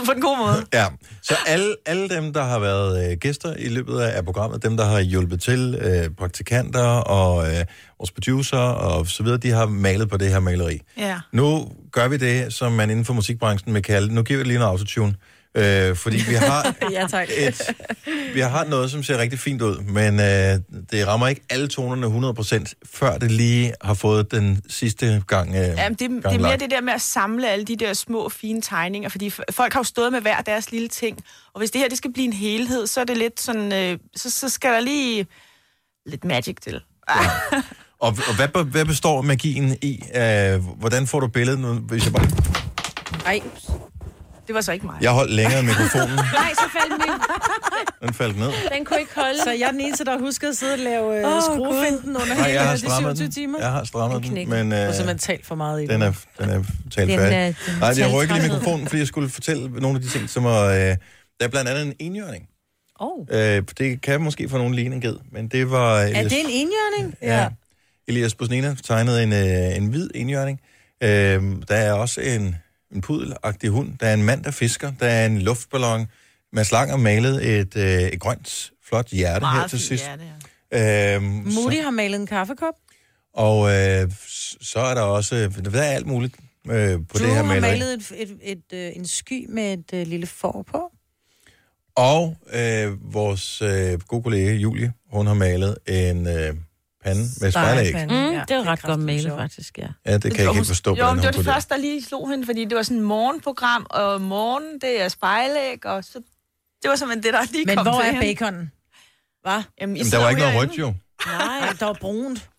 På 0.06 0.12
en 0.12 0.22
god 0.22 0.38
måde. 0.38 0.66
Ja, 0.74 0.86
så 1.22 1.36
alle, 1.48 1.76
alle 1.86 2.10
dem, 2.10 2.34
der 2.34 2.44
har 2.44 2.60
været 2.60 3.12
øh, 3.12 3.18
gæster 3.18 3.54
i 3.56 3.68
løbet 3.68 4.00
af, 4.00 4.18
af 4.18 4.26
programmet, 4.26 4.64
dem, 4.64 4.78
der 4.78 4.86
har 4.86 5.00
hjulpet 5.00 5.42
til, 5.42 5.80
øh, 5.82 6.10
praktikanter 6.18 6.88
og 6.88 7.48
øh, 7.48 7.66
vores 8.00 8.12
producer 8.12 8.58
og 8.58 9.08
så 9.08 9.24
videre, 9.24 9.38
de 9.38 9.52
har 9.52 9.66
malet 9.66 10.10
på 10.10 10.18
det 10.18 10.30
her 10.30 10.40
maleri. 10.40 10.82
Ja. 10.98 11.20
Nu 11.32 11.72
gør 11.92 12.08
vi 12.08 12.18
det, 12.18 12.54
som 12.54 12.72
man 12.72 12.90
inden 12.90 13.06
for 13.06 13.14
musikbranchen 13.14 13.74
vil 13.74 13.84
kalde, 13.84 14.14
nu 14.14 14.24
giver 14.24 14.38
vi 14.38 14.40
det 14.40 14.48
lige 14.48 14.60
noget 14.60 14.72
autotune, 14.72 15.16
øh, 15.60 15.96
fordi 15.96 16.18
vi 16.28 16.34
har, 16.34 16.76
ja, 16.92 17.08
tak. 17.08 17.28
et, 17.38 17.76
vi 18.34 18.40
har 18.40 18.66
noget, 18.66 18.92
som 18.92 19.04
ser 19.04 19.18
rigtig 19.18 19.40
fint 19.40 19.62
ud, 19.62 19.78
men 19.78 20.20
øh, 20.20 20.82
det 20.92 21.08
rammer 21.08 21.28
ikke 21.28 21.42
alle 21.50 21.68
tonerne 21.68 22.30
100%, 22.30 22.74
før 22.94 23.18
det 23.18 23.32
lige 23.32 23.74
har 23.82 23.94
fået 23.94 24.32
den 24.32 24.62
sidste 24.70 25.24
gang 25.28 25.50
øh, 25.50 25.56
Jamen, 25.56 25.94
det, 25.94 26.10
det 26.10 26.26
er 26.26 26.40
mere 26.40 26.58
det 26.58 26.72
der 26.72 26.82
med 26.82 26.94
at 26.94 27.02
samle 27.02 27.50
alle 27.50 27.66
de 27.66 27.76
der 27.76 27.94
små, 27.94 28.30
fine 28.30 28.62
tegninger, 28.62 29.10
fordi 29.10 29.30
folk 29.52 29.74
har 29.74 29.80
jo 29.80 29.84
stået 29.84 30.12
med 30.12 30.22
hver 30.22 30.42
deres 30.42 30.72
lille 30.72 30.88
ting, 30.88 31.18
og 31.54 31.60
hvis 31.60 31.72
det 31.72 31.82
her 31.82 31.90
det 31.90 31.98
skal 31.98 32.14
blive 32.14 32.26
en 32.26 32.34
helhed, 32.34 32.88
så 32.88 33.02
er 33.02 33.06
det 33.06 33.18
lidt 33.18 33.42
sådan, 33.42 33.74
øh, 33.74 33.98
så, 34.16 34.30
så 34.30 34.50
skal 34.50 34.74
der 34.74 34.80
lige 34.80 35.28
lidt 36.06 36.26
magic 36.26 36.56
til. 36.62 36.82
Og, 38.00 38.18
og 38.28 38.36
hvad, 38.36 38.64
hvad 38.66 38.86
består 38.86 39.22
magien 39.22 39.78
i? 39.82 40.04
Øh, 40.16 40.64
hvordan 40.78 41.08
får 41.08 41.20
du 41.20 41.28
billedet 41.28 41.60
nu? 41.60 41.74
Hvis 41.74 42.06
jeg, 42.06 42.14
bare, 42.14 42.28
Ej. 43.26 43.42
Det 44.50 44.56
var 44.56 44.62
så 44.62 44.72
ikke 44.72 44.86
mig. 44.86 44.96
jeg 45.02 45.12
holdt 45.12 45.32
længere 45.32 45.64
mikrofonen, 45.64 46.16
Nej, 46.42 46.52
så 46.54 46.68
faldt 46.78 46.94
den 47.04 47.14
den 48.04 48.14
faldt 48.14 48.38
ned. 48.40 48.52
Den 48.76 48.86
kunne 48.86 49.00
ikke 49.00 49.12
holde. 49.16 49.38
Så 49.44 49.52
jeg 49.52 49.68
er 49.68 49.72
den 49.72 49.82
eneste, 49.82 50.06
der 50.06 50.20
husker 50.20 50.50
at 50.50 50.58
sidde 50.58 50.74
og 50.74 50.80
lave 50.80 51.20
øh, 51.20 51.36
oh, 51.36 51.42
skruefinden 51.42 52.16
under 52.16 52.28
Nej, 52.28 52.36
hele 52.36 52.48
jeg 52.60 52.66
har 52.68 52.74
de 52.76 52.80
strammet 52.80 53.18
27 53.18 53.26
den. 53.26 53.32
timer. 53.32 53.60
Jeg 53.60 53.72
har 53.72 53.84
strammet 53.84 54.22
den, 54.24 54.30
knækket. 54.32 54.50
men 54.58 54.70
Du 54.72 54.76
har 54.76 54.88
øh, 54.88 54.94
simpelthen 54.94 55.18
talt 55.18 55.46
for 55.46 55.56
meget 55.56 55.84
i 55.84 55.88
den 55.88 56.02
er, 56.02 56.14
den 56.40 56.50
er 56.50 56.64
talt 56.92 57.10
Den 57.10 57.20
færdig. 57.20 57.38
er- 57.38 57.44
den 57.46 57.80
Nej, 57.80 57.94
jeg 57.98 58.14
rykker 58.14 58.36
lige 58.36 58.48
mikrofonen, 58.48 58.88
fordi 58.88 59.00
jeg 59.00 59.08
skulle 59.08 59.30
fortælle 59.30 59.70
nogle 59.70 59.96
af 59.98 60.02
de 60.02 60.10
ting, 60.10 60.30
som 60.30 60.46
er... 60.46 60.62
Øh, 60.64 60.76
der 60.80 60.96
er 61.46 61.48
blandt 61.48 61.70
andet 61.70 61.86
en 61.86 61.94
enhjørning. 62.00 62.48
Oh. 63.00 63.26
Øh, 63.32 63.64
det 63.78 64.02
kan 64.02 64.22
måske 64.22 64.50
få 64.50 64.58
nogen 64.58 64.74
ligne 64.76 64.96
en 64.96 65.02
ged, 65.02 65.16
men 65.32 65.48
det 65.48 65.72
var... 65.72 65.98
Er 66.00 66.24
det 66.24 66.40
en 66.40 66.50
enhjørning? 66.50 67.16
Ja. 67.22 67.48
Elias 68.08 68.36
Bosnina 68.36 68.76
tegnede 68.88 69.24
en, 69.24 69.34
øh, 69.34 69.78
en 69.78 69.88
hvid 69.88 70.10
enhjørning. 70.16 70.60
Øh, 71.04 71.10
der 71.68 71.76
er 71.76 71.94
også 71.94 72.22
en, 72.22 72.56
en 72.96 73.02
pudelagtig 73.02 73.70
hund. 73.70 73.98
Der 74.00 74.08
er 74.08 74.14
en 74.14 74.24
mand, 74.24 74.44
der 74.44 74.52
fisker. 74.52 74.92
Der 75.00 75.06
er 75.08 75.26
en 75.26 75.42
luftballon. 75.42 76.08
Mads 76.54 76.72
Langer 76.72 76.98
malede 76.98 77.44
et, 77.60 77.76
øh, 77.76 77.84
et 78.02 78.20
grønt, 78.20 78.72
flot 78.88 79.08
hjerte 79.08 79.46
her 79.46 79.54
Meget 79.54 79.70
til 79.70 79.80
fint 79.80 79.88
sidst. 79.88 80.04
hjerte, 80.06 80.24
Øhm, 81.16 81.24
Moody 81.24 81.84
har 81.84 81.92
malet 81.92 82.20
en 82.20 82.28
kaffekop. 82.28 82.74
og 83.34 83.70
øh, 83.72 84.12
så 84.62 84.80
er 84.80 84.94
der 84.94 85.02
også... 85.02 85.36
Der 85.66 85.82
er 85.82 85.92
alt 85.92 86.08
muligt 86.08 86.36
øh, 86.70 86.98
på 86.98 87.18
Du 87.18 87.20
det 87.20 87.28
her 87.28 87.34
har 87.36 87.44
maleri. 87.44 87.62
malet 87.62 87.94
et, 87.94 88.12
et, 88.16 88.38
et, 88.42 88.62
et, 88.72 88.98
en 88.98 89.08
sky 89.08 89.46
med 89.50 89.74
et 89.74 89.94
øh, 89.94 90.08
lille 90.08 90.28
får 90.28 90.66
på. 90.72 90.92
Og 91.96 92.38
øh, 92.54 93.14
vores 93.14 93.62
øh, 93.62 94.00
gode 94.00 94.24
kollega 94.24 94.54
Julie, 94.54 94.94
hun 95.12 95.28
har 95.28 95.34
malet 95.34 95.78
en 95.88 96.28
øh, 96.28 96.56
pande 97.10 97.22
med 97.42 97.52
spejlæg. 97.52 97.94
Mm, 97.94 98.40
det 98.48 98.52
er 98.52 98.68
ret 98.68 98.82
godt 98.82 99.00
malet, 99.00 99.32
faktisk, 99.32 99.78
ja. 99.78 99.88
Ja, 100.06 100.14
det 100.14 100.22
kan 100.22 100.32
jeg 100.32 100.40
ikke 100.40 100.54
helt 100.54 100.68
forstå, 100.68 100.96
Jo, 100.96 101.06
men 101.08 101.16
det 101.16 101.26
var 101.26 101.32
det 101.32 101.46
første, 101.46 101.74
der 101.74 101.82
lige 101.82 102.04
slog 102.04 102.30
hende, 102.30 102.46
fordi 102.46 102.66
det 102.66 102.76
var 102.78 102.84
sådan 102.84 102.98
et 102.98 103.04
morgenprogram, 103.04 103.88
og 103.90 104.22
morgen, 104.22 104.82
det 104.82 105.02
er 105.02 105.08
spejlæg, 105.08 105.86
og 105.86 106.04
så... 106.04 106.22
Det 106.82 106.90
var 106.90 106.96
simpelthen 106.96 107.24
det, 107.24 107.34
der 107.34 107.52
lige 107.52 107.66
Men 107.66 107.76
kom 107.78 107.86
hvor 107.86 108.02
til 108.02 108.16
er 108.16 108.22
baconen? 108.22 108.72
Hvad? 109.42 109.64
Jamen, 109.82 109.98
Jamen, 109.98 110.12
der 110.12 110.18
var 110.18 110.30
ikke 110.30 110.42
noget 110.42 110.56
rødt, 110.56 110.78
jo. 110.78 110.94
Nej, 111.26 111.74
der 111.80 111.86
var 111.86 111.98
brunt. 112.02 112.50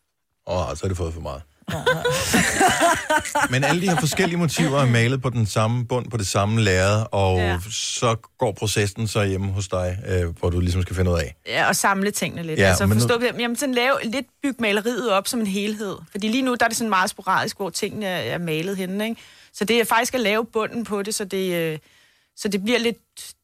Åh, 0.47 0.77
så 0.77 0.79
har 0.83 0.89
det 0.89 0.97
fået 0.97 1.15
for 1.15 1.21
meget. 1.21 1.43
Men 3.51 3.65
alle 3.65 3.81
de 3.83 3.89
her 3.89 3.97
forskellige 4.01 4.39
motiver 4.39 4.81
er 4.81 4.87
malet 4.87 5.23
på 5.23 5.31
den 5.31 5.47
samme 5.47 5.87
bund, 5.87 6.11
på 6.11 6.17
det 6.17 6.27
samme 6.27 6.61
lærred, 6.61 7.05
og 7.13 7.39
Ja. 7.39 7.47
ja. 7.49 7.59
så 7.71 8.17
går 8.39 8.53
processen 8.53 9.09
så 9.09 9.25
hjemme 9.25 9.53
hos 9.53 9.69
dig, 9.69 9.99
øh, 10.09 10.39
hvor 10.39 10.51
du 10.51 10.61
ligesom 10.61 10.83
skal 10.83 10.97
finde 10.97 11.11
ud 11.11 11.19
af. 11.19 11.35
Ja, 11.47 11.69
og 11.69 11.77
samle 11.77 12.11
tingene 12.11 12.43
lidt. 12.43 12.59
Ja, 12.59 12.65
Ja, 12.65 12.69
altså 12.69 12.87
men 12.87 13.01
forstå, 13.01 13.19
nu... 13.19 13.27
jamen, 13.39 13.57
sådan 13.57 13.75
lave 13.75 13.93
lidt 14.05 14.27
bygge 14.43 14.63
maleriet 14.63 15.11
op 15.13 15.29
som 15.29 15.41
en 15.41 15.47
helhed. 15.47 15.97
Fordi 16.11 16.29
lige 16.29 16.43
nu, 16.43 16.55
der 16.55 16.65
er 16.65 16.69
det 16.69 16.77
sådan 16.77 16.89
meget 16.91 17.11
sporadisk, 17.11 17.57
hvor 17.57 17.71
tingene 17.71 18.07
er 18.07 18.35
er 18.35 18.39
malet 18.39 18.77
henne, 18.77 19.05
ikke? 19.09 19.21
Så 19.53 19.65
det 19.65 19.81
er 19.81 19.85
faktisk 19.85 20.15
at 20.15 20.21
lave 20.21 20.45
bunden 20.53 20.85
på 20.85 21.03
det, 21.03 21.15
så 21.15 21.25
det, 21.25 21.55
øh, 21.55 21.79
så 22.37 22.49
det 22.49 22.65
bliver 22.65 22.79
lidt 22.79 22.97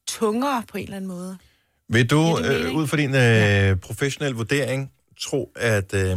tungere 0.09 0.63
på 0.73 0.79
en 0.79 0.85
eller 0.85 0.97
anden 0.97 1.09
måde. 1.09 1.39
Vil 1.89 2.11
du, 2.11 2.39
øh, 2.39 2.75
ud 2.75 2.87
fra 2.87 2.97
din 2.97 3.15
øh, 3.15 3.77
professionelle 3.81 4.37
vurdering, 4.37 4.91
tro, 5.21 5.53
at, 5.57 5.95
øh, 5.95 6.17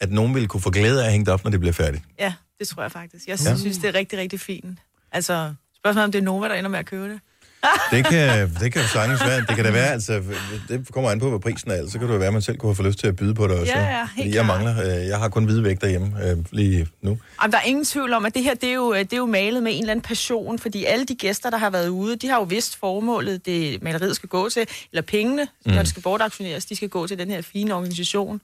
at 0.00 0.12
nogen 0.12 0.34
ville 0.34 0.48
kunne 0.48 0.60
få 0.60 0.70
glæde 0.70 1.02
af 1.02 1.06
at 1.06 1.12
hænge 1.12 1.24
det 1.24 1.32
op, 1.32 1.44
når 1.44 1.50
det 1.50 1.60
bliver 1.60 1.72
færdigt? 1.72 2.02
Ja, 2.20 2.32
det 2.58 2.68
tror 2.68 2.82
jeg 2.82 2.92
faktisk. 2.92 3.26
Jeg 3.28 3.38
Ja. 3.44 3.56
synes, 3.56 3.78
det 3.78 3.88
er 3.88 3.94
rigtig, 3.94 4.18
rigtig 4.18 4.40
fint. 4.40 4.78
Altså, 5.12 5.54
spørgsmålet 5.76 6.04
om 6.04 6.12
det 6.12 6.18
er 6.18 6.22
Nova, 6.22 6.48
der 6.48 6.54
ender 6.54 6.70
med 6.70 6.78
at 6.78 6.86
købe 6.86 7.08
det. 7.08 7.20
Det 7.90 8.04
kan, 8.06 8.54
det 8.60 8.72
kan 8.72 8.82
jo 8.82 8.88
sagtens 8.88 9.20
være. 9.26 9.40
Det 9.40 9.48
kan 9.56 9.64
da 9.64 9.70
være, 9.70 9.92
altså, 9.92 10.22
det 10.68 10.88
kommer 10.92 11.10
an 11.10 11.20
på, 11.20 11.28
hvad 11.30 11.40
prisen 11.40 11.70
er. 11.70 11.86
Så 11.88 11.98
kan 11.98 12.08
det 12.08 12.14
jo 12.14 12.18
være, 12.18 12.26
at 12.26 12.32
man 12.32 12.42
selv 12.42 12.56
kunne 12.58 12.74
få 12.74 12.82
lyst 12.82 12.98
til 12.98 13.06
at 13.06 13.16
byde 13.16 13.34
på 13.34 13.48
det 13.48 13.58
også. 13.60 13.72
Ja, 13.72 13.98
ja, 13.98 14.08
helt 14.16 14.34
jeg 14.34 14.46
mangler, 14.46 14.82
øh, 15.00 15.06
jeg 15.06 15.18
har 15.18 15.28
kun 15.28 15.44
hvide 15.44 15.64
væg 15.64 15.80
derhjemme 15.80 16.30
øh, 16.30 16.36
lige 16.52 16.86
nu. 17.02 17.18
Jamen, 17.42 17.52
der 17.52 17.58
er 17.58 17.62
ingen 17.62 17.84
tvivl 17.84 18.12
om, 18.12 18.24
at 18.26 18.34
det 18.34 18.42
her 18.42 18.54
det 18.54 18.68
er, 18.68 18.74
jo, 18.74 18.94
det 18.94 19.12
er 19.12 19.16
jo 19.16 19.26
malet 19.26 19.62
med 19.62 19.72
en 19.72 19.78
eller 19.80 19.90
anden 19.90 20.02
passion, 20.02 20.58
fordi 20.58 20.84
alle 20.84 21.04
de 21.04 21.14
gæster, 21.14 21.50
der 21.50 21.56
har 21.58 21.70
været 21.70 21.88
ude, 21.88 22.16
de 22.16 22.28
har 22.28 22.36
jo 22.36 22.42
vidst 22.42 22.76
formålet, 22.76 23.46
det 23.46 23.82
maleriet 23.82 24.16
skal 24.16 24.28
gå 24.28 24.48
til, 24.48 24.66
eller 24.92 25.02
pengene, 25.02 25.42
mm. 25.66 25.72
når 25.72 25.78
det 25.78 25.88
skal 25.88 26.02
bortaktioneres, 26.02 26.64
de 26.66 26.76
skal 26.76 26.88
gå 26.88 27.06
til 27.06 27.18
den 27.18 27.30
her 27.30 27.42
fine 27.42 27.74
organisation, 27.74 28.40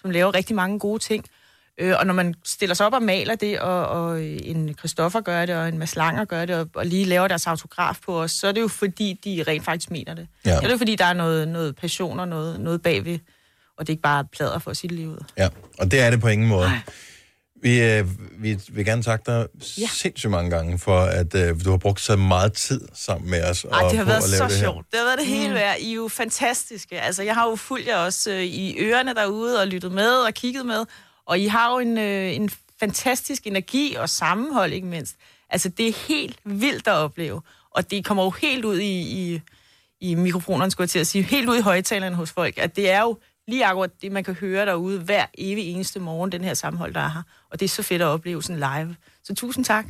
som 0.00 0.10
laver 0.10 0.34
rigtig 0.34 0.56
mange 0.56 0.78
gode 0.78 1.02
ting. 1.02 1.24
Øh, 1.78 1.94
og 1.98 2.06
når 2.06 2.14
man 2.14 2.34
stiller 2.44 2.74
sig 2.74 2.86
op 2.86 2.92
og 2.92 3.02
maler 3.02 3.34
det, 3.34 3.60
og, 3.60 3.86
og 3.86 4.24
en 4.24 4.74
Christoffer 4.78 5.20
gør 5.20 5.46
det, 5.46 5.56
og 5.56 5.68
en 5.68 5.78
Mads 5.78 5.96
Langer 5.96 6.24
gør 6.24 6.44
det, 6.44 6.56
og, 6.56 6.68
og 6.74 6.86
lige 6.86 7.04
laver 7.04 7.28
deres 7.28 7.46
autograf 7.46 7.98
på 8.06 8.22
os, 8.22 8.30
så 8.30 8.48
er 8.48 8.52
det 8.52 8.60
jo 8.60 8.68
fordi, 8.68 9.20
de 9.24 9.44
rent 9.48 9.64
faktisk 9.64 9.90
mener 9.90 10.14
det. 10.14 10.28
Ja. 10.44 10.50
Så 10.50 10.56
er 10.56 10.60
det 10.60 10.72
jo 10.72 10.78
fordi, 10.78 10.96
der 10.96 11.04
er 11.04 11.12
noget, 11.12 11.48
noget 11.48 11.76
passion 11.76 12.20
og 12.20 12.28
noget, 12.28 12.60
noget 12.60 12.82
bagved, 12.82 13.18
og 13.78 13.86
det 13.86 13.88
er 13.88 13.92
ikke 13.92 14.02
bare 14.02 14.24
plader 14.24 14.58
for 14.58 14.72
sit 14.72 14.92
liv. 14.92 15.18
Ja, 15.38 15.48
og 15.78 15.90
det 15.90 16.00
er 16.00 16.10
det 16.10 16.20
på 16.20 16.28
ingen 16.28 16.48
måde. 16.48 16.70
Vi, 17.62 17.82
øh, 17.82 18.06
vi 18.38 18.58
vil 18.68 18.84
gerne 18.84 19.02
takke 19.02 19.32
dig 19.32 19.46
ja. 19.78 19.88
sindssygt 19.92 20.30
mange 20.30 20.50
gange 20.50 20.78
for, 20.78 21.00
at 21.00 21.34
øh, 21.34 21.64
du 21.64 21.70
har 21.70 21.76
brugt 21.76 22.00
så 22.00 22.16
meget 22.16 22.52
tid 22.52 22.80
sammen 22.94 23.30
med 23.30 23.50
os. 23.50 23.64
Ej, 23.64 23.88
det 23.88 23.98
har 23.98 24.04
været 24.04 24.22
at 24.22 24.30
lave 24.30 24.38
så 24.38 24.44
det 24.44 24.52
sjovt. 24.52 24.86
Det 24.90 24.98
har 24.98 25.06
været 25.06 25.18
det 25.18 25.26
hele 25.26 25.54
værd. 25.54 25.76
I 25.80 25.90
er 25.90 25.94
jo 25.94 26.08
fantastiske. 26.08 27.00
Altså, 27.00 27.22
jeg 27.22 27.34
har 27.34 27.48
jo 27.48 27.56
fulgt 27.56 27.86
jer 27.86 27.96
også 27.96 28.30
øh, 28.30 28.42
i 28.42 28.76
ørerne 28.78 29.14
derude 29.14 29.60
og 29.60 29.66
lyttet 29.66 29.92
med 29.92 30.10
og 30.10 30.34
kigget 30.34 30.66
med. 30.66 30.84
Og 31.26 31.38
I 31.38 31.46
har 31.46 31.72
jo 31.72 31.78
en, 31.78 31.98
øh, 31.98 32.34
en 32.36 32.50
fantastisk 32.80 33.46
energi 33.46 33.94
og 33.94 34.08
sammenhold, 34.08 34.72
ikke 34.72 34.86
mindst. 34.86 35.16
Altså, 35.50 35.68
det 35.68 35.88
er 35.88 35.92
helt 36.08 36.38
vildt 36.44 36.88
at 36.88 36.94
opleve. 36.94 37.40
Og 37.70 37.90
det 37.90 38.04
kommer 38.04 38.24
jo 38.24 38.30
helt 38.30 38.64
ud 38.64 38.78
i, 38.78 39.00
i, 39.00 39.40
i 40.00 40.14
mikrofonerne, 40.14 40.70
skulle 40.70 40.84
jeg 40.84 40.90
til 40.90 40.98
at 40.98 41.06
sige, 41.06 41.22
helt 41.22 41.48
ud 41.48 41.56
i 41.56 41.60
højtalerne 41.60 42.16
hos 42.16 42.32
folk, 42.32 42.58
at 42.58 42.76
det 42.76 42.90
er 42.90 43.00
jo 43.00 43.18
lige 43.48 43.66
akkurat 43.66 44.02
det, 44.02 44.12
man 44.12 44.24
kan 44.24 44.34
høre 44.34 44.66
derude 44.66 45.00
hver 45.00 45.26
evig 45.38 45.64
eneste 45.64 46.00
morgen, 46.00 46.32
den 46.32 46.44
her 46.44 46.54
sammenhold, 46.54 46.94
der 46.94 47.00
er 47.00 47.08
her. 47.08 47.22
Og 47.50 47.60
det 47.60 47.64
er 47.64 47.68
så 47.68 47.82
fedt 47.82 48.02
at 48.02 48.06
opleve 48.06 48.42
sådan 48.42 48.56
live. 48.56 48.96
Så 49.22 49.34
tusind 49.34 49.64
tak. 49.64 49.86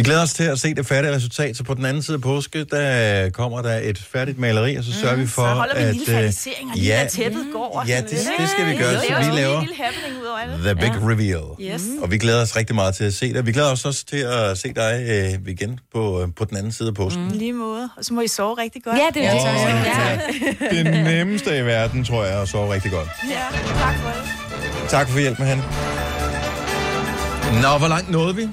Vi 0.00 0.04
glæder 0.04 0.22
os 0.22 0.32
til 0.32 0.44
at 0.44 0.58
se 0.60 0.74
det 0.74 0.86
færdige 0.86 1.14
resultat, 1.14 1.56
så 1.56 1.64
på 1.64 1.74
den 1.74 1.84
anden 1.84 2.02
side 2.02 2.14
af 2.14 2.20
påske, 2.20 2.64
der 2.64 3.30
kommer 3.30 3.62
der 3.62 3.76
et 3.82 3.98
færdigt 4.12 4.38
maleri, 4.38 4.76
og 4.76 4.84
så 4.84 4.92
sørger 4.92 5.16
vi 5.16 5.26
for, 5.26 5.42
Mm, 5.42 5.48
Så 5.48 5.54
holder 5.54 5.74
vi 5.74 5.80
en 5.82 5.88
at... 5.88 5.94
lille 5.94 6.12
øh, 6.12 6.20
fernisering, 6.20 6.70
og 6.70 6.76
lige 6.76 6.86
ja, 6.86 7.02
ja, 7.02 7.08
tæppet 7.08 7.46
går. 7.52 7.78
og 7.78 7.86
ja, 7.88 7.96
det- 8.00 8.10
det 8.38 8.48
skal 8.50 8.66
vi 8.66 8.76
gøre, 8.76 8.94
så 8.94 9.30
vi 9.30 9.36
laver 9.36 9.54
en 9.60 9.66
lille 9.66 9.76
happening 9.84 10.22
ud 10.22 10.26
over 10.26 10.56
det. 10.56 10.64
The 10.64 10.74
Big 10.74 11.08
Reveal. 11.10 11.72
Yes. 11.74 11.82
Og 12.02 12.10
vi 12.10 12.18
glæder 12.18 12.42
os 12.42 12.56
rigtig 12.56 12.74
meget 12.74 12.94
til 12.94 13.04
at 13.04 13.14
se 13.14 13.32
det. 13.34 13.46
Vi 13.46 13.52
glæder 13.52 13.72
os 13.72 13.84
også 13.84 14.04
til 14.06 14.16
at 14.16 14.58
se 14.58 14.72
dig 14.76 15.06
øh, 15.08 15.52
igen 15.52 15.78
på, 15.94 16.22
øh, 16.22 16.28
på 16.36 16.44
den 16.44 16.56
anden 16.56 16.72
side 16.72 16.88
af 16.88 16.94
påsken. 16.94 17.24
Mm. 17.24 17.30
Lige 17.38 17.52
måde. 17.52 17.88
Og 17.96 18.04
så 18.04 18.14
må 18.14 18.20
I 18.20 18.28
sove 18.28 18.54
rigtig 18.58 18.82
godt. 18.84 18.96
Ja, 18.96 19.20
det 19.20 19.26
er 19.26 19.34
Åh, 19.34 20.70
det. 20.70 20.70
Det 20.86 21.04
nemmeste 21.04 21.58
i 21.58 21.60
verden, 21.64 22.04
tror 22.04 22.24
jeg, 22.24 22.42
at 22.42 22.48
sove 22.48 22.72
rigtig 22.74 22.90
godt. 22.90 23.08
Ja, 23.30 23.42
tak 23.80 23.94
for 24.02 24.08
det. 24.10 24.90
Tak 24.90 25.08
for 25.08 25.18
hjælpen, 25.18 25.46
Hanne. 25.46 25.62
Nå, 27.62 27.78
hvor 27.78 27.88
langt 27.88 28.10
nåede 28.10 28.36
vi? 28.36 28.48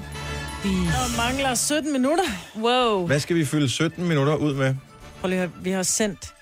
Der 0.62 1.16
mangler 1.16 1.54
17 1.54 1.92
minutter. 1.92 2.24
Wow. 2.56 3.06
Hvad 3.06 3.20
skal 3.20 3.36
vi 3.36 3.44
fylde 3.44 3.68
17 3.68 4.08
minutter 4.08 4.34
ud 4.34 4.54
med? 4.54 4.74
Prøv 5.20 5.28
lige 5.28 5.40
at 5.42 5.48
høre, 5.48 5.62
vi 5.64 5.70
har 5.70 5.82
sendt 5.82 6.34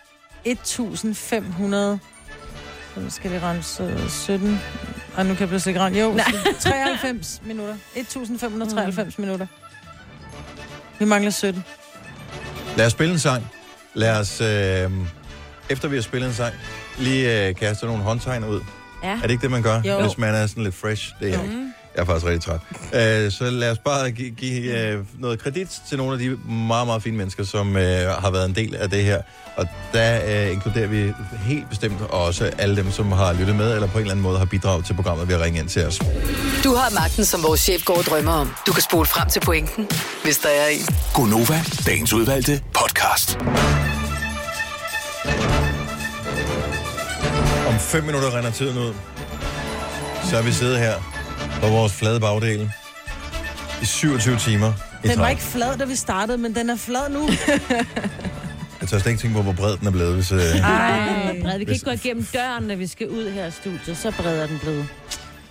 1500... 0.44 1.98
Så 2.94 3.02
skal 3.10 3.32
vi 3.32 3.38
rense 3.38 3.82
øh, 3.82 4.08
17... 4.10 4.60
Ej, 5.16 5.22
nu 5.22 5.28
kan 5.34 5.40
jeg 5.40 5.48
pludselig 5.48 5.86
ikke. 5.86 6.00
Jo, 6.00 6.18
93 6.60 7.40
minutter. 7.46 7.76
1593 7.96 9.18
minutter. 9.18 9.46
Vi 10.98 11.04
mangler 11.04 11.30
17. 11.30 11.64
Lad 12.76 12.86
os 12.86 12.92
spille 12.92 13.12
en 13.12 13.18
sang. 13.18 13.46
Lad 13.94 14.18
os, 14.20 14.40
øh, 14.40 14.90
efter 15.70 15.88
vi 15.88 15.96
har 15.96 16.02
spillet 16.02 16.28
en 16.28 16.34
sang, 16.34 16.54
lige 16.98 17.48
øh, 17.48 17.54
kaste 17.54 17.86
nogle 17.86 18.02
håndtegn 18.02 18.44
ud. 18.44 18.60
Ja. 19.02 19.08
Er 19.10 19.20
det 19.22 19.30
ikke 19.30 19.42
det, 19.42 19.50
man 19.50 19.62
gør, 19.62 19.82
Jo. 19.84 20.00
hvis 20.00 20.18
man 20.18 20.34
er 20.34 20.46
sådan 20.46 20.62
lidt 20.62 20.74
fresh? 20.74 21.12
Det 21.20 21.28
er 21.28 21.32
jeg 21.32 21.42
ikke. 21.44 21.72
Jeg 21.96 22.02
er 22.02 22.06
faktisk 22.06 22.26
rigtig 22.26 22.42
træt. 22.42 22.60
Øh, 23.24 23.32
så 23.32 23.50
lad 23.50 23.70
os 23.70 23.78
bare 23.78 24.10
give, 24.10 24.30
give 24.30 24.78
øh, 24.78 25.04
noget 25.18 25.38
kredit 25.38 25.68
til 25.88 25.98
nogle 25.98 26.12
af 26.12 26.18
de 26.18 26.28
meget, 26.52 26.86
meget 26.86 27.02
fine 27.02 27.16
mennesker, 27.16 27.44
som 27.44 27.76
øh, 27.76 28.08
har 28.08 28.30
været 28.30 28.48
en 28.48 28.54
del 28.54 28.76
af 28.76 28.90
det 28.90 29.04
her. 29.04 29.22
Og 29.56 29.66
der 29.92 30.20
øh, 30.26 30.52
inkluderer 30.52 30.86
vi 30.86 31.12
helt 31.42 31.68
bestemt 31.68 32.00
også 32.00 32.50
alle 32.58 32.76
dem, 32.76 32.90
som 32.90 33.12
har 33.12 33.32
lyttet 33.32 33.56
med, 33.56 33.74
eller 33.74 33.88
på 33.88 33.98
en 33.98 34.00
eller 34.00 34.10
anden 34.10 34.22
måde 34.22 34.38
har 34.38 34.44
bidraget 34.44 34.84
til 34.84 34.94
programmet 34.94 35.28
ved 35.28 35.34
at 35.34 35.40
ringe 35.40 35.58
ind 35.58 35.68
til 35.68 35.86
os. 35.86 35.98
Du 36.64 36.74
har 36.74 36.94
magten, 36.94 37.24
som 37.24 37.42
vores 37.42 37.60
chef 37.60 37.84
går 37.84 37.96
og 37.96 38.04
drømmer 38.04 38.32
om. 38.32 38.54
Du 38.66 38.72
kan 38.72 38.82
spole 38.82 39.06
frem 39.06 39.28
til 39.28 39.40
pointen, 39.40 39.88
hvis 40.24 40.38
der 40.38 40.48
er 40.48 40.66
en. 40.66 40.86
Gonova, 41.14 41.62
dagens 41.86 42.12
udvalgte 42.12 42.60
podcast. 42.74 43.38
Om 47.68 47.78
fem 47.78 48.04
minutter 48.04 48.36
render 48.36 48.50
tiden 48.50 48.78
ud. 48.78 48.94
Så 50.30 50.36
er 50.36 50.42
vi 50.42 50.52
siddet 50.52 50.78
her 50.78 51.15
på 51.60 51.68
vores 51.68 51.92
flade 51.92 52.20
bagdel 52.20 52.70
i 53.82 53.84
27 53.84 54.36
timer. 54.38 54.72
i 55.04 55.08
Den 55.08 55.18
var 55.18 55.28
ikke 55.28 55.42
flad, 55.42 55.78
da 55.78 55.84
vi 55.84 55.94
startede, 55.96 56.38
men 56.38 56.54
den 56.54 56.70
er 56.70 56.76
flad 56.76 57.10
nu. 57.10 57.28
Jeg 58.80 58.88
tør 58.88 58.98
slet 58.98 59.06
ikke 59.12 59.20
tænke 59.22 59.36
på, 59.36 59.42
hvor 59.42 59.52
bred 59.52 59.76
den 59.76 59.86
er 59.86 59.90
blevet, 59.90 60.14
hvis... 60.14 60.32
Øh... 60.32 60.38
Ej, 60.40 61.38
bred. 61.42 61.58
Vi 61.58 61.64
kan 61.64 61.66
Hvis- 61.66 61.74
ikke 61.76 61.84
gå 61.84 61.90
igennem 61.90 62.24
døren, 62.34 62.64
når 62.64 62.74
vi 62.74 62.86
skal 62.86 63.08
ud 63.08 63.30
her 63.30 63.46
i 63.46 63.50
studiet. 63.50 63.96
Så 63.96 64.12
bred 64.18 64.38
er 64.42 64.46
den 64.46 64.58
blevet. 64.62 64.86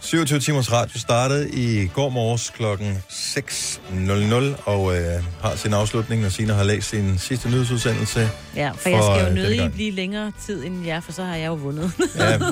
27 0.05 0.39
timers 0.39 0.71
radio 0.71 0.99
startede 0.99 1.49
i 1.49 1.87
går 1.87 2.09
morges 2.09 2.49
kl. 2.49 2.63
6.00 2.63 4.63
og 4.65 4.97
øh, 4.97 5.03
har 5.41 5.55
sin 5.55 5.73
afslutning, 5.73 6.25
og 6.25 6.31
Sina 6.31 6.53
har 6.53 6.63
læst 6.63 6.89
sin 6.89 7.17
sidste 7.17 7.49
nyhedsudsendelse. 7.49 8.29
Ja, 8.55 8.69
for, 8.69 8.75
for 8.77 8.89
jeg 8.89 9.03
skal 9.03 9.13
øh, 9.15 9.19
jo 9.19 9.25
denne 9.25 9.41
nødig 9.41 9.71
blive 9.73 9.91
længere 9.91 10.31
tid 10.45 10.65
end 10.65 10.85
jer, 10.85 11.01
for 11.01 11.11
så 11.11 11.23
har 11.23 11.35
jeg 11.35 11.47
jo 11.47 11.53
vundet. 11.53 11.91
Ja, 12.17 12.37
vi 12.37 12.43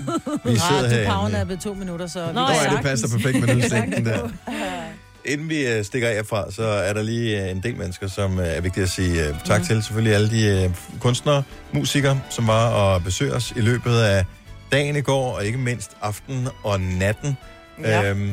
sidder 0.57 0.81
du 0.81 0.88
herinde. 0.88 1.05
powernappede 1.05 1.59
to 1.61 1.73
minutter, 1.73 2.07
så... 2.07 2.27
vi 2.27 2.34
Nå, 2.34 2.45
kan 2.45 2.55
ja, 2.69 2.75
det 2.75 2.84
passer 2.84 3.07
perfekt 3.07 3.39
med 3.39 3.47
nyhedslængden 3.55 4.05
der. 4.05 4.30
Inden 5.25 5.49
vi 5.49 5.67
øh, 5.67 5.85
stikker 5.85 6.09
af 6.09 6.25
fra, 6.25 6.51
så 6.51 6.63
er 6.63 6.93
der 6.93 7.01
lige 7.01 7.43
øh, 7.43 7.51
en 7.51 7.63
del 7.63 7.75
mennesker, 7.77 8.07
som 8.07 8.39
øh, 8.39 8.47
er 8.47 8.61
vigtigt 8.61 8.84
at 8.84 8.89
sige 8.89 9.27
øh, 9.27 9.35
tak 9.45 9.63
til. 9.63 9.84
Selvfølgelig 9.84 10.15
alle 10.15 10.30
de 10.30 10.63
øh, 10.63 10.69
kunstnere, 10.99 11.43
musikere, 11.71 12.19
som 12.30 12.47
var 12.47 12.69
og 12.69 13.03
besøgte 13.03 13.34
os 13.34 13.53
i 13.55 13.61
løbet 13.61 13.97
af 13.99 14.25
dagen 14.74 14.95
i 14.95 15.02
går, 15.02 15.36
og 15.36 15.45
ikke 15.45 15.58
mindst 15.58 15.91
aften 16.02 16.48
og 16.64 16.82
natten. 16.82 17.38
Ja. 17.84 18.10
Øhm, 18.10 18.32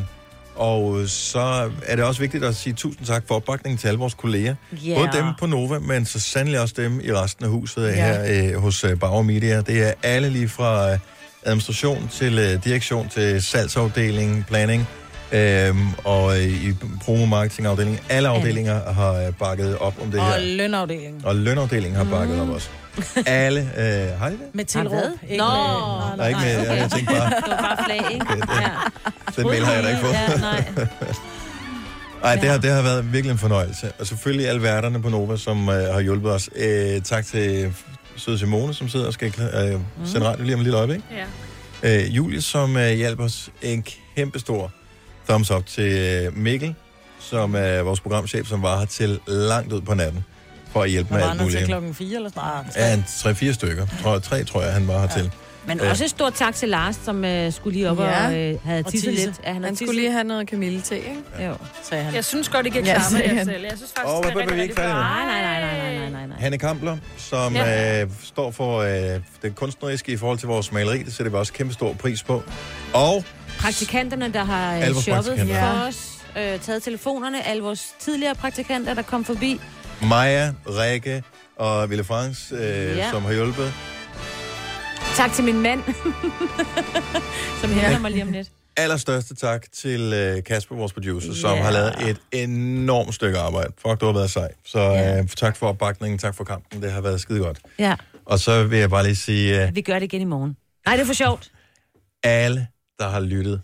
og 0.56 1.08
så 1.08 1.70
er 1.86 1.96
det 1.96 2.04
også 2.04 2.20
vigtigt 2.20 2.44
at 2.44 2.56
sige 2.56 2.72
tusind 2.72 3.06
tak 3.06 3.24
for 3.28 3.34
opbakningen 3.34 3.78
til 3.78 3.88
alle 3.88 3.98
vores 3.98 4.14
kolleger. 4.14 4.54
Ja. 4.72 4.94
Både 4.94 5.08
dem 5.12 5.24
på 5.38 5.46
Nova, 5.46 5.78
men 5.78 6.04
så 6.06 6.20
sandelig 6.20 6.60
også 6.60 6.74
dem 6.76 7.00
i 7.04 7.12
resten 7.12 7.44
af 7.44 7.50
huset 7.50 7.86
Ja. 7.86 7.92
her 7.94 8.52
øh, 8.54 8.60
hos 8.62 8.84
øh, 8.84 8.98
Bauer 8.98 9.22
Media. 9.22 9.60
Det 9.60 9.82
er 9.88 9.92
alle 10.02 10.28
lige 10.30 10.48
fra 10.48 10.92
øh, 10.92 10.98
administration 11.42 12.08
til 12.12 12.38
øh, 12.38 12.64
direktion 12.64 13.08
til 13.08 13.42
salgsafdeling, 13.42 14.44
planning 14.48 14.88
øhm, 15.32 15.86
og 16.04 16.36
øh, 16.38 16.44
i 16.46 16.74
promo-marketing-afdelingen. 17.04 18.00
Alle 18.08 18.28
afdelinger 18.28 18.92
har 18.92 19.12
øh, 19.14 19.32
bakket 19.38 19.78
op 19.78 19.94
om 20.02 20.10
det 20.10 20.20
Og 20.20 20.26
her. 20.26 20.40
lønafdelingen. 20.56 21.20
Og 21.24 21.36
lønafdelingen 21.36 21.96
har 21.96 22.04
bakket 22.04 22.36
Mm. 22.36 22.42
op 22.42 22.48
også. 22.48 22.68
Alle, 23.26 23.60
øh, 23.60 24.18
har 24.20 24.28
de 24.28 24.32
det? 24.32 24.40
Med 24.54 24.64
tilråb. 24.64 24.90
hvad? 24.92 25.02
Ikke 25.22 25.36
Nå. 25.36 25.44
med- 25.44 26.16
Nej, 26.16 26.28
ikke 26.28 26.40
med, 26.40 26.48
jeg, 26.48 26.78
jeg 26.78 26.90
tænkte 26.90 27.14
bare, 27.14 27.26
Det 27.30 27.42
var 27.48 27.56
bare 27.56 27.84
flag, 27.84 28.12
ikke? 28.12 28.26
Ja. 28.60 29.42
den 29.42 29.46
mail 29.46 29.64
har 29.64 29.72
jeg 29.72 29.82
da 29.82 29.88
ikke 29.88 30.00
fået. 30.00 30.12
Ja, 30.12 30.36
nej. 30.40 30.64
Nej, 32.22 32.34
det 32.36 32.50
har, 32.50 32.58
det 32.58 32.70
har 32.70 32.82
været 32.82 33.12
virkelig 33.12 33.32
en 33.32 33.38
fornøjelse. 33.38 33.92
Og 33.98 34.06
selvfølgelig 34.06 34.48
alle 34.48 34.62
værterne 34.62 35.02
på 35.02 35.08
Nova, 35.08 35.36
som 35.36 35.68
øh, 35.68 35.74
har 35.94 36.00
hjulpet 36.00 36.32
os. 36.32 36.50
Øh, 36.56 37.02
tak 37.02 37.26
til 37.26 37.74
søde 38.16 38.38
Simone, 38.38 38.74
som 38.74 38.88
sidder 38.88 39.06
og 39.06 39.12
skal 39.12 39.34
øh, 39.40 39.80
sende 40.04 40.26
radio 40.26 40.44
lige 40.44 40.54
om 40.54 40.60
et 40.60 40.64
lille 40.64 40.78
øjeblik. 40.78 41.00
Ja. 41.82 41.98
Øh, 42.04 42.16
Julie, 42.16 42.42
som 42.42 42.76
øh, 42.76 42.92
hjælper 42.92 43.24
os 43.24 43.48
en 43.62 43.84
kæmpe 44.16 44.38
stor 44.38 44.70
thumbs 45.30 45.50
up 45.50 45.66
til 45.66 45.92
øh, 46.26 46.36
Mikkel, 46.38 46.74
som 47.20 47.54
er 47.54 47.82
vores 47.82 48.00
programchef, 48.00 48.46
som 48.48 48.62
var 48.62 48.78
her 48.78 48.86
til 48.86 49.20
langt 49.26 49.72
ud 49.72 49.80
på 49.80 49.94
natten 49.94 50.24
for 50.72 50.82
at 50.82 50.90
hjælpe 50.90 51.14
med 51.14 51.20
var 51.22 51.28
alt 51.30 51.38
han 51.40 51.48
til 51.48 51.54
muligt. 51.56 51.66
klokken 51.68 51.94
4 51.94 52.16
eller 52.16 52.28
sådan 52.28 52.42
noget? 52.76 52.76
Ja, 52.76 52.94
en 52.94 53.04
tre-fire 53.18 53.54
stykker. 53.54 53.86
Tror, 54.02 54.18
tre, 54.18 54.44
tror 54.44 54.62
jeg, 54.62 54.72
han 54.72 54.88
var 54.88 55.00
her 55.00 55.06
til. 55.08 55.30
Men 55.66 55.80
Øh. 55.80 55.90
også 55.90 56.04
et 56.04 56.10
stort 56.10 56.34
tak 56.34 56.54
til 56.54 56.68
Lars, 56.68 56.96
som 57.04 57.24
øh, 57.24 57.52
skulle 57.52 57.76
lige 57.76 57.90
op 57.90 57.98
Ja. 57.98 58.26
og 58.26 58.34
øh, 58.38 58.58
havde 58.64 58.82
Og 58.86 58.92
tisset 58.92 59.10
tisse. 59.10 59.26
lidt. 59.26 59.40
Ja, 59.44 59.52
Han 59.52 59.62
havde 59.64 59.76
skulle 59.76 59.94
lige 60.00 60.12
have 60.12 60.24
noget 60.24 60.48
Camille 60.48 60.80
til, 60.80 60.96
ikke? 60.96 61.44
Jo. 61.46 61.54
sagde 61.82 62.04
han. 62.04 62.14
Jeg 62.14 62.24
synes 62.24 62.48
godt, 62.48 62.66
I 62.66 62.70
kan 62.70 62.84
Ja, 62.84 62.94
klare 62.94 63.22
jer 63.22 63.34
han. 63.34 63.46
selv. 63.46 63.62
Jeg 63.62 63.72
synes 63.76 63.92
faktisk, 63.96 64.14
Åh, 64.16 64.24
det 64.24 64.32
hvad 64.32 64.42
er 64.42 64.46
rigtig, 64.46 64.52
ikke 64.62 64.62
rigtig 64.62 64.74
flot. 64.84 64.88
Nej, 64.88 65.24
nej, 65.26 65.42
nej, 65.42 65.60
nej, 65.60 65.98
nej, 65.98 66.10
nej, 66.10 66.26
nej. 66.26 66.36
Hanne 66.40 66.58
Kampler, 66.58 66.96
som 67.16 67.54
Ja. 67.56 68.02
øh, 68.02 68.10
står 68.24 68.50
for 68.50 68.78
øh, 68.78 69.20
det 69.42 69.54
kunstneriske 69.54 70.12
i 70.12 70.16
forhold 70.16 70.38
til 70.38 70.48
vores 70.48 70.72
maleri. 70.72 71.02
Det 71.02 71.12
sætter 71.14 71.30
vi 71.30 71.36
også 71.36 71.52
kæmpe 71.52 71.74
stor 71.74 71.92
pris 71.92 72.22
på. 72.22 72.42
Og 72.94 73.24
Praktikanterne, 73.60 74.32
der 74.32 74.44
har 74.44 74.76
øh, 74.76 74.82
Alle 74.82 75.02
shoppet 75.02 75.38
for 75.38 75.86
os, 75.88 76.18
øh, 76.38 76.60
taget 76.60 76.82
telefonerne, 76.82 77.46
alle 77.46 77.62
vores 77.62 77.86
tidligere 77.98 78.34
praktikanter, 78.34 78.94
der 78.94 79.02
kom 79.02 79.24
forbi. 79.24 79.60
Maja, 80.02 80.52
Rikke 80.66 81.22
og 81.56 81.90
Ville 81.90 82.04
France, 82.04 82.54
øh, 82.54 82.60
Ja. 82.60 82.94
ja. 82.96 83.10
som 83.10 83.22
har 83.24 83.32
hjulpet. 83.32 83.72
Tak 85.16 85.32
til 85.32 85.44
min 85.44 85.60
mand, 85.62 85.82
som 87.60 87.70
henter 87.70 87.98
mig 87.98 88.10
lige 88.10 88.22
om 88.22 88.32
lidt. 88.32 88.48
Allerstørste 88.76 89.34
tak 89.34 89.66
til 89.72 90.12
øh, 90.12 90.44
Kasper, 90.44 90.76
vores 90.76 90.92
producer, 90.92 91.34
som 91.34 91.56
Ja. 91.56 91.62
har 91.62 91.70
lavet 91.70 91.94
et 92.10 92.18
enormt 92.32 93.14
stykke 93.14 93.38
arbejde. 93.38 93.72
Fuck, 93.86 94.00
du 94.00 94.06
har 94.06 94.12
været 94.12 94.30
sej. 94.30 94.48
Så 94.66 94.78
øh, 95.22 95.28
tak 95.28 95.56
for 95.56 95.68
opbakningen, 95.68 96.18
tak 96.18 96.34
for 96.34 96.44
kampen. 96.44 96.82
Det 96.82 96.92
har 96.92 97.00
været 97.00 97.20
skide 97.20 97.38
godt. 97.40 97.58
Ja, 97.78 97.94
Og 98.24 98.38
så 98.38 98.64
vil 98.64 98.78
jeg 98.78 98.90
bare 98.90 99.02
lige 99.04 99.16
sige, 99.16 99.66
øh, 99.66 99.74
vi 99.76 99.80
gør 99.80 99.94
det 99.94 100.02
igen 100.02 100.20
i 100.20 100.24
morgen. 100.24 100.56
Nej, 100.86 100.96
det 100.96 101.02
er 101.02 101.06
for 101.06 101.14
sjovt. 101.14 101.50
alle, 102.22 102.66
der 103.00 103.08
har 103.08 103.20
lyttet 103.20 103.60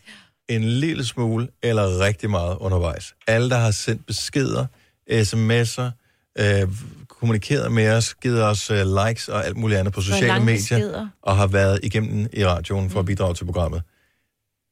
en 0.48 0.64
lille 0.64 1.04
smule 1.04 1.48
eller 1.62 2.00
rigtig 2.00 2.30
meget 2.30 2.56
undervejs. 2.60 3.14
Alle, 3.26 3.50
der 3.50 3.56
har 3.56 3.70
sendt 3.70 4.06
beskeder, 4.06 4.66
sms'er, 5.10 5.90
øh, 6.38 6.68
kommunikeret 7.08 7.72
med 7.72 7.90
os, 7.90 8.14
givet 8.14 8.42
os 8.44 8.70
øh, 8.70 8.86
likes 9.06 9.28
og 9.28 9.46
alt 9.46 9.56
muligt 9.56 9.78
andet 9.80 9.94
på 9.94 10.00
sociale 10.00 10.40
medier, 10.44 10.56
beskeder. 10.56 11.08
og 11.22 11.36
har 11.36 11.46
været 11.46 11.80
igennem 11.82 12.28
i 12.32 12.46
radioen 12.46 12.90
for 12.90 13.00
at 13.00 13.06
bidrage 13.06 13.34
til 13.34 13.44
programmet. 13.44 13.82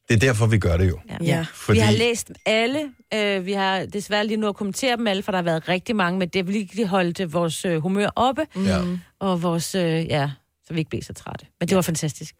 Det 0.08 0.14
er 0.14 0.18
derfor, 0.18 0.46
vi 0.46 0.58
gør 0.58 0.76
det 0.76 0.88
jo. 0.88 0.98
Ja. 1.10 1.16
ja. 1.24 1.46
Fordi- 1.54 1.78
Vi 1.78 1.84
har 1.84 1.92
læst 1.92 2.30
alle. 2.46 2.80
Øh, 3.14 3.46
vi 3.46 3.52
har 3.52 3.86
desværre 3.86 4.26
lige 4.26 4.36
nu 4.36 4.48
at 4.48 4.56
kommentere 4.56 4.96
dem 4.96 5.06
alle, 5.06 5.22
for 5.22 5.32
der 5.32 5.38
har 5.38 5.42
været 5.42 5.68
rigtig 5.68 5.96
mange, 5.96 6.18
men 6.18 6.28
det 6.28 6.48
virkelig 6.48 6.86
holdt 6.88 7.20
øh, 7.20 7.32
vores 7.32 7.64
øh, 7.64 7.82
humør 7.82 8.08
oppe. 8.16 8.46
Ja. 8.56 8.80
Og 9.20 9.42
vores, 9.42 9.74
øh, 9.74 9.82
ja, 10.06 10.30
så 10.66 10.74
vi 10.74 10.78
ikke 10.78 10.90
blev 10.90 11.02
så 11.02 11.12
trætte. 11.12 11.46
Men 11.60 11.68
det 11.68 11.76
var 11.76 11.82
fantastisk. 11.82 12.34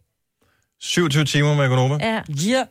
27 0.80 1.24
timer 1.24 1.54
med 1.54 1.68
Gonova. 1.68 1.98
Ja. 2.00 2.22
Yeah. 2.48 2.66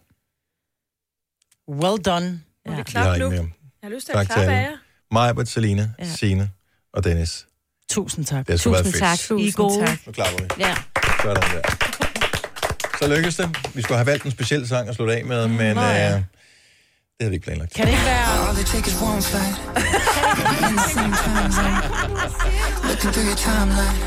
Well 1.69 1.97
done. 2.03 2.41
Ja. 2.65 2.71
Har 2.71 2.83
klap 2.83 3.15
ikke 3.15 3.29
nu. 3.29 3.35
Jeg 3.35 3.45
har 3.83 3.89
lyst 3.89 4.05
til 4.05 4.13
Tak 4.13 4.21
at 4.21 4.27
til 4.27 4.33
klappe 4.35 4.53
af 4.53 4.61
jer. 4.63 4.77
Majbert, 5.11 5.47
Selina, 5.47 5.89
Ja. 5.99 6.05
Signe 6.05 6.49
og 6.93 7.03
Dennis. 7.03 7.45
Tusind 7.89 8.25
tak. 8.25 8.47
Det 8.47 8.59
Tusind 8.59 8.85
fedt. 8.85 8.95
tak. 8.97 9.19
I 9.39 9.47
er 9.47 9.51
gode. 9.51 9.85
tak. 9.87 9.97
Nu 10.05 10.11
klapper 10.11 10.43
vi. 10.43 10.49
Ja. 10.59 10.75
Sådan 11.21 11.35
der. 11.35 11.61
Så 12.99 13.07
lykkedes 13.07 13.35
det. 13.35 13.57
Vi 13.75 13.81
skulle 13.81 13.97
have 13.97 14.05
valgt 14.07 14.23
en 14.25 14.31
speciel 14.31 14.67
sang 14.67 14.89
at 14.89 14.95
slutte 14.95 15.15
af 15.15 15.25
med, 15.25 15.47
men 15.47 15.75
Nå 15.75 15.81
øh, 15.81 15.87
ja. 15.87 16.13
det 16.15 16.25
havde 17.19 17.29
vi 17.29 17.35
ikke 17.35 17.45
planlagt. 17.45 17.73
Kan 17.73 17.85
det 17.85 17.91
ikke 17.91 18.05
være... 18.05 18.53
Looking 22.87 23.13
through 23.13 23.27
your 23.27 23.35
timeline. 23.35 23.97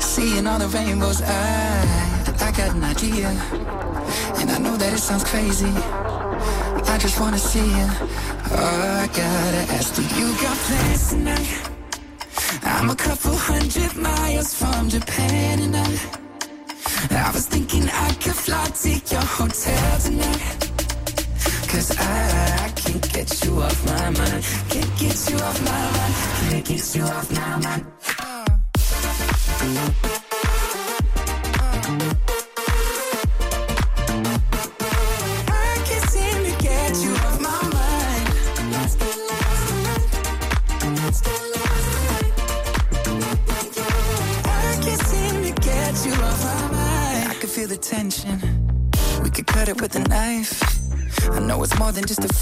Seeing 0.00 0.46
all 0.48 0.58
the 0.60 0.78
rainbows. 0.78 1.20
I, 1.20 2.05
I 2.40 2.52
got 2.52 2.74
an 2.74 2.84
idea. 2.84 3.28
And 4.40 4.50
I 4.50 4.58
know 4.58 4.76
that 4.76 4.92
it 4.92 4.98
sounds 4.98 5.24
crazy. 5.24 5.72
I 6.92 6.98
just 6.98 7.18
wanna 7.20 7.38
see 7.38 7.66
you. 7.78 7.88
Oh, 8.50 9.00
I 9.02 9.06
gotta 9.08 9.72
ask, 9.76 9.94
do 9.94 10.02
you 10.02 10.32
got 10.42 10.56
plans 10.56 11.08
tonight? 11.10 11.70
I'm 12.62 12.90
a 12.90 12.96
couple 12.96 13.34
hundred 13.34 13.96
miles 13.96 14.54
from 14.54 14.88
Japan 14.88 15.60
and 15.60 15.76
I, 15.76 15.88
I 17.10 17.30
was 17.32 17.46
thinking 17.46 17.88
I 17.88 18.12
could 18.14 18.34
fly 18.34 18.66
to 18.66 18.88
your 18.88 19.26
hotel 19.38 19.98
tonight. 19.98 20.70
Cause 21.68 21.96
I, 21.98 22.66
I 22.66 22.68
can't 22.74 23.12
get 23.12 23.44
you 23.44 23.60
off 23.60 23.84
my 23.86 24.10
mind. 24.10 24.44
Can't 24.70 24.98
get 24.98 25.30
you 25.30 25.36
off 25.38 25.60
my 25.62 25.90
mind. 25.96 26.14
Can't 26.50 26.64
get 26.64 26.94
you 26.94 27.02
off 27.02 27.30
my 27.32 27.56
mind. 27.58 27.84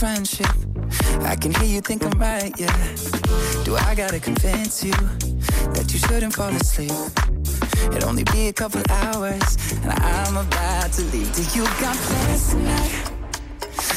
Friendship. 0.04 0.46
I 1.22 1.34
can 1.34 1.54
hear 1.54 1.64
you 1.64 1.80
think 1.80 2.04
I'm 2.04 2.18
right, 2.20 2.52
yeah. 2.58 2.76
Do 3.64 3.74
I 3.74 3.94
gotta 3.94 4.20
convince 4.20 4.84
you 4.84 4.92
that 5.72 5.86
you 5.90 5.98
shouldn't 5.98 6.34
fall 6.34 6.54
asleep? 6.54 7.43
It'll 7.92 8.08
only 8.08 8.24
be 8.24 8.48
a 8.48 8.52
couple 8.52 8.82
hours, 8.88 9.56
and 9.82 9.92
I'm 9.92 10.36
about 10.36 10.92
to 10.92 11.02
leave. 11.12 11.32
Do 11.34 11.42
you 11.56 11.64
got 11.82 11.96
plans 11.96 12.50
tonight? 12.50 13.10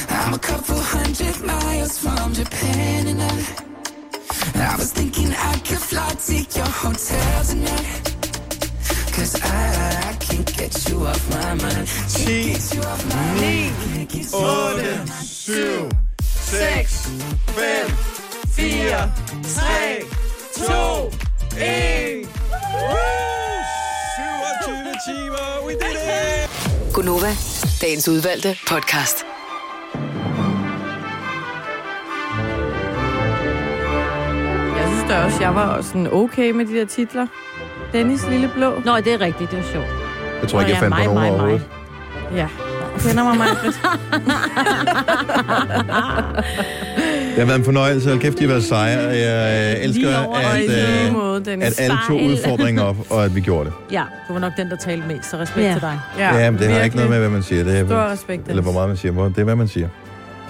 I'm 0.09 0.33
a 0.33 0.39
couple 0.39 0.77
hundred 0.79 1.39
miles 1.45 1.97
from 1.99 2.33
Japan, 2.33 3.07
and 3.07 3.21
I, 3.21 4.73
I 4.73 4.75
was 4.77 4.91
thinking 4.91 5.31
I 5.31 5.57
could 5.59 5.79
fly 5.79 6.09
to 6.09 6.35
your 6.35 6.71
hotel 6.83 7.43
tonight. 7.43 8.07
Cause 9.13 9.41
I, 9.41 10.09
I 10.09 10.13
can't 10.19 10.57
get 10.57 10.89
you 10.89 11.05
off 11.05 11.29
my 11.29 11.53
mind. 11.55 11.87
Can't 12.13 12.27
get 12.27 12.73
you 12.73 12.81
off 12.81 13.05
my 13.09 13.15
mind. 13.15 13.39
Can't 13.39 14.09
get 14.09 14.31
you 14.31 14.37
off 14.37 15.07
my 15.07 15.17
timer, 25.05 25.65
we 25.67 25.73
did 25.73 25.95
it! 25.95 26.93
Gunova, 26.93 27.31
dagens 27.81 28.07
udvalgte 28.07 28.57
podcast. 28.67 29.25
Jeg 34.77 34.87
synes 34.87 35.03
da 35.09 35.23
også, 35.23 35.37
jeg 35.41 35.55
var 35.55 35.67
også 35.77 35.89
sådan 35.89 36.13
okay 36.13 36.51
med 36.51 36.65
de 36.65 36.73
der 36.75 36.85
titler. 36.85 37.27
Dennis 37.93 38.27
Lille 38.29 38.51
Blå. 38.55 38.81
Nå, 38.85 38.97
det 38.97 39.13
er 39.13 39.21
rigtigt. 39.21 39.51
Det 39.51 39.59
var 39.59 39.65
sjovt. 39.71 39.87
Jeg 40.41 40.49
tror 40.49 40.59
ikke, 40.61 40.71
jeg 40.71 40.81
ja, 40.81 40.87
fandt 40.87 40.95
på 40.95 40.99
mig, 40.99 41.05
nogen 41.05 41.19
mig, 41.19 41.31
mig. 41.31 41.41
overhovedet. 41.41 41.69
Ja. 42.35 42.47
Du 42.95 42.99
kender 43.07 43.23
mig, 43.23 43.37
Majbrit. 43.37 43.79
Det 47.37 47.43
har 47.43 47.45
været 47.45 47.59
en 47.59 47.65
fornøjelse. 47.65 48.09
Hold 48.09 48.19
kæft, 48.19 48.37
de 48.39 48.43
har 48.43 48.47
været 48.47 48.63
seje. 48.63 48.97
Jeg 48.99 49.75
øh, 49.77 49.83
elsker, 49.83 50.35
at, 50.35 50.59
i 50.61 50.65
øh, 51.07 51.13
måde, 51.13 51.45
Dennis. 51.45 51.67
at 51.67 51.79
alle 51.83 51.97
tog 52.07 52.19
Fejl. 52.19 52.31
udfordringen 52.31 52.83
op, 52.85 52.95
og 53.09 53.25
at 53.25 53.35
vi 53.35 53.41
gjorde 53.41 53.65
det. 53.65 53.73
Ja. 53.91 54.03
Du 54.27 54.33
var 54.33 54.39
nok 54.39 54.53
den, 54.57 54.69
der 54.69 54.75
talte 54.75 55.07
mest, 55.07 55.29
så 55.29 55.37
respekt 55.37 55.65
Ja. 55.65 55.71
til 55.73 55.81
dig. 55.81 55.99
Ja, 56.19 56.51
men 56.51 56.59
det 56.61 56.71
har 56.71 56.81
ikke 56.81 56.95
noget 56.95 57.11
med, 57.11 57.19
hvad 57.19 57.29
man 57.29 57.43
siger. 57.43 57.63
Det 57.63 57.79
er, 57.79 57.85
Stor 57.85 58.11
respekt, 58.11 58.49
eller 58.49 58.61
hvor 58.63 58.71
meget 58.71 58.87
man 58.89 58.97
siger. 58.97 59.11
Hvor- 59.11 59.23
Det 59.27 59.37
er, 59.39 59.43
hvad 59.43 59.55
man 59.55 59.67
siger. 59.67 59.87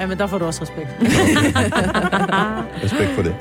Ja, 0.02 0.06
men 0.06 0.18
der 0.18 0.28
får 0.28 0.38
du 0.38 0.46
også 0.46 0.62
respekt. 0.62 0.88
Respekt 2.84 3.10
for 3.16 3.22
det. 3.24 3.36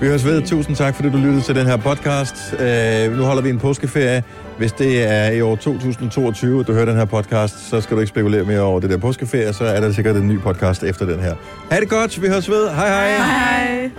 Vi 0.00 0.06
høres 0.06 0.24
ved. 0.24 0.42
Tusind 0.42 0.76
tak, 0.76 0.94
fordi 0.94 1.10
du 1.10 1.16
lyttede 1.16 1.40
til 1.40 1.54
den 1.54 1.66
her 1.66 1.76
podcast. 1.76 2.34
Uh, 2.52 3.16
nu 3.18 3.22
holder 3.24 3.42
vi 3.42 3.50
en 3.50 3.58
påskeferie. 3.58 4.22
Hvis 4.60 4.72
det 4.72 5.10
er 5.12 5.30
i 5.30 5.40
år 5.40 5.56
2022, 5.56 6.60
at 6.60 6.66
du 6.66 6.72
hører 6.72 6.84
den 6.84 6.96
her 6.96 7.04
podcast, 7.04 7.68
så 7.68 7.80
skal 7.80 7.96
du 7.96 8.00
ikke 8.00 8.08
spekulere 8.08 8.44
mere 8.44 8.60
over 8.60 8.80
det 8.80 8.90
der 8.90 8.96
påskeferie. 8.96 9.52
Så 9.52 9.64
er 9.64 9.80
der 9.80 9.92
sikkert 9.92 10.16
en 10.16 10.28
ny 10.28 10.40
podcast 10.40 10.82
efter 10.82 11.06
den 11.06 11.20
her. 11.20 11.34
Ha' 11.70 11.80
det 11.80 11.88
godt. 11.88 12.22
Vi 12.22 12.28
høres 12.28 12.50
ved. 12.50 12.68
Hej 12.68 12.88
hej. 12.88 13.16
Hej. 13.16 13.90